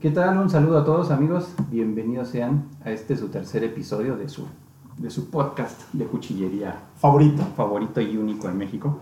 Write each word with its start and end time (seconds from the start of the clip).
¿Qué 0.00 0.10
tal? 0.10 0.38
Un 0.38 0.48
saludo 0.48 0.78
a 0.78 0.84
todos 0.86 1.10
amigos. 1.10 1.54
Bienvenidos 1.68 2.28
sean 2.28 2.70
a 2.82 2.90
este 2.90 3.18
su 3.18 3.28
tercer 3.28 3.64
episodio 3.64 4.16
de 4.16 4.30
su, 4.30 4.46
de 4.96 5.10
su 5.10 5.28
podcast 5.28 5.92
de 5.92 6.06
cuchillería 6.06 6.74
Favorito. 6.96 7.42
favorito 7.54 8.00
y 8.00 8.16
único 8.16 8.48
en 8.48 8.56
México. 8.56 8.98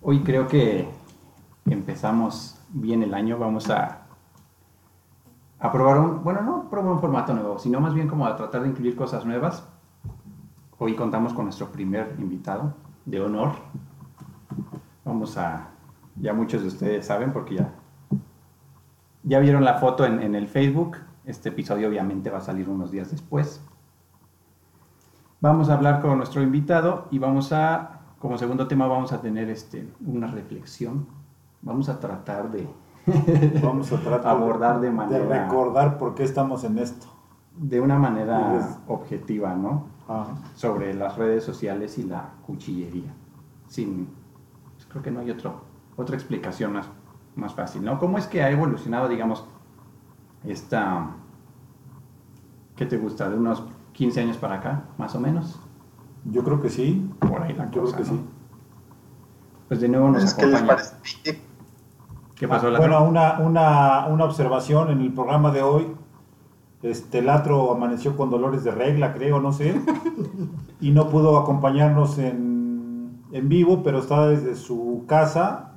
Hoy 0.00 0.20
creo 0.20 0.48
que 0.48 0.88
empezamos 1.66 2.58
bien 2.70 3.02
el 3.02 3.12
año. 3.12 3.38
Vamos 3.38 3.68
a, 3.68 4.06
a 5.58 5.70
probar 5.70 5.98
un, 5.98 6.24
bueno, 6.24 6.40
no 6.40 6.70
probar 6.70 6.92
un 6.92 7.00
formato 7.00 7.34
nuevo, 7.34 7.58
sino 7.58 7.78
más 7.78 7.92
bien 7.92 8.08
como 8.08 8.24
a 8.24 8.34
tratar 8.36 8.62
de 8.62 8.70
incluir 8.70 8.96
cosas 8.96 9.26
nuevas. 9.26 9.68
Hoy 10.78 10.94
contamos 10.94 11.34
con 11.34 11.44
nuestro 11.44 11.70
primer 11.70 12.16
invitado 12.18 12.72
de 13.04 13.20
honor. 13.20 13.50
Vamos 15.04 15.36
a, 15.36 15.68
ya 16.16 16.32
muchos 16.32 16.62
de 16.62 16.68
ustedes 16.68 17.04
saben 17.04 17.34
porque 17.34 17.56
ya, 17.56 17.74
ya 19.22 19.38
vieron 19.38 19.64
la 19.64 19.74
foto 19.74 20.04
en, 20.04 20.20
en 20.20 20.34
el 20.34 20.48
Facebook. 20.48 20.98
Este 21.24 21.50
episodio 21.50 21.88
obviamente 21.88 22.30
va 22.30 22.38
a 22.38 22.42
salir 22.42 22.68
unos 22.68 22.90
días 22.90 23.10
después. 23.10 23.62
Vamos 25.40 25.70
a 25.70 25.74
hablar 25.74 26.00
con 26.00 26.18
nuestro 26.18 26.42
invitado 26.42 27.06
y 27.10 27.18
vamos 27.18 27.52
a, 27.52 28.00
como 28.18 28.36
segundo 28.36 28.68
tema, 28.68 28.86
vamos 28.86 29.12
a 29.12 29.20
tener 29.20 29.48
este, 29.48 29.88
una 30.04 30.26
reflexión. 30.26 31.06
Vamos 31.62 31.88
a 31.88 31.98
tratar 31.98 32.50
de 32.50 32.68
Vamos 33.62 33.92
a 33.92 33.96
tratar 33.98 34.36
abordar 34.36 34.80
de 34.80 34.90
manera, 34.90 35.24
de 35.24 35.40
recordar 35.40 35.98
por 35.98 36.14
qué 36.14 36.22
estamos 36.22 36.64
en 36.64 36.78
esto. 36.78 37.06
de 37.56 37.80
una 37.80 37.98
manera 37.98 38.78
objetiva, 38.86 39.54
¿no? 39.54 39.86
Ajá. 40.08 40.34
Sobre 40.54 40.94
las 40.94 41.16
redes 41.16 41.44
sociales 41.44 41.98
y 41.98 42.04
la 42.04 42.30
cuchillería. 42.46 43.14
Sin, 43.68 44.08
pues, 44.74 44.86
creo 44.86 45.02
que 45.02 45.10
no 45.10 45.20
hay 45.20 45.30
otro, 45.30 45.62
otra 45.96 46.16
explicación 46.16 46.72
más, 46.72 46.88
más 47.36 47.54
fácil, 47.54 47.84
¿no? 47.84 47.98
¿Cómo 47.98 48.18
es 48.18 48.26
que 48.26 48.42
ha 48.42 48.50
evolucionado, 48.50 49.08
digamos, 49.08 49.44
esta, 50.44 51.10
¿qué 52.76 52.86
te 52.86 52.96
gusta? 52.98 53.28
De 53.30 53.36
unos 53.36 53.64
15 53.92 54.20
años 54.20 54.36
para 54.36 54.56
acá, 54.56 54.84
más 54.98 55.14
o 55.14 55.20
menos. 55.20 55.60
Yo 56.24 56.42
creo 56.44 56.60
que 56.60 56.70
sí. 56.70 57.10
Por 57.26 57.42
ahí 57.42 57.54
la 57.54 57.70
Yo 57.70 57.82
cosa, 57.82 57.94
creo 57.94 57.96
que 57.96 58.04
¿no? 58.04 58.18
sí. 58.18 58.30
Pues 59.68 59.80
de 59.80 59.88
nuevo 59.88 60.10
nos 60.10 60.24
Es 60.24 60.34
que 60.34 60.46
les 60.46 60.62
acompaña. 60.62 60.66
parece. 60.66 60.96
¿Qué 62.34 62.48
pasó, 62.48 62.68
Ah, 62.68 62.70
Latro? 62.70 62.88
Bueno, 62.88 63.04
una, 63.04 63.38
una, 63.40 64.06
una 64.08 64.24
observación 64.24 64.90
en 64.90 65.00
el 65.00 65.12
programa 65.12 65.50
de 65.52 65.62
hoy. 65.62 65.96
Este 66.82 67.22
Latro 67.22 67.72
amaneció 67.72 68.16
con 68.16 68.30
dolores 68.30 68.64
de 68.64 68.70
regla, 68.70 69.12
creo, 69.12 69.40
no 69.40 69.52
sé. 69.52 69.80
y 70.80 70.90
no 70.92 71.08
pudo 71.10 71.38
acompañarnos 71.38 72.18
en, 72.18 73.22
en 73.32 73.48
vivo, 73.48 73.82
pero 73.82 73.98
está 73.98 74.28
desde 74.28 74.56
su 74.56 75.04
casa. 75.06 75.69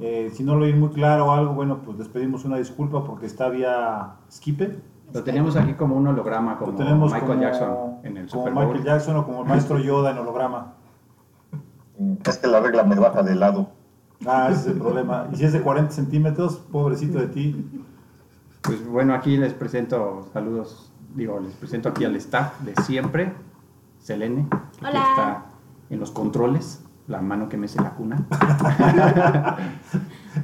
Eh, 0.00 0.30
si 0.32 0.44
no 0.44 0.54
lo 0.54 0.64
oí 0.64 0.72
muy 0.72 0.90
claro 0.90 1.26
o 1.26 1.30
algo, 1.32 1.54
bueno, 1.54 1.80
pues 1.84 1.98
les 1.98 2.08
pedimos 2.08 2.44
una 2.44 2.56
disculpa 2.56 3.04
porque 3.04 3.26
está 3.26 3.48
vía 3.48 4.16
Skype. 4.30 4.78
Lo 5.12 5.24
teníamos 5.24 5.56
aquí 5.56 5.72
como 5.72 5.96
un 5.96 6.06
holograma, 6.06 6.58
como 6.58 6.74
tenemos 6.74 7.12
Michael 7.12 7.32
como, 7.32 7.42
Jackson 7.42 7.76
en 8.04 8.16
el 8.18 8.28
como 8.28 8.42
Super 8.42 8.54
Bowl. 8.54 8.66
Michael 8.66 8.84
Jackson 8.84 9.16
o 9.16 9.26
como 9.26 9.42
el 9.42 9.48
maestro 9.48 9.78
Yoda 9.82 10.10
en 10.10 10.18
holograma. 10.18 10.74
Es 12.24 12.38
que 12.38 12.46
la 12.46 12.60
regla 12.60 12.84
me 12.84 12.94
baja 12.96 13.22
de 13.22 13.34
lado. 13.34 13.70
Ah, 14.26 14.48
ese 14.50 14.60
es 14.60 14.66
el 14.68 14.78
problema. 14.78 15.28
Y 15.32 15.36
si 15.36 15.44
es 15.44 15.52
de 15.52 15.62
40 15.62 15.92
centímetros, 15.92 16.56
pobrecito 16.56 17.18
de 17.18 17.28
ti. 17.28 17.82
Pues 18.62 18.86
bueno, 18.86 19.14
aquí 19.14 19.36
les 19.36 19.54
presento, 19.54 20.28
saludos, 20.32 20.92
digo, 21.14 21.40
les 21.40 21.54
presento 21.54 21.88
aquí 21.88 22.04
al 22.04 22.16
staff 22.16 22.60
de 22.60 22.74
siempre, 22.82 23.32
Selene, 23.98 24.46
que 24.78 24.86
Hola. 24.86 25.10
está 25.10 25.46
en 25.90 26.00
los 26.00 26.10
controles, 26.10 26.84
la 27.08 27.20
mano 27.20 27.48
que 27.48 27.56
mece 27.56 27.80
la 27.82 27.94
cuna. 27.94 28.26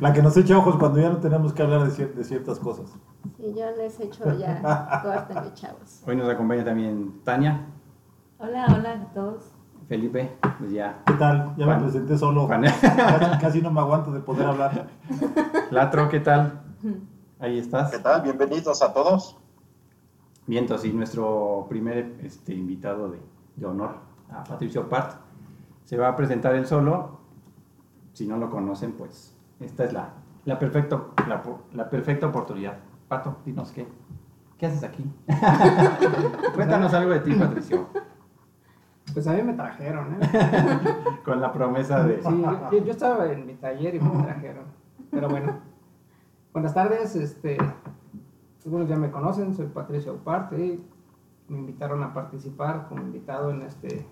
La 0.00 0.12
que 0.12 0.22
nos 0.22 0.36
echa 0.36 0.58
ojos 0.58 0.76
cuando 0.76 0.98
ya 0.98 1.08
no 1.10 1.18
tenemos 1.18 1.52
que 1.52 1.62
hablar 1.62 1.84
de, 1.84 1.90
cier- 1.90 2.14
de 2.14 2.24
ciertas 2.24 2.58
cosas. 2.58 2.90
Sí, 3.36 3.54
yo 3.56 3.70
les 3.76 4.00
he 4.00 4.04
hecho 4.04 4.24
ya 4.36 5.00
córtenle, 5.02 5.54
chavos. 5.54 6.02
Hoy 6.06 6.16
nos 6.16 6.28
acompaña 6.28 6.64
también 6.64 7.20
Tania, 7.22 7.66
Hola, 8.38 8.66
hola 8.76 8.90
a 8.92 9.12
todos. 9.14 9.52
Felipe, 9.88 10.36
pues 10.58 10.72
ya, 10.72 11.02
¿Qué 11.06 11.12
tal? 11.14 11.54
Ya 11.56 11.66
Juan. 11.66 11.76
me 11.78 11.82
presenté 11.84 12.18
solo. 12.18 12.48
Casi 13.40 13.62
no 13.62 13.70
me 13.70 13.80
aguanto 13.80 14.10
de 14.10 14.20
poder 14.20 14.46
hablar. 14.46 14.88
Latro, 15.70 16.08
¿qué 16.08 16.20
tal? 16.20 16.60
Ahí 17.38 17.58
estás. 17.58 17.90
¿Qué 17.92 17.98
tal? 18.00 18.22
Bienvenidos 18.22 18.82
a 18.82 18.92
todos. 18.92 19.36
Vientos, 20.46 20.84
y 20.84 20.92
nuestro 20.92 21.66
primer 21.68 22.18
este, 22.22 22.52
invitado 22.54 23.10
de, 23.10 23.20
de 23.56 23.66
honor, 23.66 23.96
a 24.30 24.42
Patricio 24.44 24.88
Part, 24.88 25.12
se 25.84 25.96
va 25.96 26.08
a 26.08 26.16
presentar 26.16 26.54
él 26.54 26.66
solo. 26.66 27.20
Si 28.12 28.26
no 28.26 28.36
lo 28.36 28.50
conocen, 28.50 28.92
pues 28.92 29.36
esta 29.60 29.84
es 29.84 29.92
la, 29.92 30.10
la, 30.44 30.58
perfecto, 30.58 31.14
la, 31.72 31.90
perfecta 31.90 32.26
oportunidad. 32.26 32.78
Pato, 33.08 33.38
dinos 33.44 33.72
qué, 33.72 33.86
qué 34.58 34.66
haces 34.66 34.84
aquí. 34.84 35.04
Cuéntanos 36.54 36.92
algo 36.94 37.12
de 37.12 37.20
ti, 37.20 37.34
Patricio, 37.34 37.88
Pues 39.12 39.26
a 39.26 39.32
mí 39.32 39.42
me 39.42 39.54
trajeron, 39.54 40.14
¿eh? 40.14 40.30
con 41.24 41.40
la 41.40 41.52
promesa 41.52 42.04
de... 42.04 42.22
Sí, 42.22 42.44
yo, 42.72 42.84
yo 42.84 42.90
estaba 42.90 43.30
en 43.30 43.46
mi 43.46 43.54
taller 43.54 43.94
y 43.94 44.00
me 44.00 44.22
trajeron. 44.22 44.64
Pero 45.10 45.28
bueno. 45.28 45.74
Buenas 46.52 46.72
tardes, 46.72 47.16
este. 47.16 47.58
Algunos 48.64 48.88
ya 48.88 48.96
me 48.96 49.10
conocen, 49.10 49.54
soy 49.54 49.66
Patricio 49.66 50.12
Auparte 50.12 50.64
y 50.64 50.88
me 51.48 51.58
invitaron 51.58 52.02
a 52.02 52.14
participar 52.14 52.86
como 52.88 53.02
invitado 53.02 53.50
en 53.50 53.62
este 53.62 54.06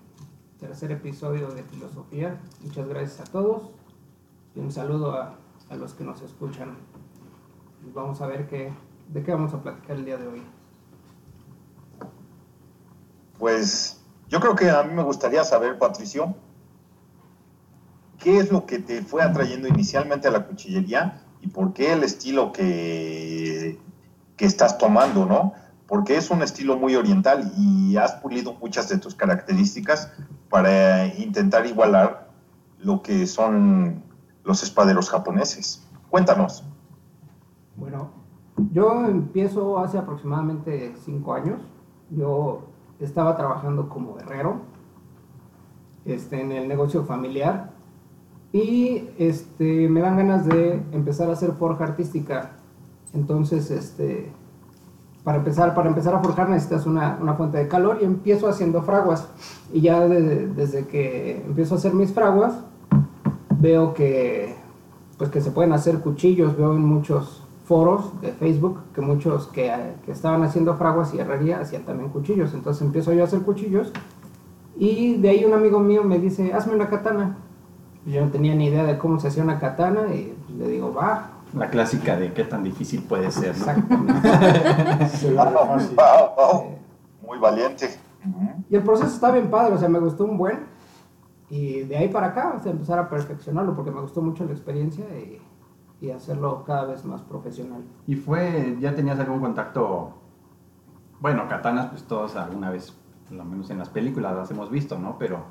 tercer 0.62 0.93
episodio 0.93 1.49
de 1.49 1.65
Filosofía. 1.65 2.41
Muchas 2.62 2.89
gracias 2.89 3.28
a 3.28 3.33
todos 3.33 3.71
y 4.55 4.61
un 4.61 4.71
saludo 4.71 5.11
a, 5.11 5.34
a 5.69 5.75
los 5.75 5.93
que 5.95 6.05
nos 6.05 6.23
escuchan. 6.23 6.77
Y 7.84 7.91
vamos 7.91 8.21
a 8.21 8.28
ver 8.28 8.47
qué, 8.47 8.72
de 9.09 9.22
qué 9.25 9.33
vamos 9.33 9.53
a 9.55 9.61
platicar 9.61 9.97
el 9.97 10.05
día 10.05 10.17
de 10.19 10.28
hoy. 10.28 10.43
Pues 13.41 14.01
yo 14.28 14.39
creo 14.39 14.55
que 14.55 14.71
a 14.71 14.84
mí 14.84 14.95
me 14.95 15.03
gustaría 15.03 15.43
saber, 15.43 15.78
Patricio, 15.78 16.37
¿qué 18.21 18.39
es 18.39 18.53
lo 18.53 18.65
que 18.65 18.78
te 18.78 19.03
fue 19.03 19.21
atrayendo 19.21 19.67
inicialmente 19.67 20.28
a 20.28 20.31
la 20.31 20.47
cuchillería 20.47 21.25
y 21.41 21.49
por 21.49 21.72
qué 21.72 21.93
el 21.93 22.05
estilo 22.05 22.53
que, 22.53 23.81
que 24.37 24.45
estás 24.45 24.78
tomando, 24.78 25.27
¿no? 25.27 25.55
Porque 25.89 26.17
es 26.17 26.31
un 26.31 26.41
estilo 26.41 26.77
muy 26.78 26.95
oriental 26.95 27.53
y 27.59 27.97
has 27.97 28.12
pulido 28.12 28.55
muchas 28.55 28.89
de 28.89 28.99
tus 28.99 29.17
características 29.17 30.12
para 30.53 31.07
intentar 31.17 31.65
igualar 31.65 32.29
lo 32.79 33.01
que 33.01 33.27
son 33.27 34.03
los 34.45 34.63
espaderos 34.63 35.09
japoneses. 35.09 35.89
Cuéntanos. 36.11 36.63
Bueno, 37.75 38.11
yo 38.71 39.07
empiezo 39.07 39.79
hace 39.79 39.97
aproximadamente 39.97 40.95
cinco 41.03 41.33
años. 41.33 41.63
Yo 42.11 42.65
estaba 43.01 43.35
trabajando 43.35 43.89
como 43.89 44.19
herrero 44.19 44.61
este, 46.05 46.43
en 46.43 46.53
el 46.53 46.69
negocio 46.69 47.05
familiar 47.05 47.71
y 48.53 49.09
este, 49.17 49.89
me 49.89 50.03
dan 50.03 50.19
ganas 50.19 50.45
de 50.45 50.75
empezar 50.93 51.31
a 51.31 51.33
hacer 51.33 51.53
forja 51.53 51.84
artística. 51.84 52.57
Entonces, 53.15 53.71
este, 53.71 54.31
para, 55.25 55.38
empezar, 55.38 55.75
para 55.75 55.88
empezar 55.88 56.15
a 56.15 56.21
forjar 56.21 56.49
necesitas 56.49 56.87
una, 56.87 57.19
una 57.21 57.34
fuente 57.34 57.59
de 57.59 57.69
calor 57.69 57.99
y 58.00 58.05
empiezo 58.05 58.49
haciendo 58.49 58.83
fraguas. 58.83 59.28
Y 59.72 59.81
ya 59.81 60.00
de- 60.09 60.49
desde 60.49 60.87
que 60.87 61.43
empiezo 61.47 61.75
a 61.75 61.78
hacer 61.78 61.94
mis 61.94 62.12
fraguas, 62.12 62.55
veo 63.60 63.94
que 63.94 64.55
pues 65.19 65.31
que 65.31 65.41
se 65.41 65.53
pueden 65.53 65.72
hacer 65.72 66.00
cuchillos, 66.00 66.56
veo 66.56 66.72
en 66.75 66.84
muchos 66.84 67.43
foros 67.65 68.21
de 68.21 68.33
Facebook 68.33 68.81
que 68.93 69.00
muchos 69.00 69.47
que, 69.49 69.72
que 70.05 70.10
estaban 70.10 70.43
haciendo 70.43 70.75
fraguas 70.77 71.15
y 71.15 71.19
herrería 71.21 71.60
hacían 71.60 71.84
también 71.84 72.10
cuchillos, 72.10 72.54
entonces 72.54 72.83
empiezo 72.83 73.12
yo 73.12 73.22
a 73.22 73.27
hacer 73.27 73.41
cuchillos 73.43 73.93
y 74.77 75.15
de 75.19 75.28
ahí 75.28 75.44
un 75.44 75.53
amigo 75.53 75.78
mío 75.78 76.03
me 76.03 76.19
dice, 76.19 76.53
hazme 76.53 76.75
una 76.75 76.89
katana. 76.89 77.37
Yo 78.04 78.21
no 78.25 78.33
tenía 78.33 78.53
ni 78.56 78.66
idea 78.66 78.83
de 78.83 78.99
cómo 78.99 79.21
se 79.21 79.28
hacía 79.28 79.44
una 79.44 79.60
katana 79.60 80.12
y 80.12 80.34
le 80.59 80.66
digo, 80.69 80.93
va, 80.93 81.28
La 81.55 81.69
clásica 81.69 82.17
de 82.17 82.33
qué 82.33 82.45
tan 82.45 82.63
difícil 82.63 83.03
puede 83.03 83.31
ser, 83.31 83.55
¿no? 83.59 83.67
Wow, 85.97 86.34
wow, 86.37 86.63
Eh, 86.63 86.78
muy 87.27 87.39
valiente. 87.39 87.91
Y 88.71 88.77
el 88.77 88.83
proceso 88.83 89.09
está 89.13 89.31
bien 89.31 89.51
padre, 89.51 89.75
o 89.75 89.78
sea, 89.78 89.89
me 89.89 89.99
gustó 89.99 90.25
un 90.25 90.39
buen. 90.39 90.60
Y 91.51 91.81
de 91.83 91.97
ahí 91.97 92.09
para 92.09 92.28
acá, 92.28 92.54
o 92.57 92.63
sea, 92.63 92.72
empezar 92.72 92.99
a 92.99 93.09
perfeccionarlo 93.09 93.75
porque 93.77 93.91
me 93.91 94.01
gustó 94.01 94.22
mucho 94.22 94.45
la 94.45 94.53
experiencia 94.53 95.04
y, 95.19 95.41
y 96.01 96.10
hacerlo 96.10 96.65
cada 96.65 96.84
vez 96.87 97.04
más 97.04 97.21
profesional. 97.22 97.83
Y 98.07 98.15
fue, 98.15 98.77
ya 98.81 98.95
tenías 98.95 99.19
algún 99.21 99.41
contacto, 99.41 100.15
bueno, 101.21 101.48
katanas 101.48 101.87
pues 101.87 102.05
todos 102.05 102.34
alguna 102.37 102.71
vez, 102.71 102.97
por 103.28 103.37
lo 103.37 103.45
menos 103.45 103.69
en 103.71 103.78
las 103.78 103.91
películas 103.91 104.34
las 104.34 104.51
hemos 104.51 104.71
visto, 104.71 104.98
¿no? 104.98 105.19
Pero, 105.19 105.45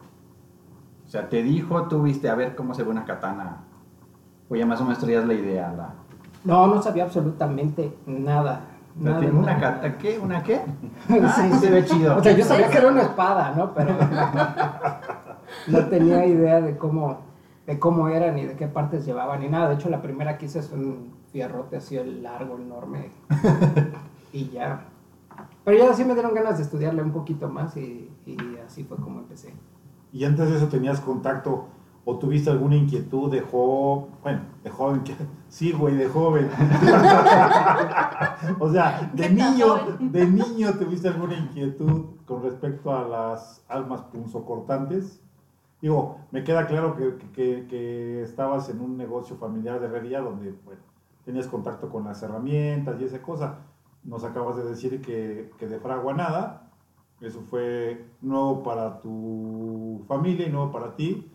o 1.05 1.09
sea, 1.09 1.29
te 1.29 1.43
dijo, 1.43 1.83
tú 1.87 2.01
viste 2.01 2.29
a 2.29 2.35
ver 2.35 2.55
cómo 2.55 2.73
se 2.73 2.83
ve 2.83 2.89
una 2.89 3.05
katana, 3.05 3.65
o 4.51 4.55
ya 4.55 4.65
más 4.65 4.81
o 4.81 4.83
menos 4.83 4.99
traías 4.99 5.25
la 5.25 5.33
idea, 5.33 5.71
la... 5.71 5.93
No, 6.43 6.67
no 6.67 6.81
sabía 6.81 7.05
absolutamente 7.05 7.95
nada. 8.05 8.65
O 8.99 9.01
sea, 9.01 9.11
nada, 9.11 9.21
¿tiene 9.21 9.39
¿Una 9.39 9.57
katana 9.57 9.97
qué? 9.97 10.19
¿Una 10.19 10.43
qué? 10.43 10.61
Sí, 11.07 11.19
Ah, 11.23 11.57
se 11.57 11.71
ve 11.71 11.85
chido. 11.85 12.17
O 12.17 12.23
sea, 12.23 12.33
yo 12.33 12.43
sabía 12.43 12.69
que 12.69 12.77
era 12.77 12.87
una 12.89 13.03
espada, 13.03 13.53
¿no? 13.55 13.73
Pero 13.73 13.95
no 15.67 15.85
tenía 15.85 16.25
idea 16.25 16.59
de 16.59 16.77
cómo 16.77 17.31
de 17.65 17.79
cómo 17.79 18.09
eran 18.09 18.35
ni 18.35 18.45
de 18.45 18.55
qué 18.57 18.67
partes 18.67 19.05
llevaban 19.05 19.39
ni 19.39 19.47
nada. 19.47 19.69
De 19.69 19.75
hecho, 19.75 19.89
la 19.89 20.01
primera 20.01 20.37
que 20.37 20.47
hice 20.47 20.59
es 20.59 20.71
un 20.73 21.13
fierrote 21.31 21.77
así 21.77 21.95
largo, 22.03 22.57
enorme. 22.57 23.11
y 24.33 24.49
ya. 24.49 24.81
Pero 25.63 25.77
ya 25.77 25.93
sí 25.93 26.03
me 26.03 26.13
dieron 26.13 26.33
ganas 26.33 26.57
de 26.57 26.63
estudiarle 26.63 27.01
un 27.03 27.11
poquito 27.11 27.47
más 27.47 27.77
y, 27.77 28.11
y 28.25 28.37
así 28.65 28.83
fue 28.83 28.97
como 28.97 29.19
empecé. 29.19 29.53
¿Y 30.11 30.25
antes 30.25 30.49
de 30.49 30.57
eso 30.57 30.67
tenías 30.67 30.99
contacto 30.99 31.67
o 32.05 32.17
tuviste 32.17 32.49
alguna 32.49 32.75
inquietud 32.75 33.31
de 33.31 33.41
joven? 33.41 34.11
Bueno, 34.23 34.41
de 34.63 34.69
joven, 34.69 35.03
que- 35.03 35.15
sí, 35.49 35.71
güey, 35.71 35.95
de 35.95 36.07
joven. 36.07 36.49
o 38.59 38.71
sea, 38.71 39.11
de 39.13 39.23
¿Qué 39.23 39.29
tan 39.35 39.53
niño, 39.53 39.67
joven? 39.67 40.11
de 40.11 40.27
niño 40.27 40.73
tuviste 40.73 41.07
alguna 41.07 41.35
inquietud 41.37 42.05
con 42.25 42.43
respecto 42.43 42.95
a 42.95 43.07
las 43.07 43.63
almas 43.67 44.01
punzocortantes. 44.03 45.21
Digo, 45.81 46.17
me 46.31 46.43
queda 46.43 46.67
claro 46.67 46.95
que, 46.95 47.15
que- 47.33 47.65
que 47.67 48.21
estabas 48.21 48.69
en 48.69 48.81
un 48.81 48.97
negocio 48.97 49.35
familiar 49.37 49.79
de 49.79 49.87
herrería 49.87 50.21
donde, 50.21 50.53
bueno, 50.65 50.81
tenías 51.25 51.47
contacto 51.47 51.89
con 51.89 52.03
las 52.03 52.21
herramientas 52.23 52.99
y 52.99 53.05
esa 53.05 53.21
cosa. 53.21 53.59
Nos 54.03 54.23
acabas 54.23 54.55
de 54.57 54.63
decir 54.63 55.01
que, 55.01 55.51
que 55.59 55.67
de 55.67 55.79
fragua 55.79 56.13
nada, 56.13 56.71
eso 57.19 57.41
fue 57.49 58.07
nuevo 58.21 58.63
para 58.63 58.99
tu 58.99 60.03
familia 60.07 60.47
y 60.47 60.51
nuevo 60.51 60.71
para 60.71 60.95
ti, 60.95 61.31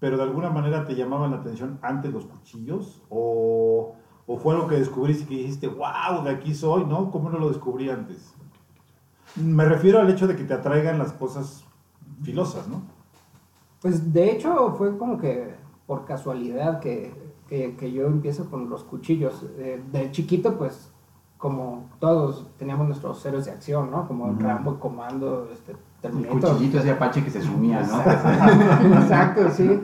pero 0.00 0.16
de 0.16 0.22
alguna 0.24 0.50
manera 0.50 0.84
te 0.84 0.94
llamaban 0.94 1.30
la 1.30 1.38
atención 1.38 1.78
antes 1.82 2.12
los 2.12 2.26
cuchillos 2.26 3.02
o, 3.08 3.94
o 4.26 4.36
fue 4.38 4.54
algo 4.54 4.66
que 4.68 4.76
descubriste 4.76 5.24
y 5.24 5.26
que 5.26 5.36
dijiste, 5.42 5.68
wow, 5.68 6.22
de 6.24 6.30
aquí 6.30 6.54
soy, 6.54 6.84
¿no? 6.84 7.10
¿Cómo 7.10 7.30
no 7.30 7.38
lo 7.38 7.48
descubrí 7.48 7.88
antes? 7.88 8.34
Me 9.36 9.64
refiero 9.64 10.00
al 10.00 10.08
hecho 10.10 10.26
de 10.26 10.36
que 10.36 10.44
te 10.44 10.54
atraigan 10.54 10.98
las 10.98 11.12
cosas 11.12 11.64
filosas, 12.22 12.68
¿no? 12.68 12.82
Pues 13.80 14.12
de 14.12 14.30
hecho 14.32 14.74
fue 14.76 14.96
como 14.96 15.18
que 15.18 15.54
por 15.86 16.04
casualidad 16.04 16.80
que, 16.80 17.12
que- 17.48 17.76
que 17.76 17.92
yo 17.92 18.06
empiezo 18.06 18.50
con 18.50 18.68
los 18.70 18.82
cuchillos. 18.84 19.44
Eh, 19.58 19.82
de 19.92 20.10
chiquito, 20.10 20.56
pues 20.58 20.90
como 21.38 21.90
todos 22.00 22.46
teníamos 22.58 22.86
nuestros 22.88 23.24
héroes 23.26 23.44
de 23.44 23.50
acción, 23.52 23.90
¿no? 23.90 24.08
Como 24.08 24.30
Ujú. 24.30 24.40
Rambo, 24.40 24.80
Comando, 24.80 25.48
este, 25.52 25.76
El 26.06 26.26
cuchillito 26.54 26.78
ese 26.78 26.90
Apache 26.90 27.22
que 27.24 27.30
se 27.30 27.42
sumía, 27.42 27.80
¿no? 27.82 28.00
Exacto, 29.00 29.50
sí. 29.52 29.80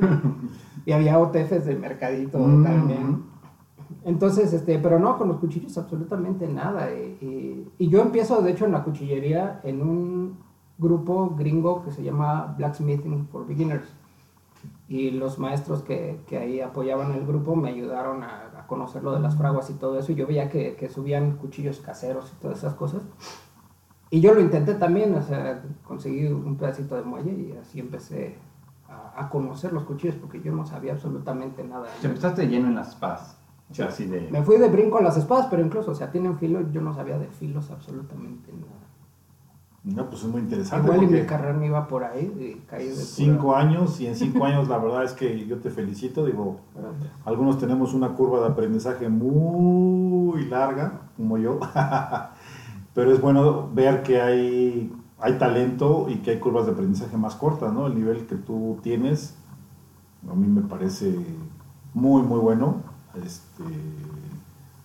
Y 0.84 0.92
había 0.92 1.18
OTFs 1.18 1.64
del 1.66 1.78
mercadito 1.78 2.38
Mm, 2.38 2.64
también. 2.64 3.22
Entonces, 4.04 4.52
este, 4.52 4.78
pero 4.78 4.98
no, 4.98 5.16
con 5.16 5.28
los 5.28 5.38
cuchillos 5.38 5.76
absolutamente 5.78 6.48
nada. 6.48 6.88
Y, 6.92 7.18
y- 7.24 7.68
y 7.78 7.88
yo 7.88 8.02
empiezo, 8.02 8.42
de 8.42 8.50
hecho, 8.50 8.64
en 8.66 8.72
la 8.72 8.82
cuchillería 8.82 9.60
en 9.62 9.80
un 9.82 10.38
grupo 10.78 11.34
gringo 11.38 11.84
que 11.84 11.92
se 11.92 12.02
llama 12.02 12.54
Blacksmithing 12.58 13.28
for 13.28 13.46
Beginners. 13.46 13.86
Y 14.88 15.10
los 15.12 15.38
maestros 15.38 15.82
que, 15.82 16.20
que 16.26 16.38
ahí 16.38 16.60
apoyaban 16.60 17.12
el 17.12 17.24
grupo 17.26 17.54
me 17.54 17.68
ayudaron 17.70 18.24
a, 18.24 18.50
a 18.58 18.66
conocer 18.66 19.02
lo 19.04 19.12
de 19.12 19.20
las 19.20 19.36
fraguas 19.36 19.70
y 19.70 19.74
todo 19.74 19.98
eso. 19.98 20.10
Y 20.12 20.16
yo 20.16 20.26
veía 20.26 20.50
que, 20.50 20.74
que 20.74 20.88
subían 20.88 21.36
cuchillos 21.36 21.78
caseros 21.80 22.32
y 22.36 22.42
todas 22.42 22.58
esas 22.58 22.74
cosas. 22.74 23.02
Y 24.12 24.20
yo 24.20 24.34
lo 24.34 24.40
intenté 24.42 24.74
también, 24.74 25.14
o 25.14 25.22
sea, 25.22 25.62
conseguí 25.84 26.26
un 26.26 26.56
pedacito 26.56 26.94
de 26.96 27.02
muelle 27.02 27.32
y 27.32 27.56
así 27.60 27.80
empecé 27.80 28.36
a, 28.86 29.22
a 29.24 29.30
conocer 29.30 29.72
los 29.72 29.84
cuchillos 29.84 30.16
porque 30.16 30.42
yo 30.42 30.52
no 30.54 30.66
sabía 30.66 30.92
absolutamente 30.92 31.64
nada. 31.64 31.86
Te 32.02 32.08
empezaste 32.08 32.46
lleno 32.46 32.68
en 32.68 32.74
las 32.74 32.90
espadas. 32.90 33.38
O 33.70 33.74
sea, 33.74 33.86
así 33.88 34.04
de... 34.04 34.28
Me 34.30 34.42
fui 34.42 34.58
de 34.58 34.68
brinco 34.68 34.98
a 34.98 35.02
las 35.02 35.16
espadas, 35.16 35.46
pero 35.50 35.64
incluso, 35.64 35.92
o 35.92 35.94
sea, 35.94 36.10
tienen 36.10 36.36
filo, 36.36 36.60
yo 36.72 36.82
no 36.82 36.92
sabía 36.94 37.16
de 37.18 37.26
filos 37.28 37.70
absolutamente 37.70 38.52
nada. 38.52 38.82
No, 39.84 40.08
pues 40.10 40.22
es 40.24 40.28
muy 40.28 40.42
interesante. 40.42 40.84
Igual 40.86 41.02
y 41.04 41.06
porque 41.06 41.20
mi 41.22 41.26
carrera 41.26 41.54
me 41.54 41.66
iba 41.66 41.88
por 41.88 42.04
ahí 42.04 42.26
y 42.38 42.60
caí 42.68 42.84
de 42.88 42.92
pura- 42.92 43.04
cinco 43.04 43.56
años 43.56 43.98
y 44.00 44.06
en 44.08 44.14
cinco 44.14 44.44
años 44.44 44.68
la 44.68 44.76
verdad 44.78 45.04
es 45.04 45.12
que 45.14 45.46
yo 45.46 45.58
te 45.58 45.70
felicito, 45.70 46.24
digo, 46.26 46.60
Algunos 47.24 47.58
tenemos 47.58 47.94
una 47.94 48.10
curva 48.10 48.40
de 48.40 48.48
aprendizaje 48.48 49.08
muy 49.08 50.44
larga, 50.44 51.00
como 51.16 51.38
yo, 51.38 51.58
pero 52.94 53.12
es 53.12 53.20
bueno 53.20 53.68
ver 53.72 54.02
que 54.02 54.20
hay, 54.20 54.92
hay 55.18 55.38
talento 55.38 56.06
y 56.08 56.16
que 56.16 56.32
hay 56.32 56.38
curvas 56.38 56.66
de 56.66 56.72
aprendizaje 56.72 57.16
más 57.16 57.34
cortas, 57.34 57.72
¿no? 57.72 57.86
El 57.86 57.94
nivel 57.94 58.26
que 58.26 58.36
tú 58.36 58.78
tienes, 58.82 59.34
a 60.30 60.34
mí 60.34 60.46
me 60.46 60.62
parece 60.62 61.14
muy, 61.94 62.22
muy 62.22 62.38
bueno. 62.38 62.76
Este, 63.24 63.64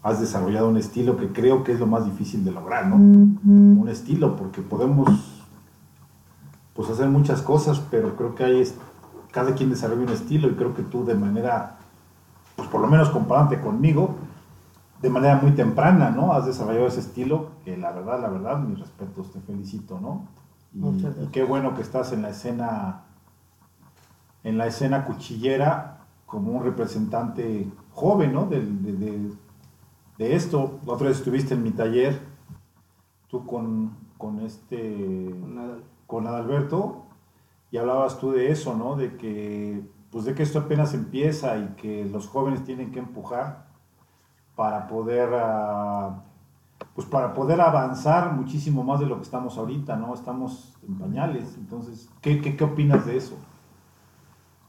has 0.03 0.19
desarrollado 0.19 0.69
un 0.69 0.77
estilo 0.77 1.17
que 1.17 1.27
creo 1.33 1.63
que 1.63 1.73
es 1.73 1.79
lo 1.79 1.87
más 1.87 2.05
difícil 2.05 2.43
de 2.45 2.51
lograr, 2.51 2.87
¿no? 2.87 2.95
Un 2.95 3.87
estilo, 3.89 4.35
porque 4.35 4.61
podemos 4.61 5.09
pues, 6.73 6.89
hacer 6.89 7.09
muchas 7.09 7.41
cosas, 7.41 7.81
pero 7.91 8.15
creo 8.15 8.35
que 8.35 8.43
hay, 8.43 8.63
cada 9.31 9.53
quien 9.53 9.69
desarrolla 9.69 10.03
un 10.03 10.09
estilo 10.09 10.47
y 10.47 10.53
creo 10.53 10.73
que 10.73 10.83
tú 10.83 11.03
de 11.03 11.15
manera 11.15 11.77
pues 12.57 12.67
por 12.69 12.81
lo 12.81 12.87
menos 12.87 13.09
comparante 13.09 13.61
conmigo, 13.61 14.15
de 15.01 15.09
manera 15.09 15.35
muy 15.41 15.51
temprana, 15.51 16.09
¿no? 16.11 16.33
Has 16.33 16.45
desarrollado 16.45 16.87
ese 16.87 17.01
estilo 17.01 17.51
que 17.63 17.77
la 17.77 17.91
verdad, 17.91 18.21
la 18.21 18.29
verdad, 18.29 18.59
mis 18.59 18.79
respetos, 18.79 19.31
te 19.31 19.39
felicito, 19.41 19.99
¿no? 19.99 20.27
Y, 20.73 20.79
Muchas 20.79 21.01
y 21.01 21.03
gracias. 21.13 21.29
qué 21.31 21.43
bueno 21.43 21.73
que 21.75 21.81
estás 21.81 22.11
en 22.13 22.21
la 22.23 22.29
escena, 22.29 23.03
en 24.43 24.57
la 24.57 24.67
escena 24.67 25.05
cuchillera 25.05 26.05
como 26.25 26.51
un 26.51 26.63
representante 26.63 27.67
joven, 27.91 28.33
¿no? 28.33 28.45
De, 28.47 28.59
de- 28.61 29.31
de 30.17 30.35
esto. 30.35 30.79
La 30.85 30.93
otra 30.93 31.09
vez 31.09 31.17
estuviste 31.17 31.53
en 31.53 31.61
mi 31.63 31.71
taller, 31.71 32.19
tú 33.27 33.45
con, 33.45 33.91
con 34.17 34.39
este 34.39 35.31
Nada. 35.45 35.77
con 36.07 36.25
Adalberto 36.25 37.03
y 37.71 37.77
hablabas 37.77 38.17
tú 38.19 38.31
de 38.31 38.51
eso, 38.51 38.75
¿no? 38.75 38.95
De 38.95 39.15
que, 39.17 39.87
pues 40.09 40.25
de 40.25 40.33
que 40.33 40.41
esto 40.43 40.57
apenas 40.59 40.93
empieza 40.95 41.57
y 41.59 41.67
que 41.77 42.05
los 42.05 42.27
jóvenes 42.27 42.63
tienen 42.63 42.91
que 42.91 42.99
empujar 42.99 43.66
para 44.57 44.87
poder, 44.87 45.29
ah, 45.35 46.23
pues 46.95 47.07
para 47.07 47.35
poder 47.35 47.61
avanzar 47.61 48.33
muchísimo 48.33 48.83
más 48.83 48.99
de 48.99 49.05
lo 49.05 49.17
que 49.17 49.21
estamos 49.21 49.55
ahorita, 49.55 49.95
¿no? 49.95 50.15
Estamos 50.15 50.75
en 50.85 50.97
pañales, 50.97 51.55
entonces, 51.57 52.09
¿qué, 52.21 52.41
qué, 52.41 52.57
qué 52.57 52.63
opinas 52.63 53.05
de 53.05 53.17
eso? 53.17 53.37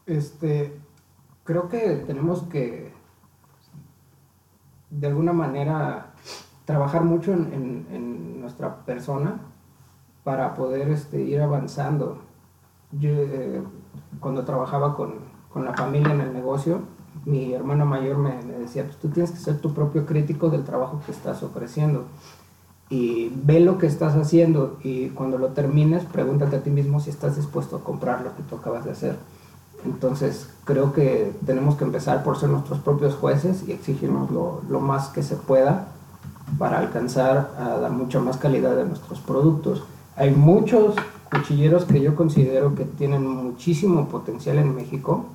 Este, 0.05 0.79
creo 1.43 1.69
que 1.69 2.03
tenemos 2.05 2.43
que, 2.43 2.93
de 4.91 5.07
alguna 5.07 5.33
manera, 5.33 6.13
trabajar 6.65 7.03
mucho 7.03 7.33
en, 7.33 8.39
nuestra 8.39 8.85
persona 8.85 9.41
para 10.23 10.53
poder 10.53 10.89
este, 10.89 11.21
ir 11.21 11.41
avanzando. 11.41 12.21
Yo, 12.91 13.09
eh, 13.09 13.63
cuando 14.19 14.45
trabajaba 14.45 14.95
con, 14.95 15.15
con 15.49 15.65
la 15.65 15.73
familia 15.73 16.13
en 16.13 16.21
el 16.21 16.33
negocio, 16.33 16.81
mi 17.25 17.53
hermano 17.53 17.85
mayor 17.85 18.17
me, 18.17 18.41
me 18.43 18.59
decía, 18.59 18.83
pues 18.85 18.97
tú 18.97 19.09
tienes 19.09 19.31
que 19.31 19.39
ser 19.39 19.59
tu 19.59 19.73
propio 19.73 20.05
crítico 20.05 20.49
del 20.49 20.63
trabajo 20.63 21.01
que 21.05 21.11
estás 21.11 21.43
ofreciendo. 21.43 22.05
Y 22.89 23.31
ve 23.43 23.59
lo 23.59 23.77
que 23.77 23.85
estás 23.85 24.15
haciendo 24.15 24.77
y 24.83 25.09
cuando 25.09 25.37
lo 25.37 25.49
termines, 25.49 26.05
pregúntate 26.05 26.55
a 26.55 26.63
ti 26.63 26.71
mismo 26.71 26.99
si 26.99 27.11
estás 27.11 27.35
dispuesto 27.35 27.75
a 27.75 27.83
comprar 27.83 28.21
lo 28.21 28.35
que 28.35 28.41
tú 28.43 28.55
acabas 28.55 28.85
de 28.85 28.91
hacer. 28.91 29.15
Entonces, 29.85 30.49
creo 30.65 30.91
que 30.91 31.31
tenemos 31.45 31.75
que 31.75 31.83
empezar 31.83 32.23
por 32.23 32.37
ser 32.37 32.49
nuestros 32.49 32.79
propios 32.79 33.15
jueces 33.15 33.63
y 33.67 33.71
exigirnos 33.71 34.31
lo, 34.31 34.61
lo 34.67 34.79
más 34.79 35.09
que 35.09 35.21
se 35.21 35.35
pueda 35.35 35.89
para 36.57 36.79
alcanzar 36.79 37.51
a 37.59 37.77
dar 37.77 37.91
mucha 37.91 38.19
más 38.19 38.37
calidad 38.37 38.75
de 38.75 38.85
nuestros 38.85 39.19
productos. 39.19 39.83
Hay 40.15 40.31
muchos 40.31 40.95
cuchilleros 41.31 41.85
que 41.85 42.01
yo 42.01 42.15
considero 42.15 42.73
que 42.73 42.85
tienen 42.85 43.25
muchísimo 43.25 44.07
potencial 44.07 44.57
en 44.57 44.75
México 44.75 45.25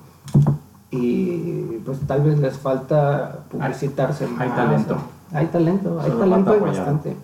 y 0.95 1.81
pues 1.85 1.99
tal 2.07 2.23
vez 2.23 2.39
les 2.39 2.57
falta 2.57 3.39
publicitarse 3.49 4.25
hay 4.25 4.49
más. 4.49 4.55
talento. 4.55 4.97
Hay 5.31 5.47
talento, 5.47 5.99
hay 5.99 6.11
Solo 6.11 6.19
talento 6.19 6.57
y 6.57 6.59
bastante. 6.59 7.17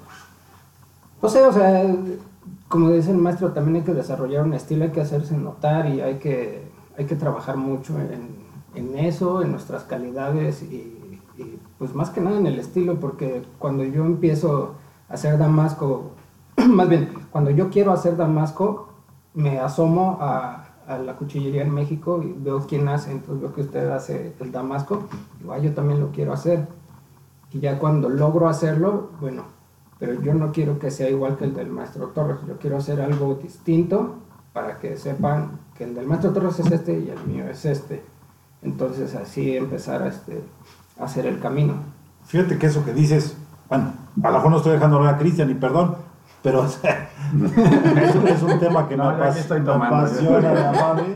No 1.21 1.29
sé, 1.29 1.43
o 1.45 1.53
sea, 1.53 1.95
como 2.67 2.89
dice 2.89 3.11
el 3.11 3.17
maestro, 3.17 3.51
también 3.51 3.77
hay 3.77 3.81
que 3.83 3.93
desarrollar 3.93 4.43
un 4.43 4.53
estilo, 4.53 4.85
hay 4.85 4.91
que 4.91 5.01
hacerse 5.01 5.37
notar 5.37 5.87
y 5.87 6.01
hay 6.01 6.15
que, 6.15 6.67
hay 6.97 7.05
que 7.05 7.15
trabajar 7.15 7.57
mucho 7.57 7.93
en, 7.99 8.29
en 8.75 8.97
eso, 8.97 9.41
en 9.41 9.51
nuestras 9.51 9.83
calidades 9.83 10.63
y, 10.63 11.19
y, 11.37 11.59
pues 11.77 11.93
más 11.95 12.09
que 12.09 12.21
nada 12.21 12.37
en 12.37 12.47
el 12.47 12.59
estilo, 12.59 12.99
porque 12.99 13.43
cuando 13.59 13.83
yo 13.83 14.05
empiezo 14.05 14.75
a 15.09 15.13
hacer 15.13 15.37
damasco, 15.37 16.11
más 16.67 16.89
bien, 16.89 17.09
cuando 17.31 17.51
yo 17.51 17.69
quiero 17.69 17.91
hacer 17.91 18.17
damasco, 18.17 18.89
me 19.33 19.59
asomo 19.59 20.17
a, 20.21 20.70
a 20.91 20.99
la 20.99 21.15
cuchillería 21.15 21.63
en 21.63 21.73
México 21.73 22.21
y 22.23 22.33
veo 22.37 22.65
quién 22.67 22.87
hace, 22.87 23.11
entonces 23.11 23.41
veo 23.41 23.53
que 23.53 23.61
usted 23.61 23.89
hace 23.89 24.33
el 24.39 24.51
damasco, 24.51 25.07
digo, 25.39 25.53
ah, 25.53 25.59
yo 25.59 25.73
también 25.73 25.99
lo 25.99 26.11
quiero 26.11 26.33
hacer. 26.33 26.67
Y 27.51 27.59
ya 27.59 27.79
cuando 27.79 28.09
logro 28.09 28.47
hacerlo, 28.47 29.11
bueno, 29.19 29.43
pero 29.99 30.21
yo 30.21 30.33
no 30.33 30.51
quiero 30.51 30.79
que 30.79 30.89
sea 30.89 31.09
igual 31.09 31.37
que 31.37 31.45
el 31.45 31.53
del 31.53 31.69
maestro 31.69 32.07
Torres, 32.07 32.37
yo 32.47 32.57
quiero 32.57 32.77
hacer 32.77 33.01
algo 33.01 33.35
distinto 33.35 34.15
para 34.53 34.79
que 34.79 34.97
sepan 34.97 35.59
que 35.77 35.83
el 35.83 35.95
del 35.95 36.07
maestro 36.07 36.31
Torres 36.31 36.59
es 36.59 36.71
este 36.71 36.99
y 36.99 37.09
el 37.09 37.23
mío 37.25 37.45
es 37.47 37.65
este. 37.65 38.03
Entonces 38.61 39.15
así 39.15 39.55
empezar 39.55 40.03
a, 40.03 40.07
este, 40.07 40.41
a 40.99 41.05
hacer 41.05 41.25
el 41.25 41.39
camino. 41.39 41.75
Fíjate 42.25 42.57
que 42.57 42.67
eso 42.67 42.85
que 42.85 42.93
dices, 42.93 43.35
bueno, 43.69 43.93
a 44.23 44.29
lo 44.29 44.37
mejor 44.37 44.51
no 44.51 44.57
estoy 44.57 44.73
dejando 44.73 44.97
hablar 44.97 45.15
a 45.15 45.17
Cristian 45.17 45.49
y 45.49 45.55
perdón, 45.55 45.95
pero 46.41 46.61
o 46.63 46.67
sea, 46.67 47.09
es, 48.03 48.15
un- 48.15 48.27
es 48.27 48.41
un 48.43 48.59
tema 48.59 48.87
que 48.87 48.97
No, 48.97 49.05
me, 49.05 49.09
apas- 49.23 49.37
estoy 49.37 49.59
me 49.59 49.65
tomando. 49.65 49.95
apasiona 49.97 50.53
la 50.53 50.71
madre. 50.81 51.15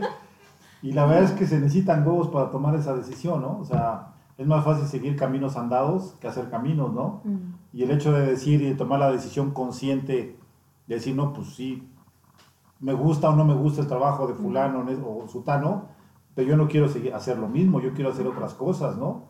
Y 0.82 0.92
la 0.92 1.06
verdad 1.06 1.24
es 1.24 1.32
que 1.32 1.46
se 1.46 1.58
necesitan 1.58 2.06
huevos 2.06 2.28
para 2.28 2.50
tomar 2.50 2.74
esa 2.74 2.94
decisión, 2.94 3.40
¿no? 3.42 3.58
O 3.58 3.64
sea, 3.64 4.08
es 4.38 4.46
más 4.46 4.64
fácil 4.64 4.86
seguir 4.86 5.16
caminos 5.16 5.56
andados 5.56 6.14
que 6.20 6.28
hacer 6.28 6.48
caminos, 6.50 6.92
¿no? 6.92 7.22
Mm. 7.24 7.36
Y 7.72 7.82
el 7.82 7.90
hecho 7.90 8.12
de 8.12 8.24
decir 8.26 8.62
y 8.62 8.66
de 8.66 8.74
tomar 8.74 9.00
la 9.00 9.10
decisión 9.10 9.50
consciente, 9.52 10.38
de 10.86 10.94
decir, 10.94 11.16
no, 11.16 11.32
pues 11.32 11.54
sí, 11.54 11.88
me 12.78 12.92
gusta 12.92 13.30
o 13.30 13.34
no 13.36 13.44
me 13.44 13.54
gusta 13.54 13.80
el 13.80 13.88
trabajo 13.88 14.26
de 14.26 14.34
fulano 14.34 14.84
ne- 14.84 14.98
o 15.04 15.26
sutano, 15.26 15.86
pero 16.34 16.46
yo 16.48 16.56
no 16.56 16.68
quiero 16.68 16.88
seguir, 16.88 17.14
hacer 17.14 17.38
lo 17.38 17.48
mismo, 17.48 17.80
yo 17.80 17.92
quiero 17.94 18.10
hacer 18.10 18.26
otras 18.26 18.52
cosas, 18.54 18.96
¿no? 18.96 19.22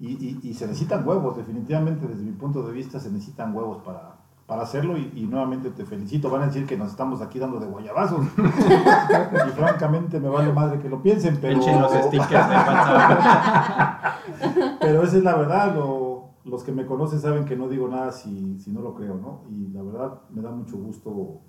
Y, 0.00 0.08
y- 0.12 0.40
y 0.42 0.54
se 0.54 0.66
necesitan 0.66 1.06
huevos, 1.06 1.36
definitivamente 1.36 2.06
desde 2.08 2.22
mi 2.24 2.32
punto 2.32 2.62
de 2.62 2.72
vista 2.72 2.98
se 2.98 3.10
necesitan 3.10 3.54
huevos 3.54 3.78
para, 3.84 4.16
para 4.48 4.62
hacerlo 4.62 4.96
y, 4.96 5.12
y 5.14 5.26
nuevamente 5.26 5.70
te 5.70 5.84
felicito. 5.84 6.30
Van 6.30 6.42
a 6.42 6.46
decir 6.46 6.66
que 6.66 6.76
nos 6.76 6.88
estamos 6.88 7.20
aquí 7.20 7.38
dando 7.38 7.60
de 7.60 7.66
guayabazos 7.66 8.26
y 8.36 9.50
francamente 9.50 10.18
me 10.18 10.28
vale 10.28 10.52
madre 10.52 10.80
que 10.80 10.88
lo 10.88 11.00
piensen, 11.02 11.38
pero... 11.40 11.60
Echen 11.60 11.80
los 11.80 11.92
stickers 11.92 12.48
de. 12.48 12.56
Pero 14.80 15.02
esa 15.02 15.16
es 15.18 15.22
la 15.24 15.36
verdad, 15.36 15.74
lo- 15.74 16.28
los 16.44 16.64
que 16.64 16.72
me 16.72 16.86
conocen 16.86 17.20
saben 17.20 17.44
que 17.44 17.56
no 17.56 17.68
digo 17.68 17.88
nada 17.88 18.10
si, 18.10 18.58
si 18.58 18.70
no 18.70 18.80
lo 18.80 18.94
creo, 18.94 19.16
¿no? 19.16 19.42
Y 19.50 19.68
la 19.68 19.82
verdad 19.82 20.20
me 20.30 20.40
da 20.40 20.50
mucho 20.50 20.78
gusto, 20.78 21.40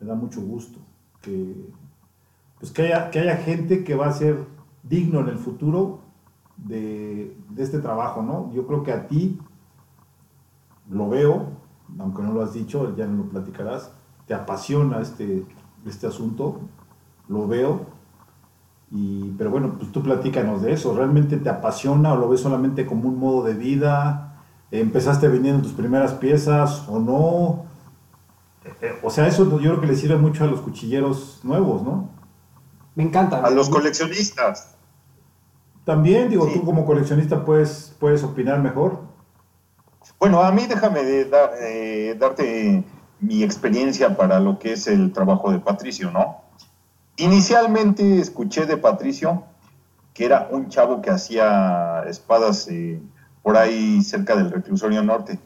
me 0.00 0.06
da 0.06 0.14
mucho 0.14 0.40
gusto 0.40 0.78
que, 1.20 1.68
pues 2.58 2.72
que, 2.72 2.82
haya, 2.84 3.10
que 3.10 3.18
haya 3.20 3.36
gente 3.36 3.84
que 3.84 3.94
va 3.94 4.06
a 4.06 4.12
ser 4.12 4.46
digno 4.82 5.20
en 5.20 5.28
el 5.28 5.36
futuro 5.38 6.00
de, 6.56 7.36
de 7.50 7.62
este 7.62 7.78
trabajo, 7.80 8.22
¿no? 8.22 8.50
Yo 8.52 8.66
creo 8.66 8.82
que 8.82 8.92
a 8.92 9.06
ti 9.06 9.38
lo 10.88 11.10
veo, 11.10 11.48
aunque 11.98 12.22
no 12.22 12.32
lo 12.32 12.42
has 12.42 12.52
dicho, 12.52 12.94
ya 12.96 13.06
no 13.06 13.24
lo 13.24 13.28
platicarás, 13.30 13.90
te 14.26 14.34
apasiona 14.34 15.00
este, 15.00 15.44
este 15.86 16.06
asunto, 16.06 16.60
lo 17.28 17.46
veo, 17.46 17.86
y, 18.90 19.32
pero 19.36 19.50
bueno, 19.50 19.74
pues 19.78 19.90
tú 19.90 20.00
platícanos 20.02 20.62
de 20.62 20.72
eso. 20.72 20.94
¿Realmente 20.96 21.36
te 21.38 21.48
apasiona 21.48 22.12
o 22.12 22.16
lo 22.16 22.28
ves 22.28 22.40
solamente 22.40 22.86
como 22.86 23.08
un 23.08 23.18
modo 23.18 23.42
de 23.42 23.54
vida? 23.54 24.36
¿Empezaste 24.70 25.26
vendiendo 25.28 25.62
tus 25.62 25.72
primeras 25.72 26.12
piezas 26.14 26.88
o 26.88 27.00
no? 27.00 27.64
Eh, 28.80 28.92
O 29.02 29.10
sea, 29.10 29.26
eso 29.26 29.44
yo 29.58 29.70
creo 29.70 29.80
que 29.80 29.86
le 29.88 29.96
sirve 29.96 30.16
mucho 30.16 30.44
a 30.44 30.46
los 30.46 30.60
cuchilleros 30.60 31.40
nuevos, 31.42 31.82
¿no? 31.82 32.10
Me 32.94 33.02
encanta. 33.02 33.44
A 33.44 33.50
los 33.50 33.68
coleccionistas. 33.68 34.74
También, 35.84 36.30
digo, 36.30 36.46
Sí. 36.46 36.54
tú 36.54 36.64
como 36.64 36.84
coleccionista 36.86 37.44
puedes, 37.44 37.94
puedes 37.98 38.22
opinar 38.24 38.60
mejor. 38.60 39.00
Bueno, 40.18 40.42
a 40.42 40.50
mí 40.52 40.66
déjame 40.66 41.02
de 41.04 41.24
dar, 41.26 41.50
eh, 41.60 42.16
darte 42.18 42.84
mi 43.20 43.42
experiencia 43.42 44.16
para 44.16 44.40
lo 44.40 44.58
que 44.58 44.72
es 44.72 44.86
el 44.86 45.12
trabajo 45.12 45.50
de 45.52 45.58
Patricio, 45.58 46.10
¿no? 46.10 46.42
Inicialmente 47.16 48.18
escuché 48.20 48.66
de 48.66 48.76
Patricio 48.76 49.44
que 50.12 50.24
era 50.24 50.48
un 50.50 50.68
chavo 50.70 51.02
que 51.02 51.10
hacía 51.10 52.02
espadas 52.08 52.68
eh, 52.68 53.00
por 53.42 53.56
ahí 53.58 54.02
cerca 54.02 54.34
del 54.34 54.50
reclusorio 54.50 55.02
norte. 55.02 55.38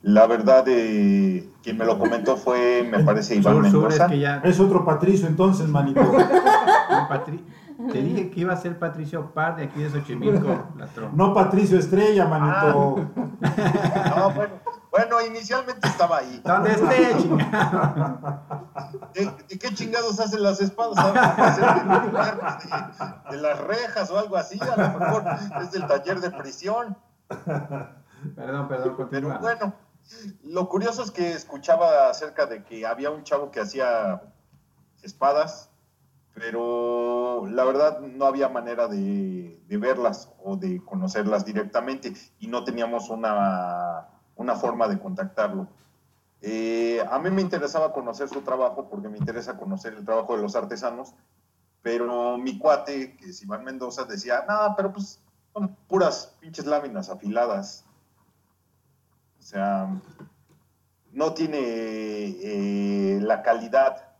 La 0.00 0.26
verdad, 0.26 0.64
eh, 0.66 1.46
quien 1.62 1.76
me 1.78 1.84
lo 1.84 1.98
comentó 1.98 2.36
fue, 2.38 2.86
me 2.90 3.00
parece, 3.04 3.36
Iván 3.36 3.56
sur, 3.56 3.66
es 3.66 3.72
Mendoza. 3.72 4.06
que 4.06 4.18
ya. 4.18 4.40
Es 4.44 4.60
otro 4.60 4.84
Patricio 4.84 5.26
entonces, 5.28 5.68
manito. 5.68 6.00
Patri- 7.08 7.42
Te 7.90 7.98
dije 8.02 8.30
que 8.32 8.40
iba 8.40 8.52
a 8.52 8.56
ser 8.56 8.78
Patricio 8.78 9.32
Par 9.32 9.56
de 9.56 9.64
aquí 9.64 9.82
de 9.82 9.90
Xochimilco, 9.90 10.68
latro. 10.76 11.10
No 11.12 11.32
Patricio 11.34 11.78
Estrella, 11.78 12.26
manito. 12.26 13.10
No, 14.16 14.30
bueno, 14.30 14.54
bueno, 14.90 15.20
inicialmente 15.26 15.86
estaba 15.88 16.18
ahí. 16.18 16.40
¿Dónde 16.44 16.72
esté, 16.72 17.16
chingado? 17.18 18.40
¿De, 19.12 19.24
de 19.48 19.58
qué 19.58 19.74
chingados 19.74 20.18
hacen 20.20 20.42
las 20.42 20.60
espadas? 20.60 20.96
¿Hacen 20.98 21.64
de, 21.88 22.10
de- 22.10 23.36
de 23.36 23.42
las 23.42 23.58
rejas 23.60 24.10
o 24.10 24.18
algo 24.18 24.36
así? 24.36 24.58
A 24.60 24.76
lo 24.92 24.98
mejor 24.98 25.24
es 25.62 25.72
del 25.72 25.86
taller 25.86 26.20
de 26.20 26.30
prisión. 26.30 26.96
Perdón, 27.28 28.68
perdón, 28.68 28.68
Pero 28.68 28.96
continúa. 28.96 29.38
bueno, 29.38 29.74
lo 30.44 30.68
curioso 30.68 31.02
es 31.02 31.10
que 31.10 31.32
escuchaba 31.32 32.08
acerca 32.10 32.46
de 32.46 32.62
que 32.62 32.86
había 32.86 33.10
un 33.10 33.24
chavo 33.24 33.50
que 33.50 33.60
hacía 33.60 34.22
espadas, 35.02 35.70
pero 36.34 37.46
la 37.48 37.64
verdad 37.64 38.00
no 38.00 38.26
había 38.26 38.48
manera 38.48 38.88
de, 38.88 39.62
de 39.66 39.76
verlas 39.78 40.30
o 40.42 40.56
de 40.56 40.84
conocerlas 40.84 41.44
directamente 41.44 42.12
y 42.40 42.48
no 42.48 42.64
teníamos 42.64 43.08
una, 43.08 44.08
una 44.36 44.56
forma 44.56 44.88
de 44.88 44.98
contactarlo. 44.98 45.68
Eh, 46.42 47.02
a 47.10 47.18
mí 47.18 47.30
me 47.30 47.40
interesaba 47.40 47.92
conocer 47.92 48.28
su 48.28 48.42
trabajo 48.42 48.88
porque 48.90 49.08
me 49.08 49.16
interesa 49.16 49.56
conocer 49.56 49.94
el 49.94 50.04
trabajo 50.04 50.36
de 50.36 50.42
los 50.42 50.56
artesanos, 50.56 51.14
pero 51.80 52.36
mi 52.36 52.58
cuate, 52.58 53.16
que 53.16 53.30
es 53.30 53.42
Iván 53.42 53.64
Mendoza, 53.64 54.04
decía, 54.04 54.44
nada, 54.46 54.74
pero 54.76 54.92
pues 54.92 55.20
son 55.52 55.74
puras 55.88 56.36
pinches 56.40 56.66
láminas 56.66 57.08
afiladas. 57.08 57.84
O 59.38 59.42
sea, 59.42 59.88
no 61.12 61.32
tiene 61.32 61.58
eh, 61.60 63.20
la 63.22 63.42
calidad 63.42 64.13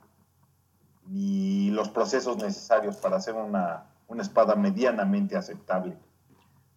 ni 1.15 1.71
los 1.71 1.89
procesos 1.91 2.37
necesarios 2.39 2.97
para 2.97 3.17
hacer 3.17 3.35
una, 3.35 3.85
una 4.09 4.23
espada 4.23 4.57
medianamente 4.57 5.37
aceptable. 5.37 5.97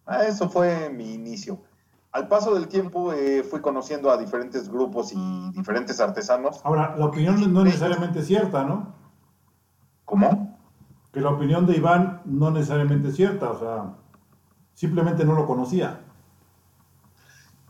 Ah, 0.06 0.24
eso 0.24 0.48
fue 0.48 0.90
mi 0.90 1.12
inicio. 1.12 1.60
Al 2.12 2.28
paso 2.28 2.54
del 2.54 2.68
tiempo 2.68 3.12
eh, 3.12 3.42
fui 3.42 3.60
conociendo 3.60 4.10
a 4.10 4.16
diferentes 4.16 4.68
grupos 4.70 5.12
y 5.12 5.50
diferentes 5.50 6.00
artesanos. 6.00 6.60
Ahora, 6.62 6.94
la 6.96 7.06
opinión 7.06 7.52
no 7.52 7.60
es 7.60 7.66
necesariamente 7.66 8.22
cierta, 8.22 8.62
¿no? 8.64 8.94
¿Cómo? 10.04 10.56
Que 11.12 11.20
la 11.20 11.30
opinión 11.30 11.66
de 11.66 11.76
Iván 11.76 12.22
no 12.24 12.52
necesariamente 12.52 13.08
es 13.08 13.16
cierta, 13.16 13.50
o 13.50 13.58
sea, 13.58 13.94
simplemente 14.74 15.24
no 15.24 15.34
lo 15.34 15.46
conocía. 15.46 16.00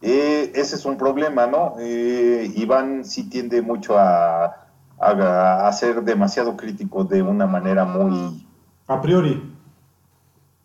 Eh, 0.03 0.53
ese 0.55 0.77
es 0.77 0.85
un 0.85 0.99
problema, 0.99 1.47
¿no? 1.47 1.77
Eh, 1.81 2.53
Iván 2.57 3.05
sí 3.05 3.29
tiende 3.29 3.63
mucho 3.63 3.99
a, 3.99 4.68
a, 5.01 5.69
a 5.69 5.73
ser 5.73 6.03
demasiado 6.03 6.57
crítico 6.57 7.05
de 7.05 7.23
una 7.23 7.47
manera 7.47 7.85
muy, 7.85 8.47
A 8.87 9.01
priori. 9.01 9.55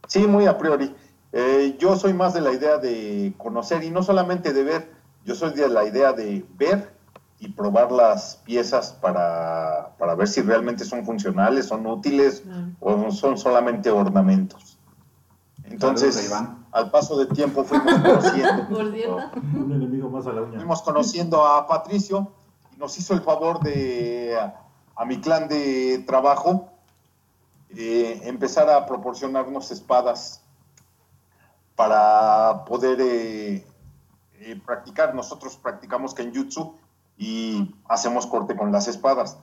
Sí, 0.08 0.28
muy 0.28 0.46
a 0.48 0.58
priori. 0.58 0.96
Eh, 1.32 1.76
yo 1.80 1.96
soy 1.96 2.14
más 2.14 2.34
de 2.34 2.42
la 2.42 2.52
idea 2.52 2.78
de 2.78 3.34
conocer 3.38 3.84
y 3.84 3.90
no 3.90 4.04
solamente 4.04 4.54
de 4.54 4.64
ver, 4.64 4.92
yo 5.26 5.36
soy 5.36 5.54
de 5.54 5.68
la 5.68 5.86
idea 5.86 6.14
de 6.14 6.46
ver 6.58 6.94
y 7.40 7.50
probar 7.50 7.92
las 7.92 8.38
piezas 8.46 8.94
para, 8.94 9.96
para 9.98 10.16
ver 10.16 10.28
si 10.28 10.42
realmente 10.42 10.86
son 10.86 11.06
funcionales, 11.06 11.68
son 11.68 11.86
útiles 11.88 12.44
o 12.80 13.12
son 13.12 13.38
solamente 13.38 13.90
ornamentos. 13.90 14.78
Entonces, 15.64 16.16
Saludos 16.16 16.64
al 16.74 16.90
paso 16.90 17.18
del 17.18 17.28
tiempo 17.30 17.64
fuimos 17.64 17.94
conociendo. 17.94 18.68
Un 19.54 19.72
enemigo 19.72 20.10
más 20.10 20.26
a 20.26 20.34
la 20.34 20.42
uña. 20.42 20.58
fuimos 20.58 20.82
conociendo 20.82 21.46
a 21.46 21.68
Patricio 21.68 22.32
nos 22.84 22.98
hizo 22.98 23.14
el 23.14 23.22
favor 23.22 23.62
de, 23.62 24.38
a, 24.98 25.06
mi 25.06 25.22
clan 25.22 25.48
de 25.48 26.04
trabajo, 26.06 26.70
eh, 27.70 28.20
empezar 28.26 28.70
a 28.70 28.86
proporcionarnos 28.86 29.72
espadas 29.72 30.42
para 31.78 32.66
poder 32.66 33.00
eh, 33.00 33.66
eh, 34.42 34.62
practicar. 34.66 35.16
Nosotros 35.16 35.56
practicamos 35.56 36.14
Kenjutsu 36.14 36.76
y 37.18 37.74
hacemos 37.88 38.28
corte 38.28 38.58
con 38.58 38.74
las 38.74 38.90
espadas. 38.90 39.38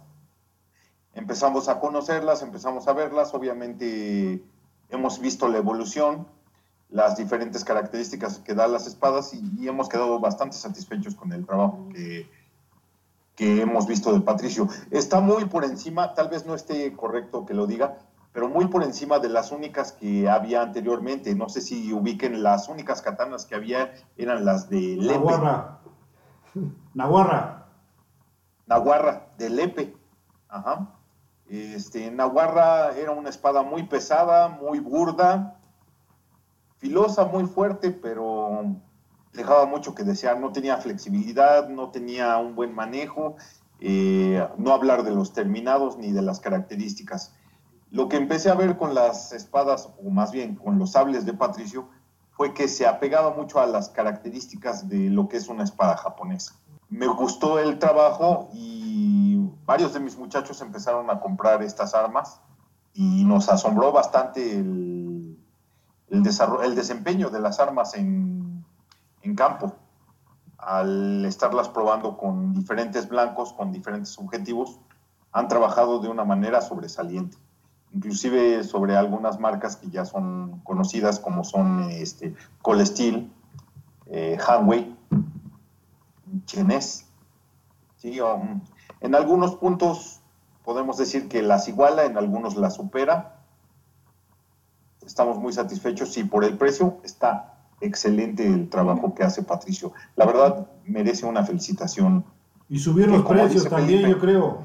Empezamos 1.15 1.71
a 1.71 1.81
conocerlas, 1.81 2.43
empezamos 2.43 2.89
a 2.89 2.93
verlas, 2.93 3.33
obviamente 3.33 4.45
hemos 4.91 5.19
visto 5.19 5.49
la 5.49 5.57
evolución, 5.57 6.27
las 6.91 7.17
diferentes 7.17 7.65
características 7.65 8.39
que 8.41 8.53
dan 8.53 8.73
las 8.73 8.87
espadas 8.87 9.33
y, 9.33 9.41
y 9.59 9.67
hemos 9.67 9.89
quedado 9.89 10.21
bastante 10.21 10.59
satisfechos 10.59 11.15
con 11.15 11.33
el 11.33 11.47
trabajo 11.47 11.89
que, 11.95 12.29
que 13.41 13.63
hemos 13.63 13.87
visto 13.87 14.13
de 14.13 14.21
Patricio. 14.21 14.69
Está 14.91 15.21
muy 15.21 15.47
por 15.47 15.65
encima, 15.65 16.13
tal 16.13 16.29
vez 16.29 16.45
no 16.45 16.55
esté 16.55 16.95
correcto 16.95 17.47
que 17.47 17.55
lo 17.55 17.67
diga, 17.67 17.97
pero 18.35 18.51
muy 18.51 18.67
por 18.67 18.83
encima 18.83 19.19
de 19.19 19.31
las 19.31 19.51
únicas 19.51 19.93
que 19.93 20.29
había 20.29 20.61
anteriormente. 20.61 21.35
No 21.35 21.49
sé 21.49 21.63
si 21.63 21.91
ubiquen, 21.91 22.43
las 22.43 22.69
únicas 22.69 23.01
katanas 23.01 23.47
que 23.47 23.55
había 23.55 23.95
eran 24.19 24.45
las 24.45 24.69
de 24.69 24.99
Lepe, 24.99 25.15
Naguarra. 25.15 25.79
Naguarra. 26.93 27.67
Naguarra, 28.67 29.29
de 29.39 29.49
Lepe. 29.49 29.97
Ajá. 30.51 30.91
Este, 31.49 32.11
Naguarra 32.11 32.93
era 32.93 33.13
una 33.13 33.31
espada 33.31 33.63
muy 33.63 33.85
pesada, 33.85 34.49
muy 34.49 34.81
burda, 34.81 35.57
filosa, 36.77 37.25
muy 37.25 37.47
fuerte, 37.47 37.91
pero 37.91 38.77
dejaba 39.33 39.67
mucho 39.67 39.95
que 39.95 40.05
desear. 40.05 40.39
No 40.41 40.53
tenía 40.53 40.77
flexibilidad, 40.79 41.69
no 41.69 41.91
tenía 41.91 42.37
un 42.39 42.55
buen 42.55 42.75
manejo, 42.75 43.37
eh, 43.81 44.47
no 44.59 44.73
hablar 44.73 45.05
de 45.05 45.13
los 45.13 45.33
terminados 45.33 45.97
ni 45.97 46.13
de 46.13 46.23
las 46.23 46.41
características. 46.41 47.35
Lo 47.91 48.09
que 48.09 48.17
empecé 48.17 48.51
a 48.51 48.55
ver 48.55 48.77
con 48.77 48.95
las 48.95 49.33
espadas, 49.33 49.89
o 50.05 50.11
más 50.11 50.31
bien 50.33 50.55
con 50.55 50.79
los 50.79 50.93
sables 50.93 51.25
de 51.27 51.33
Patricio, 51.33 51.89
fue 52.31 52.55
que 52.55 52.69
se 52.69 52.87
apegaba 52.87 53.35
mucho 53.35 53.61
a 53.61 53.67
las 53.67 53.91
características 53.91 54.89
de 54.89 55.11
lo 55.11 55.29
que 55.29 55.37
es 55.37 55.49
una 55.49 55.65
espada 55.65 55.97
japonesa. 55.97 56.55
Me 56.89 57.07
gustó 57.07 57.59
el 57.59 57.79
trabajo 57.79 58.49
y 58.53 59.37
varios 59.65 59.93
de 59.93 60.01
mis 60.01 60.17
muchachos 60.17 60.61
empezaron 60.61 61.11
a 61.11 61.21
comprar 61.21 61.63
estas 61.63 61.95
armas 61.95 62.41
y 62.95 63.25
nos 63.25 63.49
asombró 63.49 63.93
bastante 63.93 64.57
el, 64.57 65.39
el, 66.09 66.23
el 66.65 66.75
desempeño 66.75 67.31
de 67.31 67.41
las 67.41 67.61
armas 67.61 67.95
en, 67.95 68.40
en 69.23 69.35
campo 69.35 69.75
al 70.61 71.25
estarlas 71.25 71.69
probando 71.69 72.19
con 72.19 72.53
diferentes 72.53 73.09
blancos, 73.09 73.53
con 73.53 73.73
diferentes 73.73 74.19
objetivos, 74.19 74.79
han 75.33 75.49
trabajado 75.49 76.01
de 76.01 76.09
una 76.09 76.25
manera 76.25 76.61
sobresaliente. 76.61 77.39
Inclusive 77.93 78.63
sobre 78.65 78.97
algunas 78.97 79.41
marcas 79.41 79.77
que 79.77 79.89
ya 79.89 80.05
son 80.05 80.61
conocidas 80.61 81.19
como 81.19 81.45
son 81.45 81.89
este, 81.91 82.35
Colestil, 82.63 83.33
eh, 84.07 84.39
Hanway, 84.47 84.97
Chenes. 86.45 87.07
¿sí? 87.97 88.21
Um, 88.21 88.61
en 89.01 89.15
algunos 89.15 89.57
puntos 89.57 90.21
podemos 90.65 90.99
decir 90.99 91.29
que 91.29 91.43
las 91.43 91.69
iguala, 91.69 92.05
en 92.05 92.19
algunos 92.19 92.57
las 92.57 92.75
supera. 92.75 93.41
Estamos 95.05 95.39
muy 95.39 95.53
satisfechos 95.53 96.17
y 96.19 96.25
por 96.25 96.45
el 96.45 96.59
precio 96.59 96.99
está 97.03 97.60
excelente 97.81 98.47
el 98.47 98.69
trabajo 98.69 99.15
que 99.15 99.23
hace 99.23 99.43
Patricio. 99.43 99.93
La 100.17 100.27
verdad, 100.27 100.69
merece 100.85 101.27
una 101.27 101.45
felicitación. 101.45 102.25
Y 102.69 102.79
subieron 102.79 103.17
los 103.17 103.27
precios 103.27 103.69
también, 103.69 104.09
yo 104.09 104.19
creo. 104.19 104.63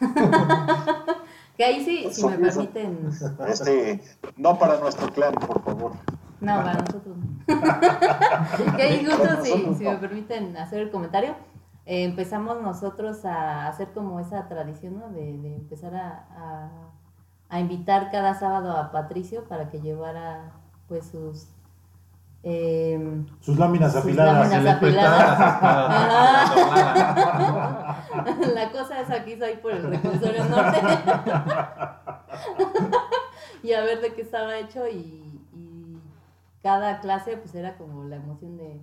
que 1.56 1.64
ahí 1.64 1.84
sí, 1.84 2.08
si 2.12 2.26
me 2.26 2.38
permiten. 2.38 3.10
Este, 3.46 4.02
no 4.36 4.58
para 4.58 4.78
nuestro 4.80 5.12
clan, 5.12 5.34
por 5.34 5.62
favor. 5.62 5.92
No, 6.40 6.56
para 6.56 6.74
nosotros 6.74 7.16
que 8.76 8.82
ahí 8.82 9.04
justo, 9.04 9.44
si, 9.44 9.74
si 9.76 9.84
me 9.84 9.96
permiten 9.96 10.56
hacer 10.56 10.80
el 10.80 10.90
comentario, 10.90 11.34
eh, 11.86 12.04
empezamos 12.04 12.60
nosotros 12.62 13.24
a 13.24 13.68
hacer 13.68 13.92
como 13.92 14.18
esa 14.20 14.48
tradición, 14.48 14.98
¿no? 14.98 15.10
De, 15.10 15.38
de 15.38 15.54
empezar 15.54 15.94
a, 15.94 16.26
a, 16.36 16.70
a 17.48 17.60
invitar 17.60 18.10
cada 18.10 18.34
sábado 18.34 18.76
a 18.76 18.90
Patricio 18.90 19.44
para 19.44 19.70
que 19.70 19.80
llevara 19.80 20.52
pues 20.88 21.06
sus 21.06 21.48
eh, 22.46 23.24
sus 23.40 23.58
láminas 23.58 23.92
sus 23.92 24.02
afiladas. 24.02 24.50
Láminas 24.50 24.76
afiladas. 24.76 25.38
La 28.54 28.70
cosa 28.70 29.00
es 29.00 29.10
aquí 29.10 29.34
soy 29.36 29.56
por 29.56 29.72
el 29.72 29.82
reclusorio 29.82 30.44
norte. 30.44 30.78
y 33.62 33.72
a 33.72 33.82
ver 33.82 34.02
de 34.02 34.12
qué 34.12 34.20
estaba 34.20 34.58
hecho 34.58 34.86
y, 34.86 35.40
y, 35.54 35.98
cada 36.62 37.00
clase 37.00 37.38
pues 37.38 37.54
era 37.54 37.78
como 37.78 38.04
la 38.04 38.16
emoción 38.16 38.58
de 38.58 38.78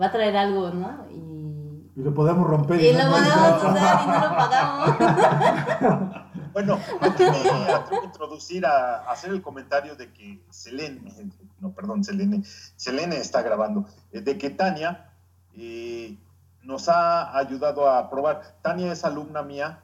va 0.00 0.06
a 0.06 0.12
traer 0.12 0.36
algo, 0.36 0.70
¿no? 0.70 1.04
Y, 1.10 1.71
y 1.94 2.02
lo 2.02 2.14
podemos 2.14 2.46
romper. 2.46 2.80
Y, 2.80 2.86
y 2.88 2.92
lo 2.92 3.10
podemos 3.10 3.62
usar 3.62 4.00
y 4.02 4.06
no 4.06 4.14
lo 4.14 4.36
pagamos. 4.36 6.22
Bueno, 6.52 6.78
aquí 7.00 7.22
me 7.22 7.72
atrevo 7.72 8.02
a 8.02 8.04
introducir, 8.04 8.66
a, 8.66 8.96
a, 8.98 9.12
hacer 9.12 9.30
el 9.30 9.40
comentario 9.40 9.96
de 9.96 10.12
que 10.12 10.44
Selene, 10.50 11.32
no, 11.60 11.72
perdón, 11.72 12.04
Selene, 12.04 12.42
Selene 12.76 13.16
está 13.16 13.40
grabando, 13.40 13.86
de 14.12 14.36
que 14.36 14.50
Tania 14.50 15.12
eh, 15.56 16.18
nos 16.62 16.88
ha 16.88 17.36
ayudado 17.36 17.88
a 17.88 18.10
probar. 18.10 18.58
Tania 18.62 18.92
es 18.92 19.04
alumna 19.04 19.42
mía 19.42 19.80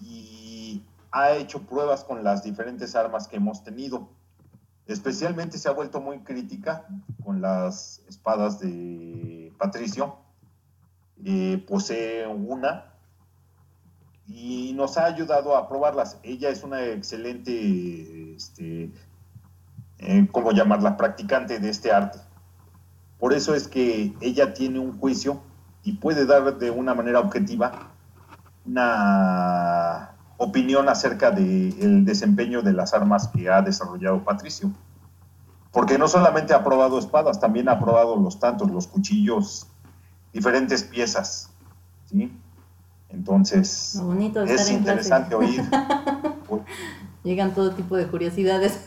y 0.00 0.82
ha 1.10 1.32
hecho 1.32 1.62
pruebas 1.62 2.04
con 2.04 2.24
las 2.24 2.42
diferentes 2.42 2.94
armas 2.96 3.28
que 3.28 3.36
hemos 3.36 3.62
tenido. 3.62 4.08
Especialmente 4.86 5.58
se 5.58 5.68
ha 5.68 5.72
vuelto 5.72 6.00
muy 6.00 6.20
crítica 6.20 6.86
con 7.22 7.40
las 7.40 8.02
espadas 8.08 8.60
de 8.60 9.52
Patricio. 9.58 10.16
Eh, 11.24 11.64
posee 11.66 12.26
una 12.26 12.86
y 14.28 14.72
nos 14.74 14.98
ha 14.98 15.06
ayudado 15.06 15.56
a 15.56 15.68
probarlas. 15.68 16.18
Ella 16.22 16.50
es 16.50 16.62
una 16.62 16.84
excelente, 16.84 18.34
este, 18.36 18.92
eh, 19.98 20.28
¿cómo 20.30 20.50
practicante 20.96 21.58
de 21.58 21.70
este 21.70 21.92
arte. 21.92 22.18
Por 23.18 23.32
eso 23.32 23.54
es 23.54 23.66
que 23.66 24.14
ella 24.20 24.54
tiene 24.54 24.78
un 24.78 24.98
juicio 24.98 25.40
y 25.82 25.94
puede 25.94 26.26
dar 26.26 26.58
de 26.58 26.70
una 26.70 26.94
manera 26.94 27.20
objetiva 27.20 27.90
una 28.64 30.10
opinión 30.36 30.88
acerca 30.88 31.30
del 31.30 32.04
desempeño 32.04 32.62
de 32.62 32.72
las 32.72 32.92
armas 32.94 33.28
que 33.28 33.48
ha 33.48 33.62
desarrollado 33.62 34.22
Patricio. 34.22 34.70
Porque 35.72 35.98
no 35.98 36.06
solamente 36.06 36.54
ha 36.54 36.62
probado 36.62 36.98
espadas, 36.98 37.40
también 37.40 37.68
ha 37.68 37.78
probado 37.78 38.16
los 38.16 38.38
tantos, 38.38 38.70
los 38.70 38.86
cuchillos, 38.86 39.66
diferentes 40.32 40.82
piezas. 40.82 41.50
¿sí? 42.06 42.32
Entonces, 43.08 43.98
bonito 44.02 44.42
es 44.42 44.70
interesante 44.70 45.34
oír. 45.34 45.62
Llegan 47.24 47.54
todo 47.54 47.72
tipo 47.72 47.96
de 47.96 48.06
curiosidades. 48.06 48.86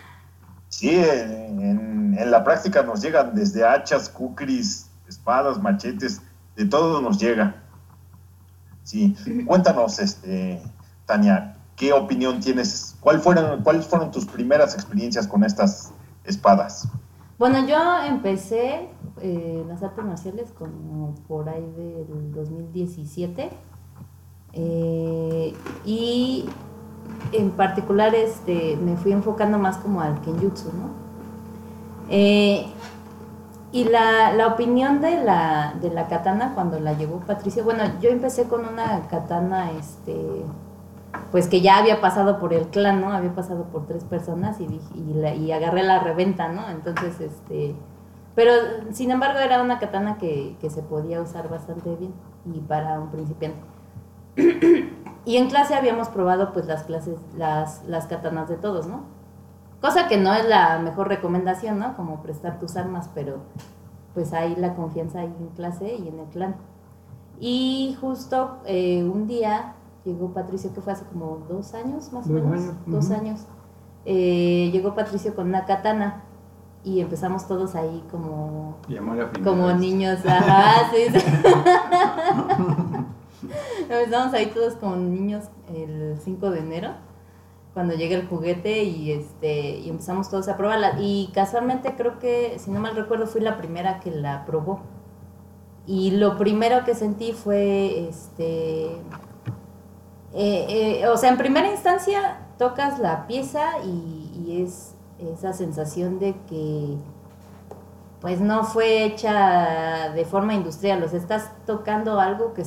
sí, 0.68 0.90
en, 0.90 2.16
en, 2.18 2.30
la 2.30 2.42
práctica 2.42 2.82
nos 2.82 3.00
llegan 3.00 3.34
desde 3.34 3.64
hachas, 3.64 4.08
kukris, 4.08 4.88
espadas, 5.08 5.60
machetes, 5.60 6.20
de 6.56 6.64
todo 6.64 7.00
nos 7.00 7.18
llega. 7.18 7.62
Sí, 8.82 9.14
cuéntanos, 9.46 9.98
este, 9.98 10.62
Tania, 11.06 11.56
¿qué 11.76 11.92
opinión 11.92 12.40
tienes? 12.40 12.96
¿Cuál 13.00 13.20
fueron, 13.20 13.62
¿Cuáles 13.62 13.86
fueron 13.86 14.10
tus 14.10 14.26
primeras 14.26 14.74
experiencias 14.74 15.26
con 15.26 15.44
estas 15.44 15.92
espadas? 16.24 16.88
Bueno, 17.38 17.66
yo 17.66 18.04
empecé 18.04 18.88
eh, 19.22 19.64
las 19.68 19.82
artes 19.82 20.04
marciales 20.04 20.52
como 20.58 21.14
por 21.28 21.48
ahí 21.48 21.70
del 21.76 22.32
2017 22.32 23.50
eh, 24.52 25.54
y 25.84 26.46
en 27.32 27.50
particular 27.50 28.14
este, 28.14 28.76
me 28.76 28.96
fui 28.96 29.12
enfocando 29.12 29.58
más 29.58 29.76
como 29.78 30.00
al 30.00 30.20
kenjutsu, 30.22 30.68
¿no? 30.72 30.88
Eh, 32.08 32.66
y 33.72 33.84
la, 33.84 34.32
la, 34.32 34.48
opinión 34.48 35.00
de 35.00 35.22
la, 35.22 35.74
de 35.80 35.90
la 35.90 36.08
katana 36.08 36.54
cuando 36.54 36.80
la 36.80 36.94
llevó 36.94 37.20
Patricio, 37.20 37.62
bueno, 37.62 37.84
yo 38.00 38.10
empecé 38.10 38.48
con 38.48 38.66
una 38.66 39.06
katana, 39.06 39.70
este, 39.70 40.44
pues 41.30 41.46
que 41.46 41.60
ya 41.60 41.78
había 41.78 42.00
pasado 42.00 42.40
por 42.40 42.52
el 42.52 42.66
clan, 42.66 43.00
¿no? 43.00 43.12
Había 43.12 43.32
pasado 43.32 43.64
por 43.64 43.86
tres 43.86 44.02
personas 44.02 44.60
y, 44.60 44.66
dije, 44.66 44.88
y, 44.96 45.14
la, 45.14 45.34
y 45.34 45.52
agarré 45.52 45.84
la 45.84 46.00
reventa, 46.00 46.48
¿no? 46.48 46.68
Entonces, 46.68 47.20
este, 47.20 47.76
pero 48.34 48.52
sin 48.92 49.10
embargo 49.10 49.38
era 49.38 49.62
una 49.62 49.78
katana 49.78 50.18
que, 50.18 50.56
que 50.60 50.70
se 50.70 50.82
podía 50.82 51.20
usar 51.20 51.48
bastante 51.48 51.94
bien 51.96 52.12
y 52.52 52.60
para 52.60 52.98
un 53.00 53.10
principiante. 53.10 53.60
y 55.24 55.36
en 55.36 55.48
clase 55.48 55.74
habíamos 55.74 56.08
probado 56.08 56.52
pues 56.52 56.66
las 56.66 56.84
clases, 56.84 57.18
las, 57.36 57.84
las 57.84 58.06
katanas 58.06 58.48
de 58.48 58.56
todos, 58.56 58.86
¿no? 58.86 59.02
Cosa 59.80 60.08
que 60.08 60.18
no 60.18 60.34
es 60.34 60.46
la 60.46 60.78
mejor 60.78 61.08
recomendación, 61.08 61.78
¿no? 61.78 61.96
Como 61.96 62.22
prestar 62.22 62.58
tus 62.58 62.76
armas, 62.76 63.10
pero 63.14 63.38
pues 64.14 64.32
hay 64.32 64.54
la 64.56 64.74
confianza 64.74 65.20
ahí 65.20 65.34
en 65.40 65.48
clase 65.48 65.96
y 65.96 66.08
en 66.08 66.18
el 66.18 66.26
clan. 66.26 66.56
Y 67.38 67.96
justo 68.00 68.58
eh, 68.66 69.02
un 69.02 69.26
día 69.26 69.74
llegó 70.04 70.32
Patricio, 70.32 70.72
que 70.74 70.82
fue 70.82 70.92
hace 70.92 71.04
como 71.06 71.38
dos 71.48 71.74
años 71.74 72.12
más 72.12 72.26
o 72.26 72.30
menos, 72.30 72.52
años. 72.60 72.74
dos 72.86 73.06
uh 73.06 73.12
-huh. 73.12 73.18
años. 73.18 73.46
Eh, 74.04 74.70
llegó 74.72 74.94
Patricio 74.94 75.34
con 75.34 75.48
una 75.48 75.64
katana 75.64 76.24
y 76.84 77.00
empezamos 77.00 77.46
todos 77.46 77.74
ahí 77.74 78.02
como, 78.10 78.76
como 79.44 79.72
niños, 79.72 80.24
ajá, 80.24 80.90
sí, 80.90 81.06
sí. 81.12 81.18
empezamos 83.88 84.34
ahí 84.34 84.46
todos 84.46 84.74
como 84.74 84.96
niños 84.96 85.44
el 85.74 86.18
5 86.22 86.50
de 86.50 86.60
enero 86.60 86.90
cuando 87.74 87.94
llega 87.94 88.16
el 88.16 88.26
juguete 88.26 88.84
y 88.84 89.12
este 89.12 89.78
y 89.78 89.90
empezamos 89.90 90.30
todos 90.30 90.48
a 90.48 90.56
probarla. 90.56 90.96
Y 90.98 91.30
casualmente 91.34 91.94
creo 91.96 92.18
que 92.18 92.58
si 92.58 92.70
no 92.70 92.80
mal 92.80 92.96
recuerdo 92.96 93.26
fui 93.26 93.40
la 93.40 93.58
primera 93.58 94.00
que 94.00 94.10
la 94.10 94.44
probó. 94.44 94.80
Y 95.86 96.12
lo 96.12 96.36
primero 96.36 96.84
que 96.84 96.94
sentí 96.94 97.32
fue 97.32 98.08
este 98.08 98.86
eh, 100.32 101.00
eh, 101.02 101.08
o 101.08 101.16
sea 101.16 101.30
en 101.30 101.36
primera 101.36 101.70
instancia 101.70 102.38
tocas 102.58 102.98
la 102.98 103.26
pieza 103.26 103.78
y, 103.84 104.30
y 104.46 104.62
es 104.62 104.89
esa 105.28 105.52
sensación 105.52 106.18
de 106.18 106.34
que 106.48 106.96
pues 108.20 108.40
no 108.40 108.64
fue 108.64 109.04
hecha 109.04 110.10
de 110.14 110.24
forma 110.24 110.54
industrial, 110.54 111.02
o 111.02 111.08
sea, 111.08 111.18
estás 111.18 111.50
tocando 111.64 112.20
algo 112.20 112.52
que, 112.52 112.64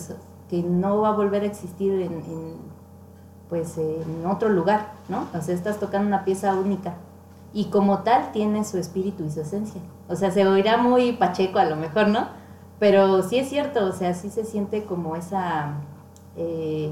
que 0.50 0.63
no 0.63 1.02
va 1.02 1.10
a 1.10 1.12
volver 1.12 1.44
a 1.44 1.46
existir 1.46 1.94
en, 1.94 2.13
en, 2.13 2.56
pues 3.50 3.78
en 3.78 4.26
otro 4.26 4.50
lugar, 4.50 4.94
¿no? 5.10 5.28
O 5.38 5.42
sea, 5.42 5.54
estás 5.54 5.80
tocando 5.80 6.08
una 6.08 6.26
pieza 6.26 6.56
única 6.56 6.96
y 7.54 7.66
como 7.66 8.00
tal 8.00 8.32
tiene 8.32 8.63
su 8.63 8.80
espíritu 8.80 9.24
y 9.26 9.30
su 9.30 9.42
esencia. 9.42 9.80
O 10.10 10.16
sea, 10.16 10.32
se 10.32 10.46
oirá 10.48 10.78
muy 10.78 11.13
pacheco 11.13 11.60
a 11.60 11.66
lo 11.66 11.76
mejor, 11.76 12.08
¿no? 12.08 12.28
Pero 12.80 13.22
sí 13.22 13.38
es 13.38 13.48
cierto, 13.48 13.86
o 13.86 13.92
sea, 13.92 14.13
sí 14.16 14.30
se 14.30 14.44
siente 14.44 14.84
como 14.86 15.16
esa, 15.16 15.76
eh, 16.36 16.92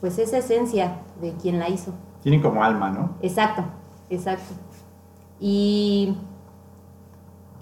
pues 0.00 0.18
esa 0.18 0.38
esencia 0.38 0.98
de 1.20 1.32
quien 1.34 1.60
la 1.60 1.68
hizo. 1.68 1.92
Tienen 2.22 2.42
como 2.42 2.64
alma, 2.64 2.90
¿no? 2.90 3.10
Exacto, 3.22 3.62
exacto. 4.10 4.54
Y 5.40 6.16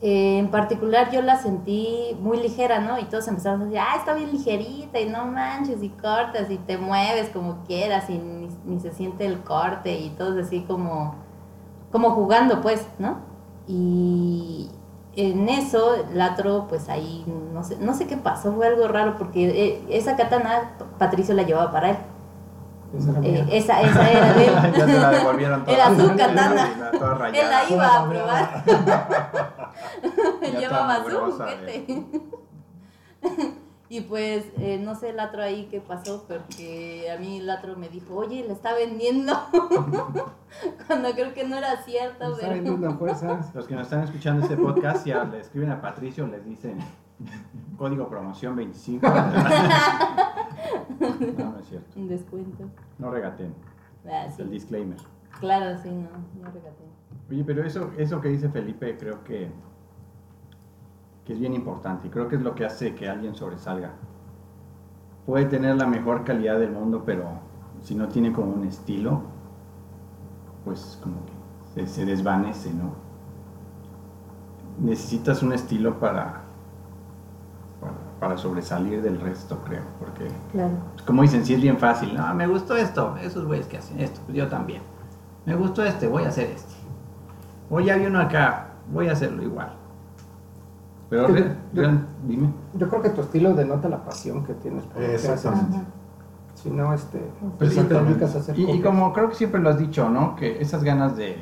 eh, 0.02 0.38
en 0.38 0.50
particular 0.50 1.12
yo 1.12 1.22
la 1.22 1.36
sentí 1.36 2.16
muy 2.20 2.38
ligera, 2.38 2.80
¿no? 2.80 2.98
Y 2.98 3.04
todos 3.04 3.28
empezamos 3.28 3.60
a 3.60 3.64
decir, 3.66 3.78
ah, 3.78 3.94
está 3.96 4.14
bien 4.14 4.32
ligerita 4.32 4.98
y 4.98 5.08
no 5.08 5.26
manches 5.26 5.80
y 5.80 5.90
cortas 5.90 6.50
y 6.50 6.58
te 6.58 6.76
mueves 6.76 7.28
como 7.28 7.62
quieras 7.64 8.10
y 8.10 8.18
ni, 8.18 8.80
se 8.80 8.90
siente 8.90 9.24
el 9.26 9.42
corte 9.44 9.96
y 9.96 10.10
todos 10.10 10.36
así 10.44 10.62
como, 10.62 11.14
como 11.92 12.10
jugando, 12.10 12.60
pues, 12.60 12.84
¿no? 12.98 13.18
Y 13.68 14.70
en 15.14 15.48
eso, 15.48 15.94
Latro, 16.12 16.66
pues 16.68 16.88
ahí, 16.88 17.24
no 17.52 17.62
sé, 17.62 17.76
no 17.78 17.94
sé 17.94 18.08
qué 18.08 18.16
pasó, 18.16 18.52
fue 18.54 18.66
algo 18.66 18.88
raro 18.88 19.16
porque 19.16 19.48
eh, 19.50 19.84
esa 19.88 20.16
katana 20.16 20.76
Patricio 20.98 21.32
la 21.34 21.44
llevaba 21.44 21.70
para 21.70 21.90
él. 21.90 21.96
Esa 22.96 23.10
era 23.10 23.20
mía. 23.20 23.46
Eh, 23.48 23.58
esa, 23.58 23.82
esa 23.82 24.10
era 24.10 24.32
de 24.32 24.46
él. 24.46 24.54
ya 24.76 24.86
se 24.86 25.00
la 25.00 25.10
devolvieron 25.10 25.64
toda. 25.64 25.76
Era 25.76 25.96
su 25.96 26.16
katana. 26.16 26.92
La 26.92 27.28
Él 27.28 27.50
la 27.50 27.70
iba 27.70 27.96
a 27.96 28.08
probar. 28.08 28.64
Llevaba 30.58 31.04
su 31.04 31.18
juguete. 31.18 32.04
y 33.88 34.00
pues, 34.02 34.44
eh, 34.58 34.80
no 34.82 34.94
sé 34.94 35.10
el 35.10 35.16
Latro 35.16 35.42
ahí 35.42 35.68
qué 35.70 35.80
pasó, 35.80 36.24
porque 36.26 37.10
a 37.10 37.18
mí 37.18 37.38
el 37.38 37.46
Latro 37.46 37.76
me 37.76 37.88
dijo, 37.88 38.14
oye, 38.14 38.44
le 38.46 38.52
está 38.52 38.74
vendiendo. 38.74 39.32
Cuando 40.86 41.12
creo 41.12 41.32
que 41.34 41.44
no 41.44 41.56
era 41.56 41.76
cierto, 41.84 42.32
está 42.32 42.36
pero... 42.40 42.54
vendiendo 42.54 42.98
fuerzas. 42.98 43.54
Los 43.54 43.66
que 43.66 43.74
nos 43.74 43.84
están 43.84 44.04
escuchando 44.04 44.42
este 44.42 44.56
podcast, 44.56 45.06
ya 45.06 45.24
le 45.24 45.40
escriben 45.40 45.70
a 45.70 45.80
Patricio, 45.80 46.26
les 46.26 46.44
dicen 46.44 46.78
código 47.76 48.08
promoción 48.08 48.56
25. 48.56 49.06
No, 51.36 51.50
no 51.52 51.58
es 51.58 51.66
cierto. 51.66 51.98
Un 51.98 52.08
descuento. 52.08 52.64
No 52.98 53.10
regaten. 53.10 53.54
Ah, 54.06 54.26
sí. 54.34 54.42
el 54.42 54.50
disclaimer. 54.50 54.98
Claro, 55.40 55.78
sí, 55.82 55.90
no, 55.90 56.08
no 56.42 56.50
regaté. 56.50 56.84
Oye, 57.30 57.44
pero 57.44 57.64
eso, 57.64 57.90
eso 57.96 58.20
que 58.20 58.28
dice 58.28 58.48
Felipe 58.48 58.96
creo 58.98 59.22
que, 59.24 59.50
que 61.24 61.32
es 61.32 61.40
bien 61.40 61.54
importante 61.54 62.08
y 62.08 62.10
creo 62.10 62.28
que 62.28 62.36
es 62.36 62.42
lo 62.42 62.54
que 62.54 62.64
hace 62.64 62.94
que 62.94 63.08
alguien 63.08 63.34
sobresalga. 63.34 63.92
Puede 65.26 65.46
tener 65.46 65.76
la 65.76 65.86
mejor 65.86 66.24
calidad 66.24 66.58
del 66.58 66.72
mundo, 66.72 67.02
pero 67.06 67.24
si 67.80 67.94
no 67.94 68.08
tiene 68.08 68.32
como 68.32 68.52
un 68.52 68.64
estilo, 68.64 69.22
pues 70.64 70.98
como 71.02 71.24
que 71.26 71.32
se, 71.74 71.86
se 71.86 72.04
desvanece, 72.04 72.72
¿no? 72.74 72.92
Necesitas 74.80 75.42
un 75.42 75.52
estilo 75.52 75.98
para, 75.98 76.41
para, 78.22 78.38
sobresalir 78.38 79.02
del 79.02 79.20
resto, 79.20 79.58
creo, 79.66 79.82
porque 79.98 80.28
Claro. 80.52 80.70
como 81.06 81.22
dicen, 81.22 81.44
sí 81.44 81.54
es 81.54 81.60
bien 81.60 81.76
fácil. 81.78 82.14
No, 82.14 82.32
me 82.34 82.46
gustó 82.46 82.76
esto, 82.76 83.16
esos 83.20 83.44
güeyes 83.44 83.66
que 83.66 83.78
hacen 83.78 83.98
esto, 84.00 84.20
yo 84.32 84.46
también. 84.48 84.82
Me 85.44 85.54
gustó 85.56 85.84
este, 85.84 86.06
voy 86.06 86.22
a 86.24 86.28
hacer 86.28 86.50
este. 86.50 86.72
O 87.68 87.80
ya 87.80 87.96
vi 87.96 88.06
uno 88.06 88.20
acá, 88.20 88.68
voy 88.92 89.08
a 89.08 89.12
hacerlo 89.12 89.42
igual. 89.42 89.72
Pero, 91.10 91.26
re- 91.28 91.56
yo- 91.72 91.82
dime. 92.26 92.48
Yo 92.74 92.88
creo 92.88 93.02
que 93.02 93.10
tu 93.10 93.20
estilo 93.22 93.54
denota 93.54 93.88
la 93.88 94.04
pasión 94.04 94.44
que 94.44 94.54
tienes 94.54 94.84
por 94.84 95.02
lo 95.02 95.08
que 95.08 95.14
haces. 95.16 95.30
Exactamente. 95.30 95.78
Si 96.54 96.70
no, 96.70 96.94
este, 96.94 97.18
Pues 97.58 97.74
te 97.74 97.94
a 97.96 98.24
hacer 98.38 98.56
Y, 98.58 98.70
y 98.70 98.80
como 98.80 99.12
creo 99.12 99.28
que 99.28 99.34
siempre 99.34 99.60
lo 99.60 99.68
has 99.70 99.78
dicho, 99.78 100.08
¿no? 100.08 100.36
Que 100.36 100.62
esas 100.62 100.84
ganas 100.84 101.16
de... 101.16 101.36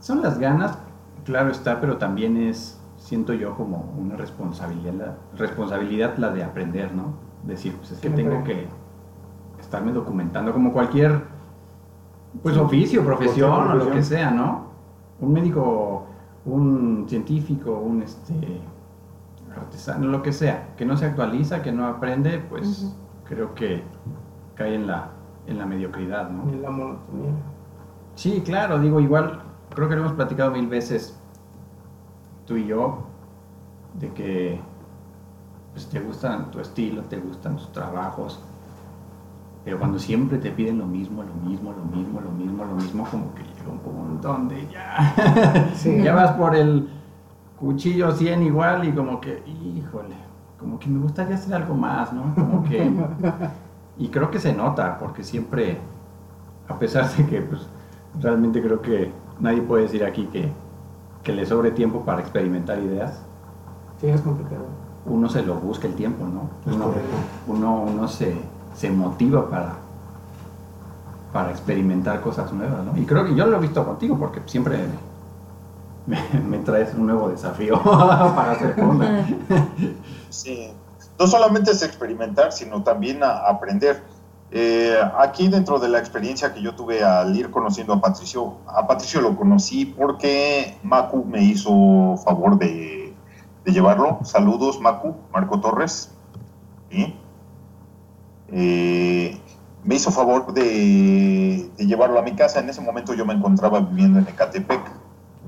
Son 0.00 0.22
las 0.22 0.38
ganas, 0.38 0.78
claro 1.24 1.50
está, 1.50 1.78
pero 1.78 1.98
también 1.98 2.38
es, 2.38 2.79
siento 3.10 3.32
yo, 3.32 3.56
como 3.56 3.92
una 3.98 4.14
responsabilidad, 4.14 5.16
responsabilidad 5.36 6.16
la 6.18 6.30
de 6.30 6.44
aprender, 6.44 6.94
¿no? 6.94 7.14
Decir, 7.42 7.74
pues 7.74 7.90
es 7.90 7.98
que 7.98 8.08
tengo 8.08 8.44
que 8.44 8.68
estarme 9.58 9.90
documentando 9.90 10.52
como 10.52 10.72
cualquier, 10.72 11.20
pues 12.40 12.56
oficio, 12.56 13.04
profesión 13.04 13.50
o 13.50 13.74
lo 13.74 13.90
que 13.90 14.04
sea, 14.04 14.30
¿no? 14.30 14.66
Un 15.18 15.32
médico, 15.32 16.06
un 16.44 17.06
científico, 17.08 17.80
un 17.80 18.02
este 18.02 18.60
artesano, 19.56 20.06
lo 20.06 20.22
que 20.22 20.32
sea, 20.32 20.68
que 20.76 20.86
no 20.86 20.96
se 20.96 21.06
actualiza, 21.06 21.62
que 21.62 21.72
no 21.72 21.88
aprende, 21.88 22.38
pues 22.48 22.94
creo 23.24 23.56
que 23.56 23.82
cae 24.54 24.76
en 24.76 24.86
la, 24.86 25.10
en 25.48 25.58
la 25.58 25.66
mediocridad, 25.66 26.30
¿no? 26.30 26.44
Ni 26.44 26.60
la 26.60 26.70
monotonía. 26.70 27.32
Sí, 28.14 28.40
claro, 28.46 28.78
digo, 28.78 29.00
igual, 29.00 29.42
creo 29.74 29.88
que 29.88 29.96
lo 29.96 30.02
hemos 30.02 30.12
platicado 30.12 30.52
mil 30.52 30.68
veces, 30.68 31.19
tú 32.46 32.56
y 32.56 32.66
yo, 32.66 33.04
de 33.98 34.08
que 34.12 34.60
pues, 35.72 35.86
te 35.88 36.00
gustan 36.00 36.50
tu 36.50 36.60
estilo, 36.60 37.02
te 37.02 37.18
gustan 37.18 37.56
tus 37.56 37.72
trabajos, 37.72 38.40
pero 39.64 39.78
cuando 39.78 39.98
siempre 39.98 40.38
te 40.38 40.50
piden 40.50 40.78
lo 40.78 40.86
mismo, 40.86 41.22
lo 41.22 41.34
mismo, 41.48 41.72
lo 41.72 41.84
mismo, 41.84 42.20
lo 42.20 42.30
mismo, 42.30 42.64
lo 42.64 42.74
mismo, 42.74 43.04
como 43.10 43.34
que 43.34 43.42
llega 43.42 43.70
un 43.70 43.78
punto 43.78 44.28
donde 44.28 44.66
ya, 44.68 45.70
Sí. 45.74 46.02
ya 46.02 46.14
vas 46.14 46.32
por 46.32 46.56
el 46.56 46.88
cuchillo 47.58 48.10
100 48.12 48.42
igual 48.42 48.88
y 48.88 48.92
como 48.92 49.20
que, 49.20 49.42
híjole, 49.46 50.16
como 50.58 50.78
que 50.78 50.88
me 50.88 50.98
gustaría 51.00 51.34
hacer 51.34 51.54
algo 51.54 51.74
más, 51.74 52.12
¿no? 52.12 52.34
Como 52.34 52.64
que... 52.64 52.90
Y 53.98 54.08
creo 54.08 54.30
que 54.30 54.38
se 54.38 54.54
nota, 54.54 54.98
porque 54.98 55.22
siempre, 55.22 55.78
a 56.68 56.78
pesar 56.78 57.06
de 57.10 57.26
que 57.26 57.42
pues, 57.42 57.66
realmente 58.18 58.62
creo 58.62 58.80
que 58.80 59.12
nadie 59.40 59.60
puede 59.60 59.82
decir 59.82 60.04
aquí 60.04 60.24
que, 60.32 60.50
que 61.22 61.32
le 61.32 61.44
sobre 61.46 61.70
tiempo 61.70 62.00
para 62.04 62.20
experimentar 62.20 62.78
ideas, 62.78 63.20
Sí, 64.00 64.08
es 64.08 64.20
complicado. 64.22 64.64
uno 65.04 65.28
se 65.28 65.42
lo 65.42 65.54
busca 65.56 65.86
el 65.86 65.94
tiempo, 65.94 66.24
¿no? 66.24 66.48
Es 66.70 66.74
Uno, 66.76 66.86
correcto. 66.86 67.08
uno, 67.48 67.82
uno 67.82 68.08
se, 68.08 68.34
se 68.74 68.90
motiva 68.90 69.50
para, 69.50 69.74
para 71.32 71.50
experimentar 71.50 72.20
cosas 72.22 72.50
nuevas, 72.52 72.84
¿no? 72.84 72.96
Y 72.96 73.04
creo 73.04 73.24
que 73.26 73.34
yo 73.34 73.46
lo 73.46 73.56
he 73.58 73.60
visto 73.60 73.84
contigo, 73.84 74.16
porque 74.18 74.40
siempre 74.46 74.78
me, 76.06 76.18
me 76.48 76.58
traes 76.58 76.94
un 76.94 77.06
nuevo 77.06 77.28
desafío 77.28 77.80
para 77.84 78.52
hacer 78.52 78.74
onda. 78.80 79.26
Sí. 80.30 80.72
No 81.18 81.26
solamente 81.26 81.70
es 81.72 81.82
experimentar, 81.82 82.50
sino 82.52 82.82
también 82.82 83.22
a- 83.22 83.40
aprender. 83.46 84.02
Eh, 84.52 84.98
aquí 85.18 85.48
dentro 85.48 85.78
de 85.78 85.88
la 85.88 85.98
experiencia 85.98 86.52
que 86.52 86.60
yo 86.60 86.74
tuve 86.74 87.04
al 87.04 87.36
ir 87.36 87.50
conociendo 87.50 87.92
a 87.92 88.00
Patricio, 88.00 88.56
a 88.66 88.86
Patricio 88.86 89.20
lo 89.20 89.36
conocí 89.36 89.84
porque 89.84 90.76
Macu 90.82 91.24
me 91.24 91.42
hizo 91.42 92.16
favor 92.24 92.58
de, 92.58 93.14
de 93.64 93.72
llevarlo. 93.72 94.18
Saludos, 94.24 94.80
Macu, 94.80 95.14
Marco 95.32 95.60
Torres. 95.60 96.12
¿Sí? 96.90 97.14
Eh, 98.52 99.40
me 99.84 99.94
hizo 99.94 100.10
favor 100.10 100.52
de, 100.52 101.70
de 101.76 101.86
llevarlo 101.86 102.18
a 102.18 102.22
mi 102.22 102.32
casa. 102.32 102.58
En 102.58 102.68
ese 102.68 102.80
momento 102.80 103.14
yo 103.14 103.24
me 103.24 103.34
encontraba 103.34 103.80
viviendo 103.80 104.18
en 104.18 104.26
Ecatepec. 104.26 104.80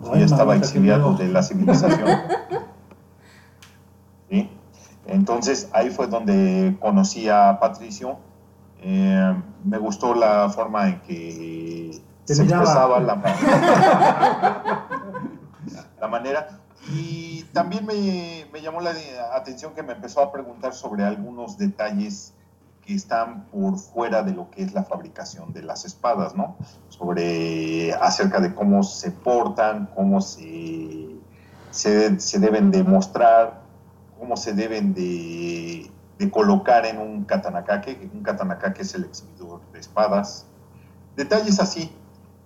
Yo 0.04 0.14
ya 0.14 0.24
estaba 0.24 0.56
exiliado 0.56 1.14
de 1.14 1.28
la 1.28 1.42
civilización. 1.42 2.08
¿Sí? 4.30 4.48
Entonces 5.06 5.68
ahí 5.72 5.90
fue 5.90 6.06
donde 6.06 6.76
conocí 6.80 7.28
a 7.28 7.58
Patricio. 7.60 8.16
Eh, 8.82 9.42
me 9.64 9.78
gustó 9.78 10.14
la 10.14 10.50
forma 10.50 10.88
en 10.88 11.00
que 11.02 12.00
se 12.24 12.32
enseñaba. 12.32 12.62
expresaba, 12.62 13.00
la, 13.00 13.14
la 16.00 16.08
manera. 16.08 16.58
Y 16.92 17.44
también 17.52 17.86
me, 17.86 18.46
me 18.52 18.60
llamó 18.60 18.80
la 18.80 18.92
atención 19.34 19.72
que 19.74 19.84
me 19.84 19.92
empezó 19.92 20.20
a 20.20 20.32
preguntar 20.32 20.74
sobre 20.74 21.04
algunos 21.04 21.56
detalles 21.56 22.34
que 22.84 22.94
están 22.94 23.44
por 23.46 23.78
fuera 23.78 24.24
de 24.24 24.32
lo 24.32 24.50
que 24.50 24.64
es 24.64 24.74
la 24.74 24.82
fabricación 24.82 25.52
de 25.52 25.62
las 25.62 25.84
espadas, 25.84 26.34
¿no? 26.34 26.56
Sobre 26.88 27.94
acerca 27.94 28.40
de 28.40 28.52
cómo 28.52 28.82
se 28.82 29.12
portan, 29.12 29.88
cómo 29.94 30.20
se, 30.20 31.10
se, 31.70 32.18
se 32.18 32.38
deben 32.40 32.72
de 32.72 32.82
mostrar, 32.82 33.60
cómo 34.18 34.36
se 34.36 34.52
deben 34.52 34.94
de, 34.94 35.88
de 36.22 36.30
colocar 36.30 36.86
en 36.86 36.98
un 36.98 37.24
katanakake. 37.24 38.08
Un 38.14 38.22
katanakake 38.22 38.82
es 38.82 38.94
el 38.94 39.04
exhibidor 39.04 39.60
de 39.72 39.80
espadas. 39.80 40.46
Detalles 41.16 41.58
así 41.58 41.90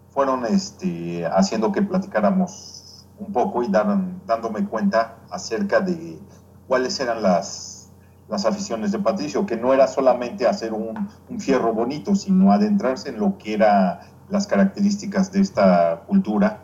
fueron 0.08 0.46
este, 0.46 1.26
haciendo 1.26 1.72
que 1.72 1.82
platicáramos 1.82 3.06
un 3.18 3.32
poco 3.34 3.62
y 3.62 3.68
dándome 3.68 4.66
cuenta 4.66 5.16
acerca 5.30 5.80
de 5.80 6.18
cuáles 6.66 6.98
eran 7.00 7.22
las, 7.22 7.90
las 8.30 8.46
aficiones 8.46 8.92
de 8.92 8.98
Patricio, 8.98 9.44
que 9.44 9.58
no 9.58 9.74
era 9.74 9.86
solamente 9.88 10.46
hacer 10.46 10.72
un, 10.72 11.10
un 11.28 11.38
fierro 11.38 11.74
bonito, 11.74 12.14
sino 12.14 12.52
adentrarse 12.52 13.10
en 13.10 13.20
lo 13.20 13.36
que 13.36 13.54
eran 13.54 13.98
las 14.30 14.46
características 14.46 15.32
de 15.32 15.40
esta 15.42 16.02
cultura 16.06 16.60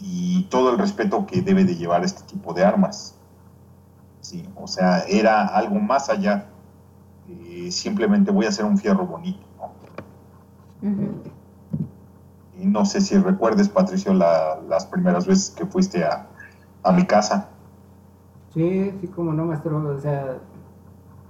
y 0.00 0.44
todo 0.44 0.70
el 0.70 0.78
respeto 0.78 1.26
que 1.26 1.42
debe 1.42 1.64
de 1.64 1.74
llevar 1.74 2.04
este 2.04 2.22
tipo 2.22 2.54
de 2.54 2.64
armas. 2.64 3.13
Sí, 4.24 4.48
o 4.56 4.66
sea, 4.66 5.00
era 5.06 5.46
algo 5.46 5.76
más 5.78 6.08
allá. 6.08 6.46
de 7.28 7.70
simplemente 7.70 8.30
voy 8.30 8.46
a 8.46 8.48
hacer 8.50 8.64
un 8.64 8.78
fierro 8.78 9.06
bonito. 9.06 9.40
¿no? 9.58 9.72
Y 12.58 12.66
no 12.66 12.84
sé 12.84 13.00
si 13.00 13.16
recuerdes, 13.18 13.68
Patricio, 13.68 14.14
la- 14.14 14.60
las 14.68 14.86
primeras 14.86 15.26
veces 15.26 15.50
que 15.50 15.66
fuiste 15.66 16.04
a, 16.04 16.26
a 16.82 16.92
mi 16.92 17.04
casa. 17.04 17.48
Sí, 18.52 18.92
sí, 19.00 19.08
como 19.08 19.32
no, 19.32 19.44
maestro. 19.44 19.78
O 19.94 19.98
sea, 19.98 20.38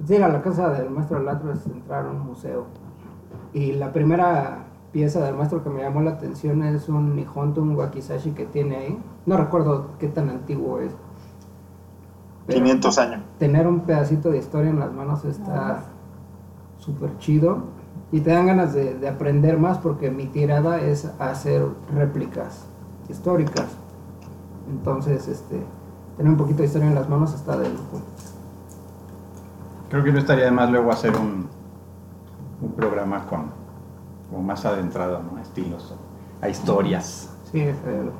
ir 0.08 0.22
a 0.22 0.28
la 0.28 0.42
casa 0.42 0.70
del 0.70 0.90
maestro 0.90 1.20
Latro 1.20 1.52
es 1.52 1.66
entrar 1.66 2.06
a 2.06 2.10
un 2.10 2.20
museo. 2.20 2.66
Y 3.52 3.72
la 3.72 3.92
primera 3.92 4.64
pieza 4.92 5.24
del 5.24 5.34
maestro 5.36 5.62
que 5.64 5.70
me 5.70 5.82
llamó 5.82 6.02
la 6.02 6.12
atención 6.12 6.62
es 6.62 6.88
un 6.88 7.16
Nihonto, 7.16 7.62
un 7.62 7.76
Wakizashi 7.76 8.32
que 8.32 8.46
tiene 8.46 8.76
ahí. 8.76 8.98
No 9.26 9.36
recuerdo 9.36 9.90
qué 9.98 10.08
tan 10.08 10.28
antiguo 10.28 10.80
es. 10.80 10.92
Pero 12.46 12.58
500 12.60 12.98
años. 12.98 13.22
Tener 13.38 13.66
un 13.66 13.80
pedacito 13.80 14.30
de 14.30 14.38
historia 14.38 14.70
en 14.70 14.78
las 14.78 14.92
manos 14.92 15.24
está 15.24 15.84
súper 16.78 17.16
chido 17.18 17.64
y 18.12 18.20
te 18.20 18.30
dan 18.30 18.46
ganas 18.46 18.74
de, 18.74 18.94
de 18.94 19.08
aprender 19.08 19.58
más 19.58 19.78
porque 19.78 20.10
mi 20.10 20.26
tirada 20.26 20.80
es 20.80 21.10
hacer 21.18 21.66
réplicas 21.94 22.66
históricas. 23.08 23.66
Entonces, 24.70 25.28
este, 25.28 25.62
tener 26.16 26.32
un 26.32 26.38
poquito 26.38 26.58
de 26.58 26.66
historia 26.66 26.88
en 26.88 26.94
las 26.94 27.08
manos 27.08 27.34
está 27.34 27.56
de 27.56 27.68
lujo. 27.68 28.00
Creo 29.90 30.02
que 30.04 30.12
no 30.12 30.18
estaría 30.18 30.46
de 30.46 30.50
más 30.50 30.70
luego 30.70 30.90
hacer 30.90 31.12
un, 31.16 31.48
un 32.60 32.72
programa 32.72 33.26
con, 33.26 33.50
como 34.30 34.42
más 34.42 34.64
adentrado, 34.64 35.22
¿no? 35.22 35.38
A 35.38 35.42
estilos, 35.42 35.94
a 36.40 36.48
historias 36.48 37.30
Sí, 37.50 37.60
está 37.60 37.90
de 37.90 38.04
lujo. 38.04 38.16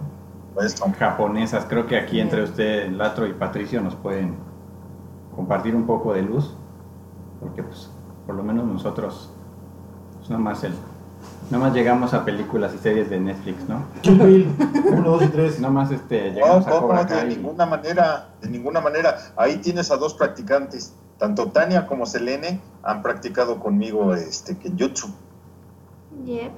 Japonesas. 0.99 1.67
Creo 1.69 1.87
que 1.87 1.97
aquí 1.97 2.21
entre 2.21 2.43
usted, 2.43 2.91
Latro 2.91 3.27
y 3.27 3.33
Patricio 3.33 3.81
nos 3.81 3.95
pueden 3.95 4.37
compartir 5.35 5.75
un 5.75 5.85
poco 5.87 6.13
de 6.15 6.23
luz, 6.23 6.55
porque 7.41 7.63
pues 7.63 7.91
por 8.27 8.35
lo 8.37 8.43
menos 8.43 8.67
nosotros, 8.67 9.31
pues 10.19 10.31
nada 10.31 10.43
más 10.43 10.65
el, 10.65 10.73
nada 11.51 11.65
más 11.65 11.75
llegamos 11.75 12.15
a 12.15 12.25
películas 12.25 12.73
y 12.75 12.79
series 12.79 13.11
de 13.11 13.21
Netflix, 13.21 13.69
¿no? 13.69 13.85
Kill 14.03 14.19
Bill, 14.19 14.49
1, 14.93 15.03
2 15.11 15.23
y 15.23 15.29
3. 15.29 15.61
Nada 15.61 15.75
más 15.75 15.91
este, 15.91 16.31
llegamos 16.33 16.67
a 16.67 16.71
no, 16.71 17.05
de 17.05 17.33
y- 17.33 17.37
ninguna 17.37 17.67
manera, 17.67 18.29
de 18.41 18.49
ninguna 18.49 18.81
manera. 18.81 19.17
Ahí 19.37 19.59
tienes 19.59 19.91
a 19.91 19.97
dos 19.97 20.15
practicantes. 20.15 20.95
Tanto 21.19 21.49
Tania 21.51 21.87
como 21.87 22.07
Selene 22.07 22.61
han 22.83 23.03
practicado 23.03 23.61
conmigo 23.61 24.15
este 24.15 24.57
Kenjutsu. 24.57 25.09
Yep. 26.25 26.53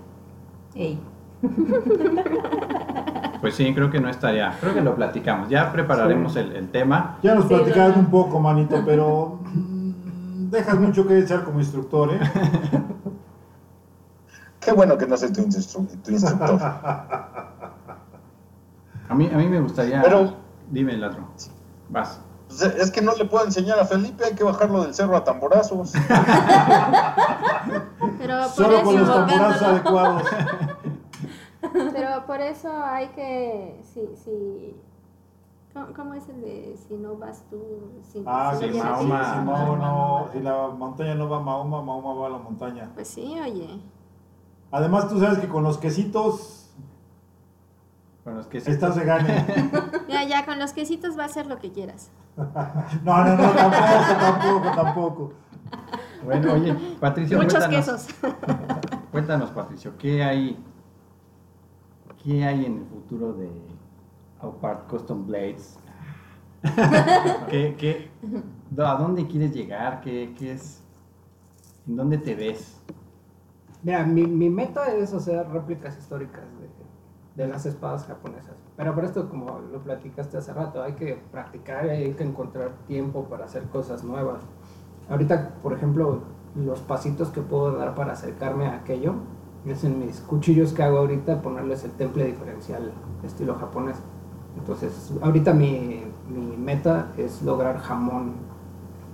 Ey. 0.75 0.99
Pues 3.41 3.55
sí, 3.55 3.73
creo 3.75 3.91
que 3.91 4.01
no 4.01 4.09
estaría, 4.09 4.57
creo 4.61 4.73
que 4.75 4.81
lo 4.81 4.95
platicamos. 4.97 5.49
Ya 5.51 5.71
prepararemos 5.71 6.35
el, 6.37 6.57
el 6.57 6.71
tema. 6.71 7.19
Ya 7.23 7.35
nos 7.35 7.45
Sí, 7.47 7.55
platicaron 7.55 7.99
un 7.99 8.07
poco, 8.07 8.41
manito, 8.41 8.83
pero 8.85 9.39
mm, 9.45 10.51
dejas 10.51 10.81
mucho 10.81 11.07
que 11.07 11.15
desear 11.15 11.45
como 11.45 11.61
instructor, 11.61 12.13
¿eh? 12.15 12.19
Qué 14.61 14.73
bueno 14.73 14.97
que 14.99 15.07
no 15.07 15.17
soy 15.17 15.33
tu, 15.33 15.43
instru- 15.43 15.87
tu 16.03 16.11
instructor. 16.11 16.59
A 16.61 17.85
mí, 19.15 19.31
a 19.33 19.37
mí 19.37 19.47
me 19.47 19.61
gustaría... 19.61 20.03
Pero- 20.03 20.35
Dime, 20.71 20.97
Latro. 20.97 21.29
Vas. 21.91 22.19
Pues, 22.49 22.63
Es 22.63 22.91
que 22.91 23.01
no 23.03 23.15
le 23.15 23.27
puedo 23.27 23.45
enseñar 23.45 23.79
a 23.79 23.85
Felipe, 23.85 24.25
hay 24.25 24.35
que 24.35 24.43
bajarlo 24.43 24.83
del 24.83 24.93
cerro 24.95 25.17
a 25.17 25.23
tamborazos. 25.23 25.93
Pero 28.19 28.39
por, 28.43 28.49
Solo 28.51 28.83
con 28.83 28.99
los 28.99 29.09
tamborazos 29.15 29.63
adecuados. 29.63 30.23
Pero 31.93 32.27
por 32.27 32.41
eso 32.41 32.71
hay 32.85 33.09
que. 33.09 33.81
Si, 33.83 34.01
si, 34.17 34.77
¿cómo, 35.73 35.87
cómo 35.95 36.15
es 36.15 36.29
el 36.29 36.41
de 36.41 36.77
si 36.77 36.95
no 36.97 37.17
vas 37.17 37.45
tú? 37.51 37.61
Si, 38.03 38.23
Ah, 38.27 38.55
si 38.59 38.71
sí, 38.73 38.79
Mahoma. 38.79 39.35
Si 39.35 39.41
Mahoma 39.45 39.77
no, 39.87 40.29
si 40.33 40.41
la 40.41 40.69
montaña 40.69 41.15
no 41.15 41.29
va 41.29 41.39
a 41.39 41.41
Mahoma, 41.41 41.83
Mahoma 41.83 42.15
va 42.21 42.27
a 42.27 42.31
la 42.31 42.39
montaña. 42.39 42.91
Pues 42.95 43.09
sí, 43.09 43.37
oye. 43.41 43.81
Además, 44.71 45.09
tú 45.09 45.19
sabes 45.21 45.39
que 45.39 45.49
con 45.49 45.63
los 45.63 45.79
quesitos 45.79 46.71
Bueno, 48.25 48.41
es 48.41 48.47
que 48.49 48.61
sí. 48.61 48.71
estás 48.71 48.97
de 48.97 49.05
gane. 49.05 49.47
Ya, 50.09 50.23
ya, 50.25 50.45
con 50.47 50.59
los 50.59 50.73
quesitos 50.73 51.19
va 51.19 51.25
a 51.25 51.27
hacer 51.27 51.47
lo 51.47 51.59
que 51.59 51.73
quieras. 51.73 52.11
No, 53.05 53.25
no, 53.25 53.37
no, 53.37 53.51
tampoco, 53.51 54.19
tampoco, 54.21 54.71
tampoco. 54.77 55.33
Bueno, 56.25 56.53
oye, 56.55 56.75
Patricio, 57.01 57.39
Muchos 57.39 57.55
cuéntanos, 57.67 57.77
quesos. 57.87 58.09
cuéntanos, 59.13 59.51
Patricio, 59.51 59.93
¿qué 59.99 60.23
hay, 60.25 60.57
¿qué 62.27 62.45
hay 62.45 62.65
en 62.65 62.79
el 62.79 62.87
futuro 62.87 63.33
de 63.35 63.49
Outpart 64.41 64.91
Custom 64.91 65.27
Blades? 65.27 65.79
¿Qué, 67.49 67.77
qué, 67.79 68.11
¿A 68.83 68.97
dónde 68.97 69.29
quieres 69.29 69.55
llegar? 69.55 70.01
¿Qué, 70.01 70.35
qué 70.37 70.53
es? 70.53 70.83
¿En 71.87 71.95
dónde 71.95 72.19
te 72.19 72.35
ves? 72.35 72.83
Mira, 73.85 74.05
mi, 74.05 74.27
mi 74.27 74.51
meta 74.51 74.93
es 74.93 75.15
hacer 75.15 75.49
réplicas 75.49 75.97
históricas 75.97 76.43
de, 76.59 77.45
de 77.45 77.49
las 77.49 77.65
espadas 77.65 78.05
japonesas. 78.07 78.57
Pero 78.77 78.93
por 78.93 79.05
esto, 79.05 79.29
como 79.29 79.61
lo 79.61 79.81
platicaste 79.85 80.37
hace 80.37 80.53
rato, 80.53 80.83
hay 80.83 80.95
que 80.95 81.23
practicar 81.31 81.87
y 81.87 81.91
hay 81.91 82.13
que 82.15 82.25
encontrar 82.25 82.73
tiempo 82.89 83.27
para 83.27 83.45
hacer 83.45 83.63
cosas 83.69 84.03
nuevas. 84.03 84.43
Ahorita, 85.09 85.55
por 85.63 85.73
ejemplo, 85.75 86.23
los 86.57 86.81
pasitos 86.81 87.29
que 87.29 87.41
puedo 87.41 87.77
dar 87.77 87.95
para 87.95 88.15
acercarme 88.15 88.67
a 88.67 88.79
aquello 88.79 89.15
es 89.71 89.85
en 89.85 89.99
mis 89.99 90.21
cuchillos 90.21 90.73
que 90.73 90.83
hago 90.83 90.99
ahorita 90.99 91.43
ponerles 91.43 91.85
el 91.85 91.91
temple 91.93 92.27
diferencial 92.27 92.93
estilo 93.25 93.55
japonés. 93.57 93.97
Entonces, 94.59 95.13
ahorita 95.21 95.53
mi, 95.53 96.03
mi 96.29 96.57
meta 96.57 97.09
es 97.19 97.43
lograr 97.43 97.79
jamón 97.79 98.35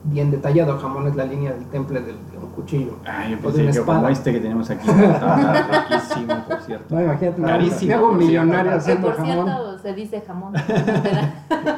bien 0.04 0.30
detallado. 0.30 0.78
Jamón 0.78 1.06
es 1.06 1.16
la 1.16 1.24
línea 1.24 1.52
del 1.52 1.66
temple 1.66 2.00
del, 2.00 2.16
de 2.30 2.38
un 2.38 2.50
cuchillo. 2.50 2.96
Ay, 3.04 3.32
yo 3.32 3.38
pensé 3.38 3.62
una 3.62 3.72
que 3.72 3.78
como 3.78 3.92
espada. 3.92 4.10
este 4.10 4.32
que 4.32 4.40
tenemos 4.40 4.70
aquí, 4.70 4.88
estaba 4.88 5.86
riquísimo, 5.90 6.34
por 6.48 6.60
cierto. 6.60 6.94
No, 6.94 7.02
imagínate, 7.02 7.42
Carísimo, 7.42 7.88
me 7.88 7.94
hago 7.94 8.08
por 8.08 8.16
millonario 8.16 8.74
haciendo 8.74 9.06
por 9.08 9.16
jamón. 9.16 9.46
cierto 9.46 9.78
se 9.78 9.94
dice 9.94 10.22
jamón. 10.26 10.52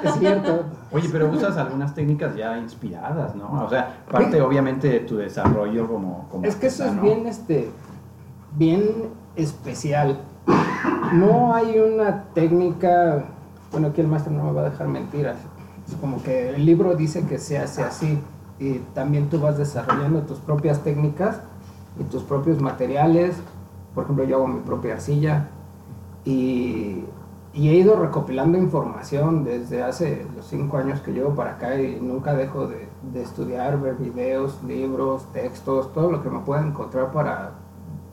Es 0.04 0.14
cierto. 0.18 0.64
Oye, 0.92 1.08
pero 1.10 1.30
usas 1.30 1.56
algunas 1.56 1.94
técnicas 1.94 2.34
ya 2.36 2.58
inspiradas, 2.58 3.34
¿no? 3.34 3.64
O 3.64 3.68
sea, 3.68 4.04
parte 4.10 4.40
obviamente 4.40 4.88
de 4.88 5.00
tu 5.00 5.16
desarrollo 5.16 5.86
como... 5.88 6.28
como 6.30 6.44
Es 6.44 6.56
que 6.56 6.66
eso 6.68 6.84
es 6.84 6.90
artesano. 6.90 7.14
bien, 7.14 7.26
este, 7.26 7.70
bien 8.56 9.10
especial. 9.36 10.20
No 11.12 11.54
hay 11.54 11.78
una 11.78 12.24
técnica, 12.34 13.24
bueno, 13.72 13.88
aquí 13.88 14.00
el 14.00 14.08
maestro 14.08 14.32
no 14.32 14.44
me 14.44 14.52
va 14.52 14.62
a 14.62 14.70
dejar 14.70 14.88
mentiras. 14.88 15.36
Es 15.88 15.94
como 15.96 16.22
que 16.22 16.50
el 16.50 16.64
libro 16.64 16.94
dice 16.94 17.26
que 17.26 17.38
se 17.38 17.58
hace 17.58 17.82
así 17.82 18.18
y 18.58 18.78
también 18.94 19.28
tú 19.28 19.40
vas 19.40 19.58
desarrollando 19.58 20.22
tus 20.22 20.38
propias 20.38 20.82
técnicas 20.82 21.40
y 21.98 22.04
tus 22.04 22.22
propios 22.22 22.60
materiales. 22.60 23.36
Por 23.94 24.04
ejemplo, 24.04 24.24
yo 24.24 24.36
hago 24.36 24.48
mi 24.48 24.60
propia 24.60 24.94
arcilla 24.94 25.48
y, 26.24 27.04
he 27.54 27.58
ido 27.76 27.94
recopilando 27.94 28.58
información 28.58 29.44
desde 29.44 29.84
hace 29.84 30.26
los 30.34 30.46
cinco 30.46 30.76
años 30.76 31.00
que 31.00 31.12
llevo 31.12 31.36
para 31.36 31.52
acá 31.52 31.80
y 31.80 32.00
nunca 32.00 32.34
dejo 32.34 32.66
de, 32.66 32.88
de 33.12 33.22
estudiar, 33.22 33.80
ver 33.80 33.94
videos, 33.94 34.60
libros, 34.64 35.24
textos, 35.32 35.92
todo 35.92 36.10
lo 36.10 36.20
que 36.20 36.30
me 36.30 36.40
pueda 36.40 36.66
encontrar 36.66 37.12
para, 37.12 37.52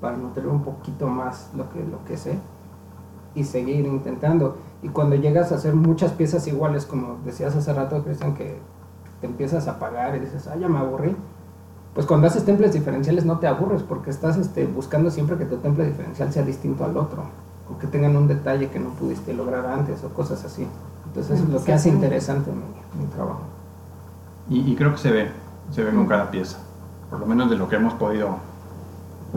para 0.01 0.17
nutrir 0.17 0.47
un 0.47 0.63
poquito 0.63 1.07
más 1.07 1.49
lo 1.55 1.69
que, 1.69 1.79
lo 1.79 2.03
que 2.05 2.17
sé 2.17 2.37
y 3.35 3.43
seguir 3.43 3.85
intentando. 3.85 4.57
Y 4.81 4.89
cuando 4.89 5.15
llegas 5.15 5.51
a 5.51 5.55
hacer 5.55 5.75
muchas 5.75 6.11
piezas 6.11 6.47
iguales, 6.47 6.85
como 6.85 7.19
decías 7.23 7.55
hace 7.55 7.71
rato, 7.71 8.03
Cristian, 8.03 8.33
que 8.33 8.57
te 9.21 9.27
empiezas 9.27 9.67
a 9.67 9.79
pagar 9.79 10.15
y 10.15 10.19
dices, 10.19 10.47
ah, 10.47 10.55
ya 10.57 10.67
me 10.67 10.79
aburrí. 10.79 11.15
Pues 11.93 12.05
cuando 12.05 12.27
haces 12.27 12.45
temples 12.45 12.73
diferenciales 12.73 13.25
no 13.25 13.39
te 13.39 13.47
aburres 13.47 13.83
porque 13.83 14.09
estás 14.09 14.37
este, 14.37 14.65
buscando 14.65 15.11
siempre 15.11 15.37
que 15.37 15.45
tu 15.45 15.57
temple 15.57 15.85
diferencial 15.85 16.31
sea 16.31 16.43
distinto 16.43 16.85
al 16.85 16.97
otro 16.97 17.23
o 17.69 17.77
que 17.77 17.85
tengan 17.87 18.15
un 18.15 18.27
detalle 18.27 18.69
que 18.69 18.79
no 18.79 18.89
pudiste 18.91 19.33
lograr 19.33 19.65
antes 19.65 20.03
o 20.03 20.09
cosas 20.09 20.43
así. 20.43 20.67
Entonces 21.07 21.37
eso 21.37 21.43
es 21.43 21.49
lo 21.49 21.63
que 21.63 21.73
hace 21.73 21.89
interesante 21.89 22.49
mi, 22.51 23.01
mi 23.01 23.07
trabajo. 23.11 23.41
Y, 24.49 24.71
y 24.71 24.75
creo 24.75 24.93
que 24.93 24.97
se 24.97 25.11
ve, 25.11 25.31
se 25.71 25.83
ve 25.83 25.93
con 25.93 26.07
cada 26.07 26.31
pieza. 26.31 26.57
Por 27.09 27.19
lo 27.19 27.25
menos 27.25 27.49
de 27.49 27.57
lo 27.57 27.67
que 27.67 27.75
hemos 27.75 27.93
podido 27.95 28.37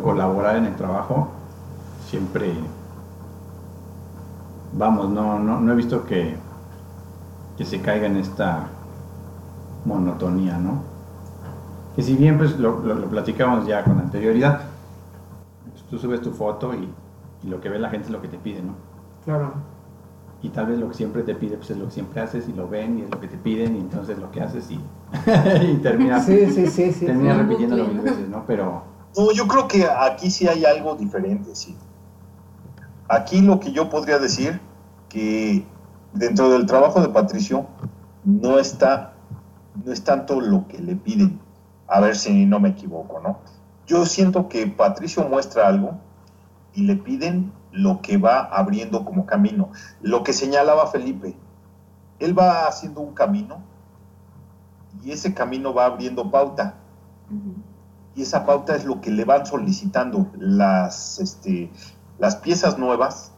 colaborar 0.03 0.57
en 0.57 0.67
el 0.67 0.77
trabajo, 0.77 1.41
siempre, 1.99 2.73
vamos, 4.73 5.11
no, 5.11 5.39
no, 5.39 5.61
no 5.61 5.73
he 5.73 5.77
visto 5.77 6.05
que, 6.05 6.37
que 7.57 7.65
se 7.65 7.81
caiga 7.81 8.07
en 8.07 8.17
esta 8.17 8.79
monotonía, 9.85 10.59
¿no? 10.59 10.83
Que 11.95 12.03
si 12.03 12.17
bien 12.17 12.39
pues 12.39 12.59
lo, 12.59 12.81
lo, 12.81 12.95
lo 12.97 13.09
platicamos 13.09 13.67
ya 13.67 13.85
con 13.85 13.99
anterioridad, 14.01 14.73
pues, 15.71 15.85
tú 15.87 15.99
subes 15.99 16.23
tu 16.23 16.33
foto 16.33 16.75
y, 16.75 16.95
y 17.43 17.49
lo 17.49 17.61
que 17.61 17.69
ve 17.71 17.79
la 17.79 17.91
gente 17.91 18.07
es 18.07 18.13
lo 18.13 18.21
que 18.23 18.29
te 18.29 18.39
pide, 18.39 18.63
¿no? 18.63 18.77
Claro. 19.25 19.55
y 20.43 20.51
tal 20.51 20.67
vez 20.67 20.79
lo 20.79 20.89
que 20.89 20.95
siempre 20.95 21.23
te 21.23 21.35
pide 21.35 21.57
pues 21.57 21.71
es 21.71 21.79
lo 21.79 21.87
que 21.87 21.93
siempre 21.93 22.21
haces 22.21 22.49
y 22.49 22.53
lo 22.53 22.69
ven 22.69 22.99
y 22.99 23.03
es 23.03 23.11
lo 23.11 23.21
que 23.21 23.29
te 23.29 23.39
piden 23.39 23.77
y 23.77 23.81
entonces 23.81 24.19
lo 24.19 24.31
que 24.31 24.43
haces 24.43 24.71
y, 24.71 24.81
y 25.73 25.79
terminas, 25.79 26.27
Sí, 26.27 26.51
sí, 26.51 26.67
sí, 26.69 26.93
sí. 26.93 27.07
terminas 27.07 27.37
sí. 27.37 27.43
repitiéndolo 27.43 27.85
Un 27.85 27.93
mil 27.95 28.01
veces, 28.01 28.29
¿no? 28.29 28.45
Pero 28.47 28.83
No, 29.17 29.31
yo 29.33 29.47
creo 29.47 29.69
que 29.69 29.87
aquí 29.87 30.31
sí 30.31 30.49
hay 30.49 30.65
algo 30.65 30.97
diferente, 30.97 31.55
sí. 31.55 31.77
Aquí 33.09 33.41
lo 33.41 33.61
que 33.61 33.71
yo 33.73 33.89
podría 33.89 34.19
decir 34.19 34.61
que 35.09 35.65
dentro 36.13 36.51
del 36.51 36.67
trabajo 36.67 37.01
de 37.01 37.09
Patricio 37.09 37.67
no 38.25 38.59
está, 38.59 39.13
no 39.85 39.93
es 39.93 40.03
tanto 40.03 40.41
lo 40.41 40.67
que 40.67 40.79
le 40.79 40.97
piden, 40.97 41.39
a 41.87 42.01
ver 42.01 42.17
si 42.17 42.47
no 42.47 42.59
me 42.59 42.71
equivoco, 42.71 43.21
¿no? 43.21 43.39
Yo 43.87 44.07
siento 44.07 44.49
que 44.49 44.67
Patricio 44.67 45.29
muestra 45.29 45.69
algo 45.69 45.99
y 46.73 46.83
le 46.83 46.97
piden 46.97 47.53
lo 47.71 48.01
que 48.01 48.17
va 48.17 48.41
abriendo 48.41 49.05
como 49.05 49.27
camino. 49.27 49.71
Lo 50.01 50.23
que 50.23 50.33
señalaba 50.33 50.87
Felipe, 50.87 51.37
él 52.19 52.39
va 52.39 52.67
haciendo 52.67 53.01
un 53.01 53.15
camino 53.15 53.59
y 55.05 55.11
ese 55.13 55.35
camino 55.35 55.75
va 55.75 55.87
abriendo 55.87 56.31
pauta. 56.31 56.75
Y 58.15 58.23
esa 58.23 58.47
pauta 58.47 58.77
es 58.77 58.85
lo 58.85 59.01
que 59.01 59.11
le 59.11 59.25
van 59.25 59.47
solicitando 59.47 60.27
las, 60.39 61.19
este, 61.19 61.71
las 62.19 62.37
piezas 62.37 62.79
nuevas, 62.79 63.33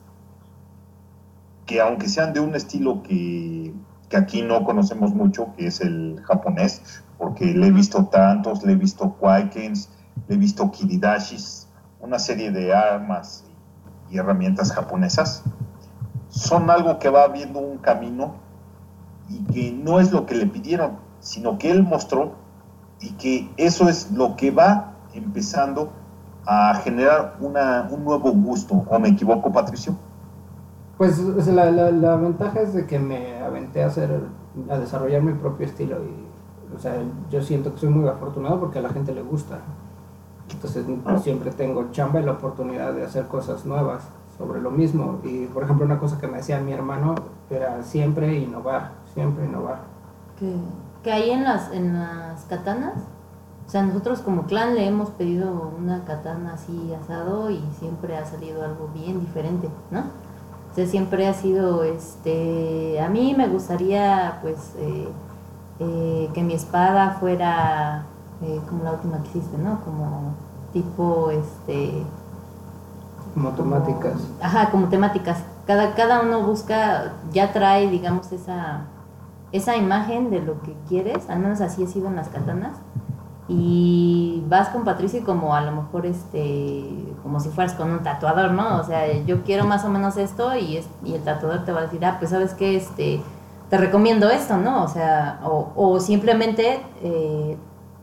que 1.65 1.81
aunque 1.81 2.09
sean 2.09 2.33
de 2.33 2.41
un 2.41 2.55
estilo 2.55 3.03
que, 3.03 3.75
que 4.09 4.17
aquí 4.17 4.43
no 4.43 4.65
conocemos 4.65 5.15
mucho, 5.15 5.55
que 5.57 5.67
es 5.67 5.81
el 5.81 6.21
japonés, 6.25 7.03
porque 7.19 7.47
le 7.47 7.69
he 7.69 7.71
visto 7.71 8.07
tantos, 8.07 8.63
le 8.65 8.73
he 8.73 8.77
visto 8.77 9.15
Kwaikens, 9.15 9.89
le 10.29 10.35
he 10.35 10.39
visto 10.39 10.71
Kiridashis, 10.71 11.69
una 12.01 12.19
serie 12.19 12.51
de 12.51 12.75
armas 12.75 13.45
y 14.11 14.19
herramientas 14.19 14.73
japonesas, 14.73 15.43
son 16.29 16.71
algo 16.71 16.99
que 16.99 17.09
va 17.09 17.25
abriendo 17.25 17.61
un 17.61 17.79
camino 17.79 18.35
y 19.29 19.43
que 19.53 19.73
no 19.73 20.01
es 20.01 20.13
lo 20.13 20.27
que 20.27 20.35
le 20.35 20.47
pidieron, 20.47 20.99
sino 21.21 21.59
que 21.59 21.71
él 21.71 21.83
mostró 21.83 22.46
y 23.01 23.13
que 23.13 23.51
eso 23.57 23.89
es 23.89 24.11
lo 24.13 24.37
que 24.37 24.51
va 24.51 24.95
empezando 25.15 25.91
a 26.47 26.75
generar 26.77 27.37
una, 27.41 27.89
un 27.91 28.05
nuevo 28.05 28.31
gusto. 28.33 28.85
¿O 28.89 28.99
me 28.99 29.09
equivoco, 29.09 29.53
Patricio? 29.53 29.97
Pues 30.97 31.19
o 31.19 31.41
sea, 31.41 31.53
la, 31.53 31.71
la, 31.71 31.91
la 31.91 32.17
ventaja 32.17 32.61
es 32.61 32.73
de 32.73 32.87
que 32.87 32.99
me 32.99 33.39
aventé 33.41 33.83
a 33.83 33.89
hacer, 33.89 34.21
a 34.71 34.79
desarrollar 34.79 35.23
mi 35.23 35.33
propio 35.33 35.67
estilo 35.67 35.99
y, 36.05 36.75
o 36.75 36.79
sea, 36.79 36.95
yo 37.31 37.43
siento 37.43 37.75
que 37.75 37.81
soy 37.81 37.91
muy 37.91 38.09
afortunado 38.09 38.61
porque 38.61 38.79
a 38.79 38.83
la 38.83 38.89
gente 38.91 39.13
le 39.13 39.23
gusta. 39.23 39.59
Entonces 40.51 40.87
pues, 41.05 41.23
siempre 41.23 41.51
tengo 41.51 41.91
chamba 41.91 42.21
y 42.21 42.25
la 42.25 42.33
oportunidad 42.33 42.93
de 42.93 43.05
hacer 43.05 43.27
cosas 43.27 43.67
nuevas 43.67 44.05
sobre 44.39 44.61
lo 44.61 44.71
mismo. 44.71 45.21
Y 45.25 45.47
por 45.47 45.65
ejemplo, 45.65 45.85
una 45.85 45.99
cosa 45.99 46.19
que 46.19 46.29
me 46.29 46.39
decía 46.39 46.61
mi 46.61 46.73
hermano 46.73 47.15
era 47.51 47.83
siempre 47.83 48.35
innovar, 48.39 48.93
siempre 49.13 49.45
innovar. 49.45 49.81
que, 50.39 50.55
que 51.03 51.13
ahí 51.13 51.31
en 51.31 51.45
las, 51.45 51.73
en 51.73 51.99
las 51.99 52.45
katanas, 52.45 52.95
o 53.67 53.71
sea, 53.71 53.83
nosotros 53.83 54.21
como 54.21 54.45
clan 54.45 54.75
le 54.75 54.87
hemos 54.87 55.11
pedido 55.11 55.73
una 55.77 56.05
katana 56.05 56.55
así 56.55 56.95
asado 56.95 57.51
y 57.51 57.63
siempre 57.79 58.17
ha 58.17 58.25
salido 58.25 58.65
algo 58.65 58.89
bien 58.95 59.21
diferente, 59.21 59.69
¿no? 59.91 60.01
O 60.01 60.75
sea, 60.75 60.87
siempre 60.87 61.27
ha 61.27 61.35
sido, 61.35 61.83
este, 61.83 63.01
a 63.01 63.09
mí 63.09 63.35
me 63.37 63.49
gustaría, 63.49 64.39
pues, 64.43 64.75
eh, 64.77 65.09
eh, 65.81 66.31
que 66.33 66.43
mi 66.43 66.55
espada 66.55 67.17
fuera 67.19 68.05
eh, 68.43 68.61
como 68.69 68.85
la 68.85 68.93
última 68.93 69.23
que 69.23 69.31
hiciste, 69.31 69.59
¿no? 69.59 69.81
Como 69.85 70.35
tipo, 70.73 71.31
este, 71.31 72.05
Como 73.35 73.51
temáticas. 73.51 74.21
Ajá, 74.41 74.71
como 74.71 74.89
temáticas. 74.89 75.39
Cada, 75.67 75.95
cada 75.95 76.21
uno 76.21 76.43
busca, 76.43 77.15
ya 77.33 77.53
trae, 77.53 77.91
digamos, 77.91 78.31
esa, 78.31 78.83
esa 79.57 79.77
imagen 79.77 80.31
de 80.31 80.41
lo 80.41 80.63
que 80.63 80.75
quieres, 80.89 81.29
al 81.29 81.41
menos 81.41 81.61
así 81.61 81.83
he 81.83 81.87
sido 81.87 82.09
en 82.09 82.17
las 82.17 82.29
katanas. 82.29 82.75
Y 83.49 84.43
vas 84.49 84.71
con 84.71 84.85
Patricio 84.85 85.25
como 85.25 85.55
a 85.55 85.61
lo 85.61 85.71
mejor 85.71 86.05
este, 86.05 87.15
como 87.23 87.39
si 87.39 87.49
fueras 87.49 87.75
con 87.75 87.91
un 87.91 88.03
tatuador, 88.03 88.51
¿no? 88.51 88.79
O 88.79 88.83
sea, 88.83 89.13
yo 89.25 89.45
quiero 89.45 89.65
más 89.65 89.85
o 89.85 89.89
menos 89.89 90.17
esto 90.17 90.57
y, 90.57 90.81
y 91.05 91.15
el 91.15 91.23
tatuador 91.23 91.65
te 91.65 91.71
va 91.71 91.81
a 91.81 91.83
decir, 91.83 92.05
ah, 92.05 92.17
pues 92.19 92.31
sabes 92.33 92.55
que 92.55 92.77
este, 92.77 93.23
te 93.71 93.79
recomiendo 93.79 94.29
esto, 94.31 94.57
¿no? 94.57 94.83
O 94.83 94.89
sea, 94.89 95.41
o, 95.45 95.73
o 95.77 96.01
simplemente, 96.01 96.81
eh, 97.03 97.57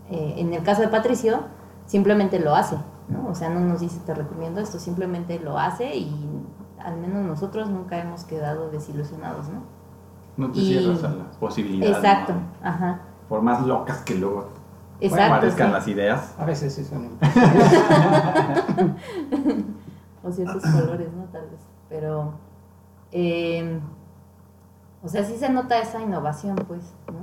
eh, 0.09 0.33
en 0.37 0.53
el 0.53 0.63
caso 0.63 0.81
de 0.81 0.87
Patricio, 0.87 1.41
simplemente 1.85 2.39
lo 2.39 2.55
hace, 2.55 2.77
¿no? 3.09 3.27
O 3.29 3.35
sea, 3.35 3.49
no 3.49 3.59
nos 3.59 3.81
dice 3.81 3.99
te 4.05 4.13
recomiendo 4.13 4.61
esto, 4.61 4.79
simplemente 4.79 5.39
lo 5.39 5.57
hace 5.57 5.95
y 5.95 6.09
al 6.79 6.97
menos 6.97 7.25
nosotros 7.25 7.69
nunca 7.69 7.97
hemos 7.97 8.23
quedado 8.23 8.69
desilusionados, 8.69 9.47
¿no? 9.49 9.82
No 10.37 10.51
te 10.51 10.59
Y- 10.59 10.67
cierras 10.67 11.03
a 11.03 11.09
las 11.09 11.37
posibilidades. 11.37 11.97
Exacto, 11.97 12.33
¿no? 12.33 12.67
ajá, 12.67 13.01
Por 13.29 13.41
más 13.41 13.65
locas 13.65 14.01
que 14.01 14.15
luego 14.15 14.49
exacto. 14.99 15.35
parezcan 15.35 15.67
sí. 15.67 15.73
las 15.73 15.87
ideas. 15.87 16.35
A 16.39 16.45
veces 16.45 16.73
sí 16.73 16.83
son 16.83 17.09
o 20.23 20.31
ciertos 20.31 20.63
colores, 20.63 21.09
¿no? 21.13 21.23
Tal 21.25 21.49
vez. 21.49 21.59
Pero, 21.89 22.33
eh, 23.11 23.79
o 25.03 25.07
sea, 25.07 25.23
sí 25.23 25.35
se 25.37 25.49
nota 25.49 25.77
esa 25.79 26.01
innovación, 26.01 26.55
pues, 26.67 26.93
¿no? 27.11 27.19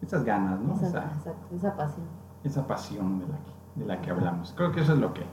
Esas 0.00 0.24
ganas, 0.24 0.60
¿no? 0.60 0.74
Esa, 0.74 0.86
Esa, 0.88 0.98
exacto, 1.04 1.54
esa 1.56 1.76
pasión. 1.76 2.06
esa 2.44 2.66
pasión 2.66 3.18
de 3.20 3.26
la, 3.26 3.36
que, 3.38 3.80
de 3.80 3.86
la 3.86 4.00
que 4.00 4.10
hablamos. 4.10 4.52
Creo 4.56 4.70
que 4.72 4.80
eso 4.82 4.92
es 4.92 4.98
lo 4.98 5.12
que 5.12 5.24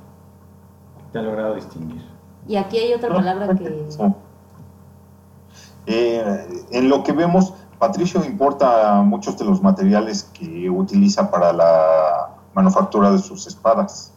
te 1.12 1.20
ha 1.20 1.22
logrado 1.22 1.56
distinguir. 1.56 2.04
Y 2.48 2.56
aquí 2.56 2.78
hay 2.78 2.94
otra 2.94 3.10
palabra 3.14 3.54
que... 3.56 3.88
Eh, 5.86 6.66
en 6.72 6.90
lo 6.90 7.04
que 7.04 7.12
vemos, 7.12 7.54
Patricio 7.80 8.24
importa 8.24 9.02
muchos 9.02 9.38
de 9.38 9.46
los 9.46 9.62
materiales 9.62 10.24
que 10.34 10.70
utiliza 10.70 11.32
para 11.32 11.52
la 11.52 12.30
manufactura 12.54 13.12
de 13.12 13.18
sus 13.18 13.48
espadas. 13.48 14.14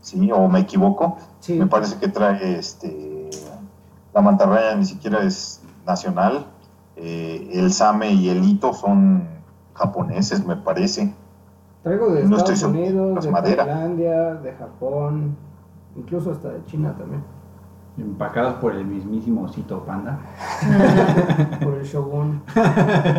¿Sí? 0.00 0.30
¿O 0.32 0.48
me 0.48 0.60
equivoco? 0.60 1.18
Sí, 1.40 1.54
Me 1.54 1.66
parece 1.66 1.98
que 1.98 2.08
trae 2.08 2.58
este. 2.58 3.28
La 4.14 4.22
mantarraya 4.22 4.74
ni 4.74 4.86
siquiera 4.86 5.22
es 5.22 5.60
nacional. 5.86 6.46
Eh, 6.96 7.50
el 7.52 7.72
same 7.72 8.10
y 8.12 8.28
el 8.28 8.44
hito 8.44 8.72
son 8.72 9.28
japoneses, 9.74 10.44
me 10.44 10.56
parece. 10.56 11.14
traigo 11.82 12.10
de 12.12 12.24
no 12.24 12.36
Estados 12.36 12.62
Unidos, 12.64 13.24
de 13.24 13.30
madera. 13.30 13.64
Tailandia, 13.64 14.34
de 14.34 14.52
Japón, 14.54 15.36
incluso 15.96 16.32
hasta 16.32 16.48
de 16.48 16.64
China 16.66 16.94
también, 16.98 17.22
Empacados 17.98 18.54
por 18.54 18.74
el 18.74 18.84
mismísimo 18.84 19.42
osito 19.42 19.84
panda. 19.84 20.20
por 21.62 21.74
el 21.74 21.84
Shogun. 21.84 22.42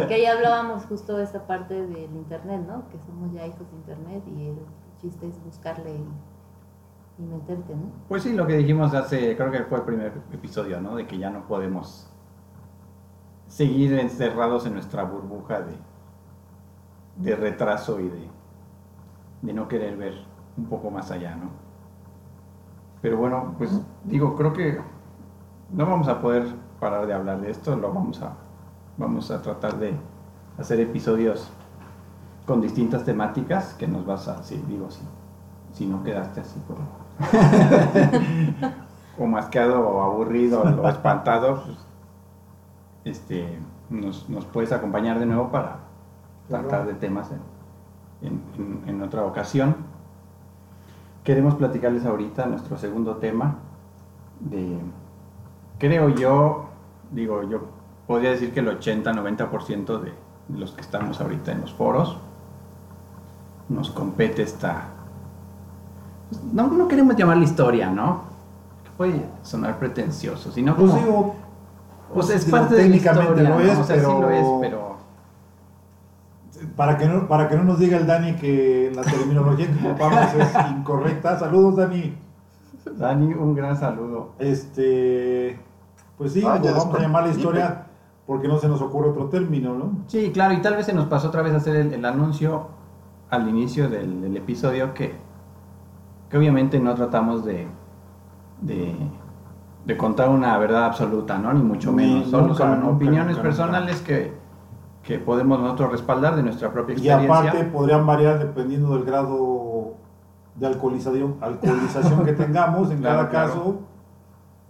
que 0.08 0.13
ahí 0.13 0.26
hablábamos 0.26 0.86
justo 0.86 1.18
de 1.18 1.24
esta 1.26 1.46
parte 1.46 1.74
del 1.74 2.15
internet, 2.15 2.62
¿no? 2.65 2.88
Que 2.89 2.98
somos 3.06 3.32
ya 3.34 3.46
hijos 3.46 3.70
de 3.70 3.76
internet 3.78 4.24
y 4.28 4.48
el 4.48 4.58
chiste 5.02 5.28
es 5.28 5.44
buscarle 5.44 5.92
y, 5.92 7.22
y 7.22 7.26
meterte, 7.26 7.76
¿no? 7.76 7.92
Pues 8.08 8.24
sí, 8.24 8.34
lo 8.34 8.48
que 8.48 8.56
dijimos 8.58 8.94
hace, 8.94 9.36
creo 9.36 9.52
que 9.52 9.63
fue 9.63 9.80
el 9.80 9.84
primer 9.84 10.13
episodio, 10.32 10.80
¿no? 10.80 10.96
De 10.96 11.06
que 11.06 11.18
ya 11.18 11.30
no 11.30 11.46
podemos 11.46 12.10
seguir 13.48 14.00
encerrados 14.00 14.65
en 14.65 14.74
nuestra 14.74 15.04
burbuja 15.04 15.62
de, 15.62 15.74
de 17.18 17.36
retraso 17.36 18.00
y 18.00 18.08
de, 18.08 18.30
de 19.42 19.54
no 19.54 19.68
querer 19.68 19.98
ver 19.98 20.13
un 20.58 20.65
poco 20.68 20.89
más 20.89 21.12
allá, 21.12 21.36
¿no? 21.36 21.50
Pero 23.02 23.18
bueno, 23.18 23.56
pues 23.58 23.82
digo, 24.04 24.36
creo 24.36 24.54
que 24.54 24.80
no 25.72 25.86
vamos 25.86 26.08
a 26.08 26.22
poder 26.22 26.48
parar 26.80 27.06
de 27.08 27.14
hablar 27.14 27.42
de 27.42 27.52
esto, 27.52 27.76
lo 27.76 27.94
vamos 27.94 28.22
a, 28.22 28.34
vamos 28.98 29.32
a 29.32 29.42
tratar 29.42 29.78
de 29.78 29.94
hacer 30.58 30.80
episodios 30.80 31.50
con 32.46 32.62
distintas 32.62 33.06
temáticas 33.06 33.74
que 33.76 33.88
nos 33.88 34.06
vas 34.06 34.28
a, 34.28 34.42
sí, 34.44 34.62
digo, 34.68 34.90
sí, 34.90 35.02
si 35.74 35.86
no 35.86 36.04
quedaste 36.04 36.42
así 36.42 36.60
o 39.20 39.26
mascado 39.28 39.82
o 39.88 40.02
aburrido 40.04 40.62
o 40.62 40.88
espantado, 40.90 41.64
pues, 41.66 41.78
este, 43.06 43.60
nos, 43.90 44.30
nos 44.30 44.46
puedes 44.46 44.72
acompañar 44.72 45.20
de 45.20 45.26
nuevo 45.26 45.50
para 45.50 45.78
tratar 46.48 46.86
de 46.88 46.94
temas 46.94 47.30
en- 48.22 48.84
en 48.88 49.02
otra 49.02 49.26
ocasión. 49.26 49.76
Queremos 51.24 51.56
platicarles 51.56 52.06
ahorita 52.06 52.46
nuestro 52.46 52.78
segundo 52.78 53.18
tema 53.18 53.56
de, 54.39 54.80
creo 55.78 56.10
yo, 56.10 56.65
digo, 57.12 57.43
yo 57.43 57.62
podría 58.08 58.32
decir 58.32 58.54
que 58.54 58.60
el 58.62 58.80
80-90% 58.80 59.99
de 60.02 60.13
los 60.58 60.71
que 60.71 60.82
estamos 60.82 61.19
ahorita 61.21 61.52
en 61.52 61.62
los 61.62 61.73
foros 61.73 62.17
nos 63.69 63.89
compete 63.91 64.41
esta... 64.41 64.86
No, 66.54 66.67
no 66.67 66.88
queremos 66.88 67.15
llamarla 67.15 67.43
historia, 67.43 67.89
¿no? 67.89 68.21
Que 68.84 68.89
puede 68.97 69.25
sonar 69.43 69.78
pretencioso, 69.80 70.52
sino 70.52 70.75
Pues 70.75 70.91
como... 70.91 71.04
digo, 71.04 71.36
Pues 72.13 72.30
es 72.32 72.45
digo, 72.45 72.58
parte 72.58 72.75
de 72.75 72.89
la 72.89 72.95
historia, 72.95 73.30
lo 73.49 73.49
¿no? 73.49 73.60
es, 73.62 73.78
o 73.78 73.84
sea, 73.84 73.95
sí 73.95 74.02
pero- 74.06 74.21
lo 74.21 74.30
es, 74.30 74.45
pero... 74.62 74.89
Para 76.75 76.97
que, 76.97 77.06
no, 77.08 77.25
para 77.28 77.47
que 77.47 77.56
no 77.56 77.63
nos 77.63 77.80
diga 77.80 77.97
el 77.97 78.06
Dani 78.06 78.34
que 78.36 78.91
la 78.93 79.02
terminología 79.04 79.67
que 79.71 79.88
ocupamos 79.88 80.34
es 80.34 80.49
incorrecta. 80.71 81.39
Saludos, 81.39 81.78
Dani. 81.78 82.13
Dani, 82.97 83.34
un 83.34 83.56
gran 83.56 83.78
saludo. 83.78 84.30
Este, 84.39 85.60
pues 86.17 86.34
sí, 86.34 86.43
Ah, 86.45 86.58
pues 86.60 86.73
vamos 86.75 86.95
a 86.95 86.99
llamar 87.02 87.23
la 87.25 87.30
historia 87.32 87.86
porque 88.25 88.47
no 88.47 88.58
se 88.60 88.67
nos 88.67 88.82
ocurre 88.82 89.10
otro 89.10 89.25
término, 89.30 89.73
¿no? 89.75 89.91
Sí, 90.08 90.32
claro, 90.32 90.54
y 90.54 90.62
tal 90.62 90.75
vez 90.75 90.86
se 90.86 90.93
nos 90.93 91.06
pasó 91.06 91.30
otra 91.30 91.41
vez 91.41 91.54
hacer 91.54 91.75
el, 91.75 91.93
el 91.93 92.06
anuncio 92.06 92.67
al 93.30 93.47
inicio 93.47 93.89
del, 93.89 94.21
del 94.21 94.38
episodio 94.38 94.93
que, 94.93 95.15
que 96.30 96.38
obviamente 96.38 96.80
no 96.80 96.93
tratamos 96.95 97.43
de, 97.45 97.67
de, 98.61 98.95
de 99.86 99.97
contar 99.97 100.30
una 100.30 100.57
verdad 100.57 100.86
absoluta, 100.86 101.38
¿no? 101.39 101.53
Ni 101.53 101.61
mucho 101.64 101.91
Ni 101.91 101.97
menos. 101.97 102.30
Solo 102.30 102.47
nunca, 102.47 102.57
son 102.57 102.80
nunca, 102.82 102.95
opiniones 102.95 103.38
nunca, 103.38 103.41
personales 103.41 104.01
que, 104.01 104.34
que 105.03 105.18
podemos 105.20 105.59
nosotros 105.59 105.91
respaldar 105.91 106.36
de 106.36 106.43
nuestra 106.43 106.72
propia 106.72 106.93
Y 106.93 107.07
experiencia. 107.09 107.49
aparte 107.49 107.64
podrían 107.66 108.05
variar 108.05 108.39
dependiendo 108.39 108.93
del 108.95 109.05
grado 109.05 109.59
de 110.60 110.68
alcoholización, 110.68 111.38
alcoholización 111.41 112.26
que 112.26 112.34
tengamos 112.34 112.91
en 112.91 112.97
Claro, 113.01 113.18
cada 113.18 113.30
claro. 113.30 113.47
caso. 113.53 113.80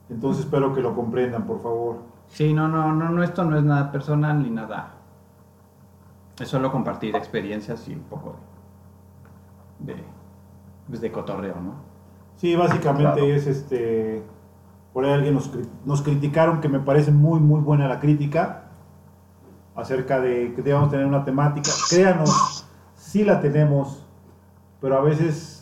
Entonces 0.09 0.45
espero 0.45 0.73
que 0.73 0.81
lo 0.81 0.95
comprendan, 0.95 1.43
por 1.45 1.61
favor. 1.61 1.97
Sí, 2.27 2.53
no, 2.53 2.67
no, 2.67 2.93
no, 2.93 3.09
no, 3.09 3.23
esto 3.23 3.43
no 3.43 3.57
es 3.57 3.63
nada 3.63 3.91
personal 3.91 4.41
ni 4.41 4.49
nada. 4.49 4.93
Es 6.39 6.47
solo 6.47 6.71
compartir 6.71 7.15
experiencias 7.15 7.87
y 7.87 7.93
un 7.95 8.01
poco 8.03 8.35
de, 9.79 9.95
pues, 10.87 11.01
de 11.01 11.11
cotorreo, 11.11 11.55
¿no? 11.55 11.73
Sí, 12.37 12.55
básicamente 12.55 13.19
Claro. 13.19 13.33
es 13.33 13.47
este. 13.47 14.23
Por 14.93 15.05
ahí 15.05 15.11
alguien 15.11 15.33
nos, 15.35 15.51
nos 15.85 16.01
criticaron, 16.01 16.61
que 16.61 16.69
me 16.69 16.79
parece 16.79 17.11
muy, 17.11 17.39
muy 17.39 17.61
buena 17.61 17.87
la 17.87 17.99
crítica, 17.99 18.63
acerca 19.75 20.19
de 20.19 20.53
que 20.55 20.61
debamos 20.61 20.89
tener 20.89 21.05
una 21.05 21.23
temática. 21.25 21.69
Créanos, 21.89 22.65
sí 22.95 23.23
la 23.23 23.39
tenemos, 23.41 24.05
pero 24.81 24.97
a 24.97 25.01
veces 25.01 25.58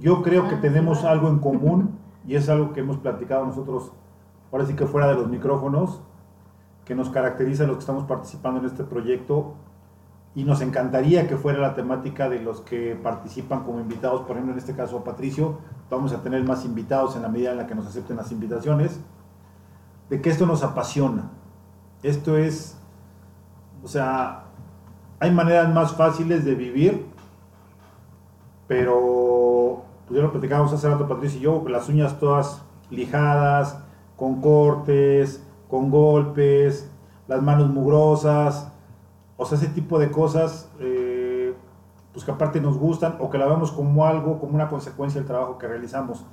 yo 0.00 0.22
creo 0.22 0.48
que 0.48 0.56
Ah, 0.56 0.60
tenemos 0.60 1.04
algo 1.04 1.28
en 1.28 1.38
común 1.38 1.98
y 2.26 2.36
es 2.36 2.48
algo 2.48 2.72
que 2.72 2.80
hemos 2.80 2.98
platicado 2.98 3.46
nosotros, 3.46 3.92
ahora 4.52 4.66
sí 4.66 4.74
que 4.74 4.86
fuera 4.86 5.08
de 5.08 5.14
los 5.14 5.28
micrófonos, 5.28 6.00
que 6.84 6.94
nos 6.94 7.10
caracteriza 7.10 7.64
a 7.64 7.66
los 7.66 7.76
que 7.76 7.80
estamos 7.80 8.04
participando 8.04 8.60
en 8.60 8.66
este 8.66 8.84
proyecto 8.84 9.54
y 10.34 10.44
nos 10.44 10.60
encantaría 10.60 11.26
que 11.26 11.36
fuera 11.36 11.58
la 11.58 11.74
temática 11.74 12.28
de 12.28 12.40
los 12.40 12.60
que 12.60 12.98
participan 13.02 13.64
como 13.64 13.80
invitados, 13.80 14.22
por 14.22 14.32
ejemplo 14.32 14.52
en 14.52 14.58
este 14.58 14.74
caso 14.74 15.02
Patricio, 15.04 15.58
vamos 15.90 16.12
a 16.12 16.22
tener 16.22 16.44
más 16.44 16.64
invitados 16.64 17.16
en 17.16 17.22
la 17.22 17.28
medida 17.28 17.52
en 17.52 17.58
la 17.58 17.66
que 17.66 17.74
nos 17.74 17.86
acepten 17.86 18.16
las 18.16 18.30
invitaciones, 18.30 19.00
de 20.10 20.20
que 20.20 20.30
esto 20.30 20.46
nos 20.46 20.62
apasiona. 20.62 21.30
Esto 22.02 22.36
es, 22.36 22.78
o 23.82 23.88
sea, 23.88 24.44
hay 25.18 25.32
maneras 25.32 25.72
más 25.74 25.94
fáciles 25.94 26.44
de 26.44 26.54
vivir, 26.54 27.06
pero 28.66 29.87
pues 30.08 30.16
ya 30.16 30.24
lo 30.24 30.32
platicábamos 30.32 30.72
hace 30.72 30.88
rato 30.88 31.06
Patricio 31.06 31.38
y 31.38 31.42
yo, 31.42 31.62
con 31.62 31.70
las 31.70 31.88
uñas 31.88 32.18
todas 32.18 32.62
lijadas, 32.90 33.78
con 34.16 34.40
cortes, 34.40 35.44
con 35.68 35.90
golpes, 35.90 36.90
las 37.26 37.42
manos 37.42 37.68
mugrosas, 37.68 38.72
o 39.36 39.44
sea, 39.44 39.58
ese 39.58 39.68
tipo 39.68 39.98
de 39.98 40.10
cosas, 40.10 40.70
eh, 40.80 41.54
pues 42.12 42.24
que 42.24 42.30
aparte 42.30 42.60
nos 42.60 42.78
gustan 42.78 43.16
o 43.20 43.28
que 43.28 43.36
la 43.36 43.46
vemos 43.46 43.70
como 43.70 44.06
algo, 44.06 44.40
como 44.40 44.54
una 44.54 44.68
consecuencia 44.68 45.20
del 45.20 45.28
trabajo 45.28 45.58
que 45.58 45.68
realizamos. 45.68 46.24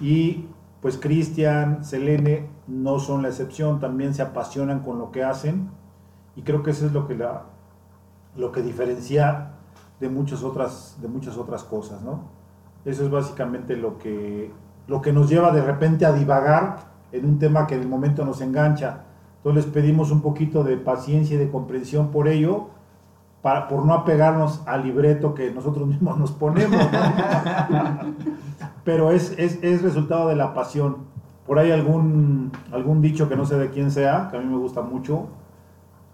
Y 0.00 0.48
pues 0.80 0.98
Cristian, 0.98 1.84
Selene 1.84 2.48
no 2.66 2.98
son 2.98 3.22
la 3.22 3.28
excepción, 3.28 3.78
también 3.78 4.14
se 4.14 4.22
apasionan 4.22 4.80
con 4.80 4.98
lo 4.98 5.12
que 5.12 5.22
hacen 5.22 5.70
y 6.34 6.42
creo 6.42 6.64
que 6.64 6.72
eso 6.72 6.86
es 6.86 6.92
lo 6.92 7.06
que, 7.06 7.16
lo 8.36 8.50
que 8.50 8.62
diferencia 8.62 9.52
de 10.00 10.08
muchas 10.08 10.42
otras, 10.42 10.98
de 11.00 11.06
muchas 11.06 11.36
otras 11.36 11.62
cosas, 11.62 12.02
¿no? 12.02 12.41
Eso 12.84 13.04
es 13.04 13.10
básicamente 13.10 13.76
lo 13.76 13.98
que, 13.98 14.50
lo 14.88 15.00
que 15.00 15.12
nos 15.12 15.28
lleva 15.28 15.52
de 15.52 15.62
repente 15.62 16.04
a 16.04 16.12
divagar 16.12 16.92
en 17.12 17.26
un 17.26 17.38
tema 17.38 17.66
que 17.66 17.74
en 17.74 17.82
el 17.82 17.88
momento 17.88 18.24
nos 18.24 18.40
engancha. 18.40 19.04
Entonces 19.38 19.64
les 19.64 19.72
pedimos 19.72 20.10
un 20.10 20.20
poquito 20.20 20.64
de 20.64 20.76
paciencia 20.76 21.36
y 21.36 21.38
de 21.38 21.50
comprensión 21.50 22.10
por 22.10 22.28
ello, 22.28 22.68
para, 23.40 23.66
por 23.68 23.84
no 23.84 23.92
apegarnos 23.92 24.62
al 24.66 24.84
libreto 24.84 25.34
que 25.34 25.50
nosotros 25.50 25.86
mismos 25.88 26.18
nos 26.18 26.32
ponemos. 26.32 26.80
Pero 28.84 29.10
es, 29.10 29.34
es, 29.38 29.62
es 29.62 29.82
resultado 29.82 30.28
de 30.28 30.36
la 30.36 30.54
pasión. 30.54 31.12
Por 31.46 31.58
ahí 31.58 31.70
algún, 31.70 32.52
algún 32.72 33.00
dicho 33.00 33.28
que 33.28 33.36
no 33.36 33.44
sé 33.44 33.58
de 33.58 33.70
quién 33.70 33.90
sea, 33.90 34.28
que 34.30 34.36
a 34.36 34.40
mí 34.40 34.46
me 34.46 34.58
gusta 34.58 34.82
mucho, 34.82 35.26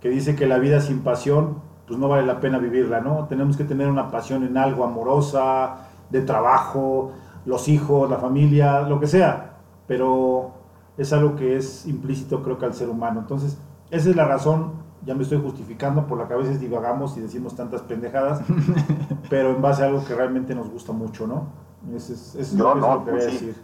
que 0.01 0.09
dice 0.09 0.35
que 0.35 0.47
la 0.47 0.59
vida 0.59 0.81
sin 0.81 1.01
pasión, 1.01 1.59
pues 1.87 1.99
no 1.99 2.09
vale 2.09 2.27
la 2.27 2.41
pena 2.41 2.59
vivirla, 2.59 3.01
¿no? 3.01 3.27
Tenemos 3.27 3.57
que 3.57 3.65
tener 3.65 3.89
una 3.89 4.11
pasión 4.11 4.43
en 4.45 4.57
algo 4.57 4.85
amorosa, 4.85 5.88
de 6.11 6.23
trabajo, 6.23 7.13
los 7.45 7.69
hijos, 7.69 8.09
la 8.11 8.19
familia, 8.19 8.83
lo 8.83 9.01
que 9.01 9.07
sea, 9.07 9.57
pero 9.87 10.53
es 10.97 11.13
algo 11.13 11.37
que 11.37 11.57
es 11.57 11.87
implícito 11.87 12.43
creo 12.43 12.59
que 12.59 12.67
al 12.67 12.75
ser 12.75 12.89
humano. 12.89 13.21
Entonces, 13.21 13.59
esa 13.91 14.11
es 14.11 14.17
la 14.17 14.25
razón, 14.27 14.73
ya 15.05 15.15
me 15.15 15.23
estoy 15.23 15.41
justificando 15.41 16.07
por 16.07 16.19
la 16.19 16.29
que 16.29 16.35
a 16.35 16.37
veces 16.37 16.61
divagamos 16.61 17.17
y 17.17 17.21
decimos 17.21 17.55
tantas 17.55 17.83
pendejadas, 17.83 18.43
pero 19.31 19.51
en 19.51 19.63
base 19.63 19.83
a 19.83 19.87
algo 19.87 20.05
que 20.05 20.15
realmente 20.15 20.55
nos 20.55 20.69
gusta 20.71 20.93
mucho, 20.93 21.27
¿no? 21.27 21.47
Ese 21.95 22.15
es, 22.15 22.35
ese 22.35 22.41
es 22.41 22.55
No, 22.55 22.75
lo 22.75 22.75
que, 22.75 22.81
no, 22.81 22.87
es 22.87 22.99
lo 22.99 23.05
que 23.05 23.11
pues 23.13 23.25
quería 23.25 23.39
sí. 23.39 23.47
decir. 23.47 23.63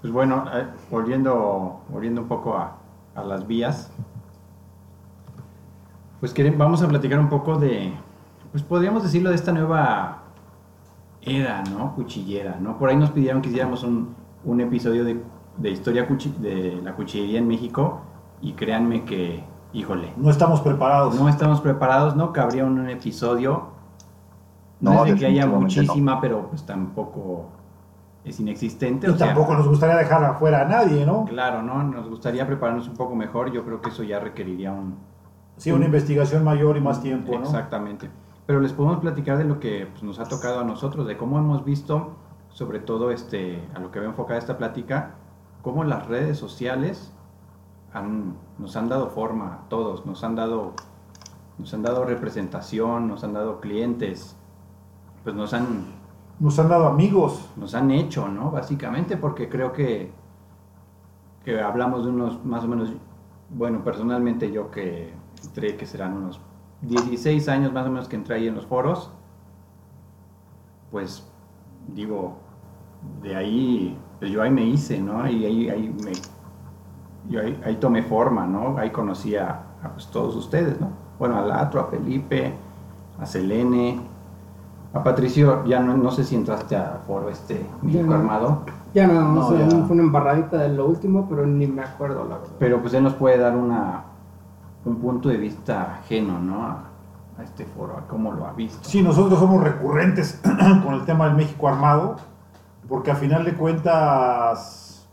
Pues 0.00 0.12
bueno, 0.12 0.44
eh, 0.52 0.66
volviendo, 0.90 1.80
volviendo 1.90 2.22
un 2.22 2.28
poco 2.28 2.56
a, 2.56 2.78
a 3.14 3.22
las 3.22 3.46
vías, 3.46 3.90
pues 6.20 6.34
vamos 6.56 6.82
a 6.82 6.88
platicar 6.88 7.18
un 7.18 7.28
poco 7.28 7.56
de, 7.58 7.92
pues 8.50 8.62
podríamos 8.62 9.02
decirlo 9.02 9.30
de 9.30 9.36
esta 9.36 9.52
nueva 9.52 10.19
era, 11.22 11.62
¿no? 11.64 11.94
Cuchillera, 11.94 12.56
¿no? 12.60 12.78
Por 12.78 12.88
ahí 12.88 12.96
nos 12.96 13.10
pidieron 13.10 13.42
que 13.42 13.48
hiciéramos 13.50 13.82
un, 13.82 14.14
un 14.44 14.60
episodio 14.60 15.04
de, 15.04 15.22
de 15.58 15.70
historia 15.70 16.08
cuchi- 16.08 16.34
de 16.36 16.80
la 16.82 16.94
cuchillería 16.94 17.38
en 17.38 17.48
México 17.48 18.00
y 18.40 18.52
créanme 18.52 19.04
que, 19.04 19.44
híjole, 19.72 20.12
No 20.16 20.30
estamos 20.30 20.60
preparados. 20.62 21.14
no 21.20 21.28
estamos 21.28 21.60
preparados, 21.60 22.16
¿no? 22.16 22.32
Cabría 22.32 22.64
un 22.64 22.88
episodio. 22.88 23.68
No, 24.80 24.94
No, 24.94 25.04
es 25.04 25.12
de 25.12 25.18
que 25.18 25.26
haya 25.26 25.44
definitivamente 25.44 25.76
no. 25.76 25.82
muchísima, 25.82 26.20
pero 26.22 26.46
pues 26.48 26.64
tampoco 26.64 27.48
es 28.24 28.40
inexistente. 28.40 29.06
y 29.06 29.10
o 29.10 29.16
sea, 29.16 29.26
tampoco 29.28 29.54
nos 29.54 29.68
gustaría 29.68 29.96
dejar 29.96 30.24
afuera 30.24 30.62
a 30.62 30.64
nadie, 30.64 31.04
¿no? 31.04 31.26
Claro, 31.26 31.62
¿no? 31.62 31.82
Nos 31.82 32.08
gustaría 32.08 32.46
prepararnos 32.46 32.88
un 32.88 32.94
poco 32.94 33.14
mejor. 33.14 33.52
Yo 33.52 33.62
creo 33.64 33.80
que 33.82 33.90
eso 33.90 34.02
ya 34.04 34.18
requeriría 34.20 34.72
un... 34.72 34.94
Sí, 35.58 35.70
una 35.70 35.84
investigación 35.84 36.42
mayor 36.42 36.78
y 36.78 36.80
más 36.80 37.02
tiempo, 37.02 37.32
¿no? 37.32 37.42
Exactamente. 37.44 38.08
Pero 38.50 38.58
les 38.58 38.72
podemos 38.72 38.98
platicar 38.98 39.38
de 39.38 39.44
lo 39.44 39.60
que 39.60 39.86
pues, 39.92 40.02
nos 40.02 40.18
ha 40.18 40.24
tocado 40.24 40.58
a 40.58 40.64
nosotros, 40.64 41.06
de 41.06 41.16
cómo 41.16 41.38
hemos 41.38 41.64
visto, 41.64 42.16
sobre 42.48 42.80
todo 42.80 43.12
este, 43.12 43.62
a 43.76 43.78
lo 43.78 43.92
que 43.92 44.00
va 44.00 44.06
enfocada 44.06 44.40
esta 44.40 44.58
plática, 44.58 45.12
cómo 45.62 45.84
las 45.84 46.08
redes 46.08 46.36
sociales 46.36 47.12
han- 47.92 48.34
nos 48.58 48.74
han 48.74 48.88
dado 48.88 49.10
forma 49.10 49.54
a 49.54 49.68
todos, 49.68 50.04
nos 50.04 50.24
han 50.24 50.34
dado, 50.34 50.72
nos 51.58 51.72
han 51.74 51.82
dado 51.82 52.04
representación, 52.04 53.06
nos 53.06 53.22
han 53.22 53.34
dado 53.34 53.60
clientes, 53.60 54.36
pues 55.22 55.36
nos 55.36 55.54
han, 55.54 55.84
Nos 56.40 56.58
han 56.58 56.68
dado 56.70 56.88
amigos. 56.88 57.48
nos 57.56 57.76
han 57.76 57.92
hecho, 57.92 58.26
¿no? 58.26 58.50
Básicamente, 58.50 59.16
porque 59.16 59.48
creo 59.48 59.72
que, 59.72 60.10
que 61.44 61.60
hablamos 61.60 62.04
de 62.04 62.10
unos 62.10 62.44
más 62.44 62.64
o 62.64 62.66
menos, 62.66 62.92
bueno, 63.50 63.84
personalmente 63.84 64.50
yo 64.50 64.72
que 64.72 65.14
entré, 65.44 65.76
que 65.76 65.86
serán 65.86 66.14
unos 66.16 66.40
16 66.82 67.48
años 67.48 67.72
más 67.72 67.86
o 67.86 67.90
menos 67.90 68.08
que 68.08 68.16
entré 68.16 68.36
ahí 68.36 68.48
en 68.48 68.54
los 68.54 68.66
foros, 68.66 69.10
pues 70.90 71.26
digo, 71.94 72.34
de 73.22 73.36
ahí, 73.36 73.98
pues 74.18 74.30
yo 74.30 74.42
ahí 74.42 74.50
me 74.50 74.64
hice, 74.64 75.00
¿no? 75.00 75.28
Y 75.28 75.44
ahí, 75.44 75.68
ahí 75.68 75.94
me, 76.04 76.12
yo 77.28 77.40
ahí, 77.40 77.60
ahí 77.64 77.76
tomé 77.76 78.02
forma, 78.02 78.46
¿no? 78.46 78.76
Ahí 78.78 78.90
conocí 78.90 79.36
a, 79.36 79.62
a, 79.82 79.88
pues, 79.92 80.06
todos 80.08 80.34
ustedes, 80.36 80.80
¿no? 80.80 80.88
Bueno, 81.18 81.36
a 81.36 81.42
Latro, 81.42 81.80
a 81.80 81.84
Felipe, 81.84 82.54
a 83.18 83.26
Selene, 83.26 84.00
a 84.92 85.02
Patricio, 85.04 85.64
ya 85.66 85.80
no, 85.80 85.96
no 85.96 86.10
sé 86.10 86.24
si 86.24 86.34
entraste 86.34 86.76
a 86.76 87.00
foro 87.06 87.28
este 87.28 87.64
México. 87.82 88.12
Armado, 88.12 88.62
Ya 88.94 89.06
no, 89.06 89.32
No, 89.34 89.42
fue, 89.48 89.58
ya. 89.58 89.68
fue 89.68 89.92
una 89.92 90.02
embarradita 90.02 90.56
de 90.58 90.70
lo 90.70 90.86
último, 90.86 91.26
pero 91.28 91.46
ni 91.46 91.66
me 91.66 91.82
acuerdo 91.82 92.24
la 92.24 92.38
verdad. 92.38 92.54
pero 92.58 92.80
pues 92.80 92.94
él 92.94 93.04
nos 93.04 93.14
puede 93.14 93.38
dar 93.38 93.54
una, 93.56 94.04
un 94.84 94.96
punto 94.96 95.28
de 95.28 95.36
vista 95.36 95.94
ajeno, 96.00 96.38
¿no? 96.38 96.64
A, 96.64 96.90
a 97.38 97.42
este 97.42 97.64
foro, 97.64 97.96
a 97.96 98.06
cómo 98.06 98.32
lo 98.32 98.46
ha 98.46 98.52
visto. 98.52 98.88
Sí, 98.88 99.02
nosotros 99.02 99.38
somos 99.38 99.62
recurrentes 99.62 100.40
con 100.84 100.94
el 100.94 101.04
tema 101.04 101.26
del 101.26 101.36
México 101.36 101.68
armado, 101.68 102.16
porque 102.88 103.10
a 103.10 103.16
final 103.16 103.44
de 103.44 103.54
cuentas, 103.54 105.08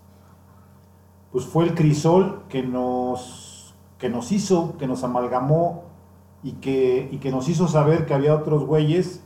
pues 1.32 1.46
fue 1.46 1.66
el 1.66 1.76
crisol 1.76 2.44
que 2.50 2.64
nos, 2.64 3.76
que 3.98 4.10
nos 4.10 4.32
hizo, 4.32 4.78
que 4.78 4.88
nos 4.88 5.04
amalgamó 5.04 5.84
y 6.44 6.54
que, 6.54 7.10
y 7.12 7.18
que 7.18 7.32
nos 7.32 7.50
hizo 7.50 7.68
saber 7.68 8.06
que 8.06 8.14
había 8.14 8.36
otros 8.36 8.66
güeyes 8.66 9.24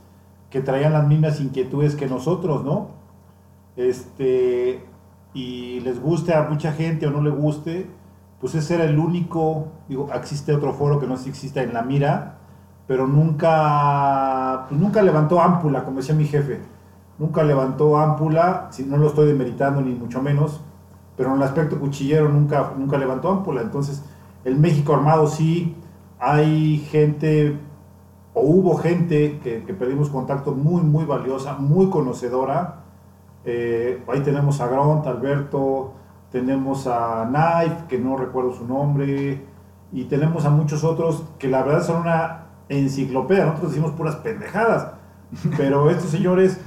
que 0.49 0.61
traían 0.61 0.93
las 0.93 1.07
mismas 1.07 1.39
inquietudes 1.39 1.95
que 1.95 2.07
nosotros, 2.07 2.63
¿no? 2.63 2.89
Este, 3.77 4.85
y 5.33 5.79
les 5.79 6.01
guste 6.01 6.33
a 6.33 6.43
mucha 6.43 6.73
gente 6.73 7.07
o 7.07 7.11
no 7.11 7.21
le 7.21 7.29
guste, 7.29 7.89
pues 8.41 8.55
ese 8.55 8.73
era 8.73 8.85
el 8.85 8.97
único, 8.97 9.67
digo, 9.87 10.09
existe 10.13 10.53
otro 10.53 10.73
foro 10.73 10.99
que 10.99 11.05
no 11.05 11.15
sé 11.15 11.25
si 11.25 11.29
existe 11.29 11.61
en 11.61 11.73
la 11.73 11.83
mira, 11.83 12.39
pero 12.87 13.07
nunca, 13.07 14.65
pues 14.67 14.81
nunca 14.81 15.03
levantó 15.03 15.39
ámpula, 15.39 15.85
como 15.85 15.97
decía 15.97 16.15
mi 16.15 16.25
jefe. 16.25 16.59
Nunca 17.19 17.43
levantó 17.43 17.99
ámpula, 17.99 18.67
si 18.71 18.83
no 18.83 18.97
lo 18.97 19.07
estoy 19.07 19.27
demeritando 19.27 19.79
ni 19.79 19.93
mucho 19.93 20.23
menos, 20.23 20.59
pero 21.15 21.29
en 21.29 21.35
el 21.35 21.43
aspecto 21.43 21.79
cuchillero 21.79 22.29
nunca, 22.29 22.73
nunca 22.75 22.97
levantó 22.97 23.29
ámpula. 23.29 23.61
Entonces, 23.61 24.03
el 24.43 24.57
México 24.57 24.95
armado 24.95 25.27
sí, 25.27 25.75
hay 26.19 26.79
gente, 26.89 27.59
o 28.33 28.41
hubo 28.41 28.75
gente 28.77 29.39
que, 29.43 29.63
que 29.63 29.73
perdimos 29.75 30.09
contacto 30.09 30.53
muy, 30.53 30.81
muy 30.81 31.05
valiosa, 31.05 31.53
muy 31.53 31.91
conocedora. 31.91 32.81
Eh, 33.45 34.03
ahí 34.11 34.21
tenemos 34.21 34.59
a 34.61 34.67
Gront, 34.67 35.05
Alberto, 35.05 35.93
tenemos 36.31 36.87
a 36.87 37.27
Knife, 37.27 37.85
que 37.87 37.99
no 37.99 38.17
recuerdo 38.17 38.53
su 38.53 38.65
nombre, 38.65 39.45
y 39.91 40.05
tenemos 40.05 40.45
a 40.45 40.49
muchos 40.49 40.83
otros 40.83 41.25
que 41.37 41.47
la 41.47 41.63
verdad 41.63 41.83
son 41.83 42.01
una 42.01 42.45
enciclopedia. 42.69 43.45
Nosotros 43.45 43.71
decimos 43.71 43.91
puras 43.91 44.15
pendejadas, 44.17 44.93
pero 45.57 45.89
estos 45.89 46.09
señores 46.09 46.59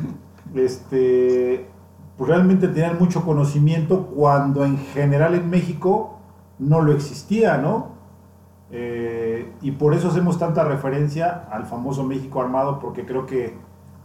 este, 0.55 1.69
pues 2.17 2.29
realmente 2.29 2.69
tenían 2.69 2.99
mucho 2.99 3.25
conocimiento 3.25 4.07
cuando 4.07 4.65
en 4.65 4.79
general 4.79 5.35
en 5.35 5.51
México 5.51 6.19
no 6.59 6.81
lo 6.83 6.93
existía, 6.93 7.57
¿no? 7.59 7.95
Eh, 8.71 9.53
y 9.63 9.73
por 9.73 9.95
eso 9.95 10.09
hacemos 10.09 10.39
tanta 10.39 10.65
referencia 10.65 11.47
al 11.51 11.67
famoso 11.67 12.05
México 12.05 12.41
armado, 12.41 12.79
porque 12.81 13.05
creo 13.05 13.27
que 13.27 13.57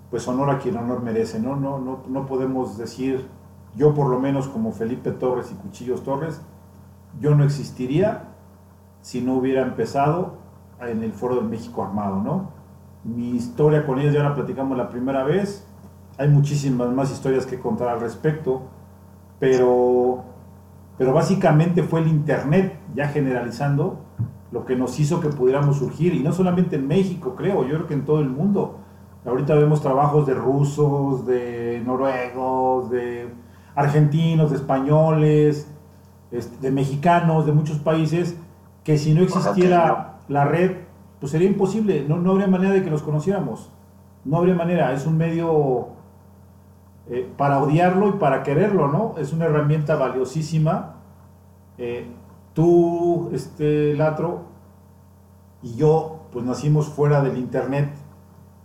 pues 0.09 0.27
honor 0.27 0.49
a 0.49 0.57
quien 0.57 0.75
honor 0.77 1.03
merece, 1.03 1.39
¿no? 1.39 1.55
No, 1.55 1.79
no, 1.79 1.99
no 2.07 2.25
podemos 2.25 2.77
decir, 2.77 3.27
yo 3.79 3.93
por 3.93 4.09
lo 4.09 4.19
menos 4.19 4.49
como 4.49 4.73
Felipe 4.73 5.11
Torres 5.11 5.51
y 5.51 5.55
Cuchillos 5.55 6.03
Torres, 6.03 6.41
yo 7.21 7.33
no 7.33 7.45
existiría 7.45 8.25
si 9.01 9.21
no 9.21 9.35
hubiera 9.35 9.61
empezado 9.61 10.33
en 10.81 11.01
el 11.01 11.13
Foro 11.13 11.37
del 11.37 11.45
México 11.45 11.81
Armado, 11.81 12.21
¿no? 12.21 12.49
Mi 13.05 13.29
historia 13.29 13.85
con 13.85 13.97
ellos 13.99 14.13
ya 14.13 14.21
la 14.21 14.35
platicamos 14.35 14.77
la 14.77 14.89
primera 14.89 15.23
vez, 15.23 15.65
hay 16.17 16.27
muchísimas 16.27 16.89
más 16.91 17.09
historias 17.09 17.45
que 17.45 17.57
contar 17.57 17.87
al 17.87 18.01
respecto, 18.01 18.63
pero, 19.39 20.23
pero 20.97 21.13
básicamente 21.13 21.81
fue 21.81 22.01
el 22.01 22.09
Internet, 22.09 22.77
ya 22.93 23.07
generalizando, 23.07 24.01
lo 24.51 24.65
que 24.65 24.75
nos 24.75 24.99
hizo 24.99 25.21
que 25.21 25.29
pudiéramos 25.29 25.77
surgir, 25.77 26.13
y 26.13 26.19
no 26.19 26.33
solamente 26.33 26.75
en 26.75 26.85
México, 26.85 27.35
creo, 27.37 27.63
yo 27.63 27.75
creo 27.75 27.87
que 27.87 27.93
en 27.93 28.03
todo 28.03 28.19
el 28.19 28.29
mundo. 28.29 28.79
Ahorita 29.25 29.55
vemos 29.55 29.81
trabajos 29.81 30.27
de 30.27 30.33
rusos, 30.33 31.25
de 31.25 31.81
noruegos, 31.85 32.89
de 32.89 33.38
argentinos, 33.79 34.51
de 34.51 34.57
españoles, 34.57 35.67
este, 36.31 36.57
de 36.57 36.71
mexicanos, 36.71 37.45
de 37.45 37.53
muchos 37.53 37.79
países, 37.79 38.37
que 38.83 38.97
si 38.97 39.13
no 39.13 39.21
existiera 39.21 40.19
la 40.27 40.45
red, 40.45 40.77
pues 41.19 41.31
sería 41.31 41.47
imposible, 41.47 42.05
no, 42.07 42.17
no 42.17 42.31
habría 42.31 42.47
manera 42.47 42.73
de 42.73 42.83
que 42.83 42.89
los 42.89 43.01
conociéramos. 43.01 43.71
No 44.25 44.37
habría 44.37 44.53
manera, 44.53 44.93
es 44.93 45.05
un 45.05 45.17
medio 45.17 45.89
eh, 47.09 47.27
para 47.37 47.59
odiarlo 47.59 48.09
y 48.09 48.11
para 48.13 48.43
quererlo, 48.43 48.89
¿no? 48.89 49.15
Es 49.17 49.31
una 49.33 49.45
herramienta 49.45 49.95
valiosísima. 49.95 50.95
Eh, 51.77 52.05
tú, 52.53 53.29
este 53.33 53.95
Latro, 53.95 54.41
y 55.61 55.75
yo, 55.75 56.19
pues 56.31 56.45
nacimos 56.45 56.87
fuera 56.87 57.21
del 57.21 57.37
Internet 57.37 57.89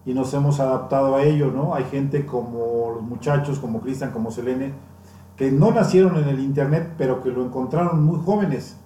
y 0.04 0.12
nos 0.12 0.34
hemos 0.34 0.60
adaptado 0.60 1.16
a 1.16 1.22
ello, 1.22 1.50
¿no? 1.50 1.74
Hay 1.74 1.84
gente 1.84 2.26
como 2.26 2.90
los 2.94 3.02
muchachos, 3.02 3.58
como 3.58 3.80
Cristian, 3.80 4.10
como 4.10 4.30
Selene, 4.30 4.72
que 5.36 5.50
no 5.50 5.72
nacieron 5.72 6.16
en 6.16 6.28
el 6.28 6.40
Internet, 6.40 6.94
pero 6.96 7.22
que 7.22 7.30
lo 7.30 7.44
encontraron 7.44 8.04
muy 8.04 8.20
jóvenes. 8.24 8.78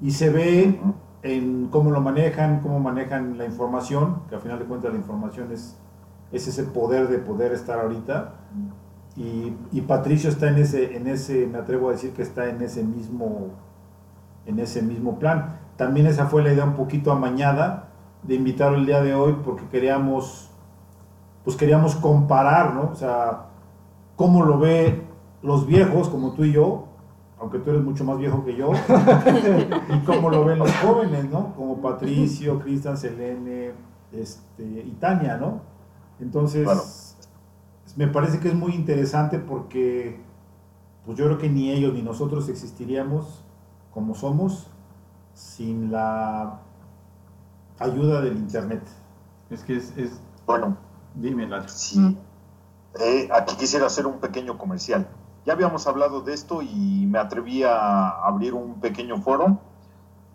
Y 0.00 0.10
se 0.12 0.30
ve 0.30 0.80
en 1.22 1.68
cómo 1.68 1.90
lo 1.90 2.00
manejan, 2.00 2.60
cómo 2.60 2.78
manejan 2.78 3.38
la 3.38 3.44
información, 3.44 4.22
que 4.28 4.34
al 4.34 4.40
final 4.40 4.58
de 4.58 4.66
cuentas 4.66 4.92
la 4.92 4.98
información 4.98 5.50
es, 5.52 5.76
es 6.30 6.46
ese 6.46 6.64
poder 6.64 7.08
de 7.08 7.18
poder 7.18 7.52
estar 7.52 7.80
ahorita. 7.80 8.34
Y, 9.16 9.52
y, 9.72 9.80
Patricio 9.80 10.30
está 10.30 10.48
en 10.48 10.58
ese, 10.58 10.96
en 10.96 11.08
ese, 11.08 11.46
me 11.46 11.58
atrevo 11.58 11.88
a 11.88 11.92
decir 11.92 12.12
que 12.12 12.22
está 12.22 12.48
en 12.48 12.62
ese 12.62 12.84
mismo, 12.84 13.48
en 14.46 14.60
ese 14.60 14.82
mismo 14.82 15.18
plan. 15.18 15.58
También 15.76 16.06
esa 16.06 16.26
fue 16.26 16.44
la 16.44 16.52
idea 16.52 16.64
un 16.64 16.74
poquito 16.74 17.10
amañada 17.10 17.88
de 18.22 18.34
invitarlo 18.34 18.78
el 18.78 18.86
día 18.86 19.00
de 19.00 19.14
hoy 19.14 19.36
porque 19.44 19.64
queríamos, 19.68 20.50
pues 21.44 21.56
queríamos 21.56 21.96
comparar, 21.96 22.74
¿no? 22.74 22.90
O 22.92 22.94
sea, 22.94 23.46
cómo 24.14 24.44
lo 24.44 24.58
ve 24.58 25.07
los 25.42 25.66
viejos 25.66 26.08
como 26.08 26.32
tú 26.32 26.44
y 26.44 26.52
yo, 26.52 26.86
aunque 27.38 27.58
tú 27.58 27.70
eres 27.70 27.82
mucho 27.82 28.04
más 28.04 28.18
viejo 28.18 28.44
que 28.44 28.56
yo, 28.56 28.72
y 29.94 29.98
cómo 30.04 30.30
lo 30.30 30.44
ven 30.44 30.58
los 30.58 30.72
jóvenes, 30.76 31.30
¿no? 31.30 31.54
Como 31.54 31.80
Patricio, 31.80 32.58
Cristian, 32.58 32.96
Selene, 32.96 33.72
este, 34.12 34.64
y 34.64 34.96
Tania, 35.00 35.36
¿no? 35.36 35.60
Entonces, 36.20 37.16
me 37.96 38.08
parece 38.08 38.40
que 38.40 38.48
es 38.48 38.54
muy 38.54 38.74
interesante 38.74 39.38
porque, 39.38 40.20
pues 41.04 41.16
yo 41.16 41.26
creo 41.26 41.38
que 41.38 41.48
ni 41.48 41.70
ellos 41.70 41.94
ni 41.94 42.02
nosotros 42.02 42.48
existiríamos 42.48 43.44
como 43.92 44.14
somos 44.14 44.68
sin 45.34 45.90
la 45.92 46.60
ayuda 47.78 48.20
del 48.20 48.36
Internet. 48.36 48.82
Es 49.50 49.62
que 49.62 49.76
es, 49.76 49.96
es 49.96 50.20
Bueno, 50.46 50.76
dime, 51.14 51.46
la 51.46 51.66
sí. 51.68 52.16
Eh, 53.00 53.28
aquí 53.32 53.56
quisiera 53.56 53.86
hacer 53.86 54.06
un 54.06 54.18
pequeño 54.18 54.58
comercial. 54.58 55.08
Ya 55.48 55.54
habíamos 55.54 55.86
hablado 55.86 56.20
de 56.20 56.34
esto 56.34 56.60
y 56.60 57.06
me 57.06 57.18
atreví 57.18 57.62
a 57.62 58.10
abrir 58.10 58.52
un 58.52 58.74
pequeño 58.82 59.16
foro 59.22 59.56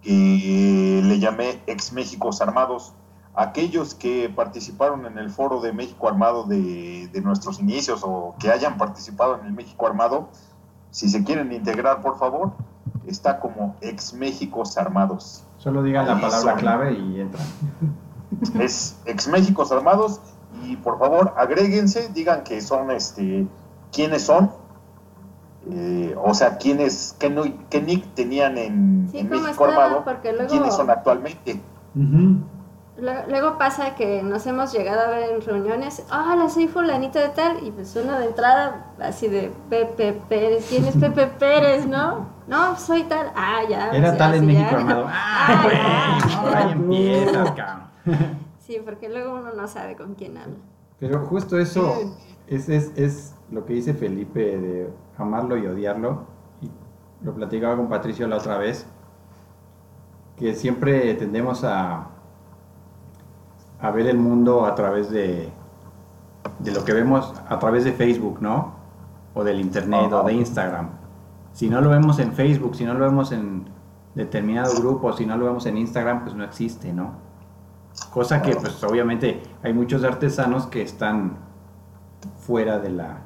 que 0.01 1.01
le 1.03 1.20
llamé 1.20 1.61
Ex 1.68 1.93
Méxicos 1.93 2.41
Armados. 2.41 2.93
Aquellos 3.36 3.93
que 3.93 4.28
participaron 4.36 5.05
en 5.05 5.20
el 5.20 5.30
foro 5.30 5.61
de 5.61 5.72
México 5.72 6.07
Armado 6.07 6.45
de, 6.45 7.09
de 7.14 7.22
nuestros 7.22 7.59
inicios 7.59 8.01
o 8.03 8.34
que 8.39 8.49
hayan 8.49 8.80
participado 8.80 9.38
en 9.39 9.45
el 9.45 9.53
México 9.53 9.86
Armado, 9.86 10.30
si 10.89 11.07
se 11.07 11.24
quieren 11.24 11.51
integrar, 11.51 12.01
por 12.01 12.18
favor, 12.18 12.53
está 13.05 13.39
como 13.39 13.76
Ex 13.82 14.16
Méxicos 14.16 14.80
Armados. 14.80 15.43
Solo 15.59 15.84
digan 15.84 16.07
la 16.07 16.16
palabra 16.16 16.53
son. 16.53 16.59
clave 16.59 16.93
y 16.93 17.22
entran. 17.22 17.45
es 18.59 18.97
ex 19.05 19.28
Méxicos 19.28 19.72
Armados 19.72 20.22
y 20.64 20.76
por 20.78 20.97
favor 20.97 21.36
agréguense, 21.38 22.09
digan 22.16 22.43
que 22.43 22.61
son 22.61 22.89
este 22.89 23.45
quiénes 23.91 24.24
son, 24.24 24.51
eh, 25.72 26.16
o 26.22 26.34
sea, 26.34 26.57
quiénes, 26.57 27.16
qué, 27.20 27.30
no- 27.30 27.43
qué 27.70 27.82
nick 27.82 28.14
tenían 28.16 28.57
en, 28.57 29.07
Sí, 29.11 29.20
en 29.20 29.28
¿cómo 29.30 29.41
México? 29.41 29.66
Armado, 29.66 30.03
y 30.24 30.32
luego- 30.32 30.47
quiénes 30.49 30.76
son 30.76 30.89
actualmente. 30.89 31.61
Luego, 32.95 33.22
luego 33.28 33.57
pasa 33.57 33.95
que 33.95 34.22
nos 34.22 34.45
hemos 34.45 34.72
llegado 34.72 35.01
a 35.01 35.07
ver 35.09 35.32
en 35.32 35.41
reuniones, 35.41 36.05
hola, 36.11 36.47
soy 36.47 36.68
fulanito 36.68 37.18
de 37.18 37.30
tal, 37.30 37.66
y 37.66 37.72
pues 37.72 37.95
uno 37.95 38.20
de 38.20 38.26
entrada, 38.26 38.93
así 38.99 39.28
de 39.28 39.51
Pepe 39.70 40.14
Pérez, 40.30 40.68
¿quién 40.70 40.86
es 40.86 40.95
Pepe 40.97 41.26
Pérez, 41.39 41.88
no? 41.88 42.28
No, 42.47 42.78
soy 42.78 43.03
tal, 43.03 43.32
ah, 43.36 43.61
ya. 43.68 43.89
Era 43.91 44.09
pues, 44.09 44.18
tal 44.20 44.36
en 44.36 44.43
así 44.43 44.53
ya. 44.53 44.59
México 44.59 44.76
Armado. 44.76 45.05
¡Ah, 45.09 45.61
güey! 45.64 46.43
Por 46.45 46.55
ahí 46.55 46.72
empiezas, 46.72 47.51
cabrón. 47.51 47.88
Sí, 48.59 48.80
porque 48.86 49.09
luego 49.09 49.34
uno 49.39 49.51
no 49.53 49.68
sabe 49.68 49.97
con 49.97 50.16
quién 50.16 50.38
habla. 50.38 50.55
Pero 50.97 51.26
justo 51.26 51.57
eso 51.59 52.16
es, 52.47 52.70
es, 52.70 52.91
es 52.95 53.36
lo 53.51 53.66
que 53.66 53.74
dice 53.74 53.93
Felipe 53.93 54.39
de 54.57 54.89
amarlo 55.18 55.57
y 55.57 55.66
odiarlo. 55.66 56.24
Y 56.61 56.70
lo 57.24 57.34
platicaba 57.34 57.76
con 57.76 57.89
Patricio 57.89 58.28
la 58.28 58.38
otra 58.38 58.57
vez. 58.57 58.86
Que 60.38 60.55
siempre 60.55 61.14
tendemos 61.14 61.64
a, 61.64 62.07
a 63.80 63.91
ver 63.91 64.07
el 64.07 64.18
mundo 64.18 64.66
a 64.66 64.76
través 64.76 65.09
de, 65.09 65.49
de 66.59 66.72
lo 66.72 66.84
que 66.84 66.93
vemos 66.93 67.34
a 67.47 67.59
través 67.59 67.84
de 67.84 67.91
Facebook, 67.91 68.41
¿no? 68.41 68.74
O 69.34 69.43
del 69.43 69.59
Internet 69.59 70.11
o 70.11 70.24
de 70.24 70.34
Instagram. 70.34 70.89
Si 71.51 71.70
no 71.70 71.82
lo 71.82 71.89
vemos 71.89 72.20
en 72.20 72.34
Facebook, 72.34 72.76
si 72.76 72.86
no 72.86 72.93
lo 72.93 73.05
vemos 73.05 73.32
en 73.32 73.66
determinado 74.16 74.74
grupo, 74.80 75.14
si 75.14 75.26
no 75.26 75.38
lo 75.38 75.45
vemos 75.45 75.66
en 75.66 75.78
Instagram, 75.78 76.24
pues 76.24 76.36
no 76.36 76.43
existe, 76.43 76.93
¿no? 76.93 77.11
Cosa 78.11 78.41
que, 78.41 78.55
pues 78.55 78.84
obviamente, 78.84 79.41
hay 79.61 79.74
muchos 79.74 80.03
artesanos 80.03 80.66
que 80.68 80.82
están 80.82 81.38
fuera 82.39 82.80
de 82.80 82.89
la, 82.89 83.18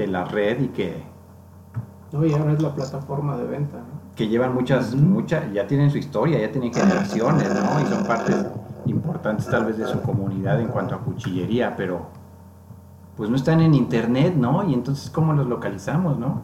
de 0.00 0.06
la 0.06 0.24
red 0.24 0.60
y 0.60 0.68
que, 0.68 1.02
No, 2.12 2.24
y 2.24 2.32
ahora 2.32 2.52
es 2.52 2.62
la 2.62 2.74
plataforma 2.74 3.36
de 3.36 3.44
venta, 3.44 3.78
¿no? 3.78 4.00
que 4.16 4.28
llevan 4.28 4.54
muchas, 4.54 4.94
muchas, 4.94 5.50
ya 5.52 5.66
tienen 5.66 5.90
su 5.90 5.98
historia, 5.98 6.38
ya 6.38 6.50
tienen 6.50 6.74
generaciones, 6.74 7.48
¿no? 7.54 7.80
Y 7.80 7.86
son 7.86 8.04
partes 8.04 8.46
importantes 8.84 9.46
tal 9.46 9.64
vez 9.64 9.78
de 9.78 9.86
su 9.86 10.02
comunidad 10.02 10.60
en 10.60 10.68
cuanto 10.68 10.94
a 10.94 10.98
cuchillería, 10.98 11.74
pero 11.76 12.08
pues 13.16 13.30
no 13.30 13.36
están 13.36 13.60
en 13.60 13.74
internet, 13.74 14.34
¿no? 14.36 14.68
Y 14.68 14.74
entonces, 14.74 15.10
¿cómo 15.10 15.32
los 15.32 15.46
localizamos, 15.46 16.18
no? 16.18 16.42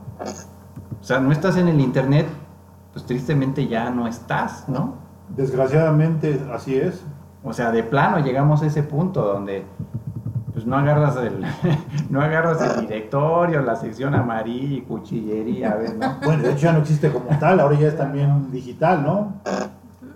O 1.00 1.04
sea, 1.04 1.20
no 1.20 1.32
estás 1.32 1.56
en 1.56 1.68
el 1.68 1.80
internet, 1.80 2.26
pues 2.92 3.04
tristemente 3.04 3.66
ya 3.66 3.90
no 3.90 4.06
estás, 4.06 4.68
¿no? 4.68 4.94
Desgraciadamente 5.28 6.46
así 6.52 6.76
es. 6.76 7.04
O 7.44 7.52
sea, 7.52 7.72
de 7.72 7.82
plano 7.82 8.20
llegamos 8.20 8.62
a 8.62 8.66
ese 8.66 8.82
punto 8.82 9.22
donde 9.22 9.64
pues 10.56 10.64
no 10.64 10.74
agarras 10.78 11.16
el 11.18 11.44
no 12.08 12.22
agarras 12.22 12.62
el 12.62 12.80
directorio, 12.86 13.60
la 13.60 13.76
sección 13.76 14.14
amarilla 14.14 14.76
y 14.78 14.80
cuchillería, 14.80 15.72
a 15.72 15.74
ver, 15.74 15.96
¿no? 15.96 16.16
Bueno, 16.24 16.44
de 16.44 16.52
hecho 16.52 16.62
ya 16.62 16.72
no 16.72 16.78
existe 16.78 17.12
como 17.12 17.26
tal, 17.38 17.60
ahora 17.60 17.78
ya 17.78 17.88
es 17.88 17.96
también 17.98 18.50
digital, 18.50 19.02
¿no? 19.02 19.34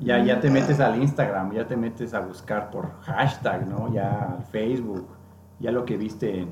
Ya, 0.00 0.24
ya 0.24 0.40
te 0.40 0.48
metes 0.48 0.80
al 0.80 0.96
Instagram, 1.02 1.52
ya 1.52 1.66
te 1.66 1.76
metes 1.76 2.14
a 2.14 2.20
buscar 2.20 2.70
por 2.70 2.88
hashtag, 3.02 3.66
¿no? 3.68 3.92
Ya 3.92 4.36
al 4.38 4.44
Facebook, 4.44 5.06
ya 5.58 5.70
lo 5.72 5.84
que 5.84 5.98
viste 5.98 6.40
en 6.40 6.48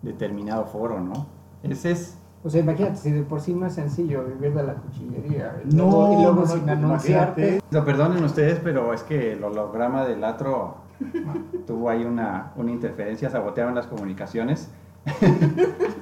determinado 0.00 0.64
foro, 0.64 0.98
¿no? 0.98 1.26
Ese 1.62 1.90
es, 1.90 2.16
O 2.42 2.48
sea, 2.48 2.62
imagínate, 2.62 2.96
si 2.96 3.10
de 3.10 3.22
por 3.22 3.42
sí 3.42 3.52
no 3.52 3.66
es 3.66 3.74
sencillo 3.74 4.24
vivir 4.24 4.54
de 4.54 4.62
la 4.62 4.72
cuchillería. 4.76 5.60
Y 5.70 5.76
No, 5.76 5.90
luego, 5.90 6.12
y 6.12 6.22
luego 6.22 6.40
no, 6.40 6.46
sin 6.46 6.64
no, 6.64 6.72
anunciarte. 6.72 7.60
lo 7.70 7.84
perdonen 7.84 8.24
ustedes, 8.24 8.58
pero 8.64 8.94
es 8.94 9.02
que 9.02 9.34
el 9.34 9.44
holograma 9.44 10.06
del 10.06 10.22
Latro 10.22 10.76
tuvo 11.66 11.88
ahí 11.90 12.04
una, 12.04 12.52
una 12.56 12.70
interferencia, 12.70 13.30
sabotearon 13.30 13.74
las 13.74 13.86
comunicaciones. 13.86 14.70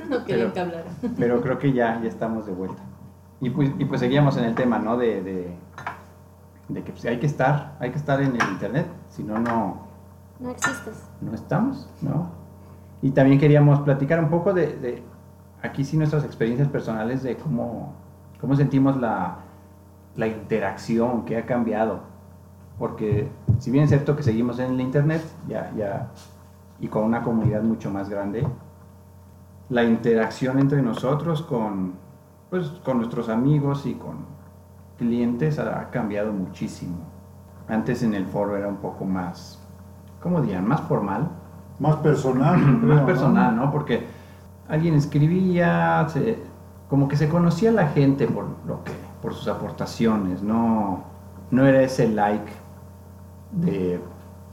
No 0.08 0.24
querían 0.24 0.50
Pero- 0.50 0.52
que 0.54 0.60
hablara. 0.60 0.84
pero 1.18 1.40
creo 1.42 1.58
que 1.58 1.72
ya, 1.74 2.00
ya 2.02 2.08
estamos 2.08 2.46
de 2.46 2.52
vuelta. 2.52 2.82
Y 3.40 3.50
pues, 3.50 3.70
y 3.78 3.84
pues 3.84 4.00
seguíamos 4.00 4.36
en 4.38 4.44
el 4.44 4.54
tema, 4.54 4.78
¿no? 4.78 4.96
De, 4.96 5.22
de, 5.22 5.54
de 6.68 6.82
que 6.82 6.92
pues, 6.92 7.04
hay 7.04 7.18
que 7.18 7.26
estar, 7.26 7.76
hay 7.78 7.90
que 7.90 7.98
estar 7.98 8.20
en 8.22 8.34
el 8.34 8.48
internet, 8.50 8.86
si 9.10 9.22
no, 9.22 9.38
no, 9.38 9.82
No 10.40 10.50
existes. 10.50 11.04
no 11.20 11.34
estamos, 11.34 11.88
¿no? 12.00 12.30
Y 13.02 13.10
también 13.10 13.38
queríamos 13.38 13.80
platicar 13.80 14.18
un 14.18 14.30
poco 14.30 14.54
de, 14.54 14.76
de 14.78 15.02
aquí 15.62 15.84
sí 15.84 15.98
nuestras 15.98 16.24
experiencias 16.24 16.68
personales 16.68 17.22
de 17.22 17.36
cómo, 17.36 17.92
cómo 18.40 18.56
sentimos 18.56 18.96
la, 18.96 19.36
la 20.16 20.26
interacción 20.26 21.26
que 21.26 21.36
ha 21.36 21.44
cambiado. 21.44 22.00
Porque 22.78 23.28
si 23.58 23.70
bien 23.70 23.84
es 23.84 23.90
cierto 23.90 24.14
que 24.16 24.22
seguimos 24.22 24.58
en 24.58 24.72
el 24.72 24.80
internet, 24.80 25.22
ya, 25.48 25.72
ya 25.76 26.08
y 26.80 26.86
con 26.88 27.04
una 27.04 27.22
comunidad 27.22 27.62
mucho 27.62 27.90
más 27.90 28.08
grande, 28.08 28.46
la 29.68 29.84
interacción 29.84 30.58
entre 30.58 30.80
nosotros 30.80 31.42
con, 31.42 31.94
pues, 32.50 32.68
con 32.84 32.98
nuestros 32.98 33.28
amigos 33.28 33.84
y 33.84 33.94
con 33.94 34.18
clientes 34.96 35.58
ha 35.58 35.90
cambiado 35.90 36.32
muchísimo. 36.32 36.96
Antes 37.68 38.02
en 38.02 38.14
el 38.14 38.26
foro 38.26 38.56
era 38.56 38.68
un 38.68 38.76
poco 38.76 39.04
más, 39.04 39.58
¿cómo 40.22 40.40
dirían? 40.40 40.66
Más 40.66 40.80
formal. 40.82 41.28
Más 41.80 41.96
personal, 41.96 42.58
creo, 42.80 42.94
más 42.94 43.00
¿no? 43.00 43.06
personal, 43.06 43.56
¿no? 43.56 43.70
Porque 43.72 44.06
alguien 44.68 44.94
escribía, 44.94 46.06
se- 46.08 46.42
como 46.88 47.08
que 47.08 47.16
se 47.16 47.28
conocía 47.28 47.70
a 47.70 47.74
la 47.74 47.88
gente 47.88 48.26
por 48.26 48.46
lo 48.66 48.82
que, 48.84 48.92
por 49.20 49.34
sus 49.34 49.48
aportaciones, 49.48 50.42
no, 50.42 51.02
no 51.50 51.66
era 51.66 51.82
ese 51.82 52.08
like 52.08 52.50
de 53.52 54.00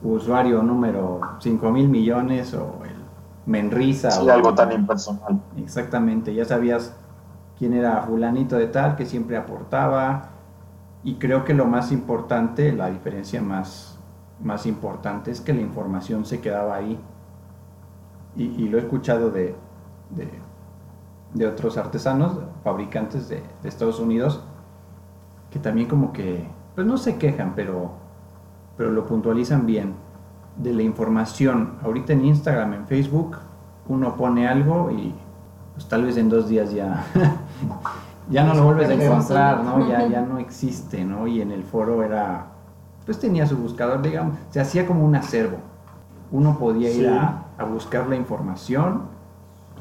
usuario 0.02 0.62
número 0.64 1.38
5 1.40 1.72
mil 1.72 1.90
millones 1.90 2.54
o 2.54 2.82
el 2.86 2.96
Menrisa. 3.46 4.10
Sí, 4.10 4.28
o- 4.30 4.32
algo 4.32 4.54
tan 4.56 4.72
impersonal. 4.72 5.42
Exactamente, 5.56 6.34
ya 6.34 6.46
sabías 6.46 6.96
quién 7.58 7.74
era 7.74 8.02
fulanito 8.04 8.58
de 8.58 8.68
tal, 8.68 8.96
que 8.96 9.06
siempre 9.06 9.38
aportaba. 9.38 10.32
Y 11.04 11.16
creo 11.16 11.46
que 11.46 11.54
lo 11.54 11.66
más 11.66 11.92
importante, 11.92 12.74
la 12.74 12.90
diferencia 12.90 13.42
más, 13.42 14.00
más 14.40 14.66
importante 14.66 15.32
es 15.32 15.42
que 15.42 15.54
la 15.54 15.62
información 15.62 16.26
se 16.26 16.42
quedaba 16.42 16.76
ahí. 16.76 17.00
Y, 18.36 18.44
y 18.64 18.68
lo 18.70 18.78
he 18.78 18.82
escuchado 18.82 19.32
de, 19.32 19.56
de, 20.10 20.30
de 21.34 21.48
otros 21.48 21.78
artesanos, 21.78 22.40
fabricantes 22.64 23.28
de, 23.30 23.44
de 23.62 23.70
Estados 23.70 24.00
Unidos, 24.00 24.42
que 25.50 25.60
también 25.60 25.88
como 25.88 26.12
que, 26.14 26.48
pues 26.76 26.86
no 26.88 26.98
se 26.98 27.18
quejan, 27.18 27.54
pero, 27.56 27.92
pero 28.78 28.92
lo 28.92 29.06
puntualizan 29.06 29.66
bien. 29.66 29.94
De 30.58 30.74
la 30.74 30.84
información, 30.84 31.74
ahorita 31.84 32.14
en 32.14 32.26
Instagram, 32.26 32.74
en 32.74 32.88
Facebook, 32.88 33.38
uno 33.88 34.16
pone 34.16 34.48
algo 34.48 34.90
y 34.92 35.14
pues 35.74 35.88
tal 35.88 36.06
vez 36.06 36.16
en 36.18 36.30
dos 36.30 36.48
días 36.48 36.72
ya, 36.72 37.04
ya 38.30 38.44
no 38.46 38.54
lo 38.54 38.64
vuelves 38.64 38.90
a 38.90 38.94
encontrar, 38.94 39.64
¿no? 39.64 39.88
Ya, 39.90 40.08
ya 40.08 40.22
no 40.22 40.38
existe, 40.40 41.04
¿no? 41.04 41.28
Y 41.28 41.42
en 41.42 41.52
el 41.52 41.64
foro 41.64 42.02
era, 42.04 42.48
pues 43.06 43.20
tenía 43.20 43.46
su 43.46 43.58
buscador, 43.58 44.02
digamos, 44.02 44.36
se 44.50 44.60
hacía 44.62 44.88
como 44.88 45.06
un 45.06 45.16
acervo. 45.16 45.58
Uno 46.32 46.58
podía 46.58 46.90
ir 46.90 47.02
Sí. 47.02 47.06
a, 47.08 47.44
a 47.58 47.64
buscar 47.66 48.08
la 48.08 48.16
información 48.16 49.04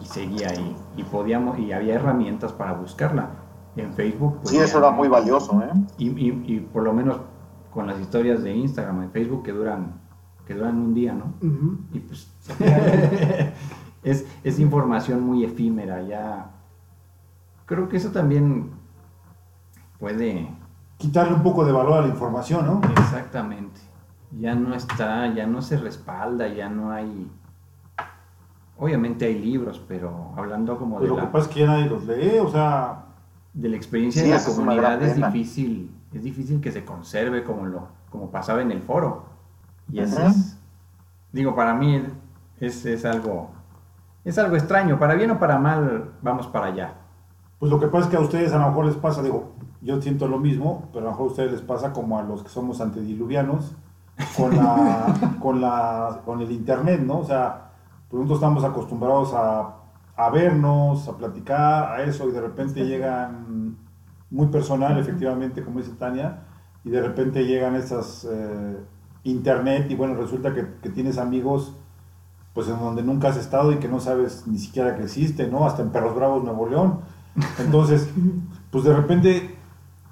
y 0.00 0.04
seguía 0.06 0.48
ahí. 0.50 0.76
Y 0.96 1.04
podíamos, 1.04 1.58
y 1.58 1.72
había 1.72 1.94
herramientas 1.94 2.52
para 2.52 2.72
buscarla. 2.72 3.28
En 3.76 3.92
Facebook, 3.92 4.36
pues 4.38 4.50
Sí, 4.50 4.56
ya 4.58 4.64
eso 4.64 4.78
era 4.78 4.90
muy 4.90 5.08
valioso, 5.08 5.60
¿eh? 5.62 5.70
Y, 5.98 6.08
y- 6.10 6.44
y 6.46 6.60
por 6.60 6.82
lo 6.84 6.92
menos 6.92 7.16
con 7.74 7.88
las 7.88 8.00
historias 8.00 8.42
de 8.44 8.54
Instagram, 8.54 9.02
en 9.02 9.10
Facebook, 9.10 9.42
que 9.42 9.52
duran, 9.52 10.00
que 10.46 10.54
duran 10.54 10.78
un 10.78 10.94
día, 10.94 11.12
¿no? 11.12 11.34
Y 11.92 11.98
pues 11.98 12.30
es, 14.04 14.24
es 14.44 14.58
información 14.60 15.20
muy 15.22 15.44
efímera, 15.44 16.00
ya. 16.02 16.52
Creo 17.66 17.88
que 17.88 17.96
eso 17.96 18.10
también 18.10 18.70
puede, 19.98 20.48
Quitarle 20.98 21.34
un 21.34 21.42
poco 21.42 21.64
de 21.64 21.72
valor 21.72 21.94
a 21.94 22.00
la 22.02 22.08
información, 22.08 22.64
¿no? 22.64 22.80
exactamente. 22.92 23.80
Ya 24.38 24.54
no 24.54 24.74
está, 24.74 25.32
ya 25.34 25.46
no 25.46 25.60
se 25.60 25.76
respalda, 25.76 26.46
ya 26.48 26.68
no 26.68 26.92
hay. 26.92 27.30
Obviamente 28.78 29.26
hay 29.26 29.38
libros, 29.38 29.82
pero 29.86 30.32
hablando 30.36 30.78
como 30.78 31.00
de 31.00 31.06
Pero 31.06 31.14
lo 31.14 31.20
que 31.20 31.26
la, 31.26 31.32
pasa 31.32 31.48
es 31.48 31.54
que 31.54 31.60
ya 31.60 31.66
nadie 31.66 31.86
los 31.86 32.04
lee, 32.06 32.38
o 32.40 32.48
sea, 32.48 33.06
de 33.52 33.68
la 33.68 33.76
experiencia 33.76 34.22
Sí, 34.22 34.28
de 34.28 34.34
la 34.36 34.44
comunidad 34.44 35.02
es 35.02 35.14
pena. 35.14 35.28
difícil, 35.30 35.93
es 36.14 36.22
difícil 36.22 36.60
que 36.60 36.72
se 36.72 36.84
conserve 36.84 37.44
como 37.44 37.66
lo, 37.66 37.88
como 38.10 38.30
pasaba 38.30 38.62
en 38.62 38.70
el 38.70 38.82
foro. 38.82 39.24
Y 39.90 40.00
eso 40.00 40.26
es, 40.26 40.56
digo, 41.32 41.54
para 41.54 41.74
mí 41.74 42.02
es, 42.60 42.86
es 42.86 43.04
algo, 43.04 43.50
es 44.24 44.38
algo 44.38 44.56
extraño, 44.56 44.98
para 44.98 45.14
bien 45.14 45.30
o 45.32 45.38
para 45.38 45.58
mal, 45.58 46.12
vamos 46.22 46.46
para 46.46 46.66
allá. 46.66 46.94
pues 47.58 47.70
lo 47.70 47.80
que 47.80 47.88
pasa 47.88 48.04
es 48.04 48.10
que 48.10 48.16
a 48.16 48.20
ustedes 48.20 48.52
a 48.52 48.58
lo 48.58 48.68
mejor 48.68 48.86
les 48.86 48.96
pasa, 48.96 49.22
digo, 49.22 49.52
yo 49.82 50.00
siento 50.00 50.28
lo 50.28 50.38
mismo, 50.38 50.88
pero 50.92 51.06
a 51.06 51.10
lo 51.10 51.10
mejor 51.10 51.26
a 51.26 51.30
ustedes 51.30 51.52
les 51.52 51.60
pasa 51.60 51.92
como 51.92 52.18
a 52.18 52.22
los 52.22 52.42
que 52.42 52.48
somos 52.48 52.80
antediluvianos 52.80 53.74
con 54.36 54.56
la, 54.56 55.06
con 55.42 55.60
la, 55.60 56.20
con 56.24 56.40
el 56.40 56.50
internet, 56.50 57.00
¿no? 57.00 57.18
O 57.18 57.24
sea, 57.24 57.72
pues 58.08 58.22
nosotros 58.22 58.38
estamos 58.38 58.64
acostumbrados 58.64 59.34
a, 59.34 59.74
a 60.16 60.30
vernos, 60.30 61.08
a 61.08 61.16
platicar, 61.16 61.92
a 61.92 62.02
eso, 62.04 62.28
y 62.28 62.32
de 62.32 62.40
repente 62.40 62.84
llegan 62.86 63.76
muy 64.34 64.48
personal, 64.48 64.98
efectivamente, 64.98 65.62
como 65.62 65.78
dice 65.78 65.92
Tania, 65.92 66.40
y 66.84 66.90
de 66.90 67.00
repente 67.00 67.46
llegan 67.46 67.76
esas 67.76 68.26
eh, 68.28 68.76
internet 69.22 69.86
y 69.90 69.94
bueno, 69.94 70.14
resulta 70.14 70.52
que, 70.52 70.66
que 70.82 70.90
tienes 70.90 71.18
amigos 71.18 71.76
pues 72.52 72.68
en 72.68 72.78
donde 72.78 73.02
nunca 73.02 73.28
has 73.28 73.36
estado 73.36 73.72
y 73.72 73.76
que 73.76 73.88
no 73.88 74.00
sabes 74.00 74.46
ni 74.46 74.58
siquiera 74.58 74.96
que 74.96 75.04
existe, 75.04 75.48
¿no? 75.48 75.66
Hasta 75.66 75.82
en 75.82 75.90
Perros 75.90 76.14
Bravos, 76.14 76.42
Nuevo 76.44 76.68
León. 76.68 77.00
Entonces, 77.58 78.08
pues 78.70 78.84
de 78.84 78.94
repente 78.94 79.56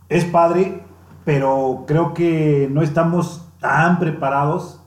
es 0.09 0.25
padre, 0.25 0.85
pero 1.25 1.85
creo 1.87 2.15
que 2.15 2.69
no 2.71 2.83
estamos 2.83 3.49
tan 3.61 3.99
preparados 3.99 4.82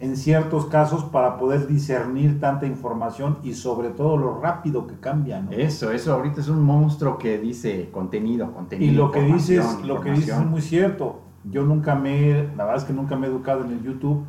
en 0.00 0.16
ciertos 0.16 0.66
casos 0.66 1.04
para 1.04 1.38
poder 1.38 1.66
discernir 1.66 2.38
tanta 2.38 2.66
información 2.66 3.38
y 3.42 3.54
sobre 3.54 3.90
todo 3.90 4.16
lo 4.16 4.40
rápido 4.40 4.86
que 4.86 4.94
cambia, 4.94 5.40
¿no? 5.40 5.50
Eso, 5.50 5.90
eso 5.90 6.14
ahorita 6.14 6.40
es 6.40 6.48
un 6.48 6.62
monstruo 6.62 7.18
que 7.18 7.38
dice 7.38 7.90
contenido, 7.90 8.52
contenido. 8.52 8.92
Y 8.92 8.94
lo 8.94 9.10
que 9.10 9.22
dices, 9.22 9.84
lo 9.84 10.00
que 10.00 10.12
dices 10.12 10.36
es 10.38 10.46
muy 10.46 10.60
cierto. 10.60 11.22
Yo 11.44 11.64
nunca 11.64 11.96
me, 11.96 12.44
la 12.56 12.64
verdad 12.64 12.76
es 12.76 12.84
que 12.84 12.92
nunca 12.92 13.16
me 13.16 13.26
he 13.26 13.30
educado 13.30 13.64
en 13.64 13.72
el 13.72 13.82
YouTube. 13.82 14.24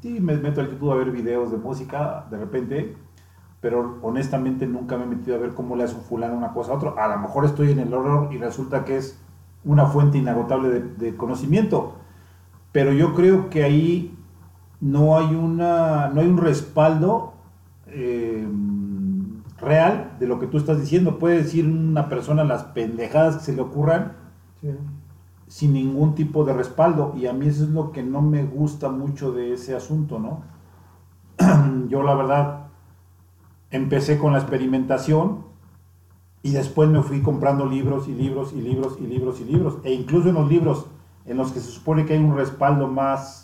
Sí, 0.00 0.20
me 0.20 0.36
meto 0.38 0.62
al 0.62 0.70
YouTube 0.70 0.92
a 0.92 0.96
ver 0.96 1.10
videos 1.10 1.50
de 1.50 1.58
música 1.58 2.26
de 2.30 2.38
repente, 2.38 2.96
pero 3.60 3.98
honestamente 4.00 4.66
nunca 4.66 4.96
me 4.96 5.04
he 5.04 5.06
metido 5.06 5.36
a 5.36 5.38
ver 5.38 5.52
cómo 5.52 5.76
le 5.76 5.84
hace 5.84 5.96
un 5.96 6.02
fulano 6.02 6.34
una 6.34 6.52
cosa 6.54 6.72
a 6.72 6.76
otro. 6.76 6.98
A 6.98 7.08
lo 7.08 7.18
mejor 7.18 7.44
estoy 7.44 7.72
en 7.72 7.78
el 7.78 7.92
horror 7.92 8.32
y 8.32 8.38
resulta 8.38 8.86
que 8.86 8.96
es 8.96 9.20
una 9.64 9.84
fuente 9.84 10.16
inagotable 10.16 10.70
de, 10.70 10.80
de 10.80 11.16
conocimiento, 11.16 11.96
pero 12.72 12.92
yo 12.92 13.14
creo 13.14 13.50
que 13.50 13.64
ahí 13.64 14.18
no 14.84 15.16
hay 15.16 15.34
una, 15.34 16.08
no 16.08 16.20
hay 16.20 16.26
un 16.26 16.36
respaldo 16.36 17.32
eh, 17.86 18.46
real 19.58 20.12
de 20.20 20.26
lo 20.26 20.38
que 20.38 20.46
tú 20.46 20.58
estás 20.58 20.78
diciendo. 20.78 21.18
Puede 21.18 21.38
decir 21.38 21.66
una 21.66 22.10
persona 22.10 22.44
las 22.44 22.64
pendejadas 22.64 23.36
que 23.38 23.44
se 23.44 23.52
le 23.54 23.62
ocurran 23.62 24.12
Sí. 24.60 24.68
sin 25.46 25.72
ningún 25.72 26.14
tipo 26.14 26.44
de 26.44 26.52
respaldo. 26.52 27.14
Y 27.16 27.26
a 27.26 27.32
mí 27.32 27.46
eso 27.46 27.64
es 27.64 27.70
lo 27.70 27.92
que 27.92 28.02
no 28.02 28.20
me 28.20 28.44
gusta 28.44 28.90
mucho 28.90 29.32
de 29.32 29.54
ese 29.54 29.74
asunto, 29.74 30.18
¿no? 30.18 30.42
Yo 31.88 32.02
la 32.02 32.14
verdad 32.14 32.66
empecé 33.70 34.18
con 34.18 34.34
la 34.34 34.38
experimentación 34.38 35.46
y 36.42 36.52
después 36.52 36.90
me 36.90 37.02
fui 37.02 37.22
comprando 37.22 37.64
libros 37.64 38.06
y 38.06 38.12
libros 38.12 38.52
y 38.52 38.60
libros 38.60 38.98
y 39.00 39.06
libros 39.06 39.40
y 39.40 39.44
libros. 39.44 39.78
E 39.82 39.94
incluso 39.94 40.28
en 40.28 40.34
los 40.34 40.46
libros 40.46 40.86
en 41.24 41.38
los 41.38 41.52
que 41.52 41.60
se 41.60 41.70
supone 41.70 42.04
que 42.04 42.12
hay 42.12 42.22
un 42.22 42.36
respaldo 42.36 42.86
más, 42.86 43.43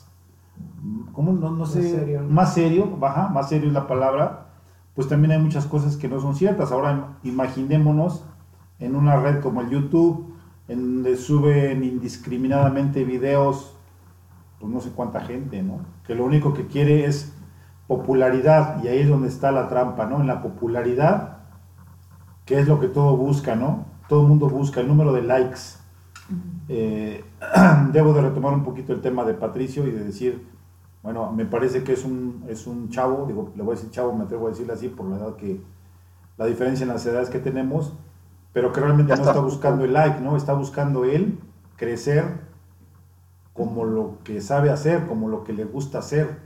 ¿cómo? 1.12 1.32
No, 1.32 1.50
no 1.50 1.66
sé, 1.66 1.82
serio, 1.82 2.22
¿no? 2.22 2.28
más 2.28 2.54
serio, 2.54 2.96
baja, 2.98 3.28
más 3.28 3.48
serio 3.48 3.68
es 3.68 3.74
la 3.74 3.86
palabra, 3.86 4.48
pues 4.94 5.08
también 5.08 5.32
hay 5.32 5.38
muchas 5.38 5.66
cosas 5.66 5.96
que 5.96 6.08
no 6.08 6.20
son 6.20 6.34
ciertas. 6.34 6.72
Ahora 6.72 7.18
imaginémonos 7.22 8.24
en 8.78 8.96
una 8.96 9.16
red 9.16 9.40
como 9.40 9.60
el 9.60 9.70
YouTube, 9.70 10.34
en 10.68 10.94
donde 10.94 11.16
suben 11.16 11.84
indiscriminadamente 11.84 13.04
videos, 13.04 13.76
pues 14.58 14.72
no 14.72 14.80
sé 14.80 14.90
cuánta 14.90 15.20
gente, 15.20 15.62
¿no? 15.62 15.80
Que 16.06 16.14
lo 16.14 16.24
único 16.24 16.54
que 16.54 16.66
quiere 16.66 17.06
es 17.06 17.34
popularidad, 17.86 18.82
y 18.84 18.88
ahí 18.88 19.00
es 19.00 19.08
donde 19.08 19.28
está 19.28 19.50
la 19.50 19.68
trampa, 19.68 20.06
¿no? 20.06 20.20
En 20.20 20.26
la 20.26 20.42
popularidad, 20.42 21.38
que 22.44 22.60
es 22.60 22.68
lo 22.68 22.78
que 22.78 22.86
todo 22.86 23.16
busca, 23.16 23.56
¿no? 23.56 23.86
Todo 24.08 24.22
el 24.22 24.28
mundo 24.28 24.48
busca 24.48 24.80
el 24.80 24.88
número 24.88 25.12
de 25.12 25.22
likes. 25.22 25.79
Eh, 26.68 27.24
debo 27.92 28.12
de 28.12 28.22
retomar 28.22 28.52
un 28.52 28.64
poquito 28.64 28.92
el 28.92 29.00
tema 29.00 29.24
de 29.24 29.34
Patricio 29.34 29.86
y 29.86 29.90
de 29.90 30.04
decir, 30.04 30.46
bueno, 31.02 31.32
me 31.32 31.46
parece 31.46 31.82
que 31.82 31.92
es 31.92 32.04
un, 32.04 32.44
es 32.48 32.66
un 32.66 32.90
chavo, 32.90 33.26
digo, 33.26 33.52
le 33.56 33.62
voy 33.62 33.72
a 33.72 33.76
decir 33.76 33.90
chavo, 33.90 34.14
me 34.14 34.24
atrevo 34.24 34.46
a 34.46 34.50
decirle 34.50 34.72
así 34.72 34.88
por 34.88 35.06
la 35.06 35.16
edad 35.16 35.36
que, 35.36 35.60
la 36.36 36.46
diferencia 36.46 36.84
en 36.84 36.88
las 36.88 37.04
edades 37.04 37.28
que 37.28 37.38
tenemos, 37.38 37.92
pero 38.52 38.72
que 38.72 38.80
realmente 38.80 39.14
no 39.14 39.22
está 39.22 39.40
buscando 39.40 39.84
el 39.84 39.92
like, 39.92 40.20
¿no? 40.20 40.36
Está 40.36 40.54
buscando 40.54 41.04
él 41.04 41.38
crecer 41.76 42.24
como 43.52 43.84
lo 43.84 44.18
que 44.24 44.40
sabe 44.40 44.70
hacer, 44.70 45.06
como 45.06 45.28
lo 45.28 45.44
que 45.44 45.52
le 45.52 45.64
gusta 45.64 45.98
hacer, 45.98 46.38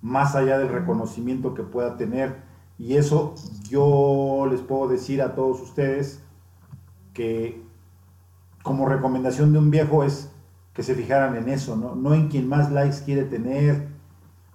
más 0.00 0.34
allá 0.34 0.58
del 0.58 0.68
reconocimiento 0.68 1.54
que 1.54 1.62
pueda 1.62 1.96
tener. 1.96 2.36
Y 2.78 2.96
eso 2.96 3.34
yo 3.68 4.46
les 4.50 4.60
puedo 4.60 4.88
decir 4.88 5.22
a 5.22 5.34
todos 5.34 5.60
ustedes 5.60 6.22
que 7.12 7.62
como 8.64 8.86
recomendación 8.88 9.52
de 9.52 9.58
un 9.60 9.70
viejo 9.70 10.02
es 10.02 10.32
que 10.72 10.82
se 10.82 10.96
fijaran 10.96 11.36
en 11.36 11.48
eso, 11.48 11.76
¿no? 11.76 11.94
No 11.94 12.14
en 12.14 12.26
quien 12.28 12.48
más 12.48 12.72
likes 12.72 12.96
quiere 13.04 13.22
tener 13.22 13.86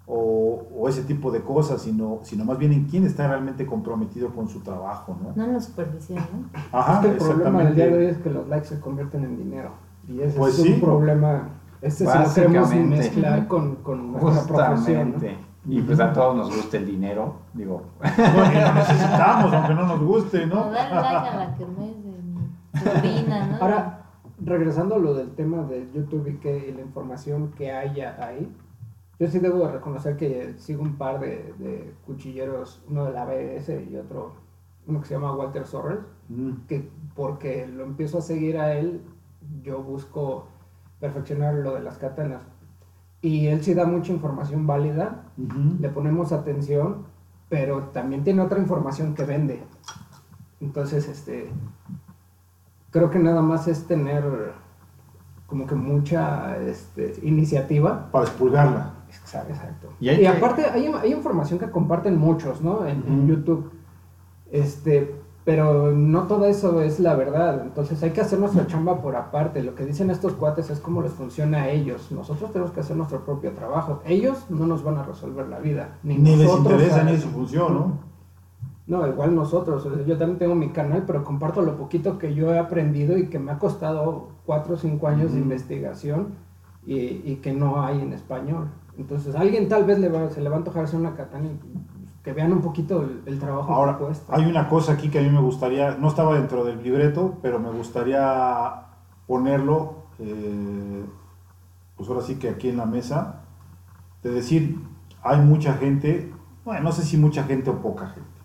o, 0.05 0.64
o 0.76 0.89
ese 0.89 1.03
tipo 1.03 1.32
de 1.32 1.41
cosas, 1.41 1.82
sino, 1.84 2.20
sino 2.24 2.43
más 2.43 2.57
bien 2.57 2.74
en 2.74 2.86
quién 2.86 3.05
está 3.05 3.28
realmente 3.28 3.66
comprometido 3.66 4.30
con 4.30 4.49
su 4.49 4.60
trabajo, 4.60 5.16
¿no? 5.24 5.32
No 5.36 5.43
en 5.45 5.53
la 5.53 5.62
superficial, 5.62 6.18
¿no? 6.34 6.60
Ajá, 6.78 6.95
es 6.95 6.99
que 7.05 7.07
el 7.12 7.18
problema 7.18 7.64
del 7.64 7.76
día 7.76 7.86
de 7.86 7.93
hoy 7.97 8.05
es 8.07 8.18
que 8.18 8.30
los 8.32 8.47
likes 8.49 8.68
se 8.68 8.80
convierten 8.82 9.24
en 9.24 9.38
dinero. 9.38 9.70
Y 10.10 10.20
ese 10.22 10.38
Pues 10.38 10.57
es 10.57 10.64
sí. 10.66 10.74
un 10.74 10.82
problema. 10.82 11.49
Este 11.82 12.05
si 12.05 12.05
lo 12.05 12.34
queremos 12.34 12.60
Básicamente. 12.70 12.97
mezclar 12.97 13.47
con, 13.47 13.76
con 13.76 14.12
nuestra 14.12 14.55
profesión. 14.68 15.14
¿no? 15.22 15.49
Y 15.74 15.82
pues 15.82 15.99
a 15.99 16.12
todos 16.12 16.36
nos 16.36 16.55
gusta 16.55 16.78
el 16.78 16.86
dinero, 16.88 17.36
digo. 17.53 17.84
Bueno, 17.99 18.51
que 18.51 18.62
lo 18.62 18.74
necesitamos, 18.74 19.53
aunque 19.53 19.74
no 19.76 19.86
nos 19.88 20.01
guste, 20.01 20.45
No, 20.47 20.55
¿no? 20.55 20.72
dale 20.72 20.95
like 20.95 21.30
a 21.30 21.36
la 21.36 21.55
kermés 21.55 22.03
de 22.03 22.12
mi 22.24 22.80
sobrina, 22.80 23.45
¿no? 23.47 23.57
Ahora, 23.62 23.99
regresando 24.44 24.96
a 24.96 25.00
lo 25.00 25.14
del 25.14 25.32
tema 25.32 25.64
de 25.64 25.90
YouTube 25.94 26.28
y, 26.28 26.38
que, 26.38 26.70
y 26.70 26.74
la 26.74 26.82
información 26.82 27.52
que 27.52 27.72
haya 27.72 28.18
ahí, 28.24 28.52
yo 29.20 29.28
sí 29.28 29.40
debo 29.40 29.66
de 29.66 29.74
reconocer 29.74 30.16
que 30.16 30.54
sigo 30.58 30.82
un 30.82 30.96
par 30.98 31.20
de, 31.20 31.54
de 31.60 31.94
cuchilleros, 32.06 32.82
uno 32.90 33.06
de 33.06 33.12
la 33.12 33.24
ABS 33.24 33.70
y 33.90 33.96
otro, 33.98 34.34
uno 34.88 35.02
que 35.02 35.08
se 35.08 35.14
llama 35.16 35.36
Walter 35.36 35.66
Sorrell, 35.66 36.00
Mm. 36.30 36.68
que 36.68 36.88
porque 37.16 37.68
lo 37.68 37.84
empiezo 37.84 38.20
a 38.20 38.22
seguir 38.22 38.58
a 38.60 38.74
él, 38.78 39.02
yo 39.64 39.82
busco 39.82 40.48
perfeccionar 41.00 41.56
lo 41.56 41.74
de 41.74 41.82
las 41.82 41.98
katanas. 41.98 42.44
Y 43.22 43.48
él 43.48 43.64
sí 43.64 43.74
da 43.74 43.86
mucha 43.86 44.14
información 44.14 44.66
válida, 44.68 45.24
le 45.80 45.90
ponemos 45.90 46.32
atención, 46.32 47.08
pero 47.50 47.86
también 47.86 48.24
tiene 48.24 48.42
otra 48.42 48.60
información 48.60 49.16
que 49.16 49.26
vende. 49.26 49.64
Entonces, 50.62 51.08
este, 51.10 51.50
creo 52.92 53.10
que 53.10 53.20
nada 53.20 53.42
más 53.42 53.68
es 53.68 53.86
tener 53.86 54.24
como 55.50 55.66
que 55.66 55.76
mucha 55.76 56.58
este, 56.58 57.16
iniciativa. 57.24 58.10
Para 58.12 58.26
expulgarla. 58.26 58.94
Exacto. 59.10 59.52
exacto. 59.52 59.88
Y 60.00 60.26
aparte 60.26 60.66
hay, 60.66 60.86
hay 60.86 61.12
información 61.12 61.58
que 61.58 61.70
comparten 61.70 62.18
muchos, 62.18 62.62
¿no? 62.62 62.86
En. 62.86 63.28
YouTube. 63.28 63.72
Este, 64.52 65.16
pero 65.44 65.92
no 65.92 66.24
todo 66.24 66.46
eso 66.46 66.82
es 66.82 67.00
la 67.00 67.16
verdad. 67.16 67.62
Entonces 67.64 68.02
hay 68.04 68.12
que 68.12 68.22
hacer 68.22 68.40
nuestra 68.40 68.68
chamba 68.68 69.02
por 69.02 69.16
aparte. 69.16 69.64
Lo 69.64 69.74
que 69.74 69.86
dicen 69.86 70.12
estos 70.12 70.34
cuates 70.34 70.70
es 70.70 70.80
cómo 70.80 71.02
les 71.02 71.12
funciona 71.12 71.64
a 71.64 71.70
ellos. 71.70 72.12
Nosotros 72.12 72.52
tenemos 72.52 72.72
que 72.72 72.82
hacer 72.82 72.96
nuestro 72.96 73.26
propio 73.26 73.52
trabajo. 73.52 74.02
Ellos 74.06 74.46
no 74.50 74.68
nos 74.68 74.84
van 74.84 74.98
a 74.98 75.04
resolver 75.04 75.48
la 75.48 75.60
vida. 75.60 75.98
Ni, 76.04 76.18
Ni 76.18 76.36
les 76.36 76.50
interesa 76.56 77.04
ni 77.04 77.18
su 77.18 77.30
función, 77.30 77.74
¿no? 77.74 78.09
No, 78.90 79.08
igual 79.08 79.34
nosotros. 79.36 79.86
o 79.86 79.96
sea, 79.96 80.04
Yo 80.06 80.18
también 80.18 80.40
tengo 80.40 80.56
mi 80.56 80.70
canal, 80.70 81.04
pero 81.08 81.24
comparto 81.24 81.62
lo 81.62 81.78
poquito 81.78 82.18
que 82.18 82.34
yo 82.34 82.54
he 82.54 82.60
aprendido 82.60 83.18
y 83.18 83.28
que 83.28 83.40
me 83.40 83.52
ha 83.54 83.58
costado 83.60 84.30
4 84.46 84.74
o 84.74 84.78
5 84.78 85.08
años 85.08 85.32
de 85.32 85.40
investigación 85.40 86.34
y, 86.86 86.96
y 87.24 87.40
que 87.42 87.54
no 87.54 87.82
hay 87.84 88.02
en 88.02 88.12
español. 88.14 88.68
Entonces, 88.98 89.36
a 89.36 89.40
alguien 89.42 89.70
tal 89.70 89.86
vez 89.86 90.00
le 90.00 90.10
va- 90.10 90.30
se 90.32 90.42
le 90.42 90.50
va 90.50 90.56
a 90.56 90.58
antojar 90.60 90.84
hacer 90.86 91.00
una 91.00 91.14
katana 91.16 91.46
y 91.46 91.60
que 92.24 92.34
vean 92.34 92.52
un 92.52 92.62
poquito 92.62 93.04
el, 93.04 93.22
el 93.28 93.40
trabajo 93.40 93.72
Ahora, 93.72 93.98
que 93.98 94.06
cuesta. 94.06 94.36
hay 94.36 94.46
una 94.46 94.68
cosa 94.68 94.94
aquí 94.94 95.10
que 95.10 95.20
a 95.20 95.22
mí 95.22 95.30
me 95.30 95.40
gustaría, 95.40 95.96
no 95.96 96.08
estaba 96.10 96.34
dentro 96.36 96.66
del 96.66 96.84
libreto, 96.84 97.36
pero 97.42 97.60
me 97.60 97.70
gustaría 97.70 98.88
ponerlo, 99.28 99.94
eh, 100.20 101.06
pues 101.96 102.10
ahora 102.10 102.22
sí 102.22 102.36
que 102.36 102.50
aquí 102.50 102.70
en 102.70 102.78
la 102.78 102.86
mesa, 102.86 103.42
de 104.24 104.32
decir, 104.32 104.80
hay 105.22 105.40
mucha 105.42 105.74
gente, 105.76 106.34
bueno, 106.66 106.82
no 106.82 106.92
sé 106.92 107.04
si 107.04 107.18
mucha 107.18 107.44
gente 107.44 107.70
o 107.70 107.76
poca 107.82 108.08
gente. 108.08 108.39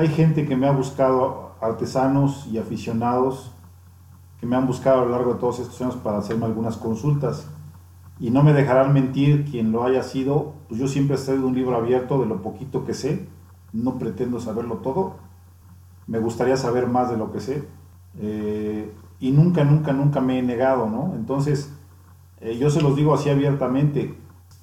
Hay 0.00 0.06
gente 0.06 0.46
que 0.46 0.54
me 0.54 0.68
ha 0.68 0.70
buscado, 0.70 1.56
artesanos 1.60 2.46
y 2.46 2.58
aficionados, 2.58 3.50
que 4.38 4.46
me 4.46 4.54
han 4.54 4.64
buscado 4.64 5.00
a 5.00 5.04
lo 5.04 5.10
largo 5.10 5.32
de 5.34 5.40
todos 5.40 5.58
estos 5.58 5.82
años 5.82 5.96
para 5.96 6.18
hacerme 6.18 6.46
algunas 6.46 6.76
consultas. 6.76 7.48
Y 8.20 8.30
no 8.30 8.44
me 8.44 8.52
dejarán 8.52 8.92
mentir 8.92 9.44
quien 9.50 9.72
lo 9.72 9.82
haya 9.82 10.04
sido, 10.04 10.54
pues 10.68 10.78
yo 10.78 10.86
siempre 10.86 11.16
he 11.16 11.18
sido 11.18 11.44
un 11.44 11.56
libro 11.56 11.76
abierto 11.76 12.20
de 12.20 12.26
lo 12.26 12.42
poquito 12.42 12.84
que 12.84 12.94
sé, 12.94 13.26
no 13.72 13.98
pretendo 13.98 14.38
saberlo 14.38 14.76
todo, 14.76 15.16
me 16.06 16.20
gustaría 16.20 16.56
saber 16.56 16.86
más 16.86 17.10
de 17.10 17.16
lo 17.16 17.32
que 17.32 17.40
sé, 17.40 17.64
eh, 18.20 18.92
y 19.18 19.32
nunca, 19.32 19.64
nunca, 19.64 19.92
nunca 19.92 20.20
me 20.20 20.38
he 20.38 20.42
negado, 20.42 20.88
¿no? 20.88 21.12
Entonces, 21.16 21.72
eh, 22.40 22.56
yo 22.56 22.70
se 22.70 22.82
los 22.82 22.94
digo 22.94 23.14
así 23.14 23.30
abiertamente, 23.30 24.16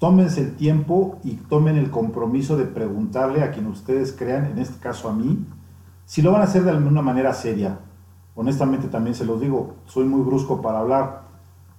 tómense 0.05 0.39
el 0.39 0.55
tiempo 0.55 1.17
y 1.23 1.31
tomen 1.31 1.77
el 1.77 1.89
compromiso 1.89 2.55
de 2.57 2.65
preguntarle 2.65 3.41
a 3.41 3.49
quien 3.49 3.65
ustedes 3.65 4.15
crean, 4.15 4.45
en 4.45 4.59
este 4.59 4.77
caso 4.79 5.09
a 5.09 5.13
mí, 5.13 5.43
si 6.05 6.21
lo 6.21 6.31
van 6.31 6.41
a 6.41 6.43
hacer 6.43 6.63
de 6.63 6.69
alguna 6.69 7.01
manera 7.01 7.33
seria. 7.33 7.79
Honestamente 8.35 8.87
también 8.87 9.15
se 9.15 9.25
los 9.25 9.41
digo, 9.41 9.77
soy 9.87 10.05
muy 10.05 10.21
brusco 10.21 10.61
para 10.61 10.77
hablar. 10.77 11.23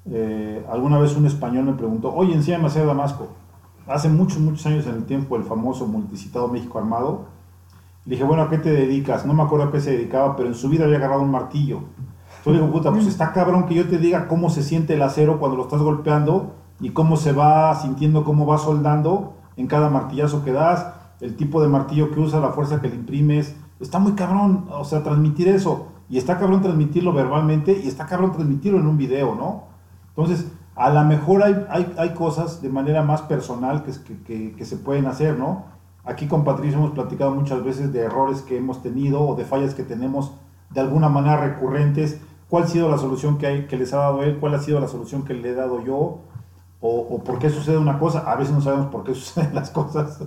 Eh, 0.06 0.66
alguna 0.68 0.98
vez 0.98 1.14
un 1.14 1.24
español 1.26 1.66
me 1.66 1.74
preguntó, 1.74 2.12
oye, 2.12 2.34
enséñame 2.34 2.64
a 2.64 2.66
hacer 2.66 2.84
Damasco. 2.84 3.28
Hace 3.86 4.08
muchos, 4.08 4.40
muchos 4.40 4.66
años 4.66 4.88
en 4.88 4.96
el 4.96 5.04
tiempo, 5.04 5.36
el 5.36 5.44
famoso 5.44 5.86
multicitado 5.86 6.48
México 6.48 6.80
Armado. 6.80 7.26
Le 8.06 8.16
dije, 8.16 8.24
bueno, 8.24 8.42
¿a 8.42 8.50
qué 8.50 8.58
te 8.58 8.72
dedicas? 8.72 9.24
No 9.24 9.34
me 9.34 9.44
acuerdo 9.44 9.66
a 9.66 9.70
qué 9.70 9.80
se 9.80 9.92
dedicaba, 9.92 10.34
pero 10.34 10.48
en 10.48 10.56
su 10.56 10.68
vida 10.68 10.86
había 10.86 10.96
agarrado 10.96 11.22
un 11.22 11.30
martillo. 11.30 11.82
Yo 12.44 12.50
le 12.50 12.58
digo, 12.58 12.72
puta, 12.72 12.90
pues 12.90 13.06
está 13.06 13.32
cabrón 13.32 13.66
que 13.66 13.74
yo 13.74 13.88
te 13.88 13.98
diga 13.98 14.26
cómo 14.26 14.50
se 14.50 14.64
siente 14.64 14.94
el 14.94 15.02
acero 15.02 15.38
cuando 15.38 15.56
lo 15.56 15.62
estás 15.62 15.80
golpeando 15.80 16.65
y 16.80 16.90
cómo 16.90 17.16
se 17.16 17.32
va 17.32 17.74
sintiendo, 17.74 18.24
cómo 18.24 18.46
va 18.46 18.58
soldando 18.58 19.34
en 19.56 19.66
cada 19.66 19.88
martillazo 19.88 20.44
que 20.44 20.52
das, 20.52 20.86
el 21.20 21.36
tipo 21.36 21.62
de 21.62 21.68
martillo 21.68 22.10
que 22.10 22.20
usa, 22.20 22.40
la 22.40 22.50
fuerza 22.50 22.80
que 22.80 22.88
le 22.88 22.96
imprimes. 22.96 23.56
Está 23.80 23.98
muy 23.98 24.12
cabrón, 24.12 24.66
o 24.70 24.84
sea, 24.84 25.02
transmitir 25.02 25.48
eso. 25.48 25.88
Y 26.08 26.18
está 26.18 26.38
cabrón 26.38 26.62
transmitirlo 26.62 27.12
verbalmente 27.12 27.80
y 27.82 27.88
está 27.88 28.06
cabrón 28.06 28.32
transmitirlo 28.32 28.78
en 28.78 28.86
un 28.86 28.96
video, 28.96 29.34
¿no? 29.34 29.64
Entonces, 30.08 30.46
a 30.76 30.90
lo 30.90 31.02
mejor 31.04 31.42
hay, 31.42 31.66
hay, 31.70 31.94
hay 31.98 32.10
cosas 32.10 32.62
de 32.62 32.68
manera 32.68 33.02
más 33.02 33.22
personal 33.22 33.82
que, 33.82 33.92
que, 33.92 34.22
que, 34.22 34.52
que 34.54 34.64
se 34.64 34.76
pueden 34.76 35.06
hacer, 35.06 35.38
¿no? 35.38 35.64
Aquí 36.04 36.28
con 36.28 36.44
Patricio 36.44 36.78
hemos 36.78 36.92
platicado 36.92 37.34
muchas 37.34 37.64
veces 37.64 37.92
de 37.92 38.00
errores 38.00 38.42
que 38.42 38.56
hemos 38.56 38.82
tenido 38.82 39.22
o 39.22 39.34
de 39.34 39.44
fallas 39.44 39.74
que 39.74 39.82
tenemos 39.82 40.32
de 40.70 40.80
alguna 40.80 41.08
manera 41.08 41.38
recurrentes. 41.38 42.20
¿Cuál 42.48 42.64
ha 42.64 42.66
sido 42.68 42.88
la 42.88 42.98
solución 42.98 43.38
que, 43.38 43.46
hay, 43.46 43.66
que 43.66 43.76
les 43.76 43.92
ha 43.92 43.98
dado 43.98 44.22
él? 44.22 44.38
¿Cuál 44.38 44.54
ha 44.54 44.60
sido 44.60 44.78
la 44.78 44.86
solución 44.86 45.24
que 45.24 45.34
le 45.34 45.50
he 45.50 45.54
dado 45.54 45.82
yo? 45.84 46.20
O, 46.80 46.98
o, 46.98 47.24
por 47.24 47.38
qué 47.38 47.48
sucede 47.50 47.78
una 47.78 47.98
cosa. 47.98 48.30
A 48.30 48.36
veces 48.36 48.54
no 48.54 48.60
sabemos 48.60 48.86
por 48.86 49.04
qué 49.04 49.14
suceden 49.14 49.54
las 49.54 49.70
cosas, 49.70 50.20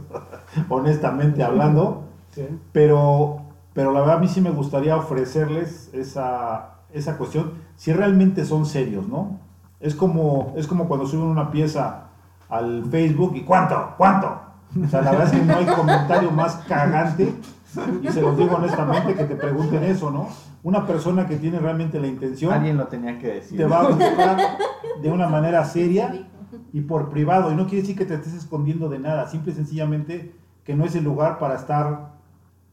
honestamente 0.70 1.44
hablando. 1.44 2.04
Sí. 2.32 2.48
Pero, 2.72 3.42
pero 3.74 3.92
la 3.92 4.02
verdad 4.02 4.18
a 4.18 4.20
mí 4.20 4.28
sí 4.28 4.40
me 4.40 4.52
gustaría 4.52 4.96
ofrecerles 4.96 5.90
esa, 5.94 6.76
esa 6.94 7.18
cuestión, 7.18 7.54
si 7.76 7.92
realmente 7.92 8.46
son 8.46 8.68
serios, 8.68 9.08
¿no? 9.08 9.40
Es 9.80 9.96
como, 9.96 10.54
es 10.56 10.68
como 10.68 10.88
cuando 10.88 11.08
suben 11.08 11.26
una 11.26 11.50
pieza 11.50 12.10
al 12.50 12.86
Facebook 12.86 13.36
y 13.36 13.42
¿cuánto? 13.42 13.96
¿Cuánto? 13.98 14.42
O 14.80 14.88
sea, 14.88 15.02
la 15.02 15.10
verdad 15.10 15.34
es 15.34 15.40
que 15.40 15.46
no 15.46 15.56
hay 15.56 15.66
comentario 15.66 16.30
más 16.30 16.56
cagante, 16.68 17.34
y 18.02 18.08
se 18.10 18.22
los 18.22 18.38
digo 18.38 18.56
honestamente, 18.56 19.16
que 19.16 19.24
te 19.24 19.36
pregunten 19.36 19.84
eso, 19.84 20.12
¿no? 20.12 20.28
Una 20.64 20.86
persona 20.86 21.26
que 21.26 21.38
tiene 21.38 21.60
realmente 21.60 22.00
la 22.00 22.08
intención 22.08 22.52
Alguien 22.52 22.78
lo 22.78 22.88
tenía 22.88 23.18
que 23.18 23.28
decir. 23.28 23.58
te 23.58 23.66
va 23.66 23.82
a 23.82 23.88
buscar 23.90 24.58
de 25.02 25.12
una 25.12 25.28
manera 25.28 25.64
seria 25.64 26.28
y 26.74 26.82
por 26.82 27.10
privado. 27.10 27.52
Y 27.52 27.56
no 27.56 27.66
quiere 27.66 27.82
decir 27.82 27.98
que 27.98 28.06
te 28.06 28.16
estés 28.16 28.34
escondiendo 28.34 28.90
de 28.90 29.00
nada, 29.00 29.28
simple 29.28 29.52
y 29.52 29.56
sencillamente 29.56 30.34
que 30.64 30.76
no 30.76 30.86
es 30.86 30.96
el 30.96 31.04
lugar 31.04 31.40
para 31.40 31.56
estar 31.56 32.14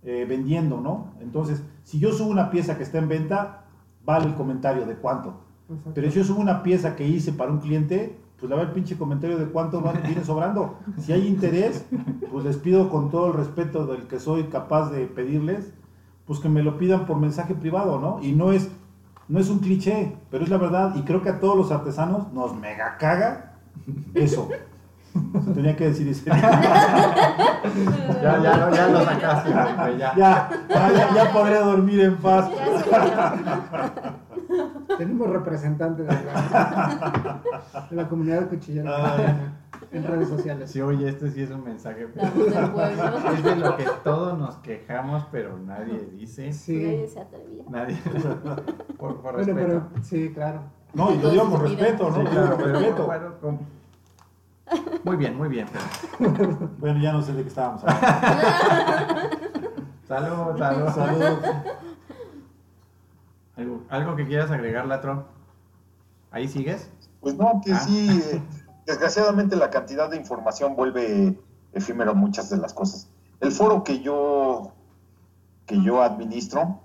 eh, 0.02 0.26
vendiendo, 0.28 0.80
¿no? 0.80 1.12
Entonces, 1.20 1.62
si 1.82 1.98
yo 1.98 2.12
subo 2.12 2.30
una 2.30 2.50
pieza 2.50 2.76
que 2.76 2.82
está 2.82 2.98
en 2.98 3.08
venta, 3.08 3.64
vale 4.04 4.26
el 4.26 4.34
comentario 4.34 4.86
de 4.86 4.94
cuánto. 4.96 5.40
Exacto. 5.68 5.92
Pero 5.94 6.10
si 6.10 6.18
yo 6.18 6.24
subo 6.24 6.40
una 6.40 6.62
pieza 6.62 6.94
que 6.94 7.08
hice 7.08 7.32
para 7.32 7.50
un 7.50 7.58
cliente, 7.58 8.18
pues 8.38 8.50
le 8.50 8.56
va 8.56 8.62
el 8.62 8.70
pinche 8.72 8.96
comentario 8.98 9.38
de 9.38 9.46
cuánto 9.46 9.82
va- 9.82 9.92
viene 9.92 10.22
sobrando. 10.24 10.78
Si 10.98 11.12
hay 11.12 11.26
interés, 11.26 11.84
pues 12.30 12.44
les 12.44 12.56
pido 12.58 12.90
con 12.90 13.10
todo 13.10 13.28
el 13.28 13.32
respeto 13.32 13.86
del 13.86 14.02
que 14.06 14.20
soy 14.20 14.44
capaz 14.44 14.90
de 14.90 15.06
pedirles, 15.06 15.72
pues 16.26 16.38
que 16.40 16.48
me 16.48 16.62
lo 16.62 16.76
pidan 16.78 17.06
por 17.06 17.16
mensaje 17.18 17.54
privado, 17.54 17.98
¿no? 17.98 18.20
Y 18.22 18.32
no 18.32 18.52
es, 18.52 18.68
no 19.28 19.40
es 19.40 19.48
un 19.48 19.60
cliché, 19.60 20.12
pero 20.30 20.44
es 20.44 20.50
la 20.50 20.58
verdad. 20.58 20.94
Y 20.96 21.02
creo 21.02 21.22
que 21.22 21.30
a 21.30 21.40
todos 21.40 21.56
los 21.56 21.72
artesanos 21.72 22.32
nos 22.32 22.54
mega 22.54 22.96
caga 22.98 23.55
eso. 24.14 24.48
Se 25.44 25.50
tenía 25.52 25.74
que 25.76 25.86
decir 25.88 26.08
eso. 26.08 26.24
Ya, 28.22 28.38
ya, 28.42 28.70
ya 28.70 28.88
lo 28.88 29.04
sacaste, 29.04 29.50
güey, 29.50 29.98
ya. 29.98 30.14
Ya, 30.16 30.48
ya, 30.68 30.92
ya- 30.92 31.14
ya 31.14 31.32
podré 31.32 31.58
dormir 31.58 32.00
en 32.00 32.16
paz. 32.16 32.48
Tenemos 34.98 35.28
representantes 35.30 36.06
de 36.06 36.12
la, 36.14 37.40
de 37.90 37.96
la 37.96 38.08
comunidad 38.08 38.48
cuchillera 38.48 39.36
en 39.90 40.04
redes 40.04 40.28
sociales. 40.28 40.70
Sí, 40.70 40.80
oye, 40.80 41.08
este 41.08 41.30
sí 41.30 41.42
es 41.42 41.50
un 41.50 41.64
mensaje. 41.64 42.06
Es 43.34 43.44
de 43.44 43.56
lo 43.56 43.76
que 43.76 43.84
todos 44.04 44.38
nos 44.38 44.56
quejamos, 44.56 45.26
pero 45.30 45.58
nadie 45.58 46.08
dice. 46.12 46.52
Sí. 46.52 46.78
Nadie 46.82 47.08
se 47.08 47.20
atrevía. 47.20 47.64
Nadie. 47.68 47.96
Por, 48.98 49.20
por 49.20 49.34
Bueno, 49.34 49.38
respeto. 49.38 49.56
pero 49.92 50.02
sí, 50.04 50.30
claro. 50.32 50.62
No, 50.96 51.12
y 51.12 51.18
lo 51.18 51.30
digo 51.30 51.50
con 51.50 51.60
respeto, 51.60 52.10
¿no? 52.10 52.16
Sí, 52.16 52.26
claro, 52.26 52.56
con 52.56 52.72
respeto. 52.72 53.06
bueno, 53.06 53.34
con- 53.40 53.58
Muy 55.04 55.16
bien, 55.16 55.36
muy 55.36 55.48
bien. 55.48 55.66
Bueno, 56.78 57.00
ya 57.00 57.12
no 57.12 57.22
sé 57.22 57.32
de 57.34 57.42
qué 57.42 57.48
estábamos 57.48 57.82
hablando. 57.84 59.36
Salud, 60.08 60.56
salud. 60.58 60.88
Saludos. 60.94 61.38
¿Algo, 63.56 63.82
algo 63.88 64.16
que 64.16 64.26
quieras 64.26 64.50
agregar, 64.50 64.86
Latro? 64.86 65.26
¿Ahí 66.30 66.46
sigues? 66.48 66.90
Pues 67.20 67.36
no, 67.36 67.60
que 67.64 67.72
Ah. 67.72 67.78
sí, 67.80 68.22
eh, 68.32 68.42
desgraciadamente 68.86 69.56
la 69.56 69.70
cantidad 69.70 70.08
de 70.10 70.16
información 70.16 70.76
vuelve 70.76 71.38
efímero 71.72 72.14
muchas 72.14 72.50
de 72.50 72.56
las 72.58 72.72
cosas. 72.72 73.08
El 73.40 73.52
foro 73.52 73.82
que 73.84 74.00
yo, 74.00 74.72
que 75.66 75.82
yo 75.82 76.02
administro, 76.02 76.80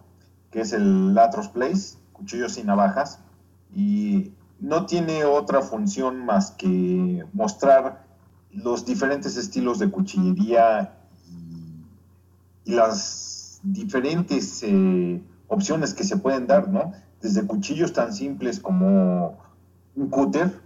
que 0.49 0.61
es 0.61 0.73
el 0.73 1.13
Latros 1.13 1.47
Place, 1.49 1.97
Cuchillos 2.13 2.57
y 2.57 2.63
Navajas, 2.63 3.19
y 3.73 4.31
no 4.59 4.85
tiene 4.85 5.25
otra 5.25 5.61
función 5.61 6.25
más 6.25 6.51
que 6.51 7.25
mostrar 7.33 8.05
los 8.53 8.85
diferentes 8.85 9.37
estilos 9.37 9.79
de 9.79 9.89
cuchillería 9.89 10.97
y, 12.65 12.71
las 12.71 13.59
diferentes 13.63 14.63
eh, 14.63 15.21
opciones 15.47 15.93
que 15.93 16.03
se 16.03 16.17
pueden 16.17 16.47
dar, 16.47 16.69
¿no? 16.69 16.93
Desde 17.21 17.45
cuchillos 17.45 17.91
tan 17.91 18.13
simples 18.13 18.59
como 18.59 19.37
un 19.95 20.09
cúter 20.09 20.61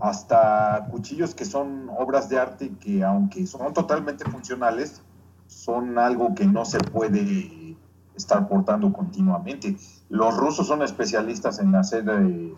hasta 0.00 0.86
cuchillos 0.90 1.34
que 1.34 1.44
son 1.44 1.90
obras 1.98 2.28
de 2.28 2.38
arte 2.38 2.70
que 2.78 3.02
aunque 3.02 3.46
son 3.46 3.72
totalmente 3.74 4.24
funcionales, 4.24 5.02
son 5.46 5.98
algo 5.98 6.34
que 6.34 6.46
no 6.46 6.64
se 6.64 6.78
puede 6.78 7.76
estar 8.14 8.48
portando 8.48 8.92
continuamente. 8.92 9.76
Los 10.10 10.36
rusos 10.36 10.66
son 10.66 10.82
especialistas 10.82 11.60
en 11.60 11.72
hacer 11.76 12.04
eh, 12.08 12.52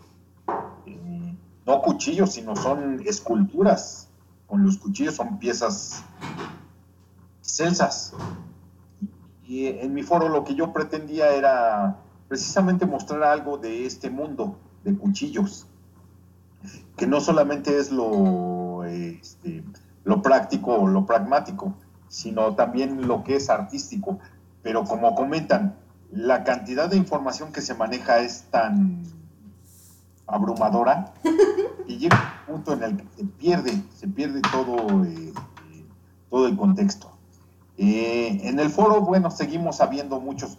eh, 0.87 1.37
no 1.67 1.81
cuchillos, 1.83 2.33
sino 2.33 2.55
son 2.55 3.01
esculturas. 3.05 4.09
Con 4.47 4.65
los 4.65 4.79
cuchillos 4.79 5.13
son 5.15 5.37
piezas 5.37 6.03
celsas. 7.41 8.15
Y 9.45 9.67
en 9.67 9.93
mi 9.93 10.01
foro 10.01 10.29
lo 10.29 10.43
que 10.43 10.55
yo 10.55 10.73
pretendía 10.73 11.31
era 11.35 11.97
precisamente 12.27 12.87
mostrar 12.87 13.21
algo 13.21 13.59
de 13.59 13.85
este 13.85 14.09
mundo 14.09 14.57
de 14.83 14.97
cuchillos, 14.97 15.67
que 16.97 17.05
no 17.05 17.21
solamente 17.21 17.77
es 17.77 17.91
lo, 17.91 18.83
este, 18.85 19.63
lo 20.05 20.23
práctico 20.23 20.73
o 20.73 20.87
lo 20.87 21.05
pragmático, 21.05 21.75
sino 22.07 22.55
también 22.55 23.07
lo 23.07 23.23
que 23.23 23.35
es 23.35 23.51
artístico. 23.51 24.17
Pero 24.63 24.85
como 24.85 25.13
comentan, 25.13 25.75
la 26.15 26.43
cantidad 26.43 26.89
de 26.89 26.97
información 26.97 27.51
que 27.51 27.61
se 27.61 27.73
maneja 27.73 28.19
es 28.19 28.43
tan 28.51 29.03
abrumadora 30.27 31.13
y 31.87 31.97
llega 31.97 32.43
un 32.47 32.55
punto 32.55 32.73
en 32.73 32.83
el 32.83 32.97
que 32.97 33.05
se 33.17 33.25
pierde, 33.25 33.81
se 33.95 34.07
pierde 34.07 34.41
todo, 34.51 35.03
eh, 35.05 35.33
todo 36.29 36.47
el 36.47 36.55
contexto. 36.55 37.11
Eh, 37.77 38.41
en 38.43 38.59
el 38.59 38.69
foro, 38.69 39.01
bueno, 39.01 39.31
seguimos 39.31 39.81
habiendo 39.81 40.19
muchos, 40.19 40.57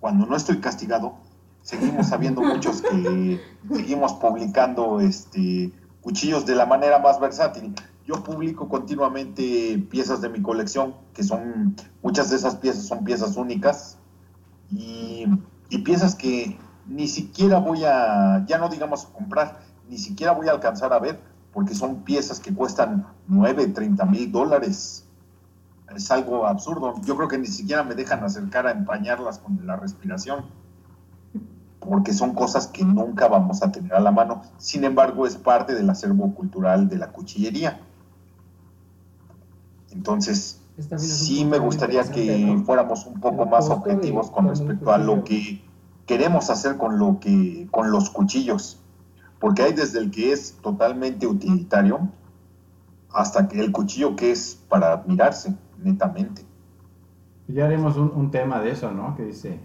cuando 0.00 0.26
no 0.26 0.36
estoy 0.36 0.58
castigado, 0.58 1.14
seguimos 1.62 2.10
habiendo 2.12 2.40
muchos 2.42 2.82
que 2.82 3.40
seguimos 3.72 4.14
publicando 4.14 5.00
este, 5.00 5.72
cuchillos 6.00 6.46
de 6.46 6.56
la 6.56 6.66
manera 6.66 6.98
más 6.98 7.20
versátil. 7.20 7.74
Yo 8.06 8.22
publico 8.24 8.68
continuamente 8.68 9.78
piezas 9.88 10.20
de 10.20 10.28
mi 10.28 10.42
colección, 10.42 10.94
que 11.14 11.22
son, 11.22 11.76
muchas 12.02 12.30
de 12.30 12.36
esas 12.36 12.56
piezas 12.56 12.86
son 12.86 13.04
piezas 13.04 13.36
únicas 13.36 13.98
y, 14.70 15.26
piezas 15.84 16.14
que 16.14 16.58
ni 16.86 17.06
siquiera 17.06 17.58
voy 17.58 17.84
a, 17.84 18.44
ya 18.46 18.58
no 18.58 18.68
digamos 18.68 19.06
comprar, 19.06 19.60
ni 19.88 19.98
siquiera 19.98 20.32
voy 20.32 20.48
a 20.48 20.52
alcanzar 20.52 20.92
a 20.92 20.98
ver, 20.98 21.20
porque 21.52 21.74
son 21.74 22.02
piezas 22.02 22.40
que 22.40 22.52
cuestan 22.52 23.06
9, 23.28 23.68
30 23.68 24.04
mil 24.06 24.32
dólares. 24.32 25.04
Es 25.94 26.10
algo 26.10 26.46
absurdo. 26.46 26.94
Yo 27.02 27.16
creo 27.16 27.28
que 27.28 27.38
ni 27.38 27.46
siquiera 27.46 27.84
me 27.84 27.94
dejan 27.94 28.22
acercar 28.24 28.66
a 28.66 28.72
empañarlas 28.72 29.38
con 29.38 29.64
la 29.66 29.76
respiración, 29.76 30.46
porque 31.78 32.12
son 32.12 32.34
cosas 32.34 32.66
que 32.66 32.84
nunca 32.84 33.28
vamos 33.28 33.62
a 33.62 33.70
tener 33.70 33.94
a 33.94 34.00
la 34.00 34.10
mano. 34.10 34.42
Sin 34.58 34.84
embargo, 34.84 35.26
es 35.26 35.36
parte 35.36 35.74
del 35.74 35.88
acervo 35.88 36.34
cultural 36.34 36.88
de 36.88 36.98
la 36.98 37.12
cuchillería. 37.12 37.80
Entonces, 39.92 40.60
sí 40.98 41.44
me 41.44 41.58
gustaría 41.58 42.04
que 42.04 42.60
fuéramos 42.64 43.06
un 43.06 43.20
poco 43.20 43.46
más 43.46 43.70
objetivos 43.70 44.30
con 44.30 44.48
respecto 44.48 44.92
a 44.92 44.98
lo 44.98 45.24
que 45.24 45.62
queremos 46.06 46.50
hacer 46.50 46.76
con 46.76 46.98
lo 46.98 47.18
que 47.18 47.66
con 47.70 47.90
los 47.90 48.10
cuchillos, 48.10 48.80
porque 49.38 49.62
hay 49.62 49.72
desde 49.72 49.98
el 49.98 50.10
que 50.10 50.32
es 50.32 50.56
totalmente 50.62 51.26
utilitario 51.26 52.08
hasta 53.10 53.48
que 53.48 53.60
el 53.60 53.72
cuchillo 53.72 54.16
que 54.16 54.30
es 54.30 54.62
para 54.68 54.92
admirarse 54.92 55.56
netamente. 55.82 56.42
Ya 57.48 57.64
haremos 57.64 57.96
un, 57.96 58.12
un 58.14 58.30
tema 58.30 58.60
de 58.60 58.72
eso, 58.72 58.90
¿no? 58.90 59.14
Que 59.16 59.24
dice 59.24 59.60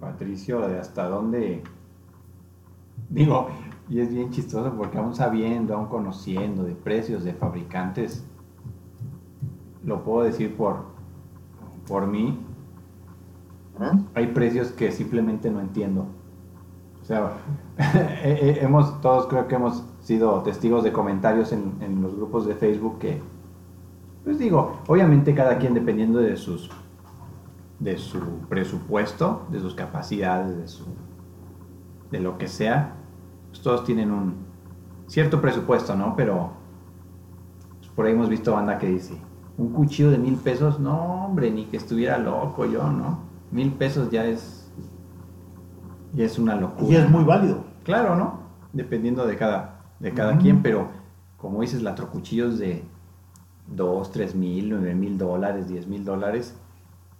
Patricio, 0.00 0.68
de 0.68 0.78
hasta 0.78 1.08
dónde 1.08 1.62
digo, 3.08 3.48
y 3.88 4.00
es 4.00 4.10
bien 4.10 4.30
chistoso 4.30 4.72
porque 4.76 4.98
aún 4.98 5.14
sabiendo, 5.14 5.74
aún 5.74 5.88
conociendo 5.88 6.62
de 6.64 6.74
precios 6.74 7.24
de 7.24 7.34
fabricantes 7.34 8.24
lo 9.84 10.02
puedo 10.02 10.22
decir 10.22 10.56
por, 10.56 10.84
por 11.86 12.06
mí, 12.06 12.38
hay 14.14 14.28
precios 14.28 14.68
que 14.72 14.92
simplemente 14.92 15.50
no 15.50 15.60
entiendo. 15.60 16.06
O 17.02 17.04
sea, 17.04 17.32
hemos, 18.24 19.00
todos 19.00 19.26
creo 19.26 19.46
que 19.48 19.56
hemos 19.56 19.84
sido 20.00 20.42
testigos 20.42 20.84
de 20.84 20.92
comentarios 20.92 21.52
en, 21.52 21.74
en, 21.80 22.00
los 22.00 22.14
grupos 22.16 22.46
de 22.46 22.54
Facebook 22.54 22.98
que, 22.98 23.20
pues 24.22 24.38
digo, 24.38 24.76
obviamente 24.86 25.34
cada 25.34 25.58
quien 25.58 25.74
dependiendo 25.74 26.18
de 26.18 26.36
sus 26.36 26.70
de 27.78 27.98
su 27.98 28.20
presupuesto, 28.48 29.46
de 29.50 29.60
sus 29.60 29.74
capacidades, 29.74 30.56
de 30.56 30.68
su 30.68 30.84
de 32.10 32.20
lo 32.20 32.38
que 32.38 32.48
sea, 32.48 32.94
pues 33.50 33.60
todos 33.60 33.84
tienen 33.84 34.10
un 34.12 34.36
cierto 35.06 35.40
presupuesto, 35.40 35.94
¿no? 35.96 36.14
Pero 36.16 36.52
pues 37.80 37.90
por 37.90 38.06
ahí 38.06 38.12
hemos 38.12 38.28
visto 38.28 38.52
banda 38.52 38.78
que 38.78 38.86
dice, 38.86 39.20
un 39.56 39.72
cuchillo 39.72 40.10
de 40.10 40.18
mil 40.18 40.36
pesos, 40.36 40.80
no, 40.80 41.26
hombre, 41.26 41.50
ni 41.50 41.66
que 41.66 41.76
estuviera 41.76 42.18
loco 42.18 42.66
yo, 42.66 42.90
¿no? 42.90 43.20
Mil 43.50 43.72
pesos 43.72 44.10
ya 44.10 44.24
es, 44.24 44.68
ya 46.12 46.24
es 46.24 46.38
una 46.38 46.56
locura. 46.56 46.92
Y 46.92 46.96
es 46.96 47.08
muy 47.08 47.24
válido. 47.24 47.64
Claro, 47.84 48.16
¿no? 48.16 48.40
Dependiendo 48.72 49.26
de 49.26 49.36
cada, 49.36 49.80
de 50.00 50.12
cada 50.12 50.38
quien, 50.38 50.62
pero 50.62 50.88
como 51.36 51.60
dices, 51.60 51.82
cuchillos 52.10 52.58
de 52.58 52.82
dos, 53.68 54.10
tres 54.10 54.34
mil, 54.34 54.70
nueve 54.70 54.94
mil 54.94 55.18
dólares, 55.18 55.68
diez 55.68 55.86
mil 55.86 56.04
dólares, 56.04 56.56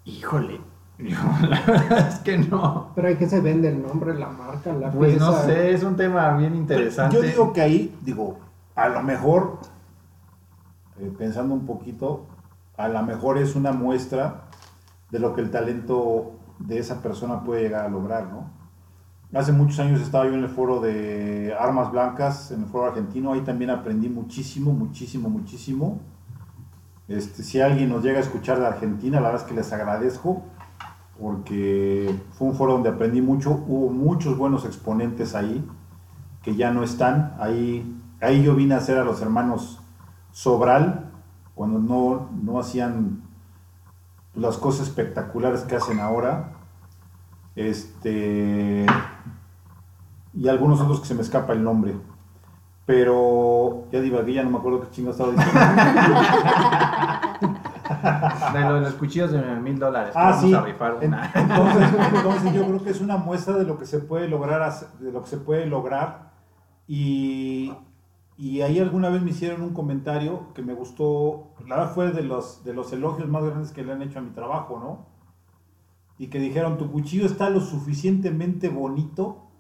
híjole, 0.05 0.61
la 0.99 1.63
verdad 1.67 2.09
es 2.09 2.17
que 2.21 2.39
no. 2.39 2.91
Pero 2.95 3.09
hay 3.09 3.17
que 3.17 3.29
se 3.29 3.41
vende 3.41 3.69
el 3.69 3.83
nombre, 3.83 4.15
la 4.15 4.29
marca, 4.29 4.73
la 4.73 4.91
Pues 4.91 5.19
no 5.19 5.33
sé, 5.43 5.73
es 5.73 5.83
un 5.83 5.97
tema 5.97 6.37
bien 6.37 6.55
interesante. 6.55 7.17
Yo 7.17 7.23
digo 7.23 7.53
que 7.53 7.61
ahí, 7.61 7.95
digo, 8.03 8.39
a 8.75 8.89
lo 8.89 9.03
mejor 9.03 9.59
eh, 11.05 11.13
pensando 11.17 11.55
un 11.55 11.67
poquito, 11.67 12.27
a 12.77 12.89
lo 12.89 13.03
mejor 13.03 13.39
es 13.39 13.55
una 13.55 13.73
muestra 13.73 14.45
de 15.11 15.19
lo 15.19 15.35
que 15.35 15.41
el 15.41 15.51
talento 15.51 16.33
de 16.59 16.79
esa 16.79 17.03
persona 17.03 17.43
puede 17.43 17.63
llegar 17.63 17.85
a 17.85 17.89
lograr, 17.89 18.27
¿no? 18.27 18.51
Hace 19.33 19.53
muchos 19.53 19.81
años 19.81 20.01
estaba 20.01 20.27
yo 20.27 20.35
en 20.35 20.45
el 20.45 20.49
foro 20.49 20.81
de 20.81 21.55
armas 21.59 21.91
blancas, 21.91 22.53
en 22.53 22.63
el 22.63 22.67
foro 22.67 22.87
argentino, 22.87 23.33
ahí 23.33 23.41
también 23.41 23.71
aprendí 23.71 24.09
muchísimo, 24.09 24.73
muchísimo, 24.73 25.29
muchísimo. 25.29 26.01
Este, 27.09 27.43
si 27.43 27.61
alguien 27.61 27.89
nos 27.89 28.05
llega 28.05 28.19
a 28.19 28.23
escuchar 28.23 28.61
de 28.61 28.67
Argentina, 28.67 29.21
la 29.21 29.31
verdad 29.31 29.43
es 29.43 29.49
que 29.49 29.55
les 29.55 29.73
agradezco, 29.73 30.43
porque 31.21 32.15
fue 32.33 32.49
un 32.49 32.55
foro 32.55 32.75
donde 32.75 32.91
aprendí 32.91 33.21
mucho, 33.21 33.65
hubo 33.67 33.91
muchos 33.91 34.39
buenos 34.39 34.65
exponentes 34.65 35.35
ahí, 35.35 35.69
que 36.43 36.55
ya 36.55 36.71
no 36.71 36.85
están, 36.85 37.35
ahí, 37.41 38.01
ahí 38.21 38.43
yo 38.43 38.55
vine 38.55 38.75
a 38.75 38.79
hacer 38.79 38.99
a 38.99 39.05
los 39.05 39.21
hermanos 39.21 39.84
Sobral, 40.35 41.13
cuando 41.55 41.79
no, 41.79 42.29
no 42.43 42.59
hacían 42.59 43.23
las 44.35 44.59
cosas 44.59 44.89
espectaculares 44.89 45.61
que 45.61 45.77
hacen 45.77 46.01
ahora. 46.01 46.55
Este. 47.55 48.85
Y 50.35 50.49
algunos 50.49 50.81
otros 50.81 51.01
que 51.01 51.07
se 51.07 51.15
me 51.15 51.23
escapa 51.23 51.53
el 51.53 51.63
nombre. 51.63 51.95
Pero 52.85 53.87
ya 53.93 54.01
divagué, 54.01 54.35
ya 54.35 54.43
no 54.43 54.51
me 54.51 54.59
acuerdo 54.59 54.81
qué 54.81 54.91
chingo 54.91 55.13
estaba 55.13 55.31
diciendo. 55.31 55.61
de 58.75 58.81
los 58.81 58.95
cuchillos 58.95 59.31
de 59.31 59.41
mil 59.61 59.79
dólares. 59.79 60.15
Ah, 60.17 60.37
sí. 60.41 60.53
Entonces, 60.53 61.91
entonces, 62.13 62.53
yo 62.53 62.67
creo 62.67 62.83
que 62.83 62.91
es 62.91 63.01
una 63.01 63.19
muestra 63.19 63.55
de 63.55 63.65
lo 63.65 63.79
que 63.79 63.87
se 63.87 64.01
puede 64.01 64.27
lograr, 64.27 64.69
de 64.99 65.13
lo 65.13 65.23
que 65.23 65.31
se 65.31 65.37
puede 65.37 65.67
lograr. 65.67 66.33
Y, 66.89 67.73
y 68.37 68.63
ahí 68.63 68.81
alguna 68.81 69.11
vez 69.11 69.23
me 69.23 69.31
hicieron 69.31 69.63
un 69.63 69.75
comentario 69.75 70.53
que 70.55 70.63
me 70.63 70.75
gustó, 70.75 71.55
la 71.67 71.77
verdad 71.77 71.95
fue 71.95 72.11
de 72.11 72.23
los, 72.23 72.65
de 72.65 72.75
los 72.75 72.93
elogios 72.93 73.29
más 73.29 73.45
grandes 73.45 73.71
que 73.71 73.85
le 73.85 73.93
han 73.93 74.03
hecho 74.03 74.19
a 74.19 74.23
mi 74.23 74.31
trabajo, 74.31 74.81
¿no? 74.81 75.07
Y 76.19 76.29
que 76.29 76.41
dijeron, 76.41 76.77
tu 76.77 76.91
cuchillo 76.91 77.27
está 77.27 77.49
lo 77.51 77.61
suficientemente 77.61 78.69
bonito 78.69 79.51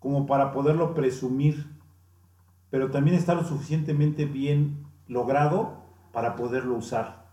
como 0.00 0.26
para 0.26 0.52
poderlo 0.52 0.92
presumir, 0.92 1.78
pero 2.68 2.90
también 2.90 3.16
está 3.16 3.34
lo 3.34 3.44
suficientemente 3.44 4.24
bien 4.24 4.86
logrado 5.06 5.84
para 6.12 6.34
poderlo 6.34 6.76
usar. 6.76 7.26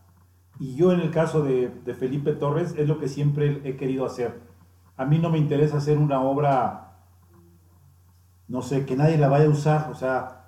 Y 0.60 0.76
yo 0.76 0.92
en 0.92 1.00
el 1.00 1.10
caso 1.10 1.42
de, 1.42 1.70
de 1.70 1.94
Felipe 1.96 2.34
Torres 2.34 2.76
es 2.78 2.88
lo 2.88 3.00
que 3.00 3.08
siempre 3.08 3.62
he 3.64 3.78
querido 3.78 4.06
hacer. 4.06 4.42
A 4.96 5.06
mí 5.06 5.18
no 5.18 5.32
me 5.32 5.40
interesa 5.40 5.78
hacer 5.78 5.98
una 5.98 6.22
obra, 6.22 6.98
no 8.48 8.62
sé, 8.62 8.86
que 8.86 8.96
nadie 8.96 9.18
la 9.18 9.28
vaya 9.28 9.46
a 9.46 9.50
usar, 9.50 9.90
o 9.92 9.96
sea, 9.96 10.43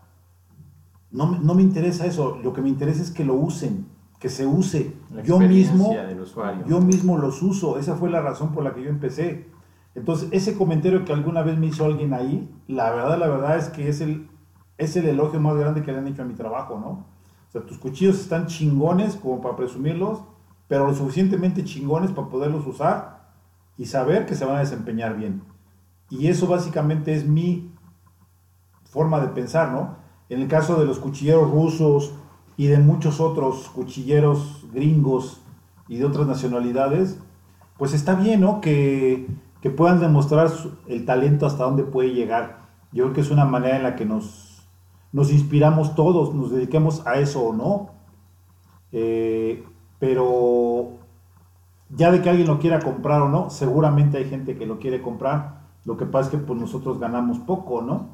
no, 1.16 1.56
me 1.56 1.62
interesa 1.62 2.06
eso, 2.06 2.40
lo 2.44 2.52
que 2.52 2.62
me 2.62 2.70
interesa 2.70 3.02
es 3.02 3.12
que 3.12 3.24
lo 3.24 3.36
usen, 3.36 3.88
que 4.20 4.28
se 4.28 4.46
use. 4.46 4.94
yo 5.24 5.40
mismo, 5.40 5.96
yo 6.68 6.82
mismo 6.82 7.18
los 7.18 7.42
uso, 7.42 7.80
esa 7.80 7.96
fue 7.96 8.10
la 8.10 8.22
razón 8.22 8.52
por 8.52 8.64
la 8.64 8.74
que 8.74 8.84
yo 8.84 8.90
empecé. 8.90 9.48
Entonces, 9.96 10.28
ese 10.34 10.58
comentario 10.58 11.06
que 11.06 11.14
alguna 11.14 11.42
vez 11.42 11.58
me 11.58 11.68
hizo 11.68 11.86
alguien 11.86 12.14
ahí, 12.14 12.54
la 12.68 12.92
verdad, 12.92 13.18
la 13.18 13.28
verdad 13.28 13.58
es 13.58 13.70
que 13.70 13.88
es 13.88 14.02
el, 14.02 14.28
es 14.78 14.98
el 14.98 15.06
elogio 15.06 15.40
más 15.40 15.56
grande 15.56 15.84
que 15.84 15.94
le 15.94 16.00
han 16.00 16.08
hecho 16.08 16.24
a 16.24 16.26
mi 16.26 16.34
trabajo, 16.34 16.78
¿no? 16.78 16.90
O 17.48 17.52
sea, 17.52 17.62
tus 17.62 17.78
cuchillos 17.78 18.20
están 18.20 18.48
chingones 18.48 19.16
como 19.16 19.40
para 19.40 19.56
presumirlos, 19.56 20.22
pero 20.68 20.86
lo 20.86 20.94
suficientemente 20.94 21.64
chingones 21.64 22.12
para 22.12 22.28
poderlos 22.28 22.68
usar 22.68 23.30
y 23.78 23.86
saber 23.86 24.26
que 24.26 24.36
se 24.36 24.44
van 24.44 24.58
a 24.58 24.60
desempeñar 24.60 25.16
bien. 25.16 25.44
Y 26.10 26.28
eso 26.28 26.48
básicamente 26.48 27.14
es 27.14 27.26
mi 27.26 27.72
forma 28.84 29.22
de 29.22 29.30
pensar, 29.30 29.72
¿no? 29.72 30.04
En 30.30 30.42
el 30.42 30.48
caso 30.48 30.80
de 30.80 30.86
los 30.86 31.00
cuchilleros 31.00 31.52
rusos 31.52 32.14
y 32.58 32.68
de 32.68 32.80
muchos 32.80 33.20
otros 33.20 33.70
cuchilleros 33.70 34.66
gringos 34.74 35.42
y 35.88 35.98
de 35.98 36.06
otras 36.06 36.28
nacionalidades, 36.28 37.20
pues 37.78 37.94
está 37.94 38.16
bien, 38.16 38.42
¿no? 38.42 38.62
Que, 38.62 39.28
que 39.62 39.70
puedan 39.70 40.00
demostrar 40.00 40.52
el 40.88 41.06
talento 41.06 41.46
hasta 41.46 41.64
dónde 41.64 41.84
puede 41.84 42.14
llegar. 42.14 42.66
Yo 42.92 43.04
creo 43.04 43.14
que 43.14 43.22
es 43.22 43.32
una 43.32 43.46
manera 43.46 43.78
en 43.78 43.84
la 43.84 43.96
que 43.96 44.06
nos, 44.06 44.66
nos 45.12 45.32
inspiramos 45.32 45.96
todos, 45.96 46.34
nos 46.34 46.52
dediquemos 46.52 47.06
a 47.06 47.20
eso 47.20 47.42
o 47.42 47.54
no. 47.54 47.90
Eh, 48.92 49.64
pero 50.00 50.92
ya 51.90 52.12
de 52.12 52.22
que 52.22 52.30
alguien 52.30 52.48
lo 52.48 52.60
quiera 52.60 52.80
comprar 52.80 53.22
o 53.22 53.30
no, 53.30 53.50
seguramente 53.50 54.18
hay 54.18 54.26
gente 54.26 54.58
que 54.58 54.66
lo 54.66 54.80
quiere 54.80 55.02
comprar. 55.02 55.62
Lo 55.84 55.98
que 55.98 56.06
pasa 56.06 56.30
es 56.30 56.38
que 56.38 56.46
pues 56.46 56.60
nosotros 56.60 57.00
ganamos 57.00 57.40
poco, 57.40 57.82
¿no? 57.82 58.10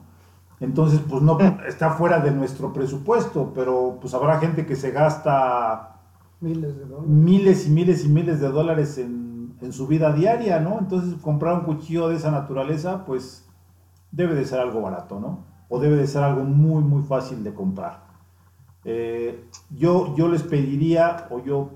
Entonces, 0.62 1.02
pues 1.10 1.22
no 1.22 1.38
está 1.68 1.92
fuera 1.92 2.20
de 2.20 2.32
nuestro 2.32 2.72
presupuesto, 2.72 3.52
pero 3.54 3.98
pues 4.00 4.14
habrá 4.14 4.40
gente 4.40 4.66
que 4.66 4.78
se 4.78 4.92
gasta 4.92 5.98
Miles 6.40 6.78
de 6.78 6.86
dólares. 6.86 7.10
miles 7.10 7.68
y 7.68 7.70
miles 7.70 8.06
y 8.06 8.10
miles 8.10 8.40
de 8.40 8.50
dólares 8.50 8.98
en, 8.98 9.56
en 9.62 9.74
su 9.74 9.88
vida 9.88 10.14
diaria, 10.14 10.60
¿no? 10.60 10.80
Entonces, 10.80 11.16
comprar 11.22 11.56
un 11.56 11.66
cuchillo 11.66 12.08
de 12.10 12.16
esa 12.16 12.32
naturaleza, 12.32 13.06
pues 13.06 13.48
debe 14.12 14.36
de 14.36 14.46
ser 14.46 14.60
algo 14.60 14.82
barato, 14.82 15.20
¿no? 15.20 15.46
O 15.70 15.80
debe 15.80 15.98
de 15.98 16.08
ser 16.08 16.24
algo 16.24 16.44
muy, 16.44 16.84
muy 16.84 17.04
fácil 17.04 17.44
de 17.44 17.54
comprar. 17.54 18.04
Eh, 18.84 19.46
yo, 19.70 20.16
yo 20.16 20.28
les 20.28 20.44
pediría, 20.44 21.28
o 21.30 21.44
yo, 21.44 21.70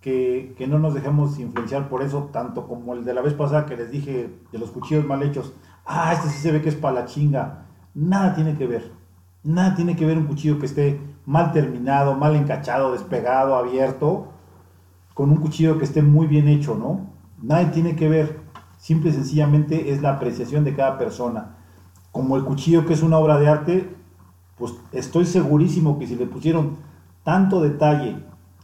que, 0.00 0.54
que 0.56 0.66
no 0.66 0.78
nos 0.78 0.94
dejemos 0.94 1.38
influenciar 1.38 1.88
por 1.88 2.02
eso, 2.02 2.30
tanto 2.32 2.66
como 2.66 2.94
el 2.94 3.04
de 3.04 3.14
la 3.14 3.22
vez 3.22 3.34
pasada 3.34 3.66
que 3.66 3.76
les 3.76 3.90
dije 3.90 4.34
de 4.50 4.58
los 4.58 4.70
cuchillos 4.70 5.04
mal 5.04 5.22
hechos. 5.22 5.52
Ah, 5.84 6.12
este 6.12 6.28
sí 6.28 6.38
se 6.38 6.52
ve 6.52 6.62
que 6.62 6.68
es 6.70 6.76
para 6.76 7.00
la 7.00 7.04
chinga. 7.06 7.66
Nada 7.94 8.34
tiene 8.34 8.56
que 8.56 8.66
ver. 8.66 8.92
Nada 9.42 9.74
tiene 9.74 9.96
que 9.96 10.06
ver 10.06 10.18
un 10.18 10.26
cuchillo 10.26 10.58
que 10.58 10.66
esté 10.66 11.00
mal 11.26 11.52
terminado, 11.52 12.14
mal 12.14 12.36
encachado, 12.36 12.92
despegado, 12.92 13.56
abierto, 13.56 14.28
con 15.14 15.30
un 15.30 15.38
cuchillo 15.38 15.78
que 15.78 15.84
esté 15.84 16.02
muy 16.02 16.26
bien 16.26 16.48
hecho, 16.48 16.74
¿no? 16.74 17.06
Nada 17.42 17.70
tiene 17.70 17.96
que 17.96 18.08
ver. 18.08 18.40
Simple 18.78 19.10
y 19.10 19.12
sencillamente 19.14 19.92
es 19.92 20.02
la 20.02 20.14
apreciación 20.14 20.64
de 20.64 20.74
cada 20.74 20.98
persona. 20.98 21.56
Como 22.12 22.36
el 22.36 22.44
cuchillo 22.44 22.86
que 22.86 22.94
es 22.94 23.02
una 23.02 23.18
obra 23.18 23.38
de 23.38 23.48
arte, 23.48 23.96
pues 24.56 24.74
estoy 24.92 25.24
segurísimo 25.26 25.98
que 25.98 26.06
si 26.06 26.16
le 26.16 26.26
pusieron 26.26 26.76
tanto 27.24 27.60
detalle 27.60 28.16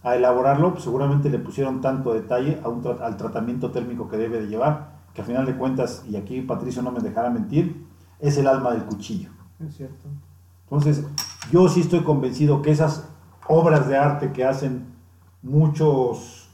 a 0.03 0.15
elaborarlo, 0.15 0.73
pues 0.73 0.85
seguramente 0.85 1.31
le 1.31 1.39
pusieron 1.39 1.81
tanto 1.81 2.15
detalle 2.15 2.61
a 2.63 2.69
un 2.69 2.83
al 3.03 3.17
tratamiento 3.17 3.71
térmico 3.71 4.09
que 4.09 4.17
debe 4.17 4.41
de 4.41 4.47
llevar, 4.47 5.01
que 5.15 5.23
al 5.23 5.27
final 5.27 5.47
de 5.47 5.57
cuentas, 5.57 6.05
y 6.09 6.17
aquí 6.17 6.43
Patricio 6.43 6.83
no 6.83 6.93
me 6.93 7.01
dejará 7.01 7.29
mentir, 7.31 7.87
es 8.21 8.37
el 8.37 8.47
alma 8.47 8.73
del 8.73 8.85
cuchillo. 8.85 9.31
Es 9.67 9.77
cierto. 9.77 10.09
Entonces, 10.65 11.05
yo 11.51 11.69
sí 11.69 11.81
estoy 11.81 12.03
convencido 12.03 12.63
que 12.63 12.71
esas 12.71 13.09
obras 13.49 13.89
de 13.89 13.97
arte 13.97 14.33
que 14.33 14.45
hacen 14.45 14.87
muchos 15.43 16.51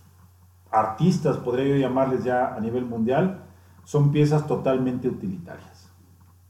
artistas, 0.71 1.37
podría 1.39 1.67
yo 1.67 1.77
llamarles 1.77 2.25
ya 2.25 2.55
a 2.55 2.61
nivel 2.61 2.85
mundial, 2.85 3.45
son 3.85 4.13
piezas 4.13 4.47
totalmente 4.47 5.09
utilitarias. 5.09 5.91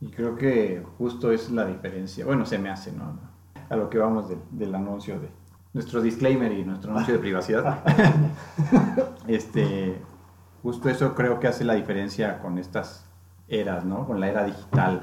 Y 0.00 0.08
creo 0.08 0.36
que 0.36 0.84
justo 0.98 1.30
es 1.30 1.50
la 1.50 1.64
diferencia. 1.64 2.24
Bueno, 2.26 2.44
se 2.44 2.58
me 2.58 2.70
hace, 2.70 2.92
¿no? 2.92 3.18
A 3.68 3.76
lo 3.76 3.88
que 3.88 3.98
vamos 3.98 4.28
del, 4.28 4.40
del 4.50 4.74
anuncio 4.74 5.18
de 5.20 5.30
nuestro 5.72 6.02
disclaimer 6.02 6.52
y 6.52 6.64
nuestro 6.64 6.90
anuncio 6.92 7.14
de 7.14 7.20
privacidad. 7.20 7.82
este, 9.26 10.00
justo 10.62 10.88
eso 10.88 11.14
creo 11.14 11.40
que 11.40 11.48
hace 11.48 11.64
la 11.64 11.74
diferencia 11.74 12.40
con 12.40 12.58
estas 12.58 13.06
eras, 13.52 13.84
¿no? 13.84 14.06
Con 14.06 14.18
la 14.20 14.28
era 14.28 14.44
digital, 14.44 15.00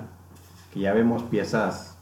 que 0.74 0.80
ya 0.82 0.94
vemos 0.94 1.24
piezas 1.24 1.98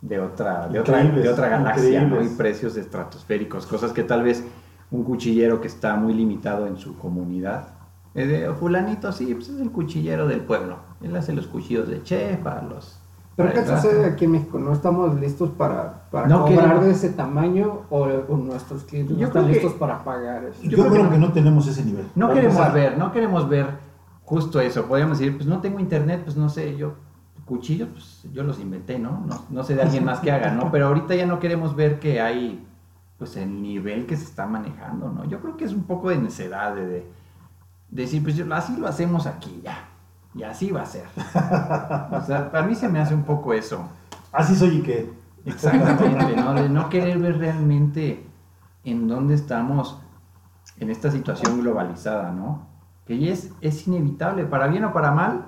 de 0.00 0.20
otra, 0.20 0.68
de 0.68 0.80
otra, 0.80 0.98
Increíbles, 1.00 1.24
de 1.24 1.30
otra 1.30 1.48
galaxia, 1.48 2.02
¿no? 2.04 2.22
Y 2.22 2.28
precios 2.28 2.76
estratosféricos, 2.76 3.66
cosas 3.66 3.92
que 3.92 4.02
tal 4.02 4.22
vez 4.22 4.44
un 4.90 5.04
cuchillero 5.04 5.60
que 5.60 5.66
está 5.68 5.96
muy 5.96 6.14
limitado 6.14 6.66
en 6.66 6.76
su 6.76 6.96
comunidad. 6.98 7.68
eh, 8.14 8.26
de, 8.26 8.54
fulanito, 8.54 9.12
sí, 9.12 9.34
pues 9.34 9.48
es 9.48 9.60
el 9.60 9.70
cuchillero 9.70 10.26
del 10.26 10.40
pueblo. 10.40 10.78
Él 11.02 11.14
hace 11.16 11.32
los 11.32 11.46
cuchillos 11.46 11.88
de 11.88 12.02
chef, 12.02 12.38
para 12.40 12.62
los... 12.62 12.98
Pero 13.36 13.52
¿qué 13.52 13.66
sucede 13.66 14.06
aquí 14.06 14.24
en 14.24 14.30
México? 14.32 14.58
¿No 14.58 14.72
estamos 14.72 15.14
listos 15.20 15.50
para, 15.50 16.04
para 16.10 16.26
No 16.26 16.46
cobrar 16.46 16.60
queremos. 16.64 16.84
de 16.86 16.90
ese 16.92 17.10
tamaño 17.10 17.82
o, 17.90 18.04
o 18.28 18.36
nuestros 18.38 18.84
clientes 18.84 19.14
no 19.18 19.26
están 19.26 19.44
que- 19.46 19.52
listos 19.52 19.74
para 19.74 20.02
pagar 20.02 20.44
eso? 20.44 20.62
Yo, 20.62 20.70
Yo 20.70 20.76
creo 20.78 20.90
creo 20.92 21.04
que 21.04 21.10
que 21.10 21.18
no 21.18 21.32
tenemos 21.32 21.66
ese 21.68 21.84
nivel. 21.84 22.06
No 22.14 22.28
queremos 22.32 22.56
empezar. 22.56 22.72
ver, 22.72 22.96
no 22.96 23.12
queremos 23.12 23.46
ver 23.50 23.66
justo 24.26 24.60
eso. 24.60 24.84
Podríamos 24.86 25.18
decir, 25.18 25.34
pues 25.36 25.48
no 25.48 25.60
tengo 25.62 25.80
internet, 25.80 26.20
pues 26.24 26.36
no 26.36 26.50
sé, 26.50 26.76
yo 26.76 26.94
cuchillos, 27.46 27.88
pues 27.92 28.26
yo 28.34 28.42
los 28.42 28.58
inventé, 28.60 28.98
¿no? 28.98 29.22
No, 29.26 29.44
no 29.48 29.62
sé 29.64 29.74
de 29.76 29.82
alguien 29.82 30.04
más 30.04 30.18
que 30.20 30.30
haga, 30.32 30.50
¿no? 30.50 30.68
Pero 30.72 30.88
ahorita 30.88 31.14
ya 31.14 31.26
no 31.26 31.38
queremos 31.38 31.74
ver 31.76 31.98
que 32.00 32.20
hay, 32.20 32.66
pues 33.18 33.36
el 33.36 33.62
nivel 33.62 34.04
que 34.06 34.16
se 34.16 34.24
está 34.24 34.46
manejando, 34.46 35.10
¿no? 35.10 35.24
Yo 35.24 35.40
creo 35.40 35.56
que 35.56 35.64
es 35.64 35.72
un 35.72 35.84
poco 35.84 36.10
de 36.10 36.18
necedad 36.18 36.74
de, 36.74 36.84
de 36.86 37.06
decir, 37.90 38.22
pues 38.22 38.36
yo- 38.36 38.52
así 38.54 38.76
lo 38.76 38.86
hacemos 38.88 39.26
aquí, 39.26 39.60
ya. 39.64 39.88
Y 40.34 40.42
así 40.42 40.70
va 40.70 40.82
a 40.82 40.86
ser. 40.86 41.04
O 42.10 42.20
sea, 42.20 42.50
para 42.50 42.66
mí 42.66 42.74
se 42.74 42.88
me 42.90 42.98
hace 42.98 43.14
un 43.14 43.22
poco 43.22 43.54
eso. 43.54 43.88
Así 44.32 44.54
soy 44.54 44.78
y 44.78 44.82
que. 44.82 45.10
Exactamente, 45.46 46.36
¿no? 46.36 46.52
De 46.52 46.68
no 46.68 46.88
querer 46.90 47.18
ver 47.18 47.38
realmente 47.38 48.26
en 48.84 49.06
dónde 49.08 49.34
estamos 49.34 49.98
en 50.78 50.90
esta 50.90 51.10
situación 51.10 51.60
globalizada, 51.60 52.32
¿no? 52.32 52.66
Que 53.06 53.18
ya 53.18 53.32
es, 53.32 53.52
es 53.60 53.86
inevitable, 53.86 54.44
para 54.44 54.66
bien 54.66 54.84
o 54.84 54.92
para 54.92 55.12
mal, 55.12 55.46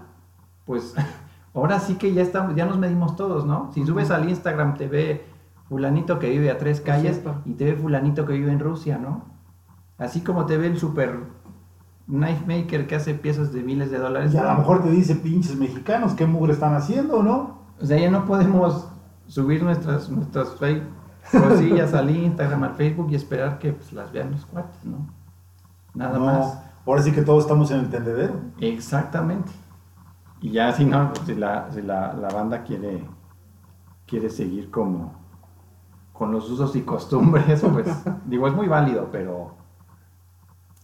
pues 0.65 0.95
ahora 1.55 1.81
sí 1.81 1.95
que 1.97 2.13
ya 2.13 2.23
estamos, 2.23 2.55
ya 2.55 2.67
nos 2.67 2.79
medimos 2.79 3.17
todos, 3.17 3.45
¿no? 3.45 3.71
Si 3.73 3.85
subes 3.85 4.11
al 4.11 4.29
Instagram 4.29 4.77
te 4.77 4.87
ve 4.87 5.27
fulanito 5.69 6.19
que 6.19 6.31
vive 6.31 6.51
a 6.51 6.59
tres 6.59 6.81
calles 6.81 7.21
y 7.45 7.53
te 7.55 7.65
ve 7.65 7.77
fulanito 7.77 8.25
que 8.27 8.33
vive 8.33 8.53
en 8.53 8.61
Rusia, 8.61 8.99
¿no? 8.99 9.27
Así 9.99 10.21
como 10.21 10.47
te 10.47 10.57
ve 10.57 10.69
el 10.69 10.79
super 10.79 11.19
knife 12.07 12.45
maker 12.47 12.87
que 12.87 12.95
hace 12.95 13.15
piezas 13.15 13.53
de 13.53 13.63
miles 13.63 13.91
de 13.91 13.99
dólares. 13.99 14.33
Y 14.33 14.39
a 14.39 14.45
lo 14.45 14.55
mejor 14.59 14.83
te 14.83 14.91
dice 14.91 15.17
pinches 15.17 15.57
mexicanos, 15.57 16.15
¿qué 16.15 16.27
mugre 16.27 16.53
están 16.53 16.75
haciendo, 16.75 17.23
no? 17.23 17.59
O 17.81 17.85
sea, 17.85 17.99
ya 17.99 18.11
no 18.11 18.25
podemos 18.25 18.89
subir 19.27 19.63
nuestras, 19.63 20.09
nuestras 20.09 20.55
fake 20.57 20.83
cosillas 21.31 21.93
al 21.93 22.09
Instagram, 22.11 22.63
al 22.65 22.75
Facebook 22.75 23.09
y 23.11 23.17
esperar 23.17 23.59
que 23.59 23.73
pues, 23.73 23.93
las 23.93 24.11
vean 24.13 24.31
los 24.31 24.47
cuates, 24.47 24.85
¿no? 24.85 25.07
Nada 25.95 26.19
No, 26.19 26.25
más. 26.25 26.63
Ahora 26.89 27.03
sí 27.03 27.13
que 27.13 27.21
todos 27.21 27.43
estamos 27.43 27.71
en 27.71 27.81
el 27.81 27.91
tendedero. 27.91 28.35
Exactamente. 28.61 29.53
Y 30.41 30.53
ya 30.53 30.73
si 30.73 30.87
no, 30.87 31.13
pues, 31.13 31.27
si 31.27 31.35
la, 31.35 31.71
si 31.71 31.83
la, 31.83 32.15
la 32.15 32.29
banda 32.29 32.63
quiere, 32.65 33.05
quiere 34.07 34.31
seguir 34.31 34.71
como 34.71 35.13
con 36.15 36.33
los 36.33 36.51
usos 36.51 36.75
y 36.77 36.83
costumbres, 36.83 37.61
pues 37.61 37.87
digo, 38.27 38.49
es 38.49 38.55
muy 38.55 38.69
válido, 38.69 39.11
pero 39.13 39.55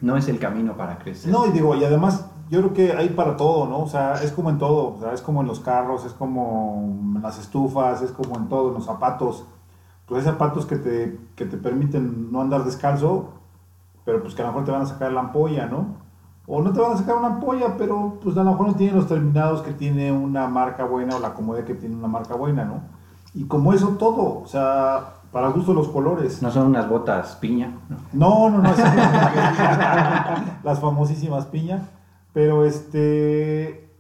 no 0.03 0.19
es 0.19 0.29
el 0.29 0.39
camino 0.39 0.77
para 0.77 0.99
crecer. 0.99 1.33
No, 1.33 1.47
y 1.47 1.53
digo, 1.53 1.75
y 1.75 1.85
además 1.85 2.31
yo 2.51 2.61
creo 2.61 2.75
que 2.75 2.93
hay 2.93 3.09
para 3.09 3.39
todo, 3.39 3.67
¿no? 3.67 3.81
O 3.81 3.89
sea, 3.89 4.13
es 4.23 4.31
como 4.31 4.51
en 4.51 4.59
todo, 4.59 4.97
o 4.97 5.01
sea, 5.01 5.15
es 5.15 5.23
como 5.23 5.41
en 5.41 5.47
los 5.47 5.61
carros, 5.61 6.05
es 6.05 6.13
como 6.13 7.15
en 7.17 7.23
las 7.23 7.39
estufas, 7.39 8.03
es 8.03 8.13
como 8.13 8.37
en 8.37 8.51
todo, 8.51 8.69
en 8.69 8.75
los 8.75 8.85
zapatos. 8.85 9.47
Pues 10.05 10.27
hay 10.27 10.33
zapatos 10.33 10.67
que 10.67 10.77
te, 10.77 11.19
que 11.35 11.47
te 11.47 11.57
permiten 11.57 12.31
no 12.31 12.43
andar 12.43 12.63
descalzo, 12.65 13.44
pero 14.05 14.23
pues 14.23 14.35
que 14.35 14.43
a 14.43 14.47
lo 14.47 14.53
mejor 14.53 14.65
te 14.65 14.73
van 14.73 14.83
a 14.83 14.87
sacar 14.87 15.13
la 15.13 15.21
ampolla, 15.21 15.67
¿no? 15.67 15.97
O 16.47 16.61
no 16.61 16.73
te 16.73 16.81
van 16.81 16.93
a 16.93 16.97
sacar 16.97 17.17
una 17.17 17.29
ampolla, 17.29 17.77
pero 17.77 18.19
pues 18.23 18.37
a 18.37 18.45
lo 18.45 18.51
mejor 18.51 18.67
no 18.69 18.75
tienen 18.75 18.97
los 18.97 19.09
terminados 19.09 19.63
que 19.63 19.73
tiene 19.73 20.13
una 20.13 20.47
marca 20.47 20.85
buena 20.85 21.17
o 21.17 21.21
la 21.21 21.35
comodidad 21.35 21.65
que 21.65 21.75
tiene 21.75 21.97
una 21.97 22.09
marca 22.09 22.35
buena, 22.35 22.65
¿no? 22.65 22.83
Y 23.35 23.45
como 23.45 23.73
eso 23.73 23.97
todo, 23.99 24.41
o 24.43 24.47
sea, 24.47 25.15
para 25.33 25.49
gusto 25.49 25.75
los 25.75 25.89
colores. 25.89 26.43
No 26.43 26.51
son 26.51 26.69
unas 26.69 26.89
botas 26.89 27.37
piña. 27.37 27.73
¿no? 27.89 27.97
No, 28.13 28.51
no, 28.51 28.59
no, 28.63 28.71
las 30.63 30.81
famosísimas 30.81 31.47
piñas. 31.47 31.83
Pero 32.33 32.65
este, 32.65 33.91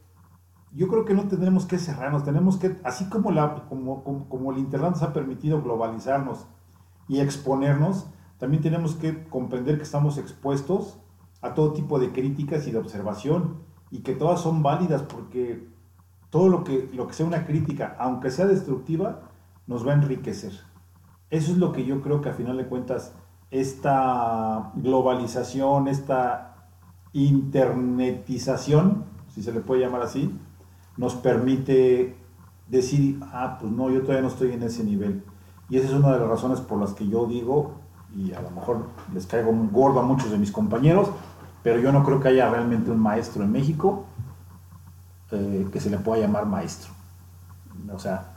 yo 0.72 0.88
creo 0.88 1.04
que 1.04 1.14
no 1.14 1.24
tendremos 1.24 1.66
que 1.66 1.78
cerrarnos, 1.78 2.24
tenemos 2.24 2.56
que, 2.56 2.78
así 2.84 3.08
como, 3.08 3.30
la, 3.30 3.66
como, 3.68 4.04
como, 4.04 4.28
como 4.28 4.52
el 4.52 4.58
Internet 4.58 4.90
nos 4.90 5.02
ha 5.02 5.12
permitido 5.12 5.62
globalizarnos 5.62 6.46
y 7.08 7.20
exponernos, 7.20 8.06
también 8.38 8.62
tenemos 8.62 8.94
que 8.94 9.24
comprender 9.24 9.76
que 9.76 9.84
estamos 9.84 10.18
expuestos 10.18 10.98
a 11.40 11.54
todo 11.54 11.72
tipo 11.72 11.98
de 11.98 12.12
críticas 12.12 12.66
y 12.66 12.72
de 12.72 12.78
observación 12.78 13.62
y 13.90 14.00
que 14.00 14.14
todas 14.14 14.40
son 14.40 14.62
válidas 14.62 15.02
porque 15.02 15.68
todo 16.30 16.48
lo 16.48 16.64
que, 16.64 16.90
lo 16.92 17.06
que 17.06 17.12
sea 17.12 17.26
una 17.26 17.46
crítica, 17.46 17.96
aunque 17.98 18.30
sea 18.30 18.46
destructiva, 18.46 19.30
nos 19.66 19.86
va 19.86 19.92
a 19.92 19.94
enriquecer. 19.94 20.52
Eso 21.30 21.52
es 21.52 21.58
lo 21.58 21.72
que 21.72 21.84
yo 21.84 22.00
creo 22.02 22.20
que 22.20 22.28
a 22.28 22.34
final 22.34 22.56
de 22.56 22.66
cuentas 22.66 23.14
esta 23.50 24.72
globalización, 24.74 25.86
esta 25.86 26.68
internetización, 27.12 29.04
si 29.28 29.42
se 29.42 29.52
le 29.52 29.60
puede 29.60 29.82
llamar 29.82 30.02
así, 30.02 30.36
nos 30.96 31.14
permite 31.14 32.16
decir, 32.68 33.20
ah, 33.32 33.58
pues 33.60 33.70
no, 33.72 33.90
yo 33.90 34.00
todavía 34.02 34.22
no 34.22 34.28
estoy 34.28 34.52
en 34.52 34.62
ese 34.62 34.82
nivel. 34.82 35.22
Y 35.68 35.78
esa 35.78 35.88
es 35.88 35.94
una 35.94 36.12
de 36.12 36.20
las 36.20 36.28
razones 36.28 36.60
por 36.60 36.80
las 36.80 36.94
que 36.94 37.06
yo 37.06 37.26
digo, 37.26 37.83
y 38.14 38.32
a 38.32 38.40
lo 38.40 38.50
mejor 38.50 38.86
les 39.12 39.26
caigo 39.26 39.52
muy 39.52 39.68
gordo 39.68 40.00
a 40.00 40.02
muchos 40.02 40.30
de 40.30 40.38
mis 40.38 40.52
compañeros, 40.52 41.10
pero 41.62 41.80
yo 41.80 41.92
no 41.92 42.02
creo 42.04 42.20
que 42.20 42.28
haya 42.28 42.48
realmente 42.50 42.90
un 42.90 42.98
maestro 43.00 43.42
en 43.42 43.50
México 43.52 44.04
eh, 45.32 45.66
que 45.72 45.80
se 45.80 45.90
le 45.90 45.98
pueda 45.98 46.20
llamar 46.22 46.46
maestro. 46.46 46.92
O 47.92 47.98
sea, 47.98 48.32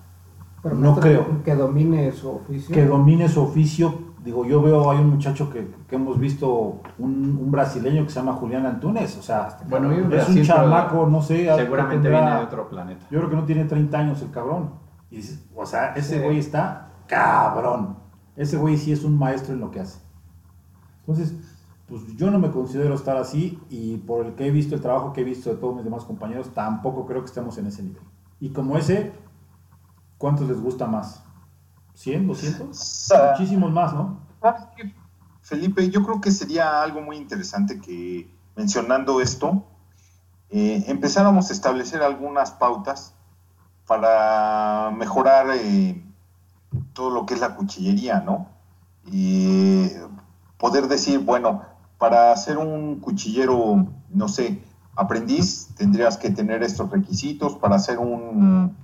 Pero 0.63 0.75
no 0.75 0.95
creo. 0.95 1.43
Que 1.43 1.55
domine 1.55 2.11
su 2.11 2.29
oficio. 2.29 2.73
que 2.73 2.85
domine 2.85 3.29
su 3.29 3.41
oficio. 3.43 4.07
Digo, 4.23 4.43
yo 4.45 4.61
veo, 4.61 4.91
hay 4.91 4.97
un 4.99 5.11
muchacho 5.11 5.49
que, 5.49 5.73
que 5.87 5.95
hemos 5.95 6.19
visto, 6.19 6.81
un, 6.97 7.37
un 7.41 7.49
brasileño 7.51 8.03
que 8.03 8.09
se 8.09 8.19
llama 8.19 8.33
Julián 8.33 8.65
Antunes, 8.65 9.15
o 9.17 9.21
sea, 9.21 9.57
Bueno, 9.69 9.89
es 9.91 10.01
un 10.03 10.09
Brasil, 10.09 10.45
chamaco, 10.45 11.05
no 11.05 11.21
sé. 11.21 11.45
Seguramente 11.55 12.09
tendrá- 12.09 12.21
viene 12.21 12.35
de 12.39 12.43
otro 12.45 12.67
planeta. 12.67 13.05
Yo 13.09 13.19
creo 13.19 13.29
que 13.29 13.35
no 13.37 13.43
tiene 13.45 13.63
30 13.65 13.97
años 13.97 14.21
el 14.21 14.31
cabrón. 14.31 14.71
Y 15.09 15.21
o 15.55 15.65
sea, 15.65 15.93
ese 15.93 16.17
Sí. 16.19 16.23
güey 16.25 16.39
está 16.39 16.89
cabrón. 17.07 17.95
Ese 18.37 18.55
güey 18.57 18.77
sí 18.77 18.93
es 18.93 19.03
un 19.03 19.17
maestro 19.17 19.53
en 19.53 19.59
lo 19.59 19.71
que 19.71 19.81
hace. 19.81 19.99
Entonces, 21.01 21.33
pues 21.87 22.03
yo 22.15 22.31
no 22.31 22.39
me 22.39 22.51
considero 22.51 22.93
estar 22.95 23.17
así 23.17 23.59
y 23.69 23.97
por 23.97 24.25
el 24.25 24.35
que 24.35 24.47
he 24.47 24.51
visto, 24.51 24.75
el 24.75 24.81
trabajo 24.81 25.11
que 25.13 25.21
he 25.21 25.23
visto 25.25 25.49
de 25.49 25.55
todos 25.57 25.75
mis 25.75 25.83
demás 25.83 26.05
compañeros, 26.05 26.53
tampoco 26.53 27.05
creo 27.05 27.21
que 27.21 27.27
estemos 27.27 27.57
en 27.57 27.67
ese 27.67 27.83
nivel. 27.83 28.01
Y 28.39 28.49
como 28.49 28.77
ese, 28.77 29.13
¿cuántos 30.17 30.47
les 30.47 30.59
gusta 30.61 30.85
más? 30.87 31.23
¿100, 31.95 32.27
200? 32.27 32.77
Sa- 32.77 33.31
Muchísimos 33.31 33.71
más, 33.71 33.93
¿no? 33.93 34.19
¿Sabes 34.41 34.63
qué, 34.75 34.93
Felipe, 35.41 35.89
yo 35.89 36.03
creo 36.03 36.21
que 36.21 36.31
sería 36.31 36.83
algo 36.83 37.01
muy 37.01 37.17
interesante 37.17 37.79
que, 37.79 38.29
mencionando 38.55 39.21
esto, 39.21 39.63
eh, 40.49 40.83
empezáramos 40.87 41.49
a 41.49 41.53
establecer 41.53 42.01
algunas 42.03 42.51
pautas 42.51 43.15
para 43.87 44.91
mejorar 44.95 45.47
eh, 45.55 46.03
todo 46.97 47.11
lo 47.11 47.27
que 47.27 47.35
es 47.35 47.39
la 47.39 47.53
cuchillería, 47.55 48.21
¿no? 48.25 48.47
Y 49.05 49.85
poder 50.57 50.87
decir, 50.87 51.19
bueno, 51.19 51.61
para 51.99 52.35
ser 52.35 52.57
un 52.57 52.99
cuchillero, 52.99 53.85
no 54.09 54.27
sé, 54.27 54.63
aprendiz, 54.95 55.69
tendrías 55.77 56.17
que 56.17 56.31
tener 56.31 56.63
estos 56.63 56.89
requisitos, 56.89 57.55
para 57.55 57.77
ser 57.77 57.99
un, 57.99 58.75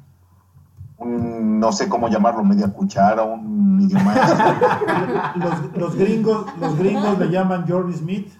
un 0.99 1.59
no 1.59 1.71
sé 1.71 1.89
cómo 1.89 2.07
llamarlo, 2.07 2.43
media 2.43 2.67
cuchara, 2.71 3.23
un 3.23 3.77
medio 3.77 3.99
maestro. 3.99 4.45
Los, 5.35 5.75
los 5.75 5.95
gringos, 5.95 6.45
los 6.59 6.77
gringos 6.77 7.17
le 7.17 7.29
llaman 7.31 7.65
Jordan 7.67 7.93
Smith 7.95 8.31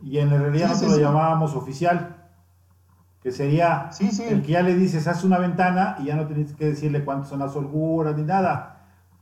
y 0.00 0.18
en 0.18 0.30
realidad 0.30 0.68
Sí, 0.68 0.72
nosotros 0.74 0.94
sí. 0.94 1.00
lo 1.00 1.08
llamábamos 1.08 1.56
oficial, 1.56 2.16
que 3.20 3.32
sería 3.32 3.90
Sí, 3.90 4.12
sí. 4.12 4.22
el 4.28 4.42
que 4.42 4.52
ya 4.52 4.62
le 4.62 4.76
dices, 4.76 5.08
haz 5.08 5.24
una 5.24 5.38
ventana 5.38 5.96
y 5.98 6.04
ya 6.04 6.14
no 6.14 6.26
tienes 6.26 6.52
que 6.54 6.66
decirle 6.66 7.04
cuántas 7.04 7.30
son 7.30 7.40
las 7.40 7.54
holguras 7.56 8.16
ni 8.16 8.22
nada. 8.22 8.71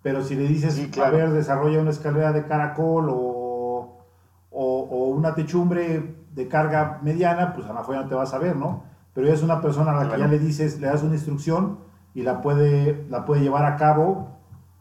Pero 0.02 0.22
si 0.22 0.34
le 0.34 0.46
dices, 0.48 0.74
Sí, 0.74 0.88
claro. 0.90 1.14
a 1.16 1.18
ver, 1.18 1.30
desarrolla 1.30 1.80
una 1.80 1.90
escalera 1.90 2.32
de 2.32 2.46
caracol 2.46 3.08
o, 3.10 3.98
o- 4.50 4.88
o 4.90 5.08
una 5.08 5.34
techumbre 5.34 6.16
de 6.34 6.48
carga 6.48 6.98
mediana, 7.02 7.52
pues 7.54 7.66
a 7.66 7.72
lo 7.72 7.80
mejor 7.80 7.96
no 7.96 8.06
te 8.08 8.14
vas 8.14 8.32
a 8.34 8.38
ver, 8.38 8.56
¿no? 8.56 8.84
Pero 9.14 9.26
ya 9.26 9.34
es 9.34 9.42
una 9.42 9.60
persona 9.60 9.90
a 9.92 10.04
la 10.04 10.10
que 10.10 10.18
ya 10.18 10.26
le 10.26 10.38
dices, 10.38 10.80
le 10.80 10.86
das 10.86 11.02
una 11.02 11.14
instrucción 11.14 11.78
y 12.14 12.22
la 12.22 12.40
puede, 12.42 13.04
la 13.10 13.24
puede 13.24 13.42
llevar 13.42 13.64
a 13.64 13.76
cabo 13.76 14.28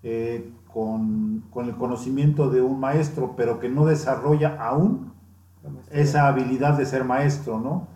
eh, 0.04 0.52
con, 0.72 1.44
con 1.50 1.66
el 1.66 1.76
conocimiento 1.76 2.50
de 2.50 2.62
un 2.62 2.80
maestro, 2.80 3.34
pero 3.36 3.60
que 3.60 3.70
no 3.70 3.86
desarrolla 3.86 4.56
aún 4.62 5.12
La 5.64 6.00
esa 6.00 6.28
habilidad 6.28 6.78
de 6.78 6.86
ser 6.86 7.04
maestro, 7.04 7.60
¿no? 7.60 7.88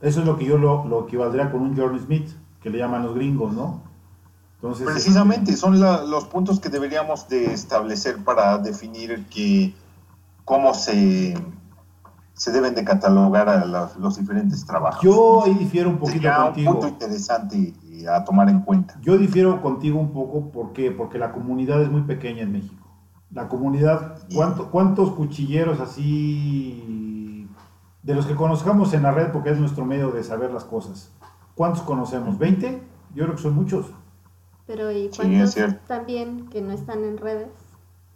Eso 0.00 0.20
es 0.20 0.26
lo 0.26 0.36
que 0.36 0.46
yo 0.46 0.58
lo, 0.58 0.84
lo 0.86 1.04
equivaldría 1.04 1.52
con 1.52 1.60
un 1.62 1.76
Jordan 1.76 2.00
Smith, 2.00 2.28
que 2.60 2.70
le 2.70 2.78
llaman 2.78 3.04
los 3.04 3.14
gringos, 3.14 3.52
¿no? 3.52 3.82
Entonces, 4.62 4.86
Precisamente, 4.86 5.56
son 5.56 5.80
la- 5.80 6.04
los 6.04 6.24
puntos 6.26 6.60
que 6.60 6.68
deberíamos 6.68 7.26
de 7.28 7.52
establecer 7.52 8.22
para 8.22 8.58
definir 8.58 9.26
que, 9.26 9.74
cómo 10.44 10.72
se, 10.72 11.34
se 12.34 12.52
deben 12.52 12.72
de 12.76 12.84
catalogar 12.84 13.48
a 13.48 13.64
la- 13.64 13.90
los 13.98 14.16
diferentes 14.18 14.64
trabajos. 14.64 15.02
yo 15.02 15.44
ahí 15.44 15.54
difiero 15.54 15.88
un 15.90 15.98
poquito 15.98 16.14
Sería 16.18 16.38
un 16.38 16.44
contigo. 16.46 16.72
punto 16.72 16.88
interesante 16.88 17.74
a 18.08 18.22
tomar 18.24 18.48
en 18.50 18.60
cuenta. 18.60 18.96
Yo 19.02 19.18
difiero 19.18 19.60
contigo 19.60 19.98
un 19.98 20.12
poco, 20.12 20.50
¿por 20.52 20.72
qué? 20.72 20.92
Porque 20.92 21.18
la 21.18 21.32
comunidad 21.32 21.82
es 21.82 21.90
muy 21.90 22.02
pequeña 22.02 22.42
en 22.42 22.52
México. 22.52 22.86
La 23.32 23.48
comunidad, 23.48 24.18
¿cuánto- 24.32 24.70
¿cuántos 24.70 25.10
cuchilleros 25.12 25.80
así, 25.80 27.48
de 28.02 28.14
los 28.14 28.26
que 28.26 28.36
conozcamos 28.36 28.94
en 28.94 29.02
la 29.02 29.10
red, 29.10 29.32
porque 29.32 29.50
es 29.50 29.58
nuestro 29.58 29.84
medio 29.84 30.12
de 30.12 30.22
saber 30.22 30.52
las 30.52 30.64
cosas, 30.64 31.10
¿cuántos 31.56 31.82
conocemos? 31.82 32.38
¿20? 32.38 32.80
Yo 33.14 33.24
creo 33.24 33.34
que 33.36 33.42
son 33.42 33.54
muchos. 33.56 33.86
Pero 34.72 34.90
¿y 34.90 35.10
cuántos 35.14 35.54
también 35.86 36.46
que 36.48 36.62
no 36.62 36.72
están 36.72 37.04
en 37.04 37.18
redes 37.18 37.48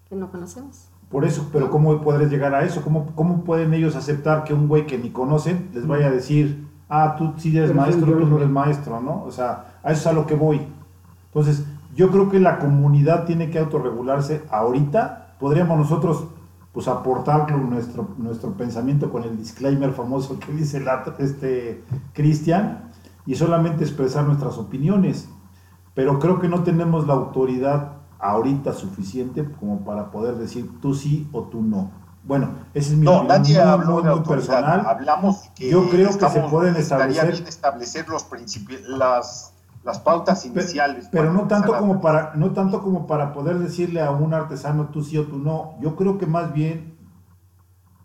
que 0.09 0.17
no 0.17 0.31
conocemos? 0.31 0.89
Por 1.11 1.27
eso, 1.27 1.51
pero 1.53 1.71
¿cómo 1.71 2.01
podrás 2.01 2.31
llegar 2.31 2.55
a 2.55 2.65
eso? 2.65 2.81
¿Cómo, 2.83 3.13
¿Cómo 3.15 3.45
pueden 3.45 3.75
ellos 3.75 3.95
aceptar 3.95 4.43
que 4.45 4.55
un 4.55 4.67
güey 4.67 4.87
que 4.87 4.97
ni 4.97 5.11
conocen 5.11 5.69
les 5.75 5.87
vaya 5.87 6.07
a 6.07 6.11
decir, 6.11 6.67
ah, 6.89 7.15
tú 7.19 7.35
sí 7.37 7.55
eres 7.55 7.71
Pero 7.71 7.81
maestro, 7.83 8.07
tú 8.07 8.21
no 8.21 8.27
güey"? 8.27 8.37
eres 8.39 8.49
maestro, 8.49 9.01
¿no? 9.03 9.23
O 9.25 9.31
sea, 9.31 9.81
a 9.83 9.93
eso 9.93 10.01
es 10.01 10.07
a 10.07 10.13
lo 10.15 10.27
que 10.27 10.35
voy. 10.35 10.63
Entonces, 11.27 11.67
yo 11.95 12.11
creo 12.11 12.31
que 12.31 12.41
la 12.41 12.59
comunidad 12.59 13.27
tiene 13.27 13.51
que 13.51 13.59
autorregularse 13.59 14.43
ahorita. 14.51 15.35
Podríamos 15.39 15.77
nosotros, 15.79 16.25
pues, 16.73 16.89
aportar 16.89 17.53
nuestro, 17.55 18.09
nuestro 18.17 18.53
pensamiento 18.55 19.11
con 19.13 19.25
el 19.25 19.37
disclaimer 19.37 19.93
famoso 19.93 20.39
que 20.41 20.53
dice 20.53 20.81
la- 20.81 21.05
este 21.19 21.85
Cristian 22.15 22.91
y 23.27 23.35
solamente 23.35 23.85
expresar 23.85 24.25
nuestras 24.25 24.57
opiniones. 24.57 25.29
Pero 25.97 26.19
creo 26.21 26.39
que 26.39 26.47
no 26.49 26.63
tenemos 26.63 27.07
la 27.07 27.15
autoridad 27.15 27.95
ahorita 28.19 28.75
suficiente 28.75 29.51
como 29.59 29.81
para 29.85 30.11
poder 30.11 30.37
decir 30.37 30.71
tú 30.81 30.95
sí 30.95 31.29
o 31.33 31.43
tú 31.45 31.63
no. 31.63 31.91
Bueno, 32.23 32.51
ese 32.75 32.93
es 32.93 32.99
mi 32.99 33.07
No, 33.07 33.19
opinión 33.21 33.29
nadie 33.43 33.55
muy, 33.55 33.69
habló 33.69 33.93
muy, 33.95 34.03
de 34.03 34.11
muy 34.11 34.21
personal. 34.21 34.85
Hablamos 34.87 35.51
que 35.57 35.71
Yo 35.71 35.89
creo 35.89 36.17
que 36.19 36.29
se 36.29 36.41
pueden 36.43 36.75
establecer- 36.77 37.33
bien 37.33 37.47
establecer 37.47 38.09
los 38.09 38.27
las, 38.89 39.55
las 39.85 39.99
pautas 40.01 40.45
iniciales. 40.45 41.09
Pero 41.11 41.33
no 41.33 41.47
tanto 41.47 41.75
a- 41.75 41.79
como 41.79 42.01
para 42.03 42.35
no 42.35 42.51
tanto 42.53 42.83
como 42.83 43.07
para 43.07 43.33
poder 43.33 43.59
decirle 43.59 44.03
a 44.03 44.11
un 44.11 44.35
artesano 44.35 44.89
tú 44.89 45.03
sí 45.03 45.17
o 45.17 45.25
tú 45.25 45.39
no. 45.39 45.77
Yo 45.81 45.97
creo 45.97 46.19
que 46.19 46.27
más 46.27 46.53
bien 46.53 46.95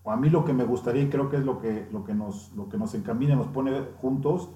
o 0.04 0.12
a 0.12 0.16
mí 0.16 0.30
lo 0.30 0.46
que 0.46 0.54
me 0.54 0.64
gustaría 0.64 1.02
y 1.04 1.10
creo 1.10 1.30
que 1.30 1.38
es 1.38 1.44
lo 1.44 1.60
que 1.60 1.89
lo 1.92 2.06
que 2.06 2.14
nos 2.14 2.52
lo 2.56 2.70
que 2.70 2.78
nos 2.78 2.94
encamina, 2.94 3.36
nos 3.36 3.48
pone 3.48 3.82
juntos 4.02 4.50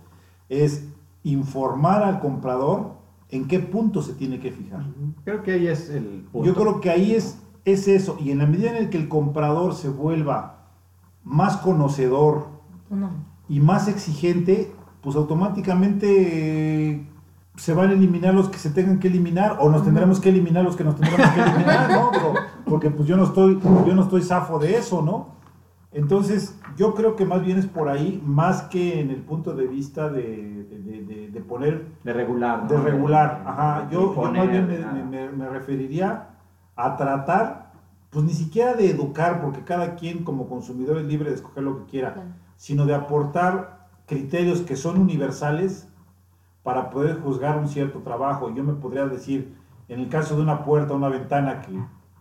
es 0.47 0.85
informar 1.23 2.01
al 2.03 2.19
comprador 2.19 3.03
en 3.29 3.47
qué 3.47 3.59
punto 3.59 4.01
se 4.01 4.13
tiene 4.13 4.39
que 4.39 4.51
fijar. 4.51 4.85
Creo 5.23 5.43
que 5.43 5.51
ahí 5.53 5.67
es 5.67 5.89
el 5.89 6.25
punto. 6.31 6.45
Yo 6.47 6.53
creo 6.55 6.79
que 6.81 6.89
ahí 6.89 7.13
es, 7.13 7.39
es 7.65 7.87
eso. 7.87 8.17
Y 8.19 8.31
en 8.31 8.37
la 8.39 8.45
medida 8.45 8.69
en 8.69 8.77
el 8.77 8.89
que 8.89 8.97
el 8.97 9.07
comprador 9.09 9.73
se 9.75 9.89
vuelva 9.89 10.67
más 11.23 11.57
conocedor 11.57 12.47
y 13.49 13.59
más 13.59 13.87
exigente, 13.87 14.71
pues 15.01 15.15
automáticamente 15.15 16.91
eh, 16.91 17.07
se 17.55 17.73
van 17.73 17.89
a 17.89 17.93
eliminar 17.93 18.33
los 18.33 18.49
que 18.49 18.57
se 18.57 18.69
tengan 18.69 18.99
que 18.99 19.07
eliminar 19.07 19.57
o 19.59 19.69
nos 19.69 19.83
tendremos 19.83 20.19
que 20.19 20.29
eliminar 20.29 20.63
los 20.63 20.75
que 20.75 20.83
nos 20.83 20.95
tendremos 20.95 21.29
que 21.31 21.41
eliminar, 21.41 21.89
¿no? 21.91 22.11
Pero- 22.11 22.33
porque 22.65 22.89
pues 22.89 23.07
yo 23.07 23.15
no 23.15 23.23
estoy, 23.25 23.59
yo 23.85 23.93
no 23.95 24.03
estoy 24.03 24.21
zafo 24.23 24.57
de 24.59 24.75
eso, 24.77 25.01
¿no? 25.03 25.35
Entonces, 25.95 26.59
yo 26.75 26.93
creo 26.93 27.15
que 27.15 27.25
más 27.25 27.41
bien 27.41 27.57
es 27.57 27.67
por 27.67 27.87
ahí, 27.87 28.21
más 28.25 28.63
que 28.63 28.99
en 28.99 29.09
el 29.11 29.21
punto 29.21 29.53
de 29.55 29.65
vista 29.65 30.09
de, 30.09 30.65
de- 30.69 31.29
de- 31.31 31.41
poner 31.41 31.85
De 32.03 32.11
regular. 32.11 32.63
¿no? 32.63 32.67
de 32.69 32.77
regular, 32.77 33.43
ajá. 33.45 33.87
Yo, 33.89 34.13
yo 34.13 34.31
más 34.31 34.49
bien 34.49 34.67
me, 34.67 34.77
me- 34.79 35.03
me- 35.03 35.29
me 35.31 35.47
referiría 35.49 36.29
a 36.75 36.97
tratar, 36.97 37.71
pues 38.09 38.25
ni 38.25 38.33
siquiera 38.33 38.73
de 38.73 38.89
educar, 38.89 39.41
porque 39.41 39.61
cada 39.63 39.95
quien 39.95 40.23
como 40.25 40.49
consumidor 40.49 40.97
es 40.97 41.05
libre 41.05 41.29
de 41.29 41.35
escoger 41.35 41.63
lo 41.63 41.77
que 41.79 41.85
quiera, 41.85 42.13
Claro. 42.13 42.29
sino 42.57 42.85
de 42.85 42.93
aportar 42.95 43.87
criterios 44.05 44.61
que 44.61 44.75
son 44.75 44.99
universales 44.99 45.87
para 46.63 46.89
poder 46.89 47.21
juzgar 47.21 47.57
un 47.57 47.67
cierto 47.69 47.99
trabajo. 47.99 48.53
Yo 48.53 48.63
me 48.63 48.73
podría 48.73 49.05
decir, 49.05 49.55
en 49.87 49.99
el 50.01 50.09
caso 50.09 50.35
de 50.35 50.41
una 50.41 50.65
puerta, 50.65 50.93
una 50.93 51.09
ventana, 51.09 51.61
que 51.61 51.71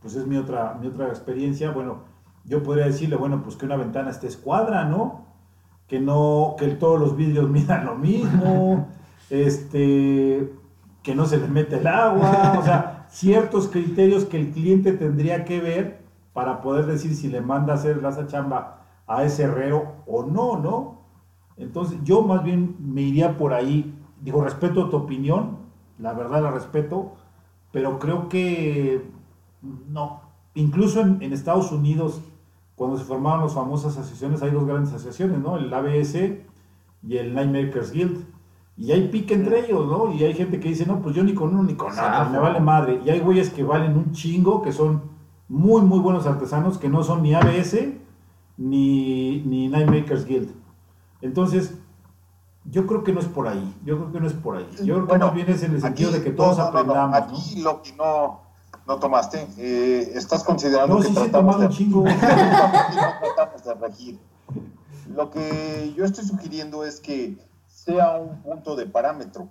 pues 0.00 0.14
es 0.14 0.26
mi 0.26 0.36
otra, 0.36 0.76
mi 0.80 0.86
otra 0.86 1.08
experiencia, 1.08 1.70
bueno, 1.72 2.13
yo 2.44 2.62
podría 2.62 2.86
decirle, 2.86 3.16
bueno, 3.16 3.42
pues 3.42 3.56
que 3.56 3.66
una 3.66 3.76
ventana 3.76 4.10
esté 4.10 4.26
escuadra, 4.26 4.84
¿no? 4.84 5.26
Que 5.86 6.00
no, 6.00 6.56
que 6.58 6.68
todos 6.68 7.00
los 7.00 7.16
vidrios 7.16 7.48
midan 7.50 7.86
lo 7.86 7.96
mismo, 7.96 8.88
este, 9.30 10.52
que 11.02 11.14
no 11.14 11.26
se 11.26 11.38
le 11.38 11.48
mete 11.48 11.78
el 11.78 11.86
agua, 11.86 12.56
o 12.58 12.62
sea, 12.62 13.06
ciertos 13.10 13.68
criterios 13.68 14.24
que 14.24 14.40
el 14.40 14.50
cliente 14.50 14.92
tendría 14.92 15.44
que 15.44 15.60
ver 15.60 16.04
para 16.32 16.60
poder 16.60 16.86
decir 16.86 17.14
si 17.14 17.28
le 17.28 17.40
manda 17.40 17.74
a 17.74 17.76
hacer 17.76 18.04
esa 18.04 18.26
chamba 18.26 18.82
a 19.06 19.22
ese 19.24 19.44
herrero 19.44 19.96
o 20.06 20.24
no, 20.24 20.58
¿no? 20.58 21.04
Entonces, 21.56 21.98
yo 22.02 22.22
más 22.22 22.42
bien 22.42 22.76
me 22.80 23.02
iría 23.02 23.36
por 23.36 23.54
ahí. 23.54 23.94
Digo, 24.20 24.42
respeto 24.42 24.88
tu 24.88 24.96
opinión, 24.96 25.58
la 25.98 26.12
verdad 26.12 26.42
la 26.42 26.50
respeto, 26.50 27.12
pero 27.70 27.98
creo 27.98 28.28
que 28.28 29.08
no. 29.88 30.22
Incluso 30.54 31.00
en, 31.00 31.22
en 31.22 31.32
Estados 31.32 31.70
Unidos, 31.70 32.22
cuando 32.76 32.96
se 32.98 33.04
formaban 33.04 33.40
las 33.40 33.54
famosas 33.54 33.96
asociaciones, 33.96 34.42
hay 34.42 34.50
dos 34.50 34.66
grandes 34.66 34.92
asociaciones, 34.92 35.38
¿no? 35.38 35.56
El 35.56 35.72
ABS 35.72 36.14
y 37.06 37.16
el 37.16 37.34
Night 37.34 37.50
Makers 37.50 37.92
Guild. 37.92 38.24
Y 38.76 38.90
hay 38.90 39.08
pique 39.08 39.34
entre 39.34 39.66
ellos, 39.66 39.86
¿no? 39.86 40.12
Y 40.12 40.24
hay 40.24 40.34
gente 40.34 40.58
que 40.58 40.68
dice, 40.70 40.84
no, 40.84 41.00
pues 41.00 41.14
yo 41.14 41.22
ni 41.22 41.34
con 41.34 41.50
uno 41.50 41.62
ni 41.62 41.74
con 41.74 41.94
nada, 41.94 42.18
Zafo. 42.24 42.30
me 42.32 42.38
vale 42.38 42.58
madre. 42.60 43.00
Y 43.04 43.10
hay 43.10 43.20
güeyes 43.20 43.50
que 43.50 43.62
valen 43.62 43.96
un 43.96 44.10
chingo, 44.12 44.62
que 44.62 44.72
son 44.72 45.02
muy, 45.48 45.82
muy 45.82 46.00
buenos 46.00 46.26
artesanos, 46.26 46.78
que 46.78 46.88
no 46.88 47.04
son 47.04 47.22
ni 47.22 47.34
ABS 47.34 47.76
ni, 48.56 49.42
ni 49.42 49.68
Night 49.68 49.88
Makers 49.88 50.24
Guild. 50.24 50.50
Entonces, 51.22 51.78
yo 52.64 52.86
creo 52.86 53.04
que 53.04 53.12
no 53.12 53.20
es 53.20 53.26
por 53.26 53.46
ahí. 53.46 53.74
Yo 53.84 53.96
creo 53.98 54.12
que 54.12 54.20
no 54.20 54.26
es 54.26 54.32
por 54.32 54.56
ahí. 54.56 54.66
Yo 54.82 54.94
creo 54.94 55.00
que 55.06 55.10
Bueno, 55.10 55.26
más 55.26 55.34
bien 55.34 55.50
es 55.50 55.62
en 55.62 55.74
el 55.74 55.80
sentido 55.80 56.10
Aquí- 56.10 56.18
de 56.18 56.24
que 56.24 56.30
todos 56.32 56.58
no, 56.58 56.64
no, 56.64 56.72
no, 56.72 56.78
aprendamos, 56.80 57.10
¿no? 57.10 57.16
Aquí 57.36 57.62
lo 57.62 57.82
que 57.82 57.92
no, 57.92 58.40
no 58.86 58.98
tomaste, 58.98 59.46
eh, 59.58 60.12
estás 60.14 60.44
considerando 60.44 60.96
No, 60.96 61.00
que 61.00 61.08
sí, 61.08 61.14
tratamos 61.14 61.60
de, 61.60 61.68
chingo. 61.70 62.04
tratamos 62.20 63.64
de 63.64 63.74
regir. 63.74 64.18
Lo 65.08 65.30
que 65.30 65.92
yo 65.96 66.04
estoy 66.04 66.24
sugiriendo 66.24 66.84
es 66.84 67.00
que 67.00 67.38
sea 67.66 68.16
un 68.16 68.42
punto 68.42 68.76
de 68.76 68.86
parámetro. 68.86 69.48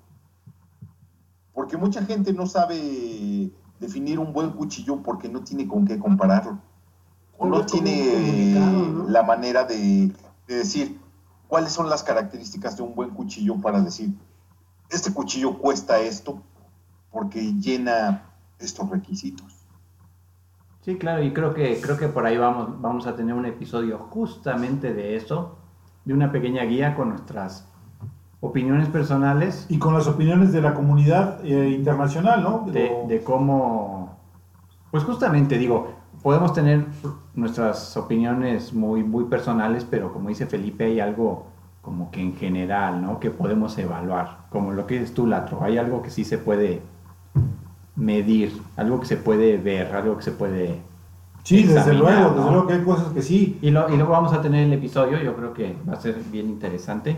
Porque 1.54 1.78
mucha 1.78 2.04
gente 2.04 2.34
no 2.34 2.48
sabe 2.48 3.52
definir 3.80 4.20
un 4.20 4.34
buen 4.34 4.52
cuchillo 4.52 5.02
porque 5.04 5.30
no 5.30 5.44
tiene 5.44 5.68
con 5.68 5.86
qué 5.86 6.00
compararlo. 6.00 6.60
O 7.38 7.48
no 7.48 7.66
tiene 7.66 8.56
la 9.08 9.24
manera 9.24 9.64
de, 9.64 10.12
de 10.48 10.56
decir 10.56 11.00
cuáles 11.48 11.72
son 11.72 11.90
las 11.90 12.04
características 12.04 12.78
de 12.78 12.84
un 12.84 12.96
buen 12.96 13.12
cuchillo 13.12 13.60
para 13.62 13.82
decir, 13.82 14.14
este 14.90 15.14
cuchillo 15.14 15.58
cuesta 15.58 16.00
esto 16.00 16.42
porque 17.12 17.54
llena 17.54 18.33
estos 18.66 18.90
requisitos. 18.90 19.64
Sí, 20.82 20.98
claro, 20.98 21.24
y 21.24 21.32
creo 21.32 21.54
que, 21.54 21.80
creo 21.80 21.98
que 21.98 22.10
por 22.10 22.26
ahí 22.26 22.38
vamos, 22.38 22.82
vamos 22.82 23.08
a 23.08 23.16
tener 23.16 23.34
un 23.34 23.46
episodio 23.46 23.98
justamente 24.10 24.94
de 24.94 25.16
eso, 25.16 25.58
de 26.04 26.14
una 26.14 26.32
pequeña 26.32 26.64
guía 26.64 26.96
con 26.96 27.10
nuestras 27.10 27.68
opiniones 28.42 28.90
personales 28.90 29.66
Y 29.70 29.80
con 29.80 29.94
las 29.94 30.06
opiniones 30.08 30.52
de 30.52 30.62
la 30.62 30.74
comunidad 30.74 31.44
eh, 31.46 31.70
internacional, 31.70 32.44
¿no? 32.44 32.66
de, 32.70 32.84
Digo, 32.84 33.06
de 33.08 33.24
cómo, 33.24 34.18
pues 34.92 35.06
justamente 35.06 35.58
digo, 35.58 35.94
podemos 36.22 36.54
tener 36.54 36.86
nuestras 37.34 37.96
opiniones 37.96 38.74
muy, 38.74 39.04
muy 39.04 39.26
personales, 39.26 39.88
pero 39.90 40.12
como 40.12 40.28
dice 40.28 40.46
Felipe, 40.46 40.84
hay 40.84 41.00
algo 41.00 41.48
como 41.82 42.12
que 42.12 42.22
en 42.22 42.36
general, 42.36 43.02
¿no? 43.02 43.20
Que 43.20 43.30
podemos 43.30 43.78
evaluar, 43.78 44.40
como 44.50 44.72
lo 44.72 44.88
que 44.88 44.96
dices 44.96 45.14
tú, 45.14 45.26
Latro, 45.26 45.64
hay 45.64 45.78
algo 45.78 46.02
que 46.02 46.10
sí 46.10 46.24
se 46.24 46.38
puede 46.38 46.82
medir, 47.96 48.62
algo 48.76 49.00
que 49.00 49.06
se 49.06 49.18
puede 49.18 49.58
ver, 49.58 49.96
algo 49.96 50.18
que 50.18 50.24
se 50.24 50.32
puede... 50.32 50.82
sí, 51.44 51.64
desde 51.64 51.94
luego, 51.94 52.30
¿no? 52.30 52.36
desde 52.36 52.52
luego 52.52 52.68
que 52.68 52.74
hay 52.74 52.82
cosas 52.84 53.08
que 53.14 53.22
sí. 53.22 53.60
Y, 53.62 53.70
lo- 53.72 53.90
y 53.90 53.96
luego 53.98 54.12
vamos 54.12 54.34
a 54.34 54.42
tener 54.42 54.64
el 54.66 54.74
episodio, 54.74 55.20
yo 55.22 55.36
creo 55.36 55.54
que 55.54 55.76
va 55.88 55.94
a 55.94 56.02
ser 56.02 56.16
bien 56.32 56.48
interesante. 56.48 57.18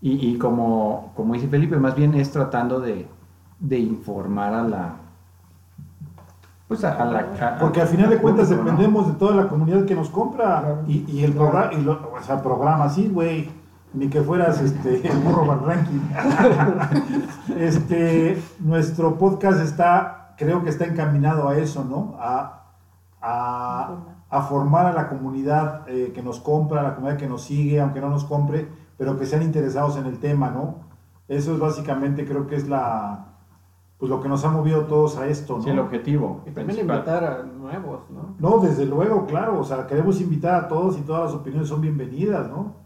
Y, 0.00 0.28
y 0.30 0.38
como, 0.38 1.12
como 1.16 1.34
dice 1.34 1.48
Felipe, 1.48 1.76
más 1.76 1.94
bien 1.96 2.14
es 2.14 2.30
tratando 2.30 2.80
de, 2.80 3.06
de 3.58 3.78
informar 3.78 4.54
a 4.54 4.62
la... 4.62 4.94
Pues 6.68 6.84
a, 6.84 6.92
a 7.02 7.04
la... 7.06 7.18
a- 7.20 7.58
Porque 7.58 7.80
al 7.80 7.88
final 7.88 8.10
de 8.10 8.18
cuentas 8.18 8.46
público, 8.48 8.64
¿no? 8.64 8.70
dependemos 8.70 9.06
de 9.08 9.14
toda 9.14 9.34
la 9.34 9.48
comunidad 9.48 9.84
que 9.86 9.94
nos 9.94 10.08
compra. 10.10 10.60
Claro. 10.60 10.78
Y, 10.86 11.04
y 11.10 11.24
el 11.24 11.32
programa, 11.32 11.72
y 11.72 11.80
lo- 11.82 12.10
o 12.14 12.22
sea, 12.22 12.36
el 12.36 12.42
programa, 12.42 12.88
sí, 12.88 13.08
güey. 13.08 13.50
Ni 13.98 14.08
que 14.08 14.22
fueras 14.22 14.60
este, 14.60 15.06
el 15.08 15.18
burro 15.18 15.58
Ranking. 15.66 15.98
este, 17.58 18.40
nuestro 18.60 19.18
podcast 19.18 19.60
está, 19.60 20.34
creo 20.38 20.62
que 20.62 20.70
está 20.70 20.84
encaminado 20.84 21.48
a 21.48 21.58
eso, 21.58 21.84
¿no? 21.84 22.14
A, 22.20 22.62
a, 23.20 23.96
a 24.30 24.42
formar 24.42 24.86
a 24.86 24.92
la 24.92 25.08
comunidad 25.08 25.88
eh, 25.88 26.12
que 26.14 26.22
nos 26.22 26.38
compra, 26.38 26.80
a 26.80 26.84
la 26.84 26.94
comunidad 26.94 27.18
que 27.18 27.26
nos 27.26 27.42
sigue, 27.42 27.80
aunque 27.80 28.00
no 28.00 28.08
nos 28.08 28.24
compre, 28.24 28.68
pero 28.96 29.18
que 29.18 29.26
sean 29.26 29.42
interesados 29.42 29.96
en 29.96 30.06
el 30.06 30.18
tema, 30.20 30.50
¿no? 30.50 30.76
Eso 31.26 31.52
es 31.54 31.58
básicamente, 31.58 32.24
creo 32.24 32.46
que 32.46 32.54
es 32.54 32.68
la, 32.68 33.26
pues 33.98 34.08
lo 34.08 34.20
que 34.20 34.28
nos 34.28 34.44
ha 34.44 34.50
movido 34.50 34.82
todos 34.86 35.16
a 35.18 35.26
esto, 35.26 35.56
¿no? 35.56 35.62
Sí, 35.64 35.70
el 35.70 35.78
objetivo 35.80 36.42
Y 36.46 36.50
también 36.52 36.66
principal. 36.66 36.98
invitar 36.98 37.24
a 37.24 37.42
nuevos, 37.42 38.02
¿no? 38.10 38.36
No, 38.38 38.58
desde 38.60 38.86
luego, 38.86 39.26
claro, 39.26 39.58
o 39.58 39.64
sea, 39.64 39.88
queremos 39.88 40.20
invitar 40.20 40.54
a 40.54 40.68
todos 40.68 40.96
y 40.96 41.00
todas 41.00 41.24
las 41.24 41.34
opiniones 41.34 41.68
son 41.68 41.80
bienvenidas, 41.80 42.48
¿no? 42.48 42.77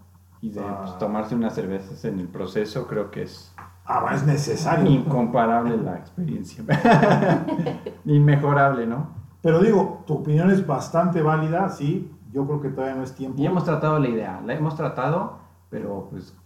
Y 0.42 0.50
de 0.50 0.60
Ah. 0.60 0.80
pues, 0.82 0.98
tomarse 0.98 1.34
unas 1.34 1.54
cervezas 1.54 2.04
en 2.04 2.18
el 2.20 2.28
proceso, 2.28 2.86
creo 2.86 3.10
que 3.10 3.22
es 3.22 3.54
Ah, 3.86 4.04
es 4.14 4.24
necesario. 4.26 4.90
incomparable 4.90 5.76
la 5.78 5.96
experiencia. 5.96 6.62
Inmejorable, 8.04 8.86
¿no? 8.86 9.08
Pero 9.40 9.60
digo, 9.60 10.04
tu 10.06 10.14
opinión 10.14 10.50
es 10.50 10.66
bastante 10.66 11.20
válida, 11.22 11.68
sí, 11.68 12.10
yo 12.32 12.46
creo 12.46 12.60
que 12.60 12.68
todavía 12.70 12.94
no 12.96 13.02
es 13.02 13.14
tiempo. 13.14 13.40
Y 13.40 13.46
hemos 13.46 13.64
tratado 13.64 13.98
la 13.98 14.08
idea, 14.08 14.40
la 14.44 14.54
hemos 14.54 14.76
tratado, 14.76 15.38
pero 15.70 16.08
pues, 16.10 16.36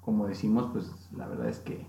como 0.00 0.26
decimos, 0.26 0.68
pues 0.72 0.92
la 1.16 1.26
verdad 1.28 1.48
es 1.48 1.58
que 1.60 1.86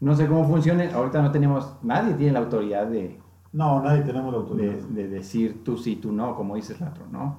no 0.00 0.14
sé 0.14 0.26
cómo 0.28 0.46
funcione. 0.46 0.92
Ahorita 0.92 1.22
no 1.22 1.30
tenemos, 1.30 1.76
nadie 1.82 2.14
tiene 2.14 2.32
la 2.32 2.40
autoridad 2.40 2.86
de, 2.86 3.20
No, 3.52 3.80
nadie 3.82 4.02
tenemos 4.02 4.32
la 4.32 4.38
autoridad. 4.40 4.72
de, 4.74 5.02
de 5.02 5.08
decir 5.08 5.62
tú 5.64 5.76
sí, 5.76 5.96
tú 5.96 6.12
no, 6.12 6.34
como 6.34 6.54
dices 6.56 6.80
Latro, 6.80 7.06
¿no? 7.10 7.38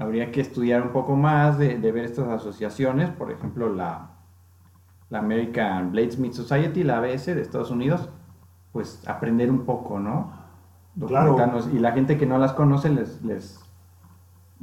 Habría 0.00 0.32
que 0.32 0.40
estudiar 0.40 0.82
un 0.82 0.88
poco 0.92 1.14
más, 1.14 1.58
de, 1.58 1.78
de 1.78 1.92
ver 1.92 2.04
estas 2.06 2.26
asociaciones, 2.28 3.10
por 3.10 3.30
ejemplo, 3.30 3.72
la, 3.72 4.10
la 5.10 5.18
American 5.18 5.92
Bladesmith 5.92 6.32
Society, 6.32 6.82
la 6.82 6.98
ABS 6.98 7.26
de 7.26 7.42
Estados 7.42 7.70
Unidos, 7.70 8.08
pues 8.72 9.06
aprender 9.06 9.50
un 9.50 9.64
poco, 9.66 10.00
¿no? 10.00 10.32
Claro. 11.06 11.36
Y 11.72 11.78
la 11.80 11.92
gente 11.92 12.16
que 12.16 12.26
no 12.26 12.38
las 12.38 12.52
conoce, 12.54 12.88
les, 12.88 13.22
les, 13.22 13.60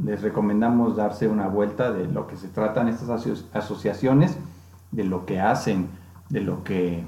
les 0.04 0.22
recomendamos 0.22 0.96
darse 0.96 1.28
una 1.28 1.48
vuelta 1.48 1.92
de 1.92 2.08
lo 2.08 2.28
que 2.28 2.36
se 2.36 2.48
tratan 2.50 2.88
estas 2.88 3.10
aso- 3.10 3.46
asociaciones, 3.54 4.38
de 4.92 5.04
lo 5.04 5.26
que 5.26 5.40
hacen, 5.40 5.88
de 6.30 6.42
lo 6.42 6.64
que, 6.64 7.06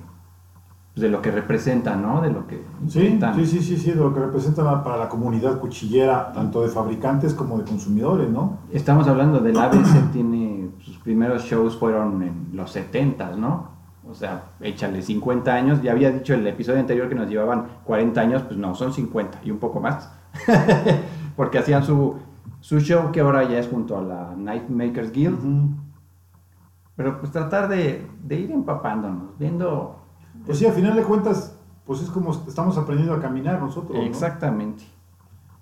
de 0.99 1.09
lo 1.09 1.21
que 1.21 1.31
representan, 1.31 2.01
¿no? 2.01 2.21
De 2.21 2.31
lo 2.31 2.47
que 2.47 2.63
Sí, 2.88 3.19
sí, 3.35 3.45
sí, 3.45 3.61
sí, 3.61 3.77
sí, 3.77 3.91
de 3.91 3.97
lo 3.97 4.13
que 4.13 4.19
representan 4.19 4.84
para 4.84 4.97
la 4.97 5.09
comunidad 5.09 5.59
cuchillera, 5.59 6.31
tanto 6.34 6.61
de 6.61 6.69
fabricantes 6.69 7.34
como 7.34 7.57
de 7.57 7.63
consumidores, 7.63 8.30
¿no? 8.30 8.59
Estamos 8.71 9.07
hablando 9.07 9.39
del 9.39 9.57
ABC, 9.57 10.11
tiene 10.13 10.69
sus 10.80 10.97
primeros 10.97 11.43
shows 11.43 11.77
fueron 11.77 12.21
en 12.23 12.49
los 12.53 12.71
70, 12.71 13.35
¿no? 13.35 13.80
O 14.09 14.13
sea, 14.13 14.43
échale 14.59 15.01
50 15.01 15.53
años. 15.53 15.81
Ya 15.81 15.91
había 15.91 16.11
dicho 16.11 16.34
el 16.34 16.45
episodio 16.47 16.80
anterior 16.80 17.07
que 17.07 17.15
nos 17.15 17.30
llevaban 17.30 17.67
40 17.84 18.19
años, 18.19 18.41
pues 18.43 18.57
no, 18.57 18.73
son 18.73 18.91
50 18.91 19.41
y 19.43 19.51
un 19.51 19.59
poco 19.59 19.80
más. 19.80 20.11
Porque 21.35 21.59
hacían 21.59 21.84
su, 21.84 22.15
su 22.59 22.80
show 22.80 23.11
que 23.11 23.19
ahora 23.19 23.43
ya 23.43 23.59
es 23.59 23.67
junto 23.67 23.97
a 23.97 24.01
la 24.01 24.34
Night 24.35 24.67
Makers 24.69 25.11
Guild. 25.11 25.38
Ujú. 25.38 25.69
Pero 26.95 27.19
pues 27.19 27.31
tratar 27.31 27.69
de, 27.69 28.05
de 28.23 28.35
ir 28.35 28.51
empapándonos, 28.51 29.38
viendo 29.38 29.98
Pues 30.45 30.57
sí, 30.57 30.66
a 30.66 30.72
final 30.72 30.95
de 30.95 31.03
cuentas, 31.03 31.56
pues 31.86 32.02
es 32.02 32.10
como 32.10 32.32
estamos 32.32 32.78
aprendiendo 32.78 33.14
a 33.14 33.20
caminar 33.22 33.60
nosotros. 33.61 33.98
¿no? 33.98 34.03
exactamente. 34.03 34.84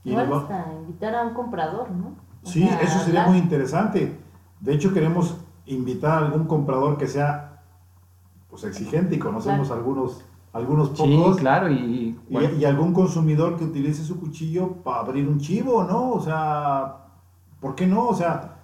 Y 0.03 0.13
va- 0.15 0.21
hasta 0.21 0.73
invitar 0.73 1.15
a 1.15 1.23
un 1.23 1.33
comprador, 1.33 1.91
¿no? 1.91 2.07
O 2.43 2.47
Sí, 2.49 2.65
sea, 2.65 2.79
eso 2.81 2.99
sería 2.99 3.21
hablar. 3.21 3.29
muy 3.29 3.37
interesante. 3.39 4.17
De 4.61 4.73
hecho, 4.73 4.93
queremos 4.93 5.37
invitar 5.65 6.11
a 6.23 6.25
algún 6.25 6.45
comprador 6.47 6.97
que 6.97 7.07
sea 7.07 7.61
pues 8.49 8.63
exigente 8.63 9.15
y 9.15 9.19
conocemos 9.19 9.67
Claro. 9.67 9.81
algunos, 9.81 10.23
algunos 10.53 10.89
Sí, 10.97 11.17
pocos. 11.17 11.37
claro, 11.37 11.69
y, 11.69 12.17
Y, 12.29 12.37
y 12.59 12.65
algún 12.65 12.93
consumidor 12.93 13.57
que 13.57 13.65
utilice 13.65 14.03
su 14.03 14.19
cuchillo 14.19 14.75
para 14.83 14.99
abrir 15.01 15.27
un 15.27 15.39
chivo, 15.39 15.83
¿no? 15.83 16.11
O 16.11 16.21
sea, 16.21 17.07
¿por 17.59 17.75
qué 17.75 17.85
no? 17.85 18.07
O 18.07 18.15
sea, 18.15 18.55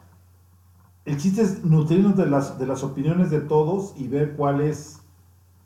el 1.06 1.18
chiste 1.18 1.42
es 1.42 1.66
nutrirnos 1.66 2.16
de 2.16 2.26
las, 2.28 2.58
de 2.58 2.66
las 2.66 2.84
opiniones 2.84 3.30
de 3.30 3.42
todos 3.42 3.94
y 3.98 4.08
ver 4.08 4.36
cuáles 4.38 5.03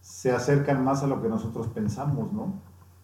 se 0.07 0.31
acercan 0.31 0.85
más 0.85 1.03
a 1.03 1.07
lo 1.07 1.21
que 1.21 1.27
nosotros 1.27 1.67
pensamos, 1.67 2.31
¿no? 2.31 2.53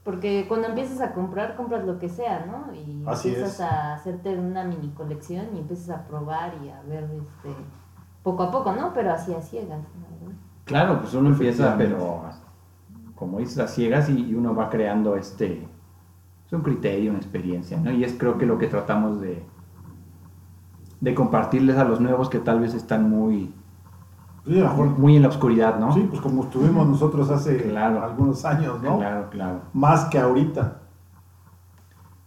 Porque 0.05 0.45
cuando 0.47 0.67
empiezas 0.69 1.01
a 1.01 1.13
comprar, 1.13 1.55
compras 1.57 1.85
lo 1.85 1.99
que 1.99 2.07
sea, 2.07 2.45
¿no? 2.45 2.73
Y 2.73 3.03
Así 3.05 3.29
empiezas 3.29 3.55
es. 3.55 3.59
a 3.59 3.93
hacerte 3.93 4.37
una 4.37 4.63
mini 4.63 4.89
colección 4.91 5.47
y 5.53 5.59
empiezas 5.59 5.89
a 5.89 6.07
probar 6.07 6.53
y 6.63 6.69
a 6.69 6.81
ver 6.83 7.03
este 7.13 7.53
poco 8.23 8.43
a 8.43 8.51
poco, 8.51 8.71
¿no? 8.71 8.93
Pero 8.93 9.11
así 9.11 9.33
a 9.33 9.41
ciegas, 9.41 9.79
¿no? 9.79 10.31
Claro, 10.63 11.01
pues 11.01 11.13
uno 11.13 11.29
empieza, 11.29 11.75
pero 11.77 12.23
como 13.15 13.39
dices, 13.39 13.59
a 13.59 13.67
ciegas 13.67 14.09
y, 14.09 14.29
y 14.29 14.33
uno 14.33 14.55
va 14.55 14.69
creando 14.69 15.17
este, 15.17 15.67
es 16.47 16.53
un 16.53 16.61
criterio, 16.61 17.11
una 17.11 17.19
experiencia, 17.19 17.77
¿no? 17.77 17.91
Y 17.91 18.03
es 18.05 18.13
creo 18.13 18.37
que 18.37 18.45
lo 18.45 18.57
que 18.57 18.67
tratamos 18.67 19.19
de, 19.19 19.45
de 21.01 21.13
compartirles 21.13 21.77
a 21.77 21.83
los 21.83 21.99
nuevos 21.99 22.29
que 22.29 22.39
tal 22.39 22.61
vez 22.61 22.73
están 22.73 23.09
muy, 23.09 23.53
Sí, 24.45 24.59
a 24.59 24.63
lo 24.63 24.69
mejor- 24.69 24.99
muy 24.99 25.15
en 25.15 25.21
la 25.21 25.29
oscuridad, 25.29 25.79
¿no? 25.79 25.93
sí, 25.93 26.05
pues 26.09 26.21
como 26.21 26.43
estuvimos 26.43 26.85
nosotros 26.87 27.29
hace 27.29 27.57
Claro. 27.69 28.03
algunos 28.03 28.43
años, 28.45 28.81
¿no? 28.81 28.97
Claro, 28.97 29.29
claro. 29.29 29.61
Más 29.73 30.05
que 30.05 30.19
ahorita. 30.19 30.81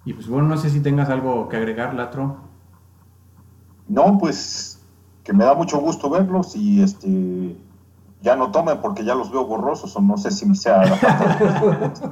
Y 0.04 0.12
pues 0.14 0.28
bueno, 0.28 0.48
no 0.48 0.56
sé 0.56 0.70
si 0.70 0.80
tengas 0.80 1.10
algo 1.10 1.48
que 1.48 1.56
agregar, 1.56 1.92
Latro. 1.94 2.36
No, 3.88 4.18
pues 4.18 4.82
que 5.24 5.32
me 5.32 5.44
da 5.44 5.54
mucho 5.54 5.78
gusto 5.78 6.08
verlos 6.08 6.54
y 6.56 6.80
este 6.82 7.56
ya 8.22 8.34
no 8.36 8.50
tomen 8.50 8.80
porque 8.80 9.04
ya 9.04 9.14
los 9.14 9.30
veo 9.30 9.44
borrosos 9.46 9.94
o 9.96 10.00
no 10.00 10.16
sé 10.16 10.30
si 10.30 10.52
sea 10.54 10.84
la 10.84 10.96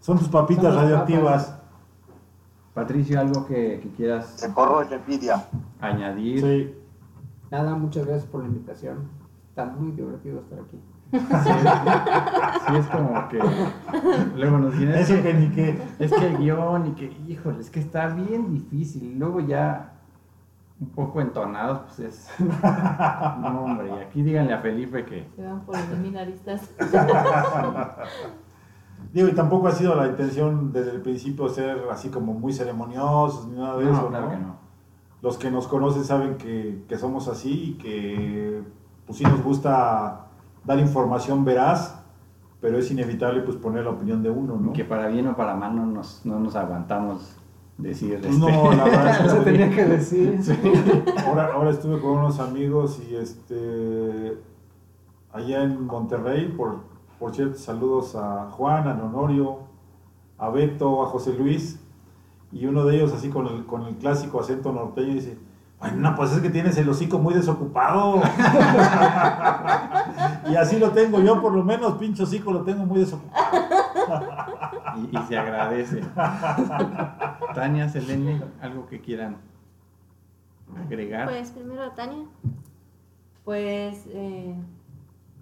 Son 0.00 0.18
tus 0.18 0.28
papitas 0.28 0.64
Son 0.74 0.76
radioactivas. 0.76 1.58
Patricio, 2.74 3.18
algo 3.20 3.46
que, 3.46 3.80
que 3.82 3.88
quieras 3.96 4.26
se 4.36 4.52
corroe 4.52 4.86
envidia. 4.94 5.44
añadir. 5.80 6.40
Sí. 6.40 6.74
Nada, 7.50 7.74
muchas 7.74 8.04
gracias 8.06 8.26
por 8.26 8.42
la 8.42 8.48
invitación. 8.48 9.08
Está 9.54 9.66
muy 9.66 9.92
divertido 9.92 10.40
estar 10.40 10.58
aquí. 10.58 10.80
Sí, 11.12 12.76
es 12.76 12.86
como 12.88 13.28
que 13.28 13.38
luego 14.36 14.58
nos 14.58 14.72
dicen, 14.72 14.88
es 14.90 15.08
Eso 15.08 15.22
que, 15.22 15.22
que 15.22 15.34
ni 15.34 15.48
que. 15.50 15.82
es 16.00 16.12
que 16.12 16.26
el 16.26 16.38
guion 16.38 16.88
y 16.88 16.90
que, 16.94 17.16
híjole, 17.28 17.60
es 17.60 17.70
que 17.70 17.78
está 17.78 18.08
bien 18.08 18.52
difícil. 18.52 19.16
Luego 19.16 19.38
ya 19.38 19.92
un 20.80 20.88
poco 20.88 21.20
entonados, 21.20 21.82
pues 21.86 21.98
es... 22.00 22.28
No, 22.40 23.64
hombre, 23.64 23.90
y 23.96 24.02
aquí 24.02 24.22
díganle 24.24 24.54
a 24.54 24.58
Felipe 24.58 25.04
que... 25.04 25.28
Se 25.36 25.44
van 25.44 25.60
por 25.60 25.76
seminaristas. 25.76 26.68
Digo, 29.12 29.28
y 29.28 29.32
tampoco 29.34 29.68
ha 29.68 29.72
sido 29.72 29.94
la 29.94 30.08
intención 30.08 30.72
desde 30.72 30.90
el 30.90 31.00
principio 31.00 31.48
ser 31.48 31.78
así 31.92 32.08
como 32.08 32.34
muy 32.34 32.52
ceremoniosos 32.52 33.46
ni 33.46 33.56
nada 33.56 33.76
de 33.78 33.84
No, 33.84 33.92
eso, 33.92 34.08
claro 34.08 34.26
¿no? 34.26 34.30
que 34.32 34.38
no. 34.38 34.56
Los 35.22 35.38
que 35.38 35.48
nos 35.52 35.68
conocen 35.68 36.02
saben 36.02 36.38
que, 36.38 36.82
que 36.88 36.98
somos 36.98 37.28
así 37.28 37.70
y 37.70 37.74
que 37.74 38.64
pues 39.06 39.18
sí 39.18 39.24
nos 39.24 39.42
gusta 39.42 40.26
dar 40.64 40.78
información 40.78 41.44
veraz, 41.44 42.00
pero 42.60 42.78
es 42.78 42.90
inevitable 42.90 43.42
pues 43.42 43.56
poner 43.56 43.84
la 43.84 43.90
opinión 43.90 44.22
de 44.22 44.30
uno, 44.30 44.56
¿no? 44.56 44.72
Que 44.72 44.84
para 44.84 45.08
bien 45.08 45.26
o 45.28 45.36
para 45.36 45.54
mal 45.54 45.76
no 45.76 45.86
nos, 45.86 46.24
no 46.24 46.40
nos 46.40 46.56
aguantamos 46.56 47.36
decir... 47.76 48.18
Pues 48.20 48.34
este, 48.34 48.52
no, 48.52 48.72
la 48.72 48.84
verdad 48.84 49.08
es 49.10 49.18
que 49.18 49.26
Eso 49.26 49.36
no. 49.36 49.42
tenía 49.42 49.70
que 49.70 49.84
decir. 49.84 50.40
Ahora, 51.26 51.50
ahora 51.52 51.70
estuve 51.70 52.00
con 52.00 52.12
unos 52.12 52.40
amigos 52.40 53.00
y 53.08 53.16
este 53.16 54.38
allá 55.34 55.64
en 55.64 55.84
Monterrey, 55.86 56.48
por, 56.56 56.76
por 57.18 57.34
cierto, 57.34 57.58
saludos 57.58 58.14
a 58.14 58.50
Juan, 58.52 58.86
a 58.88 59.04
Honorio, 59.04 59.58
a 60.38 60.48
Beto, 60.48 61.02
a 61.02 61.06
José 61.06 61.34
Luis, 61.34 61.80
y 62.52 62.66
uno 62.66 62.84
de 62.84 62.96
ellos 62.96 63.12
así 63.12 63.28
con 63.30 63.48
el, 63.48 63.66
con 63.66 63.82
el 63.82 63.96
clásico 63.96 64.40
acento 64.40 64.72
norteño 64.72 65.12
dice, 65.12 65.36
bueno, 65.78 65.96
no, 65.98 66.16
pues 66.16 66.32
es 66.32 66.40
que 66.40 66.50
tienes 66.50 66.76
el 66.78 66.88
hocico 66.88 67.18
muy 67.18 67.34
desocupado. 67.34 68.22
y 70.50 70.56
así 70.56 70.78
lo 70.78 70.90
tengo 70.90 71.20
yo, 71.20 71.42
por 71.42 71.52
lo 71.52 71.62
menos, 71.62 71.94
pinche 71.94 72.22
hocico 72.22 72.52
lo 72.52 72.62
tengo 72.62 72.86
muy 72.86 73.00
desocupado. 73.00 73.58
y, 74.96 75.16
y 75.16 75.22
se 75.22 75.36
agradece. 75.36 76.02
Tania, 77.54 77.88
Selene, 77.88 78.42
algo 78.60 78.86
que 78.86 79.00
quieran 79.00 79.36
agregar. 80.76 81.28
Pues 81.28 81.50
primero 81.50 81.90
Tania. 81.92 82.24
Pues, 83.44 84.06
eh, 84.08 84.54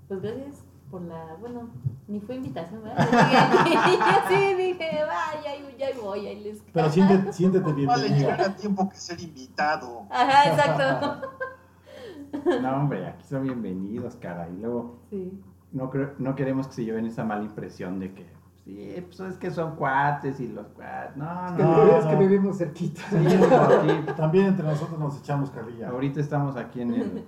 pues 0.09 0.20
gracias 0.20 0.64
por 0.93 1.01
la, 1.02 1.36
bueno, 1.40 1.70
ni 2.06 2.20
fue 2.20 2.36
invitación, 2.36 2.82
¿verdad? 2.85 3.09
Yo, 3.10 4.28
sí 4.28 4.55
dije, 4.55 4.90
vaya, 5.06 5.56
ya 5.78 5.86
voy, 6.01 6.27
ahí 6.27 6.44
les 6.44 6.62
Pero 6.73 6.90
siéntete, 6.90 7.32
siéntete 7.32 7.64
Vale, 7.86 8.02
bienvenida. 8.05 8.36
llega 8.36 8.55
tiempo 8.56 8.89
que 8.90 8.97
ser 8.97 9.19
invitado. 9.20 10.02
Ajá, 10.10 10.51
exacto. 10.51 11.28
No, 12.60 12.77
hombre, 12.77 13.06
aquí 13.06 13.24
son 13.24 13.43
bienvenidos, 13.44 14.16
cara. 14.16 14.48
Y 14.51 14.59
luego 14.60 14.98
Sí. 15.10 15.32
no, 15.73 15.89
creo- 15.90 16.12
no 16.19 16.35
queremos 16.35 16.69
que 16.69 16.74
se 16.74 16.85
lleven 16.85 17.06
esa 17.06 17.24
mala 17.24 17.43
impresión 17.44 17.98
de 17.98 18.12
que, 18.12 18.27
sí, 18.64 18.94
pues 19.06 19.20
es 19.20 19.36
que 19.39 19.51
son 19.51 19.77
cuates 19.77 20.40
y 20.40 20.48
los 20.48 20.66
cuates. 20.69 21.16
No, 21.16 21.47
Es 21.47 21.52
que, 21.55 21.62
no. 21.62 21.97
es 21.98 22.05
que 22.05 22.16
vivimos 22.16 22.59
cerquita. 22.59 23.01
Sí, 23.09 23.16
aquí- 23.16 24.12
También 24.16 24.47
entre 24.47 24.66
nosotros 24.66 24.98
nos 24.98 25.19
echamos 25.19 25.51
carrilla. 25.51 25.89
ahorita 25.89 26.20
estamos 26.20 26.56
aquí 26.56 26.82
en 26.82 26.94
el, 26.94 27.24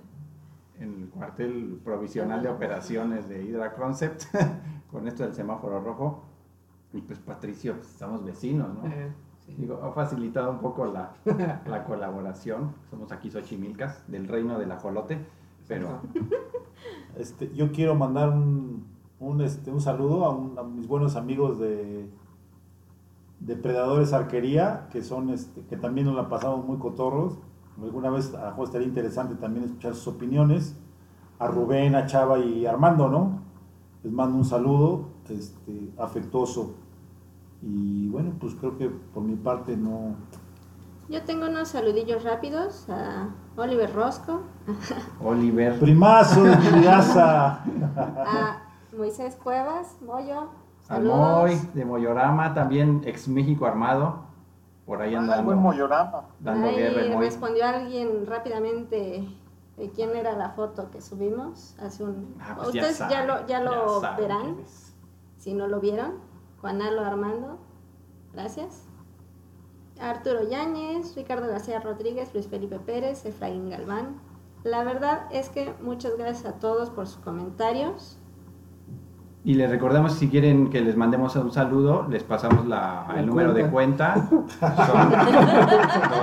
en 0.79 1.03
el 1.03 1.09
cuartel 1.09 1.79
provisional 1.83 2.41
de 2.43 2.49
operaciones 2.49 3.27
de 3.29 3.43
Hydra 3.43 3.73
Concept, 3.75 4.23
con 4.91 5.07
esto 5.07 5.23
del 5.23 5.33
semáforo 5.33 5.79
rojo. 5.81 6.23
Y 6.93 7.01
pues 7.01 7.19
Patricio, 7.19 7.75
pues, 7.75 7.89
estamos 7.91 8.23
vecinos, 8.23 8.69
¿no? 8.73 8.87
Eh, 8.87 9.11
sí. 9.45 9.53
Digo, 9.57 9.81
ha 9.83 9.91
facilitado 9.91 10.51
un 10.51 10.59
poco 10.59 10.85
la, 10.85 11.13
la 11.67 11.83
colaboración. 11.83 12.73
Somos 12.89 13.11
aquí 13.11 13.29
Xochimilcas, 13.29 14.03
del 14.09 14.27
reino 14.27 14.57
del 14.59 14.71
ajolote, 14.71 15.25
pero 15.67 15.99
Este, 17.17 17.51
yo 17.53 17.71
quiero 17.71 17.95
mandar 17.95 18.29
un, 18.29 18.85
un, 19.19 19.41
este, 19.41 19.71
un 19.71 19.79
saludo 19.81 20.25
a, 20.25 20.35
un- 20.35 20.59
a 20.59 20.63
mis 20.63 20.87
buenos 20.87 21.15
amigos 21.15 21.57
de 21.59 22.09
Depredadores 23.39 24.13
Arquería, 24.13 24.87
que 24.91 25.01
son 25.01 25.29
este, 25.29 25.61
que 25.65 25.77
también 25.77 26.07
nos 26.07 26.15
la 26.15 26.29
pasamos 26.29 26.65
muy 26.65 26.77
cotorros. 26.77 27.39
Alguna 27.81 28.09
vez 28.09 28.33
a 28.33 28.41
lo 28.41 28.47
mejor 28.47 28.65
estaría 28.65 28.87
interesante 28.87 29.35
también 29.35 29.65
escuchar 29.65 29.95
sus 29.95 30.07
opiniones. 30.07 30.75
A 31.39 31.47
Rubén, 31.47 31.95
a 31.95 32.05
Chava 32.05 32.39
y 32.39 32.65
a 32.65 32.71
Armando, 32.71 33.09
¿no? 33.09 33.39
Les 34.03 34.11
mando 34.13 34.37
un 34.37 34.45
saludo 34.45 35.09
este, 35.29 35.91
afectuoso. 35.97 36.75
Y 37.61 38.07
bueno, 38.09 38.31
pues 38.39 38.55
creo 38.55 38.77
que 38.77 38.89
por 38.89 39.23
mi 39.23 39.35
parte 39.35 39.75
no. 39.75 40.15
Yo 41.09 41.23
tengo 41.23 41.47
unos 41.47 41.69
saludillos 41.69 42.23
rápidos 42.23 42.89
a 42.89 43.29
Oliver 43.57 43.93
Rosco, 43.93 44.41
Oliver, 45.23 45.79
Primazo 45.79 46.43
de 46.43 46.55
mi 46.55 46.83
casa. 46.83 47.63
a 47.95 48.61
Moisés 48.97 49.35
Cuevas, 49.35 49.97
Moyo. 50.05 50.49
al 50.87 51.03
Saludos. 51.03 51.17
Moy, 51.17 51.61
de 51.73 51.85
Moyorama, 51.85 52.53
también 52.53 53.01
ex 53.05 53.27
México 53.27 53.65
Armado, 53.65 54.24
por 54.85 55.01
ahí 55.01 55.09
Ah, 55.15 55.17
el 55.19 55.23
andando, 55.23 55.43
buen 55.45 55.59
Moyorama. 55.59 56.25
dando 56.39 56.67
Ahí 56.67 56.75
guerra 56.75 57.19
respondió 57.19 57.65
alguien 57.65 58.25
rápidamente 58.25 59.27
de 59.77 59.89
quién 59.91 60.15
era 60.15 60.33
la 60.33 60.51
foto 60.51 60.89
que 60.91 61.01
subimos 61.01 61.75
hace 61.79 62.03
un... 62.03 62.35
Ah, 62.39 62.53
pues 62.55 62.67
Ustedes 62.69 62.97
ya, 62.99 63.09
saben, 63.09 63.27
lo, 63.27 63.47
ya 63.47 63.59
lo 63.61 63.99
saben 64.01 64.21
verán, 64.21 64.57
si 65.37 65.53
no 65.53 65.67
lo 65.67 65.79
vieron. 65.79 66.19
Juanalo 66.61 67.03
Armando, 67.03 67.57
gracias. 68.33 68.83
Arturo 69.99 70.43
Yáñez, 70.47 71.15
Ricardo 71.15 71.47
García 71.47 71.79
Rodríguez, 71.79 72.33
Luis 72.33 72.47
Felipe 72.47 72.79
Pérez, 72.79 73.25
Efraín 73.25 73.69
Galván. 73.69 74.19
La 74.63 74.83
verdad 74.83 75.27
es 75.31 75.49
que 75.49 75.73
muchas 75.81 76.17
gracias 76.17 76.45
a 76.45 76.59
todos 76.59 76.89
por 76.89 77.07
sus 77.07 77.21
comentarios. 77.23 78.17
Y 79.45 79.53
les 79.53 79.69
recordamos 79.69 80.13
si 80.13 80.27
quieren 80.27 80.69
que 80.71 80.81
les 80.81 80.97
mandemos 80.97 81.35
un 81.35 81.51
saludo, 81.51 82.07
les 82.09 82.23
pasamos 82.23 82.65
la- 82.65 83.05
La 83.07 83.19
el 83.19 83.27
número 83.27 83.53
de 83.53 83.69
cuenta. 83.69 84.27
Son 84.27 85.11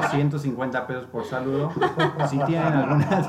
250 0.03 0.87
pesos 0.87 1.07
por 1.07 1.25
saludo. 1.25 1.71
Si 2.29 2.37
tienen 2.41 2.67
alguna. 2.73 3.25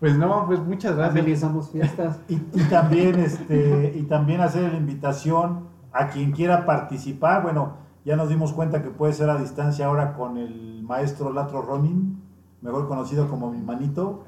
Pues 0.00 0.16
no, 0.18 0.46
pues 0.46 0.60
muchas 0.60 0.96
gracias. 0.96 1.20
Amenizamos 1.22 1.70
fiestas. 1.70 2.20
Y, 2.28 2.34
y 2.34 2.62
también 2.70 3.18
este 3.18 3.92
y 3.96 4.02
también 4.02 4.40
hacer 4.40 4.70
la 4.72 4.78
invitación 4.78 5.64
a 5.92 6.08
quien 6.08 6.32
quiera 6.32 6.66
participar. 6.66 7.42
Bueno, 7.42 7.74
ya 8.04 8.14
nos 8.16 8.28
dimos 8.28 8.52
cuenta 8.52 8.82
que 8.82 8.90
puede 8.90 9.14
ser 9.14 9.30
a 9.30 9.36
distancia 9.38 9.86
ahora 9.86 10.12
con 10.14 10.36
el 10.36 10.82
maestro 10.82 11.32
Latro 11.32 11.62
Ronin, 11.62 12.20
mejor 12.60 12.86
conocido 12.86 13.28
como 13.28 13.50
mi 13.50 13.62
manito. 13.62 14.24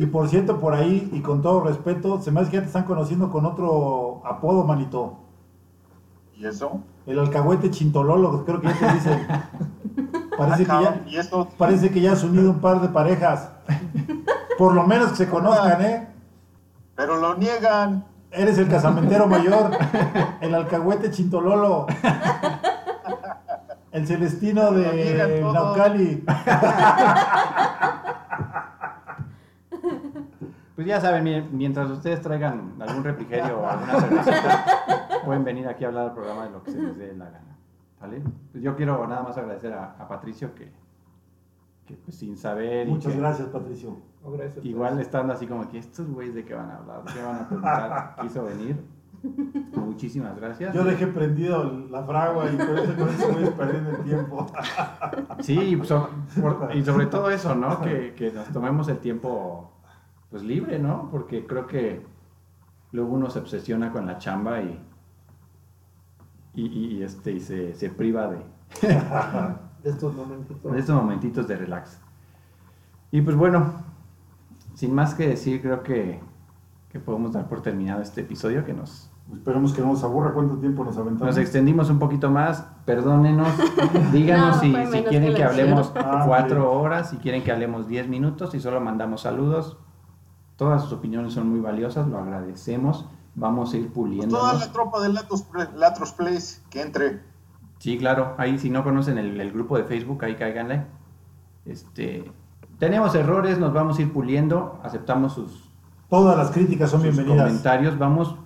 Y 0.00 0.06
por 0.06 0.30
cierto, 0.30 0.58
por 0.58 0.72
ahí, 0.72 1.10
y 1.12 1.20
con 1.20 1.42
todo 1.42 1.60
respeto, 1.62 2.22
se 2.22 2.30
me 2.30 2.40
hace 2.40 2.50
que 2.50 2.56
ya 2.56 2.62
te 2.62 2.68
están 2.68 2.84
conociendo 2.84 3.30
con 3.30 3.44
otro 3.44 4.22
apodo, 4.24 4.64
manito. 4.64 5.18
¿Y 6.34 6.46
eso? 6.46 6.80
El 7.04 7.18
alcahuete 7.18 7.70
chintololo, 7.70 8.46
creo 8.46 8.62
que 8.62 8.68
ya 8.68 8.78
te 8.78 8.92
dicen. 8.94 9.26
Parece 10.38 10.64
que 10.64 10.72
Ah, 10.72 10.80
ya, 10.80 10.86
cabrón, 10.88 11.02
¿Y 11.06 11.16
eso? 11.18 11.48
parece 11.58 11.90
que 11.90 12.00
ya 12.00 12.12
has 12.12 12.24
unido 12.24 12.50
un 12.50 12.60
par 12.60 12.80
de 12.80 12.88
parejas. 12.88 13.50
Por 14.56 14.72
lo 14.74 14.86
menos 14.86 15.10
que 15.10 15.16
se 15.16 15.28
conozcan, 15.28 15.82
¿eh? 15.82 16.08
Pero 16.96 17.16
lo 17.16 17.34
niegan. 17.36 18.06
Eres 18.30 18.56
el 18.56 18.68
casamentero 18.68 19.26
mayor, 19.26 19.70
el 20.40 20.54
alcahuete 20.54 21.10
chintololo, 21.10 21.86
el 23.92 24.06
celestino 24.06 24.72
de. 24.72 25.42
Naucali. 25.42 26.24
Pues 30.80 30.88
ya 30.88 30.98
saben, 30.98 31.24
miren, 31.24 31.48
mientras 31.52 31.90
ustedes 31.90 32.22
traigan 32.22 32.76
algún 32.80 33.04
refrigerio 33.04 33.60
o 33.60 33.66
alguna 33.68 34.00
cervecita, 34.00 34.64
pueden 35.26 35.44
venir 35.44 35.68
aquí 35.68 35.84
a 35.84 35.88
hablar 35.88 36.06
al 36.06 36.14
programa 36.14 36.44
de 36.46 36.52
lo 36.52 36.62
que 36.62 36.70
se 36.70 36.80
les 36.80 36.96
dé 36.96 37.14
la 37.14 37.26
gana. 37.26 37.58
¿Vale? 38.00 38.22
Pues 38.50 38.64
yo 38.64 38.74
quiero 38.76 39.06
nada 39.06 39.22
más 39.22 39.36
agradecer 39.36 39.74
a, 39.74 39.90
a 39.98 40.08
Patricio 40.08 40.54
que, 40.54 40.72
que 41.84 41.96
pues, 41.96 42.16
sin 42.16 42.34
saber 42.38 42.88
y 42.88 42.92
Muchas 42.92 43.12
que 43.12 43.18
gracias, 43.18 43.48
Patricio. 43.48 43.94
Oh, 44.24 44.30
gracias. 44.32 44.64
igual 44.64 44.98
estando 45.00 45.34
así 45.34 45.46
como 45.46 45.68
que 45.68 45.76
estos 45.76 46.08
güeyes 46.08 46.34
de 46.34 46.46
qué 46.46 46.54
van 46.54 46.70
a 46.70 46.76
hablar, 46.78 47.02
qué 47.12 47.22
van 47.22 47.36
a 47.40 47.46
preguntar, 47.46 48.16
quiso 48.22 48.42
venir. 48.44 48.82
Muchísimas 49.74 50.34
gracias. 50.34 50.74
Yo 50.74 50.82
dejé 50.84 51.08
prendido 51.08 51.62
la 51.90 52.02
fragua 52.04 52.46
y 52.50 52.56
por 52.56 52.78
eso 52.78 52.96
con 52.96 53.08
eso 53.10 53.28
voy 53.32 53.50
perdiendo 53.50 53.90
el 53.90 54.02
tiempo. 54.02 54.46
Sí, 55.40 55.58
y 55.78 55.84
so- 55.84 56.08
por- 56.40 56.70
y 56.74 56.82
sobre 56.82 57.04
todo 57.04 57.28
eso, 57.28 57.54
¿no? 57.54 57.80
Que, 57.82 58.14
que 58.14 58.32
nos 58.32 58.48
tomemos 58.48 58.88
el 58.88 58.96
tiempo 58.96 59.72
pues 60.30 60.42
libre, 60.42 60.78
¿no? 60.78 61.08
Porque 61.10 61.46
creo 61.46 61.66
que 61.66 62.04
luego 62.92 63.12
uno 63.14 63.30
se 63.30 63.38
obsesiona 63.38 63.92
con 63.92 64.06
la 64.06 64.18
chamba 64.18 64.60
y, 64.62 64.80
y, 66.54 66.66
y- 66.66 66.96
y, 66.98 67.02
este, 67.02 67.32
y 67.32 67.40
se, 67.40 67.74
se 67.74 67.90
priva 67.90 68.28
de, 68.28 68.38
De 69.82 69.90
estos 69.90 70.14
momentitos. 70.14 70.72
de 70.72 70.78
estos 70.78 70.94
momentitos 70.96 71.48
de 71.48 71.56
relax. 71.56 71.98
Y 73.12 73.22
pues 73.22 73.34
bueno, 73.36 73.72
sin 74.74 74.94
más 74.94 75.14
que 75.14 75.26
decir, 75.28 75.60
creo 75.62 75.82
que, 75.82 76.20
que 76.90 77.00
podemos 77.00 77.32
dar 77.32 77.48
por 77.48 77.62
terminado 77.62 78.02
este 78.02 78.20
episodio 78.22 78.64
que 78.64 78.72
nos, 78.72 79.10
Esperemos 79.32 79.72
que 79.72 79.80
no 79.80 79.88
nos 79.88 80.02
aburra 80.02 80.32
cuánto 80.34 80.56
tiempo 80.58 80.82
nos 80.84 80.96
aventamos. 80.96 81.28
Nos 81.28 81.36
extendimos 81.38 81.88
un 81.88 82.00
poquito 82.00 82.30
más, 82.30 82.66
perdónenos. 82.84 83.48
Díganos 84.12 84.56
No, 84.56 84.60
si, 84.60 84.74
si 84.74 85.02
quieren 85.04 85.28
que 85.30 85.34
que 85.36 85.44
hablemos 85.44 85.92
Ah, 85.94 86.24
cuatro 86.26 86.68
bien. 86.68 86.78
horas, 86.80 87.10
si 87.10 87.16
quieren 87.18 87.44
que 87.44 87.52
hablemos 87.52 87.86
diez 87.86 88.08
minutos 88.08 88.54
y 88.56 88.60
solo 88.60 88.80
mandamos 88.80 89.20
saludos. 89.22 89.78
Todas 90.60 90.82
sus 90.82 90.92
opiniones 90.92 91.32
son 91.32 91.48
muy 91.48 91.60
valiosas, 91.60 92.06
lo 92.06 92.18
agradecemos. 92.18 93.06
Vamos 93.34 93.72
a 93.72 93.78
ir 93.78 93.90
puliendo. 93.90 94.36
Toda 94.36 94.52
la 94.52 94.70
tropa 94.70 95.00
de 95.00 95.08
Latros, 95.08 95.46
Latros 95.74 96.12
Place 96.12 96.60
que 96.68 96.82
entre. 96.82 97.22
Sí, 97.78 97.96
claro. 97.96 98.34
Ahí 98.36 98.58
si 98.58 98.68
no 98.68 98.84
conocen 98.84 99.16
el, 99.16 99.40
el 99.40 99.52
grupo 99.52 99.78
de 99.78 99.84
Facebook, 99.84 100.22
ahí 100.22 100.36
cáiganle. 100.36 100.84
Este, 101.64 102.30
tenemos 102.78 103.14
errores, 103.14 103.58
nos 103.58 103.72
vamos 103.72 103.98
a 103.98 104.02
ir 104.02 104.12
puliendo, 104.12 104.78
aceptamos 104.82 105.32
sus, 105.32 105.70
Todas 106.10 106.36
las 106.36 106.50
críticas 106.50 106.90
son 106.90 107.00
sus 107.00 107.16
bienvenidas. 107.16 107.46
comentarios, 107.46 107.98
vamos, 107.98 108.36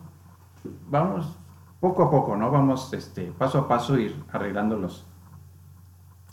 vamos 0.89 1.37
poco 1.81 2.05
a 2.05 2.11
poco, 2.13 2.37
¿no? 2.37 2.49
Vamos 2.49 2.93
este, 2.93 3.33
paso 3.33 3.59
a 3.59 3.67
paso 3.67 3.99
ir 3.99 4.23
arreglando 4.31 4.79
los, 4.79 5.05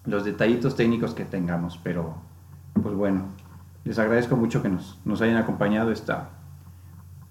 los 0.05 0.25
detallitos 0.25 0.75
técnicos 0.75 1.15
que 1.15 1.25
tengamos, 1.25 1.79
pero 1.83 2.13
pues 2.83 2.93
bueno, 2.93 3.29
les 3.83 3.97
agradezco 3.99 4.35
mucho 4.35 4.61
que 4.61 4.69
nos, 4.69 4.99
nos 5.05 5.21
hayan 5.21 5.37
acompañado 5.37 5.91
esta 5.91 6.29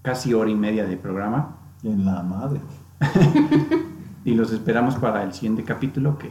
casi 0.03 0.35
hora 0.35 0.51
y 0.51 0.55
media 0.55 0.85
de 0.87 0.97
programa 0.97 1.57
En 1.83 2.05
la 2.05 2.23
madre. 2.23 2.61
y 4.25 4.35
los 4.35 4.53
esperamos 4.53 4.97
para 4.97 5.23
el 5.23 5.33
siguiente 5.33 5.65
capítulo 5.65 6.19
que 6.19 6.31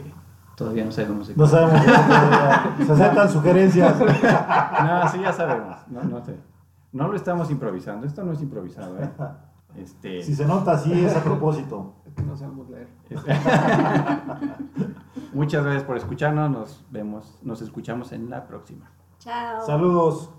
todavía 0.56 0.84
no 0.84 0.92
sabemos 0.92 1.28
de 1.28 1.36
No 1.36 1.46
sabemos. 1.46 1.82
Se 2.86 2.92
aceptan 2.92 3.28
sugerencias. 3.30 3.96
No, 4.00 5.08
sí, 5.08 5.20
ya 5.20 5.32
sabemos. 5.32 5.76
No, 5.88 6.02
no, 6.04 6.24
sé. 6.24 6.36
no 6.92 7.08
lo 7.08 7.16
estamos 7.16 7.50
improvisando. 7.50 8.06
Esto 8.06 8.24
no 8.24 8.32
es 8.32 8.40
improvisado, 8.42 8.98
¿eh? 8.98 9.10
Este, 9.76 10.22
Si 10.22 10.34
se 10.34 10.46
nota 10.46 10.72
así 10.72 10.92
es 11.04 11.16
a 11.16 11.22
propósito. 11.22 11.94
Que 12.16 12.22
no 12.22 12.36
sabemos 12.36 12.68
leer. 12.70 12.88
este- 13.08 13.32
Muchas 15.32 15.62
gracias 15.62 15.84
por 15.84 15.96
escucharnos. 15.96 16.50
Nos 16.50 16.84
vemos, 16.90 17.38
nos 17.42 17.62
escuchamos 17.62 18.12
en 18.12 18.30
la 18.30 18.46
próxima. 18.46 18.90
Chao. 19.20 19.66
Saludos. 19.66 20.30